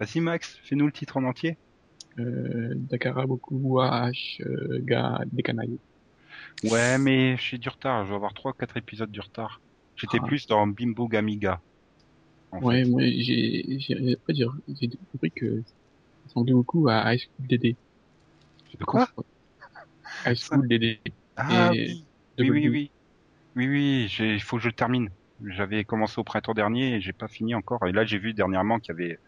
Vas-y 0.00 0.20
Max, 0.20 0.58
fais-nous 0.64 0.86
le 0.86 0.92
titre 0.92 1.16
en 1.18 1.24
entier. 1.24 1.56
euh, 2.18 2.72
Dakara 2.74 3.26
beaucoup 3.26 3.78
H 3.78 4.42
euh, 4.42 4.80
ga 4.82 5.20
des 5.30 5.42
canailles. 5.42 5.78
Ouais, 6.64 6.98
mais 6.98 7.36
j'ai 7.38 7.58
du 7.58 7.68
retard, 7.68 8.04
je 8.04 8.10
vais 8.10 8.16
avoir 8.16 8.34
trois, 8.34 8.52
quatre 8.52 8.76
épisodes 8.76 9.10
du 9.10 9.20
retard. 9.20 9.60
J'étais 9.96 10.18
Ah. 10.20 10.26
plus 10.26 10.46
dans 10.46 10.66
Bimbo 10.66 11.06
Gamiga. 11.08 11.60
Ouais, 12.52 12.84
fait. 12.84 12.90
moi 12.90 13.00
j'ai 13.02 13.78
j'ai 13.78 14.18
j'ai 14.68 14.88
compris 15.12 15.30
que 15.30 15.62
ça 15.62 15.72
ressemblait 16.26 16.52
beaucoup 16.52 16.88
à 16.88 17.14
High 17.14 17.20
School 17.20 17.46
DD. 17.46 17.76
De 18.78 18.84
quoi? 18.84 19.08
High 20.24 20.36
School 20.36 20.68
DD. 20.68 21.00
Ah 21.36 21.70
oui, 21.72 22.04
oui, 22.38 22.50
oui, 22.50 22.68
oui. 22.68 22.90
Oui, 23.54 24.10
il 24.18 24.40
faut 24.40 24.56
que 24.56 24.62
je 24.62 24.70
termine. 24.70 25.10
J'avais 25.44 25.84
commencé 25.84 26.18
au 26.18 26.24
printemps 26.24 26.54
dernier 26.54 26.94
et 26.94 27.00
j'ai 27.00 27.12
pas 27.12 27.28
fini 27.28 27.54
encore. 27.54 27.86
Et 27.86 27.92
là, 27.92 28.04
j'ai 28.04 28.18
vu 28.18 28.32
dernièrement 28.32 28.78
qu'il 28.78 28.94
y 28.94 29.02
avait 29.02 29.18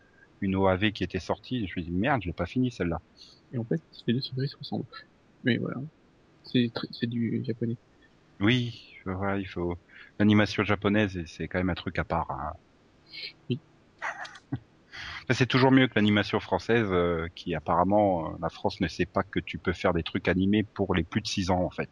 une 0.40 0.56
OAV 0.56 0.92
qui 0.92 1.04
était 1.04 1.18
sortie. 1.18 1.56
Et 1.56 1.60
je 1.60 1.62
me 1.64 1.68
suis 1.68 1.82
dit, 1.84 1.90
merde, 1.90 2.22
je 2.22 2.28
l'ai 2.28 2.32
pas 2.32 2.46
fini 2.46 2.70
celle-là. 2.70 3.00
Et 3.52 3.58
en 3.58 3.64
fait, 3.64 3.80
les 4.06 4.14
deux 4.14 4.20
séries 4.20 4.48
se 4.48 4.56
ressemblent. 4.56 4.86
Mais 5.42 5.58
voilà. 5.58 5.76
C'est 6.44 7.06
du 7.06 7.42
japonais. 7.44 7.76
Oui, 8.40 8.96
voilà, 9.04 9.38
il 9.38 9.46
faut. 9.46 9.76
L'animation 10.18 10.64
japonaise, 10.64 11.18
c'est 11.26 11.48
quand 11.48 11.58
même 11.58 11.70
un 11.70 11.74
truc 11.74 11.98
à 11.98 12.04
part. 12.04 12.30
hein. 12.30 12.52
Oui. 13.50 13.58
Enfin, 15.24 15.34
C'est 15.34 15.46
toujours 15.46 15.70
mieux 15.70 15.86
que 15.88 15.94
l'animation 15.96 16.38
française, 16.40 16.86
euh, 16.90 17.28
qui 17.34 17.54
apparemment, 17.54 18.28
euh, 18.28 18.36
la 18.40 18.50
France 18.50 18.80
ne 18.80 18.88
sait 18.88 19.06
pas 19.06 19.22
que 19.22 19.40
tu 19.40 19.58
peux 19.58 19.72
faire 19.72 19.92
des 19.94 20.02
trucs 20.02 20.28
animés 20.28 20.62
pour 20.62 20.94
les 20.94 21.02
plus 21.02 21.20
de 21.20 21.26
6 21.26 21.50
ans, 21.50 21.62
en 21.62 21.70
fait. 21.70 21.90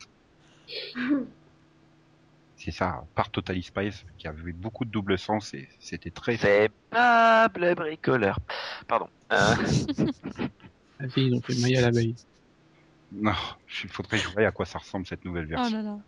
C'est 2.56 2.70
ça, 2.70 3.04
par 3.16 3.30
Totally 3.30 3.62
Spice, 3.64 4.04
qui 4.18 4.28
avait 4.28 4.52
beaucoup 4.52 4.84
de 4.84 4.90
double 4.90 5.18
sens 5.18 5.52
et 5.52 5.68
c'était 5.80 6.10
très... 6.12 6.36
C'est 6.36 6.70
Pable 6.90 7.74
bricoleur. 7.74 8.38
Pardon. 8.86 9.08
Euh, 9.32 9.36
Ah 11.00 11.08
si, 11.08 11.26
ils 11.26 11.34
ont 11.34 11.40
fait 11.40 11.60
Maya 11.60 11.80
l'abeille. 11.80 12.14
Non, 13.14 13.34
il 13.82 13.90
faudrait 13.90 14.16
jouer 14.16 14.46
à 14.46 14.52
quoi 14.52 14.64
ça 14.64 14.78
ressemble 14.78 15.06
cette 15.06 15.24
nouvelle 15.26 15.44
Oh 15.46 15.56
version. 15.56 15.76
là 15.78 15.82
là. 15.82 15.98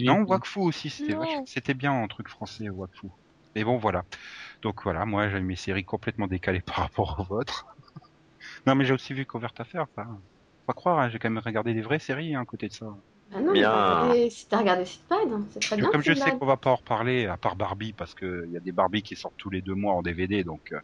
Non, 0.00 0.22
Wakfu 0.22 0.60
aussi, 0.60 0.88
c'était 1.44 1.74
bien 1.74 1.92
en 1.92 2.06
truc 2.08 2.28
français, 2.28 2.70
Wakfu. 2.70 3.08
Mais 3.54 3.64
bon, 3.64 3.76
voilà. 3.76 4.04
Donc 4.62 4.82
voilà, 4.82 5.04
moi 5.06 5.28
j'ai 5.28 5.40
mes 5.40 5.56
séries 5.56 5.84
complètement 5.84 6.26
décalées 6.26 6.62
par 6.62 6.76
rapport 6.76 7.18
aux 7.20 7.24
vôtres. 7.24 7.66
non, 8.66 8.74
mais 8.74 8.84
j'ai 8.84 8.94
aussi 8.94 9.14
vu 9.14 9.26
Covert 9.26 9.52
Affair, 9.58 9.86
pas, 9.88 10.06
pas 10.66 10.72
croire, 10.74 10.98
hein, 10.98 11.08
j'ai 11.10 11.18
quand 11.18 11.30
même 11.30 11.42
regardé 11.44 11.74
des 11.74 11.82
vraies 11.82 11.98
séries 11.98 12.34
hein, 12.34 12.42
à 12.42 12.44
côté 12.44 12.68
de 12.68 12.72
ça. 12.72 12.86
Ah 13.32 13.40
non, 13.40 13.52
Bien. 13.52 13.70
regardé- 13.70 14.30
si 14.30 14.48
t'as 14.48 14.58
regardé 14.58 14.84
Sitpad, 14.84 15.18
c'est 15.50 15.60
très 15.60 15.76
bien. 15.76 15.88
Comme 15.90 16.02
je 16.02 16.14
sais 16.14 16.32
qu'on 16.38 16.46
va 16.46 16.56
pas 16.56 16.70
en 16.70 16.76
reparler, 16.76 17.26
à 17.26 17.36
part 17.36 17.56
Barbie, 17.56 17.92
parce 17.92 18.14
que 18.14 18.44
il 18.46 18.52
y 18.52 18.56
a 18.56 18.60
des 18.60 18.72
Barbie 18.72 19.02
qui 19.02 19.16
sortent 19.16 19.34
tous 19.38 19.50
les 19.50 19.62
deux 19.62 19.74
mois 19.74 19.94
en 19.94 20.02
DVD, 20.02 20.44
donc. 20.44 20.72
euh, 20.72 20.80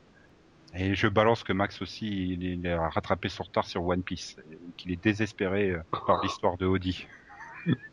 Et 0.74 0.94
je 0.94 1.08
balance 1.08 1.42
que 1.44 1.52
Max 1.52 1.82
aussi, 1.82 2.06
il, 2.06 2.42
il 2.44 2.66
a 2.68 2.88
rattrapé 2.90 3.28
son 3.28 3.44
retard 3.44 3.66
sur 3.66 3.84
One 3.84 4.02
Piece, 4.04 4.36
et 4.50 4.58
qu'il 4.76 4.92
est 4.92 5.02
désespéré 5.02 5.70
euh, 5.70 5.82
par 6.06 6.22
l'histoire 6.22 6.56
de 6.58 6.66
Audi. 6.66 7.06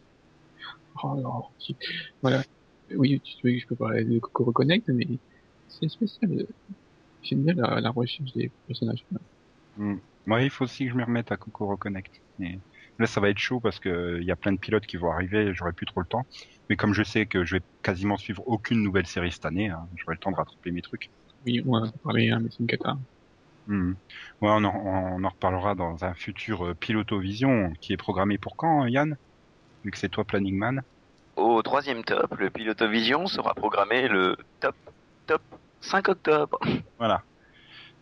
Oh 1.04 1.16
non. 1.16 1.44
Voilà. 2.22 2.44
Oui, 2.96 3.20
tu 3.22 3.60
je 3.60 3.68
peux 3.68 3.76
parler 3.76 4.04
de 4.04 4.20
Coco 4.20 4.46
Reconnect, 4.46 4.88
mais 4.90 5.08
c'est 5.68 5.90
spécial. 5.90 6.48
J'aime 7.22 7.44
bien 7.44 7.54
la, 7.54 7.82
la 7.82 7.90
recherche 7.90 8.32
des 8.34 8.52
personnages. 8.66 9.06
Moi, 10.26 10.42
il 10.42 10.50
faut 10.50 10.66
aussi 10.66 10.86
que 10.86 10.92
je 10.92 10.96
me 10.96 11.04
remette 11.04 11.32
à 11.32 11.38
Coco 11.38 11.68
Reconnect. 11.68 12.22
Et 12.40 12.60
là, 13.00 13.08
ça 13.08 13.22
va 13.22 13.30
être 13.30 13.38
chaud 13.38 13.60
parce 13.60 13.80
que 13.80 13.90
euh, 13.90 14.22
il 14.22 14.28
y 14.28 14.32
a 14.32 14.36
plein 14.36 14.52
de 14.52 14.58
pilotes 14.58 14.86
qui 14.86 14.98
vont 14.98 15.12
arriver, 15.12 15.54
j'aurai 15.54 15.74
plus 15.74 15.86
trop 15.86 16.02
le 16.02 16.06
temps. 16.06 16.26
Mais 16.70 16.76
comme 16.76 16.94
je 16.94 17.04
sais 17.04 17.26
que 17.26 17.46
je 17.46 17.58
vais 17.58 17.62
quasiment 17.82 18.18
suivre 18.18 18.44
aucune 18.46 18.82
nouvelle 18.84 19.06
série 19.08 19.32
cette 19.32 19.46
année, 19.46 19.70
hein, 19.70 19.88
j'aurai 19.96 20.16
le 20.16 20.20
temps 20.20 20.32
de 20.32 20.36
rattraper 20.36 20.72
mes 20.72 20.82
trucs. 20.82 21.10
Oui, 21.46 21.62
on 21.66 21.76
en 21.76 21.86
a 21.86 21.92
parlé, 22.04 22.30
hein, 22.30 22.40
mais 22.42 22.50
c'est 22.52 22.60
une 22.60 22.68
cata. 22.68 22.98
Hmm. 23.68 23.92
Ouais, 24.42 24.50
on 24.52 24.64
en, 24.64 24.76
on 24.76 25.24
en 25.24 25.30
reparlera 25.30 25.76
dans 25.76 26.04
un 26.04 26.14
futur 26.14 26.68
euh, 26.68 26.74
Pilotovision 26.74 27.74
qui 27.82 27.94
est 27.94 27.98
programmé 27.98 28.38
pour 28.38 28.56
quand, 28.56 28.86
Yann? 28.86 29.18
Vu 29.84 29.92
que 29.92 29.98
c'est 29.98 30.10
toi 30.10 30.26
Planning 30.26 30.58
Man. 30.58 30.82
Au 31.38 31.62
troisième 31.62 32.04
top, 32.04 32.36
le 32.38 32.50
Pilotovision 32.50 33.28
sera 33.28 33.54
programmé 33.54 34.08
le 34.08 34.36
top, 34.60 34.76
top 35.28 35.42
5 35.82 36.10
octobre. 36.10 36.60
Voilà. 36.98 37.22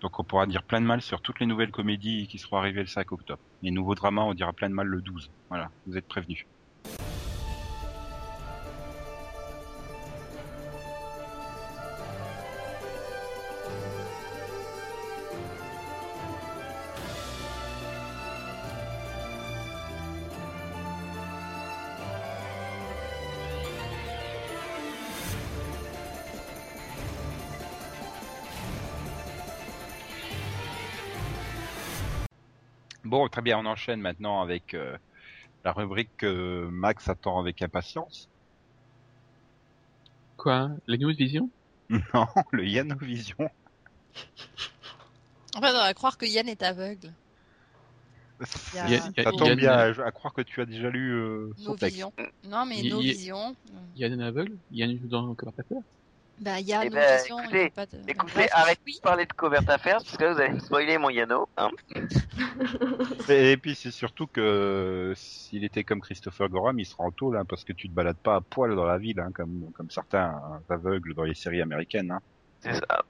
Donc 0.01 0.19
on 0.19 0.23
pourra 0.23 0.45
dire 0.45 0.63
plein 0.63 0.81
de 0.81 0.85
mal 0.85 1.01
sur 1.01 1.21
toutes 1.21 1.39
les 1.39 1.45
nouvelles 1.45 1.71
comédies 1.71 2.27
qui 2.27 2.37
seront 2.37 2.57
arrivées 2.57 2.81
le 2.81 2.87
5 2.87 3.11
octobre. 3.11 3.41
Les 3.61 3.71
nouveaux 3.71 3.95
dramas, 3.95 4.23
on 4.23 4.33
dira 4.33 4.53
plein 4.53 4.69
de 4.69 4.73
mal 4.73 4.87
le 4.87 5.01
12. 5.01 5.29
Voilà, 5.49 5.69
vous 5.85 5.97
êtes 5.97 6.07
prévenus. 6.07 6.45
Très 33.35 33.41
bien, 33.41 33.59
on 33.59 33.65
enchaîne 33.65 33.99
maintenant 33.99 34.41
avec 34.41 34.73
euh, 34.73 34.97
la 35.65 35.73
rubrique 35.73 36.09
que 36.15 36.69
Max 36.71 37.09
attend 37.09 37.37
avec 37.37 37.61
impatience. 37.61 38.29
Quoi? 40.37 40.69
La 40.87 40.95
News 40.95 41.11
Vision? 41.13 41.49
Non, 41.89 42.27
le 42.53 42.65
Yanovision. 42.65 43.35
En 45.53 45.59
fait, 45.61 45.69
on 45.69 45.73
va 45.73 45.93
croire 45.93 46.17
que 46.17 46.25
Yann 46.25 46.47
est 46.47 46.63
aveugle. 46.63 47.11
Y 48.73 48.77
a- 48.79 48.87
y 48.89 48.93
y 48.93 48.99
Ça 48.99 49.31
y 49.33 49.37
tombe 49.37 49.55
bien 49.55 49.71
à, 49.73 49.83
à 50.05 50.11
croire 50.11 50.33
que 50.33 50.41
tu 50.41 50.61
as 50.61 50.65
déjà 50.65 50.89
lu 50.89 51.11
euh, 51.11 51.49
son 51.57 51.71
Nos 51.71 51.75
texte. 51.75 51.93
visions. 51.95 52.13
Non, 52.45 52.65
mais 52.65 52.79
Il- 52.79 52.89
nos 52.89 53.01
visions. 53.01 53.53
Yann 53.97 54.17
est 54.17 54.23
aveugle? 54.23 54.57
Yann 54.71 54.97
joue 54.97 55.07
dans 55.09 55.35
Comment 55.35 55.51
t'as 55.51 55.63
peur 55.63 55.81
Bah, 56.39 56.59
il 56.59 56.67
y 56.67 56.73
a 56.73 56.83
Eh 56.83 56.89
ben, 56.89 57.19
écoutez, 57.25 57.69
pas 57.69 57.85
de- 57.85 57.97
Écoutez, 58.07 58.33
Bref, 58.33 58.49
arrêtez 58.51 58.81
oui. 58.85 58.95
de 58.95 59.01
parler 59.01 59.25
de 59.25 59.31
Covert 59.33 59.69
Affairs 59.69 59.97
parce 60.03 60.17
que 60.17 60.23
là 60.23 60.33
vous 60.33 60.39
allez 60.41 60.53
me 60.53 60.59
spoiler 60.59 60.97
mon 60.97 61.09
Yano. 61.09 61.47
Hein. 61.57 61.69
Et, 63.29 63.55
puis 63.55 63.75
c'est 63.75 63.91
surtout 63.91 64.27
que 64.27 65.13
s'il 65.15 65.63
était 65.63 65.85
comme 65.85 66.01
Christopher 66.01 66.49
Gorham, 66.49 66.77
il 66.77 66.85
serait 66.85 67.03
en 67.03 67.11
tôle, 67.11 67.37
hein, 67.37 67.45
parce 67.45 67.63
que 67.63 67.71
tu 67.71 67.87
te 67.87 67.93
balades 67.93 68.17
pas 68.17 68.35
à 68.35 68.41
poil 68.41 68.75
dans 68.75 68.85
la 68.85 68.97
ville, 68.97 69.19
hein, 69.19 69.31
comme, 69.33 69.71
comme 69.73 69.89
certains 69.89 70.35
hein, 70.35 70.61
aveugles 70.69 71.13
dans 71.13 71.23
les 71.23 71.35
séries 71.35 71.61
américaines. 71.61 72.11
Hein. 72.11 72.21
C'est 72.59 72.73
ça. 72.75 73.05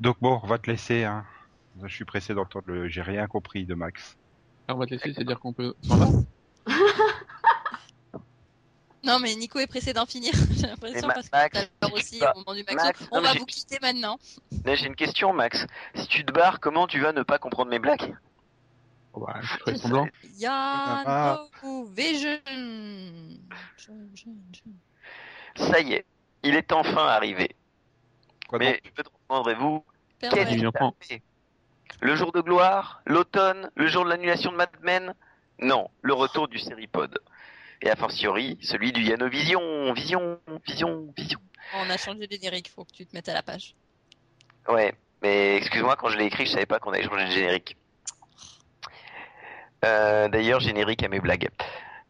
Donc 0.00 0.18
bon, 0.20 0.38
on 0.42 0.46
va 0.46 0.58
te 0.58 0.70
laisser. 0.70 1.04
Hein. 1.04 1.24
Je 1.82 1.94
suis 1.94 2.04
pressé 2.04 2.34
d'entendre 2.34 2.66
le. 2.68 2.88
J'ai 2.88 3.02
rien 3.02 3.26
compris 3.26 3.64
de 3.64 3.74
Max. 3.74 4.16
Alors 4.68 4.76
on 4.76 4.80
va 4.80 4.86
te 4.86 4.92
laisser, 4.92 5.12
c'est-à-dire 5.14 5.40
qu'on 5.40 5.52
peut 5.52 5.74
Non, 9.02 9.18
mais 9.18 9.34
Nico 9.34 9.58
est 9.58 9.66
pressé 9.66 9.92
d'en 9.92 10.06
finir. 10.06 10.32
J'ai 10.52 10.66
l'impression 10.66 11.08
parce 11.08 11.28
que 11.28 11.36
Max, 11.36 11.68
aussi, 11.92 12.20
bah, 12.20 12.32
au 12.34 12.38
moment 12.40 12.54
du 12.54 12.62
maxo, 12.64 12.84
Max, 12.86 13.08
on 13.10 13.20
va 13.20 13.34
vous 13.34 13.46
quitter 13.46 13.78
maintenant. 13.80 14.18
Là 14.64 14.74
j'ai 14.74 14.86
une 14.86 14.94
question 14.96 15.32
Max. 15.32 15.66
Si 15.94 16.06
tu 16.06 16.24
te 16.24 16.32
barres, 16.32 16.60
comment 16.60 16.86
tu 16.86 17.00
vas 17.00 17.12
ne 17.12 17.22
pas 17.22 17.38
comprendre 17.38 17.70
mes 17.70 17.78
blagues? 17.78 18.14
Oh, 19.12 19.26
bah, 19.26 19.40
Je 19.66 19.74
semblant. 19.74 20.06
Ah. 20.46 21.46
oh. 21.64 21.88
Je- 21.96 22.38
je- 24.14 24.24
je- 25.56 25.64
Ça 25.64 25.80
y 25.80 25.94
est, 25.94 26.04
il 26.42 26.54
est 26.54 26.72
enfin 26.72 27.06
arrivé. 27.06 27.56
Quoi 28.48 28.58
Mais 28.58 28.72
donc? 28.72 28.92
peut-être 28.94 29.10
demanderez-vous, 29.28 29.84
Père 30.18 30.32
qu'est-ce 30.32 31.18
Le 32.00 32.16
jour 32.16 32.32
de 32.32 32.40
gloire 32.40 33.02
L'automne 33.06 33.70
Le 33.74 33.86
jour 33.88 34.04
de 34.04 34.10
l'annulation 34.10 34.52
de 34.52 34.56
Mad 34.56 34.70
Men? 34.82 35.14
Non, 35.60 35.88
le 36.02 36.14
retour 36.14 36.48
du 36.48 36.58
Seripod. 36.58 37.18
Et 37.82 37.90
a 37.90 37.96
fortiori, 37.96 38.58
celui 38.60 38.92
du 38.92 39.02
Yanovision. 39.02 39.92
Vision, 39.94 40.38
vision, 40.66 41.12
vision. 41.16 41.40
On 41.74 41.88
a 41.88 41.96
changé 41.96 42.26
de 42.26 42.32
générique, 42.32 42.70
faut 42.70 42.84
que 42.84 42.92
tu 42.92 43.06
te 43.06 43.14
mettes 43.14 43.28
à 43.28 43.34
la 43.34 43.42
page. 43.42 43.74
Ouais, 44.68 44.94
mais 45.22 45.56
excuse-moi, 45.56 45.96
quand 45.96 46.08
je 46.08 46.18
l'ai 46.18 46.26
écrit, 46.26 46.46
je 46.46 46.52
savais 46.52 46.66
pas 46.66 46.78
qu'on 46.78 46.92
allait 46.92 47.04
changer 47.04 47.26
de 47.26 47.30
générique. 47.30 47.76
Euh, 49.84 50.28
D'ailleurs, 50.28 50.60
générique 50.60 51.02
à 51.02 51.08
mes 51.08 51.20
blagues. 51.20 51.48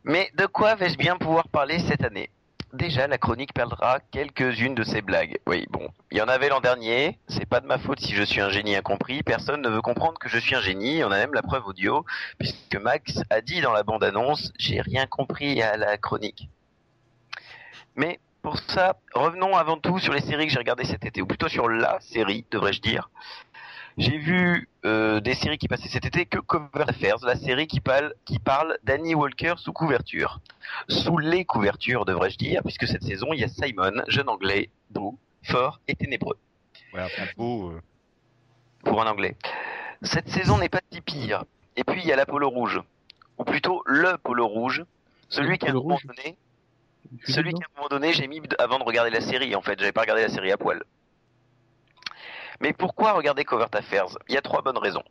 Mais 0.03 0.31
de 0.35 0.47
quoi 0.47 0.75
vais-je 0.75 0.97
bien 0.97 1.17
pouvoir 1.17 1.49
parler 1.49 1.79
cette 1.79 2.03
année? 2.03 2.31
Déjà, 2.73 3.09
la 3.09 3.19
chronique 3.19 3.53
perdra 3.53 3.99
quelques-unes 4.13 4.77
de 4.77 4.85
ses 4.85 5.03
blagues. 5.03 5.41
Oui, 5.47 5.67
bon, 5.71 5.89
il 6.13 6.19
y 6.19 6.23
en 6.23 6.29
avait 6.29 6.49
l'an 6.49 6.61
dernier. 6.61 7.19
C'est 7.27 7.45
pas 7.45 7.61
de 7.61 7.67
ma 7.67 7.79
faute 7.79 7.99
si 7.99 8.15
je 8.15 8.23
suis 8.23 8.41
un 8.41 8.49
génie 8.49 8.77
incompris. 8.77 9.25
Personne 9.25 9.61
ne 9.61 9.69
veut 9.69 9.83
comprendre 9.83 10.21
que 10.21 10.29
je 10.29 10.39
suis 10.39 10.55
un 10.55 10.61
génie. 10.61 11.03
On 11.03 11.11
a 11.11 11.17
même 11.17 11.35
la 11.35 11.43
preuve 11.43 11.67
audio, 11.67 12.05
puisque 12.39 12.77
Max 12.77 13.23
a 13.29 13.41
dit 13.41 13.61
dans 13.61 13.73
la 13.73 13.83
bande-annonce 13.83 14.53
J'ai 14.57 14.81
rien 14.81 15.07
compris 15.07 15.61
à 15.63 15.77
la 15.77 15.99
chronique. 15.99 16.49
Mais 17.97 18.21
pour 18.41 18.57
ça, 18.59 18.97
revenons 19.15 19.57
avant 19.57 19.77
tout 19.77 19.99
sur 19.99 20.13
les 20.13 20.21
séries 20.21 20.47
que 20.47 20.53
j'ai 20.53 20.59
regardées 20.59 20.85
cet 20.85 21.05
été, 21.05 21.21
ou 21.21 21.27
plutôt 21.27 21.49
sur 21.49 21.69
la 21.69 21.99
série, 22.01 22.47
devrais-je 22.53 22.81
dire. 22.81 23.11
J'ai 24.01 24.17
vu 24.17 24.67
euh, 24.87 25.21
des 25.21 25.35
séries 25.35 25.59
qui 25.59 25.69
passaient 25.69 25.91
cet 25.91 26.07
été 26.07 26.25
que 26.25 26.39
Cover 26.39 26.85
Affairs, 26.89 27.19
la 27.23 27.37
série 27.37 27.67
qui 27.67 27.81
parle, 27.81 28.15
qui 28.25 28.39
parle 28.39 28.79
d'Annie 28.83 29.15
Walker 29.15 29.53
sous 29.59 29.75
couverture. 29.75 30.41
Sous 30.89 31.19
les 31.19 31.45
couvertures, 31.45 32.07
devrais-je 32.07 32.39
dire, 32.39 32.63
puisque 32.63 32.89
cette 32.89 33.03
saison, 33.03 33.35
il 33.35 33.41
y 33.41 33.45
a 33.45 33.49
Simon, 33.49 34.03
jeune 34.09 34.31
anglais, 34.31 34.71
beau, 34.89 35.19
fort 35.43 35.81
et 35.87 35.95
ténébreux, 35.95 36.39
Ouais, 36.95 37.03
enfin, 37.03 37.25
beau, 37.37 37.73
euh, 37.73 37.83
pour 38.85 39.03
un 39.03 39.07
anglais. 39.07 39.37
Cette 40.01 40.31
saison 40.31 40.57
n'est 40.57 40.71
pas 40.71 40.81
si 40.91 41.03
pire. 41.03 41.45
Et 41.77 41.85
puis, 41.85 42.01
il 42.03 42.09
y 42.09 42.13
a 42.13 42.17
la 42.17 42.25
Polo 42.25 42.49
Rouge. 42.49 42.81
Ou 43.37 43.45
plutôt, 43.45 43.83
le 43.85 44.17
Polo 44.17 44.47
Rouge. 44.47 44.83
Celui 45.29 45.59
qui, 45.59 45.67
à 45.67 45.73
un 45.73 45.75
moment 45.75 45.99
donné, 46.03 46.39
Celui 47.27 47.53
dis 47.53 47.61
qu'à 47.61 47.67
un 47.67 47.77
moment 47.77 47.89
donné, 47.91 48.15
j'ai 48.15 48.27
mis 48.29 48.41
avant 48.59 48.79
de 48.79 48.85
regarder 48.85 49.11
la 49.11 49.21
série, 49.21 49.55
en 49.55 49.61
fait. 49.61 49.79
J'avais 49.79 49.93
pas 49.93 50.01
regardé 50.01 50.23
la 50.23 50.31
série 50.31 50.53
à 50.53 50.57
poil. 50.57 50.83
Mais 52.61 52.73
pourquoi 52.73 53.13
regarder 53.13 53.45
Covert 53.45 53.71
Affairs? 53.73 54.19
Il 54.29 54.35
y 54.35 54.39
a 54.39 54.43
trois 54.43 54.63
bonnes 54.63 54.79
raisons. 54.79 55.05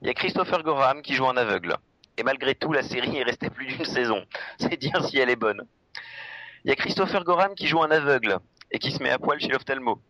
Il 0.00 0.06
y 0.06 0.10
a 0.10 0.14
Christopher 0.14 0.62
Gorham 0.62 1.02
qui 1.02 1.14
joue 1.14 1.24
en 1.24 1.36
aveugle. 1.36 1.76
Et 2.16 2.22
malgré 2.22 2.54
tout, 2.54 2.72
la 2.72 2.82
série 2.82 3.16
est 3.16 3.24
restée 3.24 3.50
plus 3.50 3.66
d'une 3.66 3.84
saison. 3.96 4.24
C'est 4.58 4.76
dire 4.76 5.04
si 5.04 5.18
elle 5.18 5.30
est 5.30 5.36
bonne. 5.36 5.66
Il 6.64 6.68
y 6.68 6.72
a 6.72 6.76
Christopher 6.76 7.24
Gorham 7.24 7.54
qui 7.54 7.66
joue 7.66 7.82
un 7.82 7.90
aveugle 7.90 8.38
et 8.70 8.78
qui 8.78 8.92
se 8.92 9.02
met 9.02 9.10
à 9.10 9.18
poil 9.18 9.40
chez 9.40 9.48
l'ophtalmo. 9.48 10.00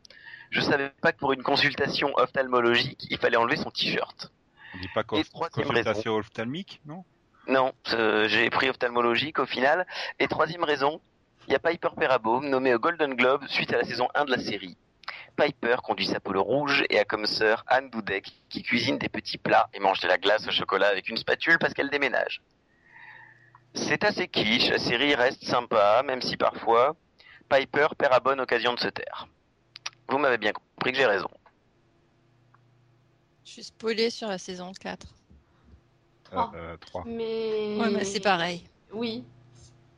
Je 0.51 0.61
savais 0.61 0.91
pas 1.03 1.13
que 1.13 1.19
pour 1.19 1.33
une 1.33 1.43
consultation 1.43 2.13
ophtalmologique, 2.17 3.07
il 3.11 3.19
fallait 3.19 3.37
enlever 3.37 3.57
son 3.57 3.71
t-shirt. 3.71 4.33
On 4.75 4.79
dit 4.79 4.89
pas 4.95 5.03
consultation 5.03 6.17
ophtalmique, 6.17 6.81
non? 6.87 7.05
Non, 7.47 7.73
euh, 7.95 8.29
j'ai 8.29 8.49
pris 8.51 8.69
ophtalmologique 8.69 9.39
au 9.39 9.47
final. 9.47 9.87
Et 10.19 10.29
troisième 10.29 10.65
raison, 10.65 11.01
il 11.47 11.53
y 11.53 11.57
a 11.57 11.59
Piper 11.59 11.89
Perabo, 11.99 12.41
nommé 12.41 12.75
au 12.75 12.79
Golden 12.79 13.15
Globe 13.15 13.47
suite 13.49 13.73
à 13.73 13.79
la 13.79 13.85
saison 13.85 14.09
1 14.15 14.27
de 14.27 14.31
la 14.33 14.39
série. 14.39 14.77
Piper 15.37 15.77
conduit 15.83 16.07
sa 16.07 16.21
polo 16.21 16.43
rouge 16.43 16.85
et 16.91 16.99
a 16.99 17.05
comme 17.05 17.27
sœur 17.27 17.65
Anne 17.67 17.91
Dudek 17.91 18.27
qui 18.49 18.63
cuisine 18.63 18.99
des 18.99 19.09
petits 19.09 19.39
plats 19.39 19.69
et 19.73 19.81
mange 19.81 20.01
de 20.01 20.09
la 20.09 20.19
glace 20.19 20.47
au 20.47 20.51
chocolat 20.51 20.89
avec 20.89 21.09
une 21.09 21.17
spatule 21.17 21.59
parce 21.59 21.75
qu'elle 21.75 21.91
déménage. 21.91 22.43
C'est 23.75 24.03
assez 24.05 24.29
quiche, 24.29 24.69
la 24.71 24.79
série 24.79 25.15
reste 25.15 25.45
sympa, 25.45 26.03
même 26.05 26.23
si 26.23 26.37
parfois 26.37 26.97
Piper 27.49 27.89
perd 27.97 28.13
à 28.15 28.21
bonne 28.21 28.41
occasion 28.41 28.75
de 28.75 28.81
se 28.81 28.89
taire. 28.89 29.29
Vous 30.09 30.19
m'avez 30.19 30.39
bien 30.39 30.53
compris 30.53 30.93
que 30.93 30.99
j'ai 30.99 31.07
raison. 31.07 31.29
Je 33.45 33.53
suis 33.53 33.65
spoilé 33.65 34.11
sur 34.11 34.29
la 34.29 34.39
saison 34.39 34.73
4. 34.79 35.07
Trois. 36.25 36.53
Euh, 36.55 36.77
3. 36.79 37.05
Mais. 37.07 37.77
Ouais, 37.81 37.91
mais 37.91 38.05
c'est 38.05 38.21
pareil. 38.21 38.63
Oui. 38.93 39.25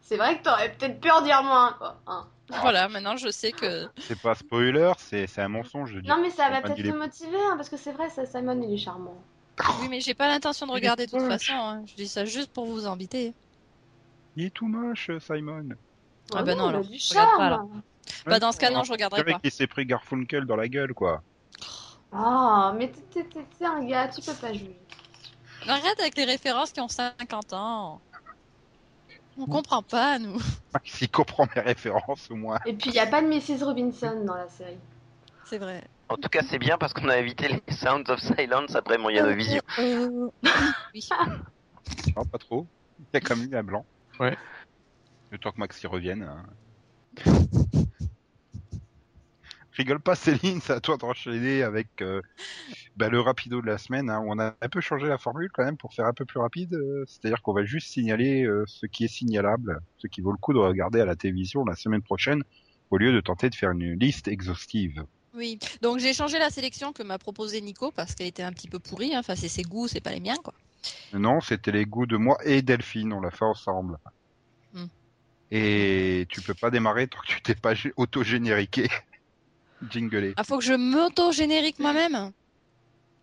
C'est 0.00 0.16
vrai 0.16 0.38
que 0.38 0.44
t'aurais 0.44 0.72
peut-être 0.72 1.00
pu 1.00 1.10
en 1.10 1.20
dire 1.22 1.42
moins, 1.42 1.72
quoi. 1.78 2.00
hein. 2.06 2.28
Voilà, 2.60 2.88
maintenant 2.88 3.16
je 3.16 3.28
sais 3.30 3.52
que. 3.52 3.88
C'est 3.98 4.20
pas 4.20 4.34
spoiler, 4.34 4.92
c'est 4.98 5.26
c'est 5.26 5.42
un 5.42 5.48
mensonge. 5.48 5.92
Je 5.94 6.00
dis. 6.00 6.08
Non, 6.08 6.20
mais 6.20 6.30
ça 6.30 6.50
va 6.50 6.60
peut-être 6.60 6.82
te 6.82 6.96
motiver, 6.96 7.36
hein, 7.50 7.56
parce 7.56 7.68
que 7.68 7.76
c'est 7.76 7.92
vrai, 7.92 8.10
ça, 8.10 8.26
Simon, 8.26 8.60
il 8.62 8.74
est 8.74 8.78
charmant. 8.78 9.16
Oui, 9.80 9.88
mais 9.88 10.00
j'ai 10.00 10.14
pas 10.14 10.28
l'intention 10.28 10.66
de 10.66 10.72
regarder 10.72 11.06
de 11.06 11.10
toute 11.10 11.20
façon. 11.28 11.52
hein. 11.52 11.82
Je 11.86 11.94
dis 11.94 12.08
ça 12.08 12.24
juste 12.24 12.50
pour 12.52 12.66
vous 12.66 12.86
embêter. 12.86 13.34
Il 14.36 14.46
est 14.46 14.50
tout 14.50 14.66
moche, 14.66 15.10
Simon. 15.20 15.68
Ah 16.32 16.36
Ouais, 16.36 16.44
bah 16.44 16.54
non, 16.54 16.68
alors, 16.68 16.82
du 16.82 16.98
je 16.98 17.10
regarde 17.10 17.36
pas, 17.36 17.48
charme. 17.50 17.82
Bah, 18.26 18.38
dans 18.38 18.52
ce 18.52 18.58
cas, 18.58 18.70
non, 18.70 18.84
je 18.84 18.92
regarderai 18.92 19.20
C'est 19.20 19.24
vrai 19.24 19.32
pas. 19.34 19.40
qu'il 19.40 19.50
s'est 19.50 19.66
pris 19.66 19.84
Garfunkel 19.86 20.44
dans 20.46 20.56
la 20.56 20.68
gueule, 20.68 20.94
quoi. 20.94 21.22
Ah, 22.12 22.72
mais 22.76 22.90
t'es- 23.12 23.26
un 23.64 23.84
gars, 23.84 24.08
tu 24.08 24.20
peux 24.22 24.34
pas 24.34 24.52
juger. 24.52 24.76
Arrête 25.68 26.00
avec 26.00 26.16
les 26.16 26.24
références 26.24 26.72
qui 26.72 26.80
ont 26.80 26.88
50 26.88 27.52
ans. 27.52 28.00
On 29.40 29.46
comprend 29.46 29.82
pas, 29.82 30.18
nous. 30.18 30.38
S'il 30.84 31.10
comprend 31.10 31.46
mes 31.56 31.62
références, 31.62 32.30
au 32.30 32.36
moins. 32.36 32.58
Et 32.66 32.74
puis, 32.74 32.90
il 32.90 32.96
y 32.96 32.98
a 32.98 33.06
pas 33.06 33.22
de 33.22 33.26
Mrs. 33.26 33.64
Robinson 33.64 34.24
dans 34.26 34.34
la 34.34 34.48
série. 34.48 34.78
C'est 35.44 35.58
vrai. 35.58 35.82
En 36.08 36.16
tout 36.16 36.28
cas, 36.28 36.42
c'est 36.42 36.58
bien 36.58 36.76
parce 36.76 36.92
qu'on 36.92 37.08
a 37.08 37.16
évité 37.18 37.48
les 37.48 37.74
Sounds 37.74 38.04
of 38.08 38.20
Silence 38.20 38.74
après 38.74 38.98
mon 38.98 39.10
Yanovision. 39.10 39.62
Euh, 39.78 40.28
oui. 40.94 41.08
Non, 42.16 42.24
pas 42.24 42.38
trop. 42.38 42.66
Il 42.98 43.06
y 43.14 43.16
a 43.16 43.20
quand 43.20 43.36
même 43.36 43.50
eu 43.52 43.56
un 43.56 43.62
blanc. 43.62 43.86
Ouais. 44.18 44.36
Le 45.30 45.38
temps 45.38 45.52
que 45.52 45.58
Max 45.58 45.82
y 45.82 45.86
revienne. 45.86 46.22
hein. 46.22 46.44
Rigole 49.72 50.00
pas, 50.00 50.14
Céline, 50.16 50.60
c'est 50.60 50.72
à 50.72 50.80
toi 50.80 50.96
d'enchaîner 50.96 51.62
avec 51.62 51.88
euh, 52.02 52.20
bah, 52.96 53.08
le 53.08 53.20
rapido 53.20 53.60
de 53.62 53.66
la 53.66 53.78
semaine. 53.78 54.10
hein. 54.10 54.22
On 54.26 54.38
a 54.38 54.54
un 54.60 54.68
peu 54.68 54.80
changé 54.80 55.06
la 55.06 55.16
formule 55.16 55.48
quand 55.52 55.64
même 55.64 55.76
pour 55.76 55.94
faire 55.94 56.06
un 56.06 56.12
peu 56.12 56.24
plus 56.24 56.40
rapide. 56.40 56.74
euh, 56.74 57.04
C'est-à-dire 57.06 57.40
qu'on 57.40 57.52
va 57.52 57.64
juste 57.64 57.88
signaler 57.92 58.42
euh, 58.44 58.64
ce 58.66 58.86
qui 58.86 59.04
est 59.04 59.08
signalable, 59.08 59.80
ce 59.98 60.06
qui 60.08 60.20
vaut 60.22 60.32
le 60.32 60.38
coup 60.38 60.52
de 60.52 60.58
regarder 60.58 61.00
à 61.00 61.04
la 61.04 61.14
télévision 61.16 61.64
la 61.64 61.76
semaine 61.76 62.02
prochaine, 62.02 62.42
au 62.90 62.98
lieu 62.98 63.12
de 63.12 63.20
tenter 63.20 63.48
de 63.48 63.54
faire 63.54 63.70
une 63.70 63.94
liste 63.98 64.26
exhaustive. 64.28 65.04
Oui. 65.34 65.60
Donc 65.80 66.00
j'ai 66.00 66.12
changé 66.12 66.40
la 66.40 66.50
sélection 66.50 66.92
que 66.92 67.04
m'a 67.04 67.18
proposé 67.18 67.60
Nico 67.60 67.92
parce 67.92 68.16
qu'elle 68.16 68.26
était 68.26 68.42
un 68.42 68.52
petit 68.52 68.68
peu 68.68 68.80
pourrie. 68.80 69.14
hein. 69.14 69.20
Enfin, 69.20 69.36
c'est 69.36 69.48
ses 69.48 69.62
goûts, 69.62 69.86
c'est 69.86 70.00
pas 70.00 70.10
les 70.10 70.20
miens, 70.20 70.36
quoi. 70.42 70.52
Non, 71.12 71.40
c'était 71.40 71.70
les 71.70 71.86
goûts 71.86 72.06
de 72.06 72.16
moi 72.16 72.36
et 72.44 72.62
Delphine, 72.62 73.12
on 73.12 73.20
l'a 73.20 73.30
fait 73.30 73.44
ensemble. 73.44 73.98
Hmm. 74.74 74.86
Et 75.52 76.26
tu 76.28 76.40
peux 76.40 76.54
pas 76.54 76.70
démarrer 76.70 77.06
tant 77.06 77.20
que 77.20 77.26
tu 77.26 77.40
t'es 77.42 77.54
pas 77.54 77.74
gé- 77.74 77.92
auto-génériqué. 77.96 78.88
Jinglé. 79.88 80.34
Ah, 80.36 80.44
faut 80.44 80.58
que 80.58 80.64
je 80.64 80.74
m'auto-générique 80.74 81.78
moi-même 81.78 82.32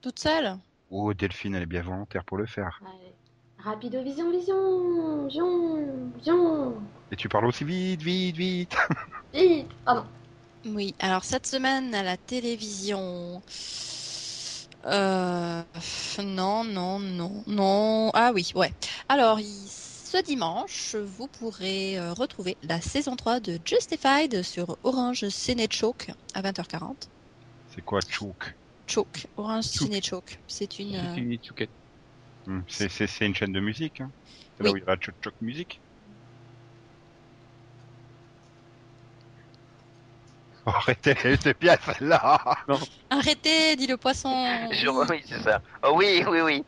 Toute 0.02 0.20
seule 0.20 0.58
Oh, 0.90 1.14
Delphine, 1.14 1.56
elle 1.56 1.64
est 1.64 1.68
bien 1.68 1.82
volontaire 1.82 2.24
pour 2.24 2.38
le 2.38 2.46
faire. 2.46 2.80
Allez. 2.82 3.14
Rapido, 3.60 4.02
vision, 4.04 4.32
vision, 4.32 5.26
vision, 5.28 6.12
vision. 6.18 6.74
Et 7.12 7.16
tu 7.16 7.28
parles 7.28 7.46
aussi 7.46 7.64
vite, 7.64 8.02
vite, 8.02 8.38
vite. 8.38 8.76
Vite. 9.34 9.68
Pardon. 9.84 10.06
Oui, 10.66 10.96
alors 11.00 11.24
cette 11.24 11.46
semaine 11.48 11.94
à 11.94 12.04
la 12.04 12.18
télévision. 12.18 13.42
Euh, 14.86 15.64
non, 16.24 16.64
non, 16.64 17.00
non, 17.00 17.44
non. 17.48 18.10
Ah 18.14 18.32
oui, 18.34 18.50
ouais. 18.56 18.72
Alors, 19.10 19.40
il- 19.40 19.70
ce 20.08 20.24
dimanche, 20.24 20.96
vous 20.96 21.28
pourrez 21.28 22.00
euh, 22.00 22.14
retrouver 22.14 22.56
la 22.64 22.80
saison 22.80 23.18
3 23.18 23.42
de 23.42 23.60
Justified 23.66 24.42
sur 24.42 24.78
Orange 24.84 25.28
Ciné 25.28 25.68
Choke 25.70 26.12
à 26.34 26.42
20h40. 26.42 27.10
C'est 27.76 27.84
quoi, 27.84 28.00
choke 28.10 28.56
Choke, 28.88 29.28
Orange 29.36 29.66
Choke. 29.66 29.74
Ciné 29.74 30.02
Choke. 30.02 30.40
C'est 30.48 30.80
une. 30.80 30.92
C'est 30.92 30.98
euh, 30.98 31.68
une. 32.48 32.54
Hmm, 32.54 32.62
C'est 32.70 33.26
une 33.26 33.36
chaîne 33.36 33.52
de 33.52 33.60
musique. 33.60 34.00
Hein. 34.00 34.10
C'est 34.58 34.64
là 34.64 34.72
où 34.72 34.78
il 34.78 34.80
y 34.80 34.84
a 34.84 34.96
la 34.96 34.98
choc 35.02 35.14
choc 35.22 35.34
musique. 35.42 35.82
Oh, 40.56 40.57
arrêtez, 40.68 41.16
c'est 41.42 41.60
bien 41.60 41.76
celle-là. 41.86 42.40
Arrêtez, 43.10 43.76
dit 43.76 43.88
le 43.88 43.98
poisson. 43.98 44.30
Je 44.72 44.88
Oui, 44.88 45.24
c'est 45.28 45.42
ça. 45.42 45.62
Oh 45.84 45.94
oui, 45.96 46.24
oui, 46.28 46.42
oui. 46.42 46.64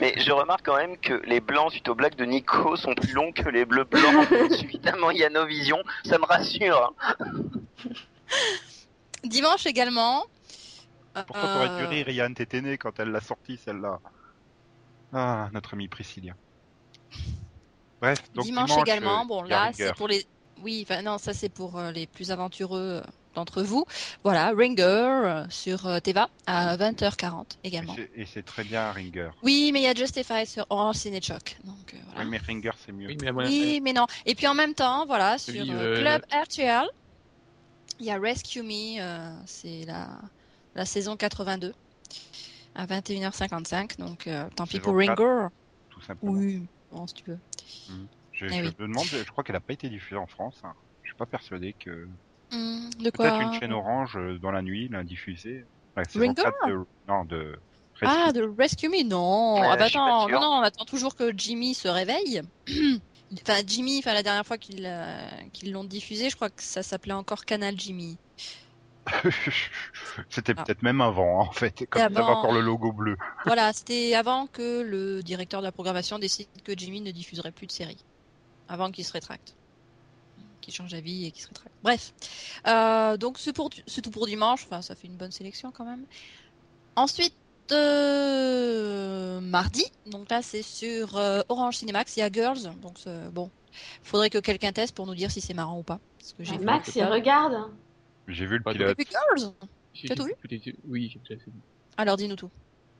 Mais 0.00 0.14
je 0.18 0.30
remarque 0.32 0.64
quand 0.64 0.76
même 0.76 0.96
que 0.98 1.14
les 1.26 1.40
blancs 1.40 1.72
suite 1.72 1.88
aux 1.88 1.94
blagues 1.94 2.16
de 2.16 2.24
Nico 2.24 2.76
sont 2.76 2.94
plus 2.94 3.12
longs 3.12 3.32
que 3.32 3.48
les 3.48 3.64
bleus 3.64 3.84
blancs. 3.84 4.26
Évidemment, 4.62 5.10
Yanovision, 5.10 5.78
ça 6.04 6.18
me 6.18 6.24
rassure. 6.26 6.92
hein. 7.08 7.88
Dimanche 9.24 9.66
également. 9.66 10.24
Pourquoi 11.26 11.48
t'aurais 11.48 11.68
dû 11.78 11.84
euh, 11.84 11.88
rire, 11.88 12.08
Yann? 12.08 12.34
T'étais 12.34 12.60
né 12.60 12.76
quand 12.76 12.98
elle 12.98 13.10
l'a 13.10 13.20
sortie, 13.20 13.56
celle-là. 13.64 14.00
Ah, 15.12 15.48
notre 15.52 15.74
ami 15.74 15.86
Priscilla. 15.88 16.34
Bref, 18.00 18.18
donc 18.34 18.44
dimanche, 18.44 18.70
dimanche, 18.70 18.88
également. 18.88 19.22
euh, 19.22 19.24
bon, 19.26 19.44
il 19.44 19.50
y 19.50 19.54
a 19.54 19.66
là, 19.66 19.72
c'est 19.72 19.94
pour 19.94 20.08
les. 20.08 20.26
Oui, 20.62 20.84
enfin 20.88 21.02
non, 21.02 21.18
ça 21.18 21.32
c'est 21.32 21.48
pour 21.48 21.78
euh, 21.78 21.92
les 21.92 22.06
plus 22.06 22.30
aventureux 22.32 23.02
euh, 23.04 23.10
d'entre 23.34 23.62
vous. 23.62 23.84
Voilà, 24.22 24.52
Ringer 24.56 24.82
euh, 24.82 25.44
sur 25.48 25.86
euh, 25.86 25.98
Teva 26.00 26.28
à 26.46 26.76
20h40 26.76 27.44
Et 27.64 27.68
également. 27.68 27.96
Et 28.14 28.26
c'est 28.26 28.44
très 28.44 28.64
bien 28.64 28.90
Ringer. 28.92 29.30
Oui, 29.42 29.70
mais 29.72 29.80
il 29.80 29.84
y 29.84 29.88
a 29.88 29.94
Justified 29.94 30.46
sur 30.46 30.66
Orange 30.70 30.96
Ciné 30.96 31.20
Choc. 31.20 31.56
Donc 31.64 31.94
euh, 31.94 31.96
voilà. 32.06 32.20
Ouais, 32.20 32.26
mais 32.26 32.38
Ringer, 32.38 32.70
c'est 32.84 32.92
mieux. 32.92 33.08
Oui, 33.08 33.16
mais 33.20 33.30
Oui, 33.32 33.80
non. 33.94 34.06
Et 34.26 34.34
puis 34.34 34.46
en 34.46 34.54
même 34.54 34.74
temps, 34.74 35.06
voilà, 35.06 35.38
sur 35.38 35.54
Oui, 35.54 35.70
euh, 35.72 36.00
Club 36.00 36.22
RTL, 36.32 36.86
il 38.00 38.06
y 38.06 38.10
a 38.10 38.18
Rescue 38.18 38.62
Me, 38.62 39.00
euh, 39.00 39.30
c'est 39.46 39.84
la, 39.86 40.08
la 40.74 40.84
saison 40.84 41.16
82 41.16 41.74
à 42.74 42.86
21h55. 42.86 43.98
Donc 43.98 44.26
euh, 44.26 44.48
tant 44.56 44.66
pis 44.66 44.80
pour. 44.80 44.96
Ringer. 44.96 45.48
Tout 45.90 46.00
simplement. 46.02 46.32
Oui, 46.32 46.62
bon, 46.90 47.06
si 47.06 47.14
tu 47.14 47.24
veux. 47.30 47.38
Je, 48.32 48.46
Eh 48.46 48.48
je 48.48 48.54
oui. 48.54 48.62
me 48.62 48.70
demande, 48.88 49.04
je 49.06 49.22
crois 49.30 49.44
qu'elle 49.44 49.54
a 49.54 49.60
pas 49.60 49.72
été 49.74 49.88
diffusée 49.88 50.16
en 50.16 50.26
France. 50.26 50.56
hein. 50.64 50.74
Je 51.02 51.08
suis 51.10 51.16
pas 51.16 51.26
persuadé 51.26 51.72
que. 51.78 52.08
Hum, 52.52 52.90
de 53.00 53.10
quoi 53.10 53.28
Peut-être 53.30 53.40
une 53.52 53.60
chaîne 53.60 53.72
orange 53.72 54.16
euh, 54.16 54.38
dans 54.38 54.50
la 54.50 54.62
nuit 54.62 54.88
l'a 54.88 55.02
diffusée. 55.04 55.64
La 55.96 56.04
saison 56.04 56.20
Ringer 56.26 56.42
4 56.42 56.68
de... 56.68 56.78
Non, 57.08 57.24
de. 57.24 57.58
Ah, 58.02 58.32
de 58.32 58.42
Rescue 58.58 58.88
Me, 58.88 59.04
non. 59.04 59.54
Ouais, 59.60 59.68
ah 59.70 59.76
bah 59.76 59.84
attends, 59.84 60.28
non, 60.28 60.40
non, 60.40 60.46
on 60.58 60.60
attend 60.62 60.84
toujours 60.84 61.14
que 61.14 61.32
Jimmy 61.36 61.74
se 61.74 61.86
réveille. 61.88 62.42
enfin, 63.42 63.60
Jimmy, 63.66 63.98
enfin 64.00 64.12
la 64.14 64.22
dernière 64.24 64.44
fois 64.44 64.58
qu'ils 64.58 64.84
euh, 64.84 65.28
qu'ils 65.52 65.72
l'ont 65.72 65.84
diffusé, 65.84 66.28
je 66.28 66.34
crois 66.36 66.50
que 66.50 66.62
ça 66.62 66.82
s'appelait 66.82 67.12
encore 67.12 67.44
Canal 67.44 67.78
Jimmy. 67.78 68.18
C'était 70.30 70.54
Ah. 70.56 70.64
peut-être 70.64 70.82
même 70.82 71.00
avant, 71.00 71.40
hein, 71.42 71.46
en 71.48 71.52
fait, 71.52 71.86
quand 71.90 71.98
Et 71.98 72.02
ils 72.02 72.06
avaient 72.06 72.16
avant- 72.18 72.38
encore 72.40 72.52
le 72.52 72.60
logo 72.60 72.92
bleu. 72.92 73.16
Voilà, 73.46 73.72
c'était 73.72 74.14
avant 74.14 74.46
que 74.46 74.82
le 74.82 75.22
directeur 75.22 75.60
de 75.60 75.66
la 75.66 75.72
programmation 75.72 76.18
décide 76.18 76.48
que 76.64 76.72
Jimmy 76.76 77.00
ne 77.00 77.10
diffuserait 77.10 77.52
plus 77.52 77.66
de 77.66 77.72
séries. 77.72 78.04
Avant 78.68 78.90
qu'il 78.90 79.04
se 79.04 79.12
rétracte. 79.12 79.54
Qu'il 80.64 80.72
change 80.72 80.92
d'avis 80.92 81.26
et 81.26 81.30
qu'il 81.30 81.42
se 81.42 81.48
rétracte. 81.48 81.74
Bref. 81.82 82.14
Euh, 82.66 83.18
donc 83.18 83.36
c'est 83.38 83.52
pour 83.52 83.68
c'est 83.86 84.00
tout 84.00 84.10
pour 84.10 84.26
dimanche. 84.26 84.64
Enfin, 84.64 84.80
ça 84.80 84.94
fait 84.94 85.06
une 85.08 85.16
bonne 85.16 85.30
sélection 85.30 85.70
quand 85.70 85.84
même. 85.84 86.06
Ensuite, 86.96 87.34
euh, 87.72 89.40
mardi. 89.40 89.84
Donc 90.06 90.30
là, 90.30 90.40
c'est 90.40 90.62
sur 90.62 91.16
euh, 91.18 91.42
Orange 91.50 91.76
Cinemax. 91.76 92.16
Il 92.16 92.20
y 92.20 92.22
a 92.22 92.30
Girls. 92.32 92.62
Donc 92.80 92.98
c'est- 92.98 93.30
bon, 93.30 93.50
faudrait 94.02 94.30
que 94.30 94.38
quelqu'un 94.38 94.72
teste 94.72 94.94
pour 94.94 95.06
nous 95.06 95.14
dire 95.14 95.30
si 95.30 95.40
c'est 95.42 95.52
marrant 95.54 95.78
ou 95.78 95.82
pas. 95.82 96.00
Parce 96.18 96.32
que 96.32 96.44
j'ai 96.44 96.54
Ah, 96.58 96.64
Max, 96.64 96.94
il 96.94 97.04
regarde. 97.04 97.70
J'ai 98.28 98.46
vu 98.46 98.56
le 98.58 98.64
pilote. 98.64 98.92
Et 98.98 99.04
puis 99.04 99.06
Girls. 99.10 99.52
J'ai- 99.92 100.08
T'as 100.08 100.14
tout 100.14 100.26
j'ai- 100.50 100.76
Oui, 100.88 101.10
j'ai 101.12 101.18
déjà 101.20 101.38
fait. 101.44 101.50
Alors 101.98 102.16
dis-nous 102.16 102.36
tout. 102.36 102.50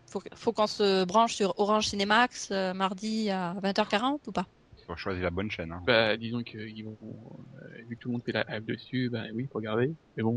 Faut, 0.06 0.22
faut 0.34 0.52
qu'on 0.52 0.66
se 0.66 1.04
branche 1.04 1.34
sur 1.34 1.58
Orange 1.58 1.86
Cinemax 1.88 2.48
euh, 2.50 2.74
mardi 2.74 3.30
à 3.30 3.54
20h40 3.62 4.20
ou 4.28 4.32
pas? 4.32 4.46
Faut 4.86 4.96
choisir 4.96 5.24
la 5.24 5.30
bonne 5.30 5.50
chaîne. 5.50 5.72
Hein. 5.72 5.82
Bah, 5.86 6.16
disons 6.16 6.42
qu'ils 6.42 6.84
vont, 6.84 6.96
euh, 7.02 7.82
vu 7.88 7.96
que 7.96 8.00
tout 8.00 8.08
le 8.08 8.12
monde 8.12 8.22
fait 8.24 8.32
la 8.32 8.44
hype 8.50 8.66
dessus, 8.66 9.08
bah 9.10 9.22
oui, 9.34 9.46
faut 9.50 9.58
regarder. 9.58 9.94
Mais 10.16 10.22
bon, 10.22 10.36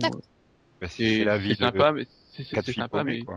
Bah, 0.80 0.88
c'est 0.88 1.24
la 1.24 1.38
vie 1.38 1.50
c'est 1.50 1.64
sympa, 1.64 1.92
mais 1.92 2.08
c'est 2.32 2.44
sympa, 2.74 3.00
paumées, 3.00 3.24
mais. 3.28 3.36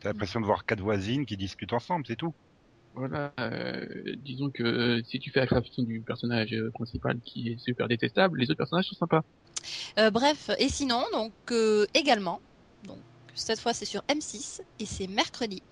T'as 0.00 0.10
l'impression 0.12 0.40
de 0.40 0.46
voir 0.46 0.64
quatre 0.64 0.80
voisines 0.80 1.26
qui 1.26 1.36
discutent 1.36 1.72
ensemble, 1.72 2.04
c'est 2.06 2.16
tout. 2.16 2.32
Voilà, 2.94 3.32
euh, 3.38 3.84
disons 4.24 4.50
que 4.50 4.62
euh, 4.62 5.02
si 5.04 5.18
tu 5.18 5.30
fais 5.30 5.40
la 5.40 5.46
création 5.46 5.82
du 5.82 6.00
personnage 6.00 6.52
euh, 6.52 6.70
principal 6.70 7.18
qui 7.20 7.50
est 7.50 7.58
super 7.58 7.86
détestable, 7.86 8.38
les 8.38 8.50
autres 8.50 8.58
personnages 8.58 8.86
sont 8.86 8.96
sympas. 8.96 9.22
Euh, 9.98 10.10
bref, 10.10 10.50
et 10.58 10.68
sinon, 10.68 11.04
donc 11.12 11.32
euh, 11.50 11.86
également, 11.94 12.40
donc 12.84 12.98
cette 13.34 13.60
fois 13.60 13.72
c'est 13.72 13.84
sur 13.84 14.02
M6 14.02 14.62
et 14.80 14.86
c'est 14.86 15.06
mercredi. 15.06 15.62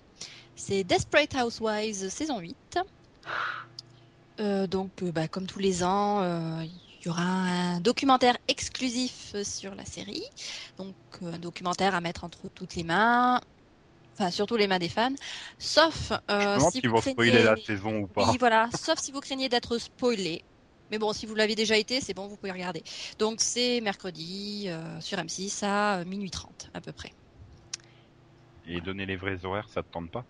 C'est 0.55 0.83
Desperate 0.83 1.35
Housewives 1.35 2.09
saison 2.09 2.39
8. 2.39 2.79
Euh, 4.39 4.67
donc, 4.67 4.91
euh, 5.01 5.11
bah, 5.11 5.27
comme 5.27 5.47
tous 5.47 5.59
les 5.59 5.83
ans, 5.83 6.21
euh, 6.21 6.63
il 6.63 7.05
y 7.05 7.09
aura 7.09 7.23
un 7.23 7.79
documentaire 7.79 8.37
exclusif 8.47 9.35
sur 9.43 9.75
la 9.75 9.85
série. 9.85 10.23
Donc, 10.77 10.95
un 11.23 11.39
documentaire 11.39 11.95
à 11.95 12.01
mettre 12.01 12.23
entre 12.23 12.47
toutes 12.49 12.75
les 12.75 12.83
mains. 12.83 13.41
Enfin, 14.13 14.31
surtout 14.31 14.57
les 14.57 14.67
mains 14.67 14.79
des 14.79 14.89
fans. 14.89 15.13
Sauf 15.59 16.11
si 16.71 16.81
vous 16.81 16.95
craignez... 16.95 17.13
spoiler 17.13 17.43
la 17.43 17.55
saison 17.55 17.99
ou 17.99 18.07
pas. 18.07 18.29
Oui, 18.29 18.37
voilà. 18.39 18.69
Sauf 18.75 18.99
si 18.99 19.11
vous 19.11 19.21
craignez 19.21 19.47
d'être 19.47 19.77
spoilé. 19.77 20.43
Mais 20.89 20.97
bon, 20.97 21.13
si 21.13 21.25
vous 21.25 21.35
l'avez 21.35 21.55
déjà 21.55 21.77
été, 21.77 22.01
c'est 22.01 22.13
bon, 22.13 22.27
vous 22.27 22.37
pouvez 22.37 22.51
regarder. 22.51 22.81
Donc, 23.19 23.41
c'est 23.41 23.81
mercredi 23.81 24.69
sur 25.01 25.17
M6 25.17 25.65
à 25.65 26.03
minuit 26.05 26.31
30 26.31 26.71
à 26.73 26.81
peu 26.81 26.91
près. 26.93 27.11
Et 28.65 28.81
donner 28.81 29.05
les 29.05 29.17
vrais 29.17 29.45
horaires, 29.45 29.69
ça 29.69 29.83
te 29.83 29.91
tente 29.91 30.09
pas? 30.09 30.25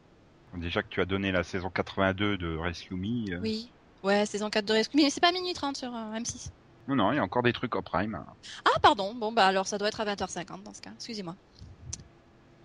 Déjà 0.55 0.81
que 0.81 0.89
tu 0.89 1.01
as 1.01 1.05
donné 1.05 1.31
la 1.31 1.43
saison 1.43 1.69
82 1.69 2.37
de 2.37 2.57
Rescue 2.57 2.95
Me. 2.95 3.39
Oui. 3.39 3.69
Ouais, 4.07 4.25
saison 4.25 4.49
4 4.49 4.63
de 4.65 4.73
Rescue. 4.73 4.95
Mais 4.97 5.09
c'est 5.09 5.19
pas 5.21 5.33
minuit 5.33 5.53
30 5.53 5.75
sur 5.75 5.93
euh, 5.93 6.13
M6. 6.17 6.49
Non, 6.87 6.95
non, 6.95 7.11
il 7.11 7.17
y 7.17 7.19
a 7.19 7.23
encore 7.23 7.43
des 7.43 7.51
trucs 7.51 7.75
au 7.75 7.81
prime. 7.81 8.17
Ah, 8.63 8.79
pardon. 8.81 9.13
Bon, 9.13 9.33
bah 9.33 9.45
alors 9.45 9.67
ça 9.67 9.77
doit 9.77 9.89
être 9.89 9.99
à 9.99 10.05
20h50 10.05 10.63
dans 10.63 10.73
ce 10.73 10.81
cas. 10.81 10.91
Excusez-moi. 10.95 11.35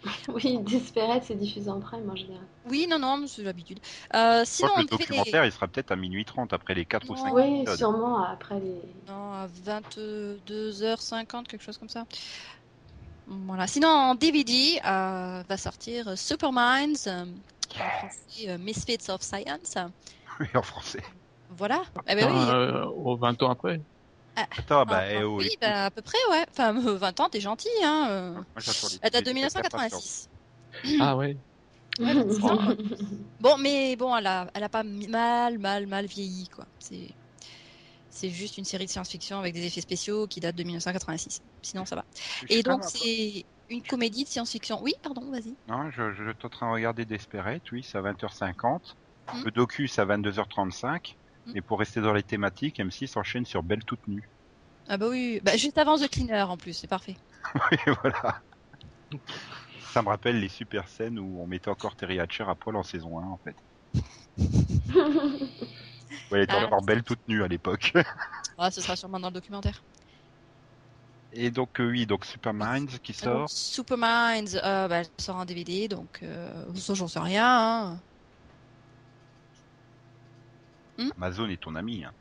Oui, 0.28 0.58
Desperate, 0.62 1.22
c'est 1.24 1.34
diffusé 1.36 1.70
en 1.70 1.78
prime 1.80 2.08
en 2.10 2.16
général. 2.16 2.44
Oui, 2.68 2.86
non, 2.88 2.98
non, 2.98 3.24
c'est 3.28 3.42
l'habitude. 3.42 3.78
Euh, 4.14 4.40
Je 4.40 4.44
sinon, 4.50 4.68
crois 4.70 4.82
on 4.82 4.86
que 4.86 4.90
le 4.92 4.96
fait 4.98 5.04
des... 5.04 5.08
documentaire, 5.08 5.44
il 5.46 5.52
sera 5.52 5.68
peut-être 5.68 5.92
à 5.92 5.96
minuit 5.96 6.24
30 6.24 6.52
après 6.52 6.74
les 6.74 6.84
4 6.84 7.08
ou 7.10 7.14
Non. 7.14 7.24
5 7.24 7.32
Oui, 7.34 7.60
épisodes. 7.60 7.78
sûrement 7.78 8.24
après 8.24 8.58
les. 8.60 8.80
Non, 9.08 9.32
à 9.32 9.46
22h50, 9.46 11.46
quelque 11.46 11.62
chose 11.62 11.78
comme 11.78 11.88
ça. 11.88 12.04
Voilà. 13.28 13.66
Sinon, 13.68 13.88
en 13.88 14.14
DVD, 14.16 14.80
euh, 14.84 15.42
va 15.48 15.56
sortir 15.56 16.16
Super 16.18 16.50
Minds, 16.52 17.06
euh, 17.06 17.24
en 17.24 18.00
français 18.00 18.48
euh, 18.48 18.58
Misfits 18.58 19.08
of 19.10 19.22
Science. 19.22 19.74
Oui, 20.40 20.46
en 20.54 20.62
français. 20.62 21.02
Voilà. 21.56 21.82
Eh 22.08 22.14
ben 22.14 22.26
oui. 22.30 22.38
Euh, 22.50 22.86
oh, 22.96 23.16
20 23.16 23.42
ans 23.42 23.50
après. 23.50 23.80
Attends, 24.34 24.84
bah, 24.86 25.00
Ah, 25.02 25.12
eh 25.12 25.22
oh, 25.24 25.36
oui, 25.36 25.46
écoute, 25.46 25.58
bah, 25.60 25.84
à 25.86 25.90
peu 25.90 26.00
près, 26.00 26.16
ouais. 26.30 26.44
Enfin, 26.50 26.74
euh, 26.76 26.96
20 26.96 27.20
ans, 27.20 27.28
t'es 27.28 27.40
gentil, 27.40 27.68
hein. 27.84 28.06
euh. 28.08 28.32
moi, 28.32 28.44
les- 28.56 28.98
date 29.10 29.12
de 29.12 29.18
les- 29.18 29.24
les 29.26 29.34
1986. 29.34 30.28
Ah 31.00 31.16
ouais. 31.16 31.36
Bon, 33.40 33.56
mais 33.58 33.96
bon, 33.96 34.16
elle 34.16 34.26
a, 34.26 34.46
elle 34.54 34.64
a 34.64 34.68
pas 34.68 34.82
mal, 34.82 35.58
mal, 35.58 35.86
mal 35.86 36.06
vieilli, 36.06 36.48
quoi. 36.48 36.66
C'est, 36.78 37.08
c'est 38.08 38.30
juste 38.30 38.56
une 38.56 38.64
série 38.64 38.86
de 38.86 38.90
science-fiction 38.90 39.38
avec 39.38 39.52
des 39.54 39.66
effets 39.66 39.80
spéciaux 39.82 40.26
qui 40.26 40.40
date 40.40 40.56
de 40.56 40.62
1986. 40.62 41.42
Sinon, 41.62 41.84
ça 41.84 41.96
va. 41.96 42.04
Je 42.48 42.54
Et 42.54 42.62
donc, 42.62 42.84
c'est 42.84 43.44
une 43.68 43.82
comédie 43.82 44.24
de 44.24 44.28
science-fiction. 44.28 44.80
Oui, 44.82 44.94
pardon, 45.02 45.30
vas-y. 45.30 45.54
Non, 45.68 45.90
je, 45.90 46.12
je 46.12 46.22
suis 46.30 46.46
en 46.46 46.48
train 46.48 46.68
de 46.68 46.72
regarder 46.74 47.04
Desperate, 47.04 47.62
oui, 47.72 47.82
c'est 47.82 47.98
à 47.98 48.02
20h50. 48.02 48.80
Hmm. 49.34 49.42
Le 49.44 49.50
docu, 49.50 49.88
c'est 49.88 50.00
à 50.00 50.06
22h35. 50.06 51.14
Et 51.54 51.62
pour 51.62 51.78
rester 51.78 52.00
dans 52.00 52.12
les 52.12 52.22
thématiques, 52.22 52.80
M6 52.80 53.16
enchaîne 53.16 53.44
sur 53.46 53.62
Belle 53.62 53.84
toute 53.84 54.06
nue. 54.08 54.28
Ah 54.88 54.96
bah 54.96 55.08
oui, 55.08 55.40
bah, 55.42 55.56
juste 55.56 55.78
avant 55.78 55.96
The 55.98 56.08
Cleaner 56.08 56.42
en 56.42 56.56
plus, 56.56 56.74
c'est 56.74 56.86
parfait. 56.88 57.16
Oui, 57.70 57.78
voilà. 58.02 58.42
Ça 59.92 60.02
me 60.02 60.08
rappelle 60.08 60.40
les 60.40 60.48
super 60.48 60.88
scènes 60.88 61.18
où 61.18 61.40
on 61.40 61.46
mettait 61.46 61.68
encore 61.70 61.94
Terry 61.96 62.18
Hatcher 62.20 62.44
à 62.48 62.54
poil 62.54 62.76
en 62.76 62.82
saison 62.82 63.18
1, 63.18 63.26
en 63.26 63.38
fait. 63.38 63.56
Ouais, 66.30 66.38
elle 66.38 66.42
était 66.44 66.54
Ah. 66.54 66.66
encore 66.66 66.82
belle 66.82 67.02
toute 67.02 67.20
nue 67.28 67.42
à 67.42 67.48
l'époque. 67.48 67.92
Ah, 68.58 68.70
ce 68.70 68.80
sera 68.80 68.96
sûrement 68.96 69.20
dans 69.20 69.28
le 69.28 69.34
documentaire. 69.34 69.82
Et 71.32 71.50
donc, 71.50 71.80
euh, 71.80 71.88
oui, 71.90 72.06
donc 72.06 72.24
Super 72.24 72.52
Minds 72.52 72.98
qui 73.02 73.12
Ah, 73.12 73.24
sort. 73.24 73.48
Super 73.48 73.96
Minds, 73.98 74.54
euh, 74.62 74.88
bah, 74.88 74.98
elle 74.98 75.06
sort 75.18 75.36
en 75.36 75.44
DVD, 75.44 75.88
donc 75.88 76.22
euh, 76.22 76.74
ça, 76.74 76.94
j'en 76.94 77.08
sais 77.08 77.20
rien. 77.20 77.46
hein. 77.46 78.02
Amazon 81.16 81.48
est 81.48 81.60
ton 81.60 81.74
ami. 81.74 82.04
Hein. 82.04 82.12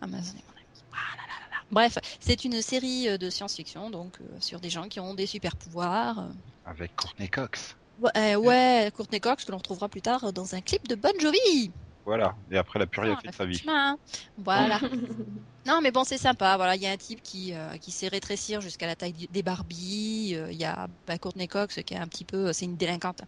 Amazon 0.00 0.32
est 0.36 0.44
mon 0.48 0.56
ami. 0.56 0.66
Ah 0.92 1.16
là 1.16 1.22
là 1.22 1.34
là 1.40 1.56
là. 1.56 1.56
Bref, 1.70 1.98
c'est 2.20 2.44
une 2.44 2.60
série 2.62 3.08
euh, 3.08 3.18
de 3.18 3.30
science-fiction, 3.30 3.90
donc 3.90 4.18
euh, 4.20 4.24
sur 4.40 4.60
des 4.60 4.70
gens 4.70 4.88
qui 4.88 5.00
ont 5.00 5.14
des 5.14 5.26
super 5.26 5.56
pouvoirs. 5.56 6.18
euh. 6.20 6.28
Avec 6.66 6.94
Courtney 6.96 7.28
Cox. 7.28 7.76
Ouais, 8.00 8.10
euh, 8.16 8.34
ouais, 8.36 8.92
Courtney 8.96 9.20
Cox, 9.20 9.44
que 9.44 9.52
l'on 9.52 9.58
retrouvera 9.58 9.88
plus 9.88 10.02
tard 10.02 10.32
dans 10.32 10.54
un 10.54 10.60
clip 10.60 10.88
de 10.88 10.94
Bon 10.94 11.12
Jovi. 11.20 11.70
Voilà. 12.04 12.34
Et 12.50 12.56
après, 12.58 12.78
elle 12.80 12.82
a 12.82 12.86
plus 12.86 13.00
rien 13.00 13.14
Ah, 13.16 13.20
fait 13.20 13.26
la 13.26 13.30
de 13.30 13.36
sa 13.36 13.44
du 13.46 13.52
vie. 13.52 13.58
chemin. 13.58 13.96
Voilà. 14.38 14.80
non, 15.66 15.80
mais 15.80 15.92
bon, 15.92 16.02
c'est 16.02 16.18
sympa. 16.18 16.56
Voilà, 16.56 16.74
il 16.74 16.82
y 16.82 16.86
a 16.86 16.90
un 16.90 16.96
type 16.96 17.22
qui, 17.22 17.54
euh, 17.54 17.76
qui 17.78 17.92
sait 17.92 18.08
rétrécir 18.08 18.60
jusqu'à 18.60 18.86
la 18.86 18.96
taille 18.96 19.28
des 19.30 19.42
Barbie. 19.44 20.32
Euh, 20.34 20.50
Il 20.50 20.58
y 20.58 20.64
a 20.64 20.88
bah, 21.06 21.16
Courtney 21.18 21.46
Cox 21.46 21.78
qui 21.86 21.94
est 21.94 21.98
un 21.98 22.08
petit 22.08 22.24
peu, 22.24 22.52
c'est 22.52 22.64
une 22.64 22.76
délinquante. 22.76 23.22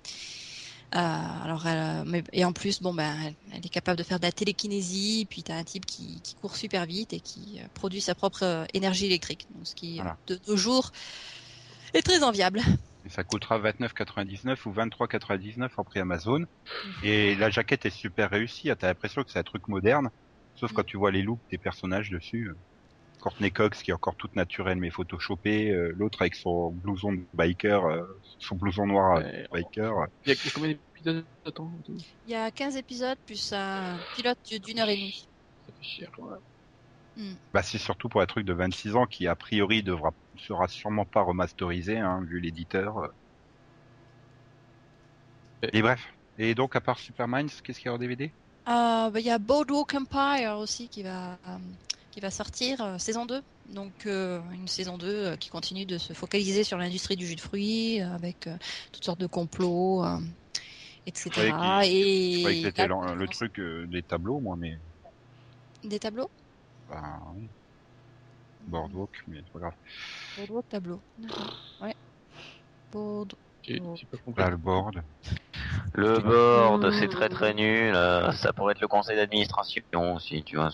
Euh, 0.94 1.44
alors, 1.44 1.66
elle, 1.66 1.78
euh, 1.78 2.04
mais, 2.06 2.22
et 2.32 2.44
en 2.44 2.52
plus, 2.52 2.80
bon, 2.80 2.94
ben, 2.94 3.16
elle, 3.24 3.34
elle 3.52 3.66
est 3.66 3.70
capable 3.70 3.98
de 3.98 4.04
faire 4.04 4.18
de 4.20 4.24
la 4.24 4.32
télékinésie. 4.32 5.26
Puis 5.28 5.42
t'as 5.42 5.56
un 5.56 5.64
type 5.64 5.86
qui, 5.86 6.20
qui 6.22 6.34
court 6.36 6.56
super 6.56 6.86
vite 6.86 7.12
et 7.12 7.20
qui 7.20 7.58
euh, 7.60 7.66
produit 7.74 8.00
sa 8.00 8.14
propre 8.14 8.66
énergie 8.74 9.06
électrique. 9.06 9.46
Donc, 9.54 9.66
ce 9.66 9.74
qui, 9.74 9.96
Voilà. 9.96 10.16
de 10.26 10.38
nos 10.46 10.56
jours, 10.56 10.92
est 11.94 12.02
très 12.02 12.22
enviable. 12.22 12.60
Et 13.04 13.10
ça 13.10 13.22
coûtera 13.24 13.58
29,99 13.58 14.56
ou 14.66 14.72
23,99 14.72 15.68
en 15.76 15.84
prix 15.84 16.00
Amazon. 16.00 16.46
Et 17.02 17.34
la 17.34 17.50
jaquette 17.50 17.84
est 17.86 17.90
super 17.90 18.30
réussie. 18.30 18.70
T'as 18.78 18.86
l'impression 18.88 19.22
que 19.22 19.30
c'est 19.30 19.38
un 19.38 19.44
truc 19.44 19.68
moderne. 19.68 20.10
Sauf 20.54 20.72
quand 20.72 20.84
tu 20.84 20.96
vois 20.96 21.10
les 21.10 21.22
looks 21.22 21.40
des 21.50 21.58
personnages 21.58 22.10
dessus. 22.10 22.50
Courtney 23.24 23.50
Cox 23.50 23.82
qui 23.82 23.90
est 23.90 23.94
encore 23.94 24.16
toute 24.16 24.36
naturelle 24.36 24.78
mais 24.78 24.90
photoshopée. 24.90 25.70
euh, 25.70 25.92
L'autre 25.96 26.20
avec 26.20 26.34
son 26.34 26.72
blouson 26.72 27.12
de 27.14 27.26
biker, 27.32 27.86
euh, 27.86 28.02
son 28.38 28.56
blouson 28.56 28.86
noir 28.86 29.16
euh, 29.16 29.22
Ouais. 29.22 29.46
biker. 29.50 30.06
Il 30.26 30.32
y 30.34 30.36
a 30.36 30.50
combien 30.54 30.68
d'épisodes 30.68 31.26
Il 32.26 32.30
y 32.30 32.34
a 32.34 32.50
15 32.50 32.76
épisodes 32.76 33.16
plus 33.24 33.52
un 33.54 33.98
pilote 34.14 34.38
d'une 34.62 34.78
heure 34.78 34.88
et 34.90 34.96
demie. 34.96 35.26
ça 35.66 35.72
fait 35.72 35.84
cher. 35.84 36.10
ouais. 36.18 36.36
Bah 37.54 37.62
c'est 37.62 37.78
surtout 37.78 38.10
pour 38.10 38.20
un 38.20 38.26
truc 38.26 38.44
de 38.44 38.52
26 38.52 38.94
ans 38.94 39.06
qui 39.06 39.26
a 39.26 39.36
priori 39.36 39.82
devra 39.82 40.10
sera 40.36 40.68
sûrement 40.68 41.06
pas 41.06 41.22
remasterisé 41.22 41.96
hein, 41.98 42.20
vu 42.26 42.40
l'éditeur. 42.40 43.08
Et 45.72 45.82
bref. 45.82 46.00
Et 46.36 46.54
donc 46.54 46.76
à 46.76 46.80
part 46.80 46.98
Super 46.98 47.28
Minds, 47.28 47.60
qu'est-ce 47.62 47.78
qu'il 47.80 47.88
y 47.88 47.92
a 47.92 47.94
en 47.94 47.98
DVD 47.98 48.34
Euh, 48.68 49.10
bah, 49.10 49.20
Il 49.20 49.26
y 49.26 49.30
a 49.30 49.38
Boardwalk 49.38 49.94
Empire 49.94 50.58
aussi 50.58 50.88
qui 50.88 51.02
va, 51.02 51.38
euh, 51.46 51.58
qui 52.14 52.20
va 52.20 52.30
sortir, 52.30 52.80
euh, 52.80 52.96
saison 52.98 53.26
2. 53.26 53.42
Donc 53.66 54.06
euh, 54.06 54.40
une 54.52 54.68
saison 54.68 54.98
2 54.98 55.06
euh, 55.08 55.36
qui 55.36 55.48
continue 55.48 55.84
de 55.84 55.98
se 55.98 56.12
focaliser 56.12 56.62
sur 56.62 56.78
l'industrie 56.78 57.16
du 57.16 57.26
jus 57.26 57.34
de 57.34 57.40
fruits, 57.40 58.00
euh, 58.00 58.08
avec 58.14 58.46
euh, 58.46 58.56
toutes 58.92 59.04
sortes 59.04 59.18
de 59.18 59.26
complots, 59.26 60.04
euh, 60.04 60.20
etc. 61.06 61.30
Je 61.34 61.50
croyais 61.50 61.90
qu'il- 61.90 62.06
Et 62.06 62.32
Je 62.34 62.38
croyais 62.38 62.62
que 62.62 62.68
c'était 62.68 62.86
la- 62.86 63.14
le, 63.14 63.14
le 63.16 63.26
truc 63.26 63.58
euh, 63.58 63.88
des 63.88 64.04
tableaux, 64.04 64.38
moi, 64.38 64.54
mais 64.56 64.78
Des 65.82 65.98
tableaux? 65.98 66.30
Bah, 66.88 67.20
oui. 67.34 67.50
Boardwalk, 68.60 69.10
mais 69.26 69.40
c'est 69.44 69.50
pas 69.52 69.58
grave. 69.58 69.74
Boardwalk 70.36 70.68
tableau. 70.68 71.02
Ouais. 71.80 71.96
Board... 72.92 73.34
Pas 74.36 74.50
le 74.50 74.56
board. 74.56 75.02
Le 75.94 76.20
board, 76.20 76.92
c'est 76.92 77.08
très 77.08 77.28
très 77.28 77.54
nul. 77.54 77.92
ça 78.36 78.52
pourrait 78.52 78.72
être 78.72 78.80
le 78.80 78.86
conseil 78.88 79.16
d'administration 79.16 79.82
aussi, 80.14 80.44
tu 80.44 80.54
vois. 80.56 80.70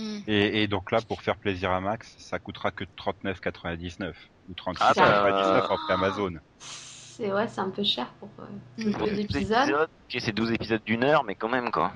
Hmm. 0.00 0.18
Et, 0.26 0.62
et 0.62 0.68
donc 0.68 0.90
là, 0.92 1.00
pour 1.02 1.22
faire 1.22 1.36
plaisir 1.36 1.70
à 1.70 1.80
Max, 1.80 2.14
ça 2.18 2.38
coûtera 2.38 2.70
que 2.70 2.84
39,99 2.96 4.14
ou 4.48 4.54
36,99 4.54 4.80
Ah 4.80 4.92
bah, 4.94 5.68
en 5.70 5.76
prix 5.76 5.92
Amazon. 5.94 6.32
C'est 6.58 7.32
ouais, 7.32 7.48
c'est 7.48 7.60
un 7.60 7.68
peu 7.68 7.82
cher 7.84 8.06
pour 8.18 8.30
euh. 8.38 8.90
Pour 8.92 9.06
deux 9.06 9.24
12 9.24 9.36
épisodes. 9.36 9.72
ok, 9.72 10.20
c'est 10.20 10.32
12 10.32 10.52
épisodes 10.52 10.82
d'une 10.86 11.04
heure, 11.04 11.24
mais 11.24 11.34
quand 11.34 11.50
même 11.50 11.70
quoi. 11.70 11.92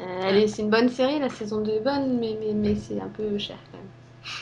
Euh, 0.00 0.22
allez, 0.28 0.48
c'est 0.48 0.62
une 0.62 0.70
bonne 0.70 0.88
série, 0.88 1.20
la 1.20 1.28
saison 1.28 1.60
2 1.62 1.70
est 1.72 1.80
bonne, 1.80 2.18
mais, 2.18 2.36
mais, 2.40 2.54
mais 2.54 2.74
c'est 2.74 3.00
un 3.00 3.08
peu 3.08 3.38
cher 3.38 3.56
quand 3.70 3.78
même. 3.78 3.86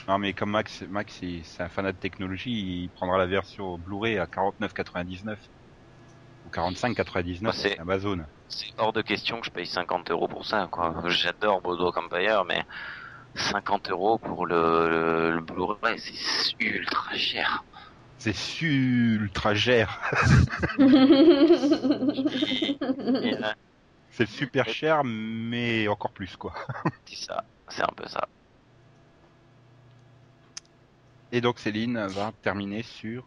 Non, 0.09 0.18
mais 0.18 0.32
comme 0.32 0.51
Max, 0.51 0.82
Max, 0.82 1.18
c'est 1.20 1.62
un 1.62 1.68
fanat 1.68 1.93
de 1.93 1.98
technologie, 1.98 2.84
il 2.84 2.90
prendra 2.94 3.18
la 3.18 3.26
version 3.26 3.78
Blu-ray 3.78 4.18
à 4.18 4.26
49,99 4.26 5.39
ou 6.44 6.51
45,99 6.51 7.43
Bah, 7.43 7.52
c'est- 7.52 7.78
Amazon. 7.78 8.24
C'est 8.48 8.66
hors 8.76 8.93
de 8.93 9.02
question 9.02 9.40
que 9.40 9.47
je 9.47 9.51
paye 9.51 9.66
50 9.66 10.10
euros 10.10 10.28
pour 10.28 10.44
ça, 10.44 10.68
quoi. 10.70 10.94
J'adore 11.09 11.62
Boardwalk 11.62 11.97
Empire, 11.97 12.44
mais 12.44 12.62
50 13.34 13.90
euros 13.90 14.18
pour 14.18 14.46
le, 14.46 14.88
le, 14.88 15.32
le 15.32 15.40
Blu-ray, 15.40 15.98
c'est 15.98 16.64
ultra 16.64 17.14
cher. 17.16 17.64
C'est 18.18 18.34
ultra 18.62 19.54
cher. 19.54 20.00
C'est 24.14 24.28
super 24.28 24.68
cher, 24.68 25.02
mais 25.04 25.88
encore 25.88 26.10
plus, 26.10 26.36
quoi. 26.36 26.52
c'est 27.06 27.16
ça, 27.16 27.44
c'est 27.68 27.82
un 27.82 27.92
peu 27.96 28.06
ça. 28.06 28.28
Et 31.32 31.40
donc 31.40 31.59
Céline 31.59 31.98
va 32.09 32.30
terminer 32.42 32.82
sur 32.82 33.24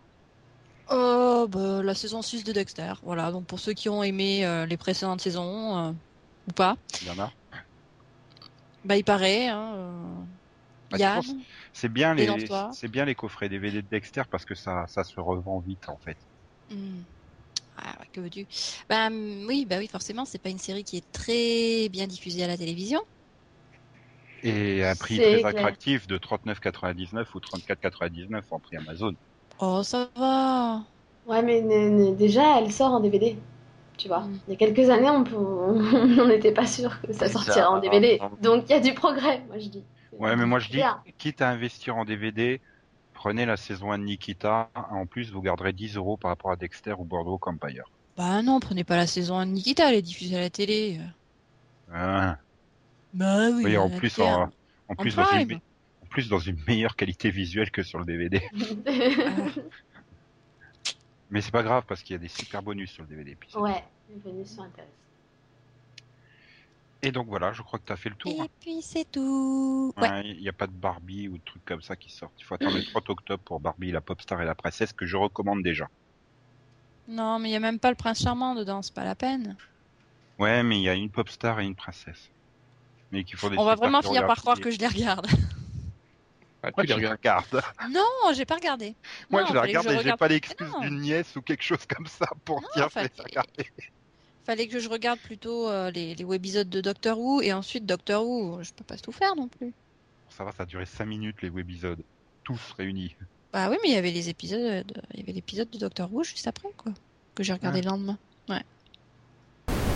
Euh, 0.91 1.48
bah, 1.48 1.82
la 1.82 1.95
saison 1.95 2.22
6 2.22 2.44
de 2.44 2.53
Dexter. 2.53 2.94
Voilà, 3.02 3.32
donc 3.32 3.45
pour 3.48 3.60
ceux 3.60 3.73
qui 3.73 3.90
ont 3.90 4.03
aimé 4.03 4.45
euh, 4.45 4.68
les 4.68 4.77
précédentes 4.77 5.22
saisons, 5.22 5.88
euh, 5.88 5.91
Ou 6.48 6.52
pas 6.53 6.77
Il 7.02 7.07
y 7.07 7.11
en 7.11 7.18
a. 7.19 7.32
Bah, 8.86 8.98
il 8.98 9.03
paraît. 9.03 9.48
Hein, 9.48 9.74
euh, 9.76 10.24
Bah, 10.90 10.98
Yann. 10.98 11.41
C'est 11.74 11.90
bien 11.90 12.14
les, 12.16 12.48
c'est 12.72 12.88
bien 12.88 13.06
les 13.06 13.16
coffrets 13.16 13.49
DVD 13.49 13.82
de 13.84 13.88
Dexter 13.88 14.24
parce 14.30 14.45
que 14.45 14.56
ça, 14.56 14.86
ça 14.88 15.03
se 15.03 15.20
revend 15.20 15.60
vite 15.60 15.90
en 15.90 15.98
fait. 15.98 16.18
Hmm. 16.70 17.02
Ah, 17.78 17.95
ouais, 17.99 18.07
que 18.14 18.22
veux-tu? 18.22 18.48
Bah 18.90 19.07
hum, 19.07 19.45
oui, 19.48 19.66
bah 19.66 19.78
oui, 19.80 19.88
forcément, 19.88 20.26
c'est 20.26 20.40
pas 20.40 20.49
une 20.49 20.60
série 20.60 20.84
qui 20.84 20.98
est 20.98 21.12
très 21.14 21.90
bien 21.90 22.07
diffusée 22.07 22.44
à 22.44 22.48
la 22.48 22.57
télévision. 22.57 23.02
Et 24.44 24.82
un 24.86 24.95
prix 24.95 25.20
très 25.20 25.44
clair. 25.44 25.45
attractif 25.48 26.07
de 26.07 26.18
39,99 26.18 27.32
ou 27.36 27.40
34,99 27.41 28.45
en 28.52 28.62
prix 28.62 28.78
Amazon. 28.78 29.14
Oh, 29.60 29.84
ça 29.84 30.10
va. 30.16 30.84
Ouais, 31.26 31.41
mais 31.41 31.62
déjà, 32.14 32.60
elle 32.60 32.72
sort 32.72 32.91
en 32.94 32.99
DVD. 32.99 33.36
Tu 33.98 34.08
vois, 34.08 34.22
Mm. 34.22 34.40
il 34.48 34.52
y 34.52 34.54
a 34.54 34.58
quelques 34.58 34.90
années, 34.90 35.10
on 35.10 35.24
peut- 35.24 35.36
on 35.36 35.80
n'en 36.26 36.30
était 36.30 36.52
pas 36.52 36.66
sûr 36.68 37.00
que 37.02 37.14
ça 37.14 37.28
C'est 37.28 37.34
sortira 37.34 37.56
ça. 37.56 37.72
en 37.72 37.80
DVD. 37.80 38.20
Donc, 38.42 38.66
il 38.68 38.72
y 38.72 38.76
a 38.76 38.80
du 38.80 38.94
progrès, 38.94 39.42
moi 39.48 39.58
je 39.58 39.68
dis. 39.70 39.84
Ouais, 40.20 40.36
mais 40.36 40.46
moi 40.46 40.60
je 40.60 40.70
dis, 40.70 40.82
quitte 41.18 41.42
à 41.42 41.50
investir 41.50 41.98
en 41.98 42.06
DVD, 42.06 42.62
prenez 43.14 43.46
la 43.46 43.58
saison 43.58 43.92
1 43.92 44.00
de 44.00 44.04
Nikita. 44.04 44.70
En 44.92 45.06
plus, 45.06 45.32
vous 45.32 45.42
garderez 45.42 45.74
10 45.74 45.96
euros 45.98 46.18
par 46.18 46.30
rapport 46.30 46.52
à 46.52 46.56
Dexter 46.56 46.94
ou 46.98 47.04
Bordeaux 47.06 47.40
Empire. 47.46 47.84
Bah 48.18 48.42
non, 48.42 48.60
prenez 48.62 48.84
pas 48.86 48.96
la 48.96 49.08
saison 49.08 49.38
1 49.38 49.46
de 49.48 49.52
Nikita, 49.52 49.90
elle 49.90 49.96
est 49.96 50.02
diffusée 50.02 50.38
à 50.38 50.42
la 50.42 50.50
télé. 50.50 51.00
Hein. 51.94 52.38
Bah 53.14 53.50
oui. 53.54 53.62
Oui, 53.66 53.78
en 53.78 53.90
la 53.90 53.98
plus, 53.98 54.14
télé, 54.16 54.28
en, 54.28 54.50
en 54.90 54.96
plus, 54.96 55.16
dans 55.16 55.24
prime. 55.24 55.52
une, 55.52 55.58
en 55.58 56.06
plus 56.10 56.30
dans 56.30 56.40
une 56.40 56.58
meilleure 56.68 56.96
qualité 56.96 57.30
visuelle 57.30 57.72
que 57.72 57.84
sur 57.84 58.00
le 58.00 58.06
DVD. 58.06 58.42
Mais 61.36 61.41
c'est 61.41 61.52
pas 61.52 61.64
grave 61.64 61.84
parce 61.86 62.02
qu'il 62.02 62.14
y 62.14 62.16
a 62.16 62.20
des 62.20 62.30
super 62.30 62.64
bonus 62.64 62.91
sur 62.91 63.03
le 63.03 63.10
DVD. 63.10 63.36
puis 63.36 63.53
ouais, 63.57 63.84
les 64.10 64.16
bonus 64.16 64.56
sont 64.56 64.62
intéressants. 64.62 64.90
Et 67.02 67.12
donc 67.12 67.28
voilà, 67.28 67.52
je 67.52 67.62
crois 67.62 67.78
que 67.78 67.84
tu 67.86 67.91
as 67.91 67.98
fait 67.98 68.07
le 68.07 68.16
tour. 68.16 68.32
Et 68.32 68.40
hein. 68.40 68.48
puis 68.62 68.82
c'est 68.82 69.03
tout. 69.12 69.94
Ouais. 69.98 70.10
Ouais, 70.10 70.30
Il 70.30 70.40
n'y 70.40 70.48
a 70.48 70.53
pas 70.53 70.68
de 70.68 70.72
Barbie 70.72 71.28
ou 71.28 71.38
de 71.38 71.44
trucs 71.44 71.66
comme 71.66 71.82
ça 71.82 71.98
qui 71.98 72.10
sortent. 72.10 72.40
Il 72.40 72.45
faut 72.45 72.56
attendre 72.56 72.78
le 72.78 72.86
30 72.90 73.10
octobre 73.10 73.44
pour 73.44 73.60
Barbie, 73.60 73.91
la 73.91 73.99
pop 73.99 74.22
star 74.22 74.41
et 74.41 74.45
la 74.45 74.56
princesse 74.56 74.94
que 74.94 75.06
je 75.06 75.18
recommande 75.18 75.62
déjà. 75.62 75.90
Non, 77.10 77.38
mais 77.38 77.49
il 77.49 77.52
y 77.52 77.57
a 77.57 77.60
même 77.60 77.80
pas 77.80 77.90
le 77.90 77.98
prince 77.98 78.22
charmant 78.24 78.56
dedans, 78.56 78.82
c'est 78.82 78.95
pas 78.95 79.03
la 79.03 79.16
peine. 79.16 79.57
Ouais, 80.40 80.64
mais 80.64 80.78
il 80.78 80.84
y 80.84 80.90
a 80.90 80.94
une 80.94 81.10
pop 81.10 81.28
star 81.28 81.60
et 81.60 81.66
une 81.66 81.76
princesse. 81.76 82.30
Mais 83.12 83.26
qu'il 83.26 83.38
faut 83.38 83.49
On 83.57 83.66
va 83.66 83.76
vraiment 83.76 84.02
finir 84.02 84.26
par 84.26 84.38
croire 84.38 84.62
que 84.62 84.72
je 84.72 84.80
les 84.80 84.88
regarde. 84.88 85.28
Ah, 86.76 86.82
tu 86.82 86.88
les 86.88 86.94
je 86.94 87.00
les 87.00 87.08
regardes. 87.08 87.46
regarde. 87.52 87.66
non, 87.92 88.34
j'ai 88.34 88.46
pas 88.46 88.56
regardé. 88.56 88.96
Moi, 89.30 89.42
Non, 89.42 89.48
je 89.48 89.54
les 89.54 89.60
regarde 89.60 89.86
et 89.88 89.90
j'ai 89.92 89.98
regarde- 89.98 90.20
pas 90.20 90.28
l'excuse 90.28 90.72
d'une 90.82 91.00
nièce 91.00 91.36
ou 91.36 91.42
quelque 91.42 91.64
chose 91.64 91.86
comme 91.88 92.08
ça 92.08 92.28
pour 92.44 92.62
Non, 92.62 92.68
dire 92.76 92.92
fallait- 92.92 93.10
regarder. 93.18 93.68
Fallait 94.46 94.68
que 94.68 94.80
je 94.80 94.90
regarde 94.90 95.20
plutôt 95.20 95.68
euh, 95.70 95.90
les, 95.92 96.14
les 96.16 96.24
webisodes 96.24 96.70
de 96.70 96.80
Doctor 96.82 97.20
Who 97.20 97.42
et 97.42 97.52
ensuite 97.52 97.86
Doctor 97.86 98.26
Who. 98.28 98.62
Je 98.64 98.72
peux 98.74 98.84
pas 98.84 98.98
tout 98.98 99.12
faire 99.12 99.36
non 99.36 99.48
plus. 99.48 99.74
Ça 100.30 100.44
va, 100.44 100.52
ça 100.52 100.64
a 100.64 100.66
duré 100.66 100.86
5 100.86 101.06
minutes 101.06 101.42
les 101.42 101.50
webisodes. 101.50 102.04
Tous 102.44 102.60
réunis. 102.78 103.16
Bah 103.52 103.70
oui, 103.70 103.78
mais 103.82 103.90
il 103.90 103.94
y 103.96 103.98
avait 103.98 104.12
les 104.12 104.30
épisodes, 104.30 104.86
de- 104.86 105.02
il 105.14 105.22
y 105.22 105.24
avait 105.24 105.32
l'épisode 105.32 105.70
de 105.72 105.78
Doctor 105.80 106.14
Who 106.14 106.24
juste 106.24 106.46
après 106.48 106.70
quoi, 106.78 106.92
que 107.34 107.42
j'ai 107.44 107.54
regardé 107.54 107.82
le 107.82 107.88
lendemain. 107.90 108.18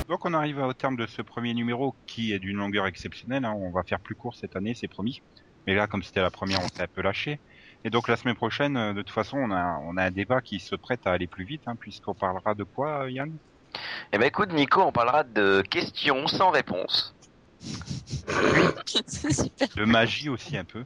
Donc 0.08 0.26
on 0.26 0.34
arrive 0.34 0.58
au 0.58 0.74
terme 0.74 0.96
de 0.96 1.06
ce 1.06 1.22
premier 1.22 1.54
numéro 1.54 1.94
qui 2.08 2.34
est 2.34 2.40
d'une 2.40 2.58
longueur 2.58 2.88
exceptionnelle. 2.88 3.46
hein. 3.46 3.54
On 3.56 3.70
va 3.70 3.84
faire 3.84 4.00
plus 4.00 4.16
court 4.16 4.36
cette 4.36 4.56
année, 4.56 4.74
c'est 4.74 4.88
promis. 4.88 5.22
Mais 5.70 5.76
là, 5.76 5.86
comme 5.86 6.02
c'était 6.02 6.24
la 6.24 6.32
première, 6.32 6.62
on 6.64 6.68
s'est 6.68 6.82
un 6.82 6.88
peu 6.88 7.04
lâché. 7.04 7.40
Et 7.84 7.92
donc 7.92 8.08
la 8.08 8.18
semaine 8.18 8.34
prochaine, 8.34 8.76
euh, 8.76 8.92
de 8.92 9.04
toute 9.04 9.14
façon, 9.14 9.38
on 9.38 9.52
a, 9.52 9.80
on 9.84 9.98
a 9.98 10.06
un 10.06 10.10
débat 10.10 10.42
qui 10.42 10.60
se 10.60 10.76
prête 10.76 11.06
à 11.06 11.12
aller 11.12 11.28
plus 11.28 11.46
vite, 11.46 11.62
hein, 11.68 11.76
puisqu'on 11.76 12.16
parlera 12.16 12.56
de 12.56 12.64
quoi, 12.64 13.04
euh, 13.04 13.12
Yann? 13.12 13.38
Eh 14.12 14.18
ben 14.18 14.26
écoute, 14.26 14.52
Nico, 14.52 14.82
on 14.82 14.92
parlera 14.92 15.24
de 15.24 15.62
questions 15.62 16.26
sans 16.26 16.50
réponse. 16.50 17.14
De 19.76 19.86
magie 19.86 20.30
aussi 20.30 20.58
un 20.58 20.64
peu. 20.64 20.86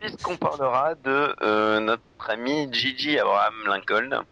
Puisqu'on 0.00 0.38
parlera 0.38 0.94
de 0.94 1.36
euh, 1.42 1.80
notre 1.80 2.30
ami 2.30 2.72
Gigi 2.72 3.18
Abraham 3.18 3.52
Lincoln. 3.66 4.22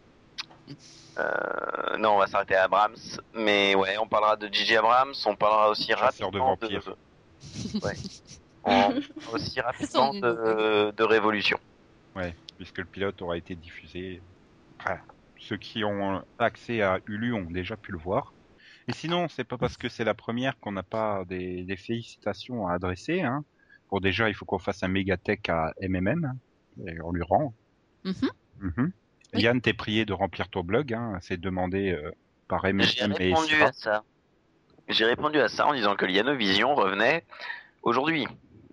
Euh, 1.19 1.97
non, 1.99 2.15
on 2.15 2.19
va 2.19 2.27
s'arrêter 2.27 2.55
à 2.55 2.65
Abrams. 2.65 2.97
Mais 3.35 3.75
ouais, 3.75 3.99
on 3.99 4.09
parlera 4.09 4.37
de 4.37 4.49
Gigi 4.51 4.79
Abrams. 4.79 5.13
On 5.27 5.37
parlera 5.37 5.69
aussi 5.69 5.89
Chasseur 5.89 6.31
de 6.31 6.39
rapidement 6.39 6.57
vampires. 6.59 6.95
Ouais. 7.83 7.97
Parlera 8.63 9.01
aussi 9.33 9.61
rapidement 9.61 10.13
Sans 10.13 10.15
de, 10.15 10.91
de 10.91 11.03
Révolution. 11.05 11.59
Ouais, 12.17 12.35
puisque 12.57 12.79
le 12.79 12.85
pilote 12.85 13.21
aura 13.23 13.37
été 13.37 13.55
diffusé. 13.55 14.21
Enfin, 14.81 14.99
ceux 15.39 15.57
qui 15.57 15.85
ont 15.85 16.23
accès 16.39 16.83
à 16.83 16.99
Hulu 17.07 17.33
ont 17.35 17.51
déjà 17.51 17.77
pu 17.77 17.93
le 17.93 17.99
voir. 17.99 18.33
Et 18.89 18.93
sinon, 18.93 19.29
c'est 19.29 19.45
pas 19.45 19.59
parce 19.59 19.77
que 19.77 19.89
c'est 19.89 20.05
la 20.05 20.15
première 20.15 20.59
qu'on 20.59 20.73
n'a 20.73 20.83
pas 20.83 21.25
des, 21.27 21.63
des 21.63 21.77
félicitations 21.77 22.67
à 22.67 22.75
adresser. 22.75 23.23
Hein. 23.23 23.45
Pour 23.89 24.01
déjà, 24.01 24.29
il 24.29 24.35
faut 24.35 24.45
qu'on 24.45 24.59
fasse 24.59 24.83
un 24.83 24.89
mégatech 24.89 25.49
à 25.49 25.73
MMM. 25.81 26.25
hein, 26.25 26.37
Et 26.87 27.01
on 27.03 27.13
lui 27.13 27.23
rend. 27.23 27.55
Mhm. 28.05 28.15
Mhm. 28.61 28.93
Oui. 29.35 29.43
Yann, 29.43 29.61
t'es 29.61 29.73
prié 29.73 30.05
de 30.05 30.13
remplir 30.13 30.49
ton 30.49 30.65
blog. 30.65 30.93
Hein. 30.93 31.19
C'est 31.21 31.41
demandé 31.41 31.93
euh, 31.93 32.11
par 32.49 32.65
J'ai 32.65 32.73
MMM 32.73 33.13
et 33.13 33.15
répondu 33.15 33.63
à 33.63 33.73
ça. 33.73 34.03
J'ai 34.89 35.05
répondu 35.05 35.39
à 35.39 35.49
ça 35.49 35.67
en 35.69 35.75
disant 35.75 35.95
que 35.95 36.05
Lianovision 36.05 36.75
revenait 36.75 37.25
aujourd'hui. 37.83 38.27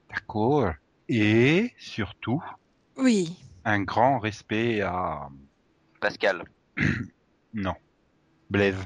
D'accord. 0.09 0.73
Et 1.09 1.73
surtout, 1.77 2.43
Oui. 2.97 3.37
un 3.65 3.81
grand 3.81 4.19
respect 4.19 4.81
à... 4.81 5.29
Pascal. 5.99 6.43
Non. 7.53 7.73
Blaise. 8.49 8.77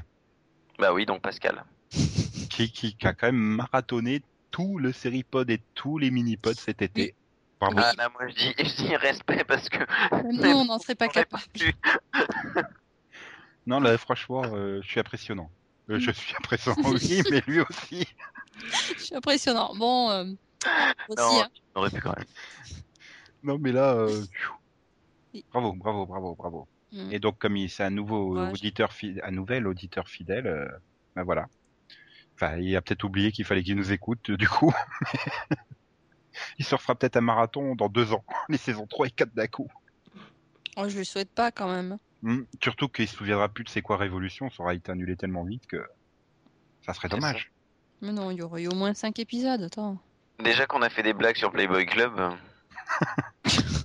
Bah 0.78 0.94
oui, 0.94 1.04
donc 1.04 1.20
Pascal. 1.20 1.64
qui, 1.90 2.70
qui, 2.72 2.96
qui 2.96 3.06
a 3.06 3.12
quand 3.12 3.26
même 3.26 3.36
marathonné 3.36 4.22
tout 4.50 4.78
le 4.78 4.92
Seripod 4.92 5.50
et 5.50 5.60
tous 5.74 5.98
les 5.98 6.10
mini-pods 6.10 6.54
cet 6.54 6.80
été. 6.80 7.14
Bravo. 7.60 7.76
Ah 7.78 7.92
là, 7.96 8.08
moi 8.08 8.28
je 8.28 8.34
dis, 8.34 8.54
je 8.58 8.76
dis 8.86 8.96
respect 8.96 9.44
parce 9.44 9.68
que 9.68 9.78
Nous, 10.32 10.42
on 10.56 10.64
n'en 10.64 10.78
serait 10.78 10.94
pas 10.94 11.08
capable. 11.08 11.42
Non, 13.66 13.78
là, 13.78 13.96
franchement, 13.96 14.42
euh, 14.44 14.80
je 14.82 14.88
suis 14.88 14.98
impressionnant. 14.98 15.48
Euh, 15.88 16.00
je 16.00 16.10
suis 16.10 16.34
impressionnant, 16.36 16.78
oui, 16.84 17.22
mais 17.30 17.42
lui 17.46 17.60
aussi. 17.60 18.06
Je 18.96 19.02
suis 19.04 19.14
impressionnant. 19.14 19.72
Bon, 19.76 20.10
euh, 20.10 20.24
aussi, 21.08 21.18
Non, 21.18 21.42
hein. 21.42 21.48
on 21.74 21.80
aurait 21.80 21.90
pu 21.90 22.00
quand 22.00 22.14
même. 22.16 22.26
Non, 23.44 23.58
mais 23.58 23.72
là, 23.72 23.94
euh, 23.94 24.24
bravo, 25.50 25.72
bravo, 25.72 26.06
bravo, 26.06 26.34
bravo. 26.36 26.68
Mm. 26.92 27.12
Et 27.12 27.18
donc, 27.18 27.38
comme 27.38 27.56
il- 27.56 27.68
c'est 27.68 27.82
un 27.82 27.90
nouveau 27.90 28.36
Ouais, 28.38 28.50
auditeur, 28.52 28.92
fi- 28.92 29.18
un 29.24 29.32
nouvel 29.32 29.66
auditeur 29.66 30.08
fidèle, 30.08 30.46
euh, 30.46 30.68
ben 31.16 31.24
voilà. 31.24 31.48
Enfin, 32.36 32.56
il 32.58 32.76
a 32.76 32.80
peut-être 32.82 33.02
oublié 33.04 33.32
qu'il 33.32 33.44
fallait 33.44 33.62
qu'il 33.64 33.74
nous 33.76 33.90
écoute, 33.92 34.30
euh, 34.30 34.36
du 34.36 34.48
coup. 34.48 34.72
il 36.58 36.64
se 36.64 36.74
refera 36.74 36.94
peut-être 36.94 37.16
un 37.16 37.20
marathon 37.22 37.74
dans 37.74 37.88
deux 37.88 38.12
ans, 38.12 38.24
les 38.48 38.58
saisons 38.58 38.86
3 38.86 39.06
et 39.08 39.10
4 39.10 39.34
d'un 39.34 39.48
coup. 39.48 39.68
Oh, 40.76 40.88
je 40.88 40.98
le 40.98 41.04
souhaite 41.04 41.30
pas 41.30 41.50
quand 41.50 41.68
même. 41.68 41.98
Hmm, 42.22 42.42
Surtout 42.62 42.88
qu'il 42.88 43.08
se 43.08 43.16
souviendra 43.16 43.48
plus 43.48 43.64
de 43.64 43.68
c'est 43.68 43.82
quoi 43.82 43.96
Révolution, 43.96 44.50
ça 44.50 44.62
aura 44.62 44.74
été 44.74 44.92
annulé 44.92 45.16
tellement 45.16 45.42
vite 45.44 45.66
que 45.66 45.84
ça 46.86 46.94
serait 46.94 47.08
dommage. 47.08 47.50
Mais 48.00 48.12
non, 48.12 48.30
il 48.30 48.38
y 48.38 48.42
aurait 48.42 48.62
eu 48.62 48.68
au 48.68 48.74
moins 48.74 48.94
5 48.94 49.18
épisodes. 49.18 49.62
Attends. 49.62 49.98
Déjà 50.38 50.66
qu'on 50.66 50.82
a 50.82 50.88
fait 50.90 51.02
des 51.02 51.12
blagues 51.12 51.36
sur 51.36 51.52
Playboy 51.52 51.86
Club, 51.86 52.20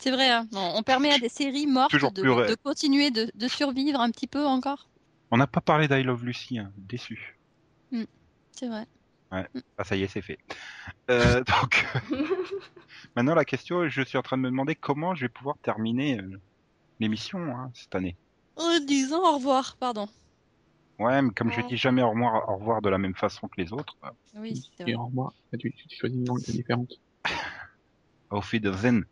C'est 0.00 0.10
vrai, 0.12 0.30
hein. 0.30 0.46
on, 0.52 0.74
on 0.76 0.82
permet 0.82 1.12
à 1.12 1.18
des 1.18 1.28
séries 1.28 1.66
mortes 1.66 1.90
Toujours 1.90 2.12
de, 2.12 2.22
plus 2.22 2.30
vrai. 2.30 2.48
de 2.48 2.54
continuer 2.54 3.10
de, 3.10 3.30
de 3.34 3.48
survivre 3.48 4.00
un 4.00 4.10
petit 4.10 4.28
peu 4.28 4.46
encore. 4.46 4.88
On 5.30 5.36
n'a 5.36 5.46
pas 5.46 5.60
parlé 5.60 5.88
d'I 5.88 6.02
Love 6.04 6.24
Lucy, 6.24 6.58
hein. 6.58 6.70
déçu. 6.76 7.36
C'est 8.52 8.66
vrai. 8.68 8.86
Ah 9.30 9.44
ça 9.84 9.94
y 9.94 10.02
est, 10.02 10.08
c'est 10.08 10.22
fait. 10.22 10.38
Euh, 11.10 11.44
donc 11.62 11.86
maintenant 13.16 13.34
la 13.34 13.44
question, 13.44 13.88
je 13.88 14.02
suis 14.02 14.18
en 14.18 14.22
train 14.22 14.36
de 14.36 14.42
me 14.42 14.48
demander 14.48 14.74
comment 14.74 15.14
je 15.14 15.22
vais 15.22 15.28
pouvoir 15.28 15.56
terminer 15.58 16.18
euh, 16.18 16.40
l'émission 16.98 17.38
hein, 17.56 17.70
cette 17.74 17.94
année. 17.94 18.16
En 18.56 18.80
disant 18.80 19.20
au 19.20 19.36
revoir, 19.36 19.76
pardon. 19.78 20.08
Ouais, 20.98 21.22
mais 21.22 21.30
comme 21.30 21.52
je 21.52 21.60
dis 21.68 21.76
jamais 21.76 22.02
au 22.02 22.10
revoir, 22.10 22.48
au 22.48 22.56
revoir 22.56 22.82
de 22.82 22.88
la 22.88 22.98
même 22.98 23.14
façon 23.14 23.46
que 23.48 23.60
les 23.60 23.72
autres, 23.72 23.96
euh, 24.04 24.08
Oui, 24.36 24.68
c'est 24.76 24.82
Et 24.88 24.94
vrai. 24.94 25.02
en 25.02 25.10
moi, 25.10 25.32
tu, 25.58 25.72
tu 25.72 25.96
choisis 25.96 26.18
une 26.18 26.26
langue 26.26 26.42
différente. 26.42 26.92
auf 28.30 28.52
Wiedersehen. 28.52 29.04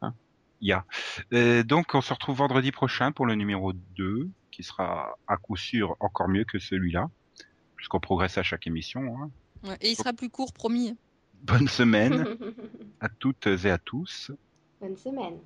Ah. 0.00 0.12
Ya. 0.60 0.84
Euh, 1.32 1.62
donc 1.64 1.94
on 1.94 2.00
se 2.00 2.12
retrouve 2.14 2.36
vendredi 2.38 2.70
prochain 2.72 3.10
pour 3.12 3.26
le 3.26 3.34
numéro 3.34 3.72
2, 3.72 4.28
qui 4.52 4.62
sera 4.62 5.16
à 5.26 5.36
coup 5.36 5.56
sûr 5.56 5.96
encore 6.00 6.28
mieux 6.28 6.44
que 6.44 6.58
celui-là, 6.58 7.10
puisqu'on 7.76 8.00
progresse 8.00 8.38
à 8.38 8.42
chaque 8.42 8.66
émission. 8.66 9.00
hein. 9.22 9.30
Ouais, 9.64 9.76
Et 9.80 9.90
il 9.90 9.96
sera 9.96 10.12
plus 10.12 10.30
court, 10.30 10.52
promis. 10.52 10.96
Bonne 11.42 11.68
semaine 11.68 12.24
à 13.00 13.08
toutes 13.08 13.46
et 13.46 13.70
à 13.70 13.78
tous. 13.78 14.30
Bonne 14.80 14.96
semaine. 14.96 15.38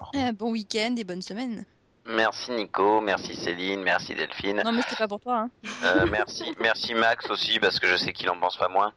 Au 0.00 0.04
revoir. 0.04 0.28
Eh, 0.28 0.32
bon 0.32 0.52
week-end 0.52 0.94
et 0.96 1.04
bonne 1.04 1.22
semaine. 1.22 1.64
Merci 2.08 2.52
Nico, 2.52 3.02
merci 3.02 3.36
Céline, 3.36 3.82
merci 3.82 4.14
Delphine. 4.14 4.62
Non 4.64 4.72
mais 4.72 4.80
c'était 4.80 4.96
pas 4.96 5.08
pour 5.08 5.20
toi. 5.20 5.40
Hein. 5.40 5.50
Euh, 5.84 6.06
merci, 6.10 6.54
merci 6.58 6.94
Max 6.94 7.28
aussi 7.28 7.60
parce 7.60 7.78
que 7.78 7.86
je 7.86 7.96
sais 7.96 8.14
qu'il 8.14 8.30
en 8.30 8.40
pense 8.40 8.56
pas 8.56 8.68
moins. 8.68 8.94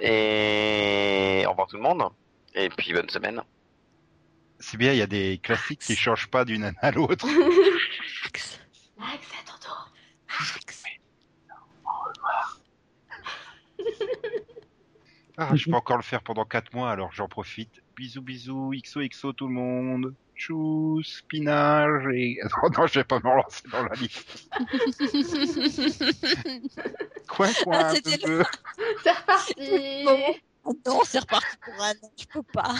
Et 0.00 1.44
au 1.46 1.50
revoir 1.50 1.68
tout 1.68 1.76
le 1.76 1.82
monde. 1.82 2.02
Et 2.56 2.68
puis 2.70 2.92
bonne 2.92 3.08
semaine. 3.08 3.40
C'est 4.58 4.76
bien, 4.76 4.92
il 4.92 4.98
y 4.98 5.02
a 5.02 5.06
des 5.06 5.38
classiques 5.38 5.80
qui 5.80 5.94
changent 5.94 6.26
pas 6.26 6.44
d'une 6.44 6.64
année 6.64 6.76
à 6.80 6.90
l'autre. 6.90 7.24
Max, 8.24 8.58
Max, 8.98 9.28
Au 11.84 11.88
revoir. 11.88 12.60
Ah, 15.36 15.54
je 15.54 15.70
peux 15.70 15.76
encore 15.76 15.98
le 15.98 16.02
faire 16.02 16.22
pendant 16.22 16.44
4 16.44 16.74
mois 16.74 16.90
alors 16.90 17.12
j'en 17.12 17.28
profite. 17.28 17.82
Bisous 17.96 18.22
bisous, 18.22 18.72
XOXO 18.74 19.32
tout 19.34 19.46
le 19.46 19.54
monde. 19.54 20.14
Chou, 20.34 21.00
spinach 21.04 22.06
et... 22.12 22.38
Oh 22.62 22.68
non, 22.76 22.86
je 22.86 23.00
vais 23.00 23.04
pas 23.04 23.18
me 23.20 23.28
relancer 23.28 23.62
dans 23.70 23.82
la 23.84 23.94
liste. 23.94 24.48
Coin, 27.28 27.52
coin, 27.62 27.78
Ah. 27.78 27.92
C'est 29.02 29.10
reparti 29.10 30.04
Bon. 30.04 30.34
Oh 30.64 30.72
non, 30.86 31.00
c'est 31.04 31.18
reparti 31.20 31.56
pour 31.62 31.74
un 31.82 31.92
an, 31.92 32.10
tu 32.16 32.26
peux 32.26 32.42
pas. 32.42 32.74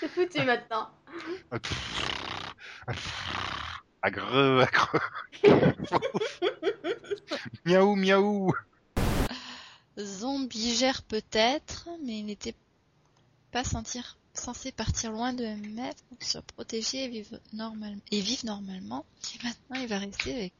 C'est 0.00 0.08
foutu 0.08 0.42
maintenant. 0.42 0.88
Ah, 1.50 1.58
ah, 2.88 2.92
Agreux, 4.02 4.60
agreux. 4.60 5.00
miaou, 7.64 7.96
miaou. 7.96 8.52
Zombigère 9.98 11.02
peut-être, 11.02 11.88
mais 12.04 12.18
il 12.18 12.26
n'était 12.26 12.54
pas 13.50 13.64
sentir, 13.64 14.18
censé 14.36 14.72
partir 14.72 15.10
loin 15.12 15.32
de 15.32 15.44
MF 15.44 15.94
pour 16.08 16.22
se 16.22 16.38
protéger 16.38 17.04
et 17.04 17.08
vivre, 17.08 17.38
normal, 17.52 17.96
et 18.10 18.20
vivre 18.20 18.44
normalement. 18.46 19.04
Et 19.34 19.44
maintenant, 19.44 19.80
il 19.80 19.88
va 19.88 19.98
rester 19.98 20.34
avec... 20.34 20.52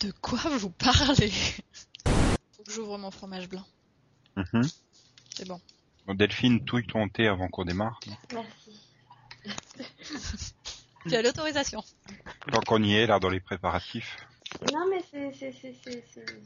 De 0.00 0.10
quoi 0.20 0.38
vous 0.58 0.70
parlez 0.70 1.30
Faut 1.30 2.62
que 2.64 2.72
j'ouvre 2.72 2.98
mon 2.98 3.10
fromage 3.10 3.48
blanc. 3.48 3.64
Mhm. 4.36 4.68
C'est 5.34 5.46
bon. 5.46 5.60
Bon, 6.06 6.14
Delphine, 6.14 6.64
touille 6.64 6.86
ton 6.86 7.08
thé 7.08 7.28
avant 7.28 7.48
qu'on 7.48 7.64
démarre. 7.64 8.00
Merci. 8.32 8.80
Tu 11.08 11.16
as 11.16 11.22
l'autorisation. 11.22 11.82
Tant 12.52 12.60
qu'on 12.60 12.80
y 12.80 12.94
est, 12.94 13.06
là, 13.08 13.18
dans 13.18 13.28
les 13.28 13.40
préparatifs. 13.40 14.16
Non, 14.72 14.86
mais 14.88 15.02
c'est. 15.10 15.32
c'est- 15.32 15.52
c'est- 15.60 15.74
c'est- 15.82 16.04
c'est- 16.14 16.42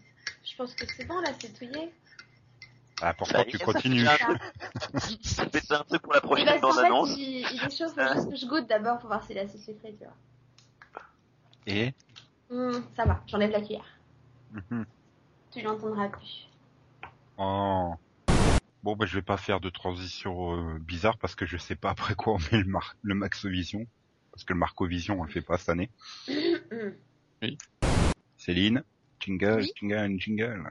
Je 0.50 0.56
pense 0.56 0.72
que 0.74 0.86
c'est 0.96 1.04
bon 1.04 1.20
là, 1.20 1.30
c'est 1.38 1.52
touillé. 1.52 1.92
Ah, 3.02 3.14
y 3.18 3.46
tu 3.50 3.56
est, 3.56 3.58
ça 3.58 3.64
continues 3.64 4.04
fait 4.06 4.18
Ça. 5.22 5.46
Faites 5.50 5.64
ça 5.64 5.80
un 5.80 5.84
truc 5.84 6.02
pour 6.02 6.12
la 6.14 6.20
Oui, 6.24 6.42
prochaine 6.44 6.60
bande-annonce. 6.60 7.14
fait, 7.14 7.20
il, 7.20 7.46
il 7.52 7.62
est 7.64 7.76
chaud, 7.76 7.88
faut 7.88 8.00
juste 8.14 8.30
que 8.30 8.36
je 8.36 8.46
goûte 8.46 8.66
d'abord 8.68 8.98
pour 8.98 9.08
voir 9.08 9.22
s'il 9.24 9.38
a 9.38 9.46
sucré, 9.46 9.94
tu 9.98 10.04
vois. 10.04 11.02
Et 11.66 11.92
Hum, 12.50 12.84
ça 12.96 13.04
va, 13.04 13.22
j'enlève 13.26 13.50
la 13.50 13.60
cuillère. 13.60 13.84
Mhm. 14.52 14.86
Tu 15.50 15.62
l'entendras 15.62 16.08
plus. 16.08 16.48
Oh. 17.38 17.94
Bon, 18.82 18.94
bah, 18.96 19.04
je 19.04 19.16
vais 19.16 19.22
pas 19.22 19.36
faire 19.36 19.60
de 19.60 19.68
transition 19.68 20.56
euh, 20.56 20.78
bizarre 20.78 21.18
parce 21.18 21.34
que 21.34 21.44
je 21.44 21.56
sais 21.56 21.74
pas 21.74 21.90
après 21.90 22.14
quoi 22.14 22.34
on 22.34 22.38
met 22.38 22.62
le, 22.62 22.64
mar 22.70 22.94
le 23.02 23.14
Maxovision. 23.14 23.84
Parce 24.30 24.44
que 24.44 24.52
le 24.52 24.58
Marcovision, 24.58 25.18
on 25.20 25.24
le 25.24 25.30
fait 25.30 25.40
pas 25.42 25.58
cette 25.58 25.70
année. 25.70 25.90
Hum. 26.28 26.94
Céline, 28.38 28.84
jingle, 29.20 29.60
Oui. 29.60 29.72
jingle, 29.80 30.20
jingle. 30.20 30.70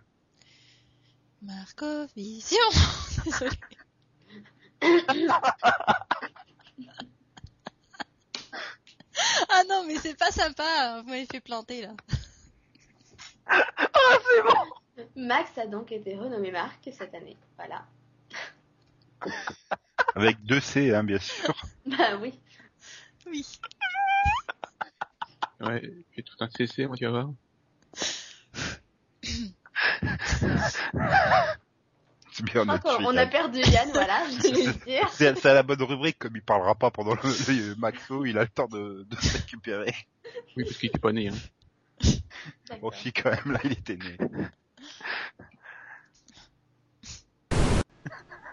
Marco 1.46 2.06
Vision. 2.16 2.58
Ah 9.50 9.64
non, 9.70 9.86
mais 9.88 9.96
c'est 9.96 10.18
pas 10.18 10.32
sympa. 10.32 11.02
Vous 11.02 11.10
m'avez 11.10 11.26
fait 11.26 11.40
planter 11.40 11.82
là. 11.82 11.94
Ah, 13.48 13.64
c'est 13.88 14.44
bon 14.44 15.08
Max 15.16 15.58
a 15.58 15.68
donc 15.68 15.92
été 15.92 16.16
renommé 16.16 16.52
Marc 16.52 16.90
cette 16.92 17.14
année. 17.14 17.38
Voilà. 17.56 17.86
Avec 20.16 20.44
deux 20.44 20.60
C, 20.60 20.94
hein, 20.94 21.04
bien 21.04 21.20
sûr. 21.20 21.56
Bah 21.86 22.18
oui. 22.22 22.38
Oui. 23.26 23.46
Ouais, 25.62 25.82
j'ai 26.16 26.24
tout 26.24 26.36
un 26.42 26.50
CC, 26.50 26.86
moi, 26.88 26.98
tu 26.98 27.06
vas 27.06 27.12
voir. 27.12 27.30
C'est 32.32 32.44
bien, 32.44 32.64
on 32.64 32.70
a 32.70 32.76
Encore, 32.76 32.98
tué 32.98 33.06
on 33.06 33.16
a 33.16 33.24
Yann. 33.24 33.30
perdu 33.30 33.60
Yann, 33.60 33.90
voilà, 33.94 34.24
je 34.30 34.42
vais 34.42 34.52
le 34.52 34.74
dire. 34.86 35.10
C'est 35.10 35.46
à 35.46 35.54
la 35.54 35.64
bonne 35.64 35.82
rubrique, 35.82 36.20
comme 36.20 36.36
il 36.36 36.42
parlera 36.42 36.76
pas 36.76 36.92
pendant 36.92 37.14
le, 37.16 37.22
le 37.70 37.76
Maxo, 37.76 38.26
il 38.26 38.38
a 38.38 38.42
le 38.42 38.50
temps 38.50 38.68
de, 38.68 39.06
de 39.10 39.16
se 39.22 39.38
récupérer. 39.38 39.94
Oui, 40.58 40.64
parce 40.66 40.78
qu'il 40.78 40.90
était 40.90 41.00
pas 41.00 41.14
né, 41.14 41.30
hein. 41.30 41.34
Bon, 42.82 42.92
si, 42.92 43.14
quand 43.14 43.32
même, 43.32 43.54
là, 43.54 43.60
il 43.64 43.72
était 43.72 43.96
né. 43.98 44.18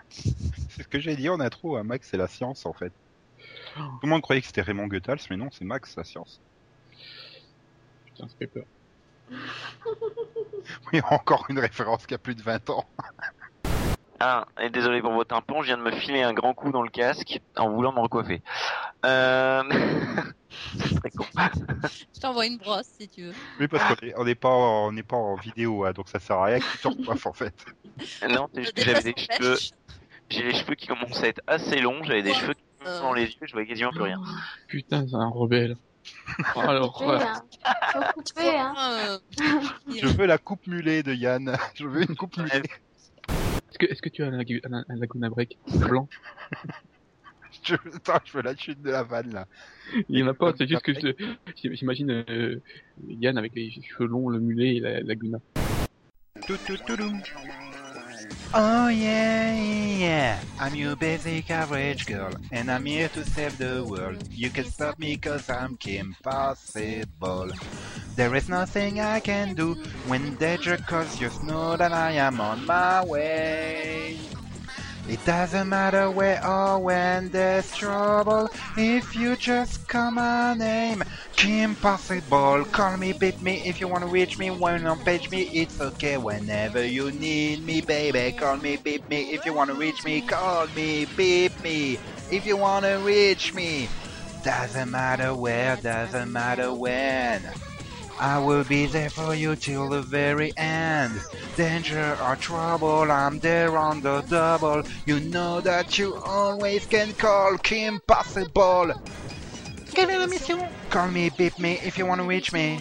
c'est 0.08 0.82
ce 0.82 0.88
que 0.88 1.00
j'ai 1.00 1.16
dit 1.16 1.28
en 1.28 1.40
intro, 1.40 1.76
hein, 1.76 1.82
Max, 1.82 2.08
c'est 2.10 2.16
la 2.16 2.28
science, 2.28 2.66
en 2.66 2.72
fait. 2.72 2.92
Tout 3.74 4.00
le 4.04 4.08
monde 4.08 4.22
croyait 4.22 4.40
que 4.40 4.46
c'était 4.46 4.62
Raymond 4.62 4.86
Goethals, 4.86 5.20
mais 5.30 5.36
non, 5.36 5.50
c'est 5.50 5.64
Max, 5.64 5.96
la 5.96 6.04
science. 6.04 6.40
Putain, 8.06 8.28
ça 8.28 8.34
fait 8.38 8.46
peur. 8.46 8.64
Oui, 10.92 11.00
encore 11.10 11.46
une 11.48 11.58
référence 11.58 12.06
qui 12.06 12.14
a 12.14 12.18
plus 12.18 12.34
de 12.34 12.42
20 12.42 12.70
ans. 12.70 12.84
Ah, 14.24 14.46
et 14.60 14.70
désolé 14.70 15.00
pour 15.02 15.10
vos 15.12 15.24
tympans, 15.24 15.62
je 15.62 15.66
viens 15.66 15.76
de 15.78 15.82
me 15.82 15.90
filer 15.90 16.22
un 16.22 16.32
grand 16.32 16.54
coup 16.54 16.70
dans 16.70 16.82
le 16.82 16.90
casque 16.90 17.40
en 17.56 17.70
voulant 17.70 17.92
me 17.92 17.98
recoiffer. 17.98 18.40
Euh... 19.04 19.64
c'est 20.78 20.94
très 20.94 21.10
con. 21.10 21.24
Je 22.14 22.20
t'envoie 22.20 22.46
une 22.46 22.56
brosse 22.58 22.86
si 23.00 23.08
tu 23.08 23.24
veux. 23.24 23.32
Oui, 23.58 23.66
parce 23.66 23.82
qu'on 23.82 24.06
est, 24.06 24.14
on 24.16 24.22
n'est 24.24 24.36
pas, 24.36 24.48
en- 24.48 24.86
on 24.86 24.92
n'est 24.92 25.02
pas 25.02 25.16
en 25.16 25.34
vidéo, 25.34 25.84
hein, 25.84 25.90
donc 25.90 26.08
ça 26.08 26.20
sert 26.20 26.36
à 26.36 26.44
rien 26.44 26.60
que 26.60 26.64
tu 26.70 26.78
te 26.78 26.86
recoiffes, 26.86 27.26
en 27.26 27.32
fait. 27.32 27.52
Non, 28.30 28.48
c'est 28.54 28.62
juste 28.62 28.74
que 28.76 28.82
j'avais 28.84 29.02
des 29.12 29.14
cheveux, 29.16 29.56
j'ai 30.30 30.42
les 30.44 30.54
cheveux 30.54 30.76
qui 30.76 30.86
commençaient 30.86 31.24
à 31.24 31.28
être 31.30 31.42
assez 31.48 31.80
longs, 31.80 32.04
j'avais 32.04 32.22
des 32.22 32.32
cheveux 32.34 32.54
qui 32.54 32.62
me 32.80 32.84
montaient 32.90 33.00
dans 33.02 33.12
les 33.14 33.24
yeux, 33.24 33.38
je 33.42 33.52
voyais 33.52 33.66
quasiment 33.66 33.90
plus 33.90 34.02
rien. 34.02 34.20
Putain, 34.68 35.04
c'est 35.08 35.16
un 35.16 35.30
rebelle. 35.30 35.76
Oh, 36.56 36.60
alors, 36.60 36.92
Couper, 36.94 37.24
hein. 37.24 37.42
Faut 37.92 38.20
couper, 38.22 38.56
hein. 38.58 39.18
Je 40.00 40.06
veux 40.06 40.26
la 40.26 40.38
coupe 40.38 40.66
mulet 40.66 41.02
de 41.02 41.12
Yann. 41.12 41.56
Je 41.74 41.86
veux 41.86 42.02
une 42.02 42.16
coupe 42.16 42.36
mulet. 42.36 42.62
est-ce 43.70 43.78
que, 43.78 43.86
est-ce 43.86 44.02
que 44.02 44.08
tu 44.08 44.22
as 44.22 44.26
un, 44.28 44.30
lagu- 44.30 44.60
un, 44.64 44.84
un 44.88 44.96
Laguna 44.96 45.28
Break 45.30 45.58
blanc 45.74 46.08
Je, 47.64 47.74
attends, 47.74 48.18
je 48.24 48.32
veux 48.32 48.42
la 48.42 48.56
chute 48.56 48.80
de 48.82 48.90
la 48.90 49.02
vanne, 49.02 49.32
là. 49.32 49.46
Il 50.08 50.18
y 50.18 50.22
en 50.22 50.28
a 50.28 50.34
pas, 50.34 50.52
c'est 50.56 50.66
juste 50.66 50.82
que 50.82 50.94
je, 50.94 51.12
j'imagine 51.74 52.24
euh, 52.28 52.60
Yann 53.06 53.36
avec 53.36 53.54
les 53.54 53.70
cheveux 53.70 54.08
longs, 54.08 54.30
le 54.30 54.40
mulet 54.40 54.76
et 54.76 54.80
la 54.80 55.00
Laguna. 55.00 55.38
Tout, 56.46 56.56
tout. 56.66 56.76
Oh 58.54 58.88
yeah, 58.88 59.54
yeah, 59.56 60.40
I'm 60.60 60.74
your 60.74 60.96
basic 60.96 61.50
average 61.50 62.06
girl, 62.06 62.32
and 62.50 62.70
I'm 62.70 62.84
here 62.84 63.08
to 63.10 63.24
save 63.24 63.56
the 63.56 63.84
world. 63.84 64.22
You 64.30 64.50
can 64.50 64.64
stop 64.64 64.98
me 64.98 65.16
cause 65.16 65.48
I'm 65.48 65.76
Kim 65.76 66.14
Possible. 66.22 67.50
There 68.14 68.34
is 68.34 68.48
nothing 68.48 69.00
I 69.00 69.20
can 69.20 69.54
do 69.54 69.74
when 70.06 70.36
danger 70.36 70.76
cause 70.76 71.20
you 71.20 71.30
know 71.42 71.76
that 71.76 71.92
I 71.92 72.12
am 72.12 72.40
on 72.40 72.66
my 72.66 73.04
way. 73.04 74.18
It 75.08 75.24
doesn't 75.26 75.68
matter 75.68 76.10
where 76.10 76.44
or 76.46 76.78
when 76.78 77.28
there's 77.30 77.74
trouble, 77.74 78.48
if 78.76 79.16
you 79.16 79.34
just 79.36 79.88
call 79.88 80.12
my 80.12 80.54
name. 80.54 81.02
Kim 81.34 81.74
Possible, 81.74 82.64
call 82.66 82.96
me, 82.96 83.12
beat 83.12 83.42
me 83.42 83.62
if 83.66 83.80
you 83.80 83.88
wanna 83.88 84.06
reach 84.06 84.38
me. 84.38 84.50
When 84.50 84.86
on 84.86 85.00
page 85.00 85.28
me, 85.28 85.42
it's 85.52 85.80
okay 85.80 86.18
whenever 86.18 86.84
you 86.84 87.10
need 87.10 87.66
me, 87.66 87.80
baby. 87.80 88.30
Call 88.38 88.58
me, 88.58 88.76
beat 88.76 89.08
me 89.08 89.32
if 89.32 89.44
you 89.44 89.52
wanna 89.52 89.74
reach 89.74 90.04
me. 90.04 90.20
Call 90.20 90.68
me, 90.68 91.06
beat 91.16 91.60
me 91.64 91.98
if 92.30 92.46
you 92.46 92.56
wanna 92.56 93.00
reach 93.00 93.52
me. 93.54 93.88
Doesn't 94.44 94.90
matter 94.90 95.34
where, 95.34 95.76
doesn't 95.76 96.30
matter 96.30 96.72
when. 96.72 97.42
I 98.22 98.38
will 98.38 98.62
be 98.62 98.86
there 98.86 99.10
for 99.10 99.34
you 99.34 99.56
till 99.56 99.88
the 99.88 100.00
very 100.00 100.52
end. 100.56 101.20
Danger 101.56 102.16
or 102.22 102.36
trouble, 102.36 103.10
I'm 103.10 103.40
there 103.40 103.76
on 103.76 104.00
the 104.00 104.20
double. 104.20 104.84
You 105.06 105.18
know 105.18 105.60
that 105.60 105.98
you 105.98 106.14
always 106.14 106.86
can 106.86 107.14
call 107.14 107.58
Kim 107.58 107.98
Possible. 108.06 108.92
Quelle 109.92 110.10
est 110.10 110.18
la 110.18 110.26
mission? 110.26 110.60
Call 110.88 111.08
me, 111.10 111.30
beat 111.30 111.58
me 111.58 111.80
if 111.82 111.98
you 111.98 112.06
wanna 112.06 112.22
reach 112.22 112.52
me. 112.52 112.78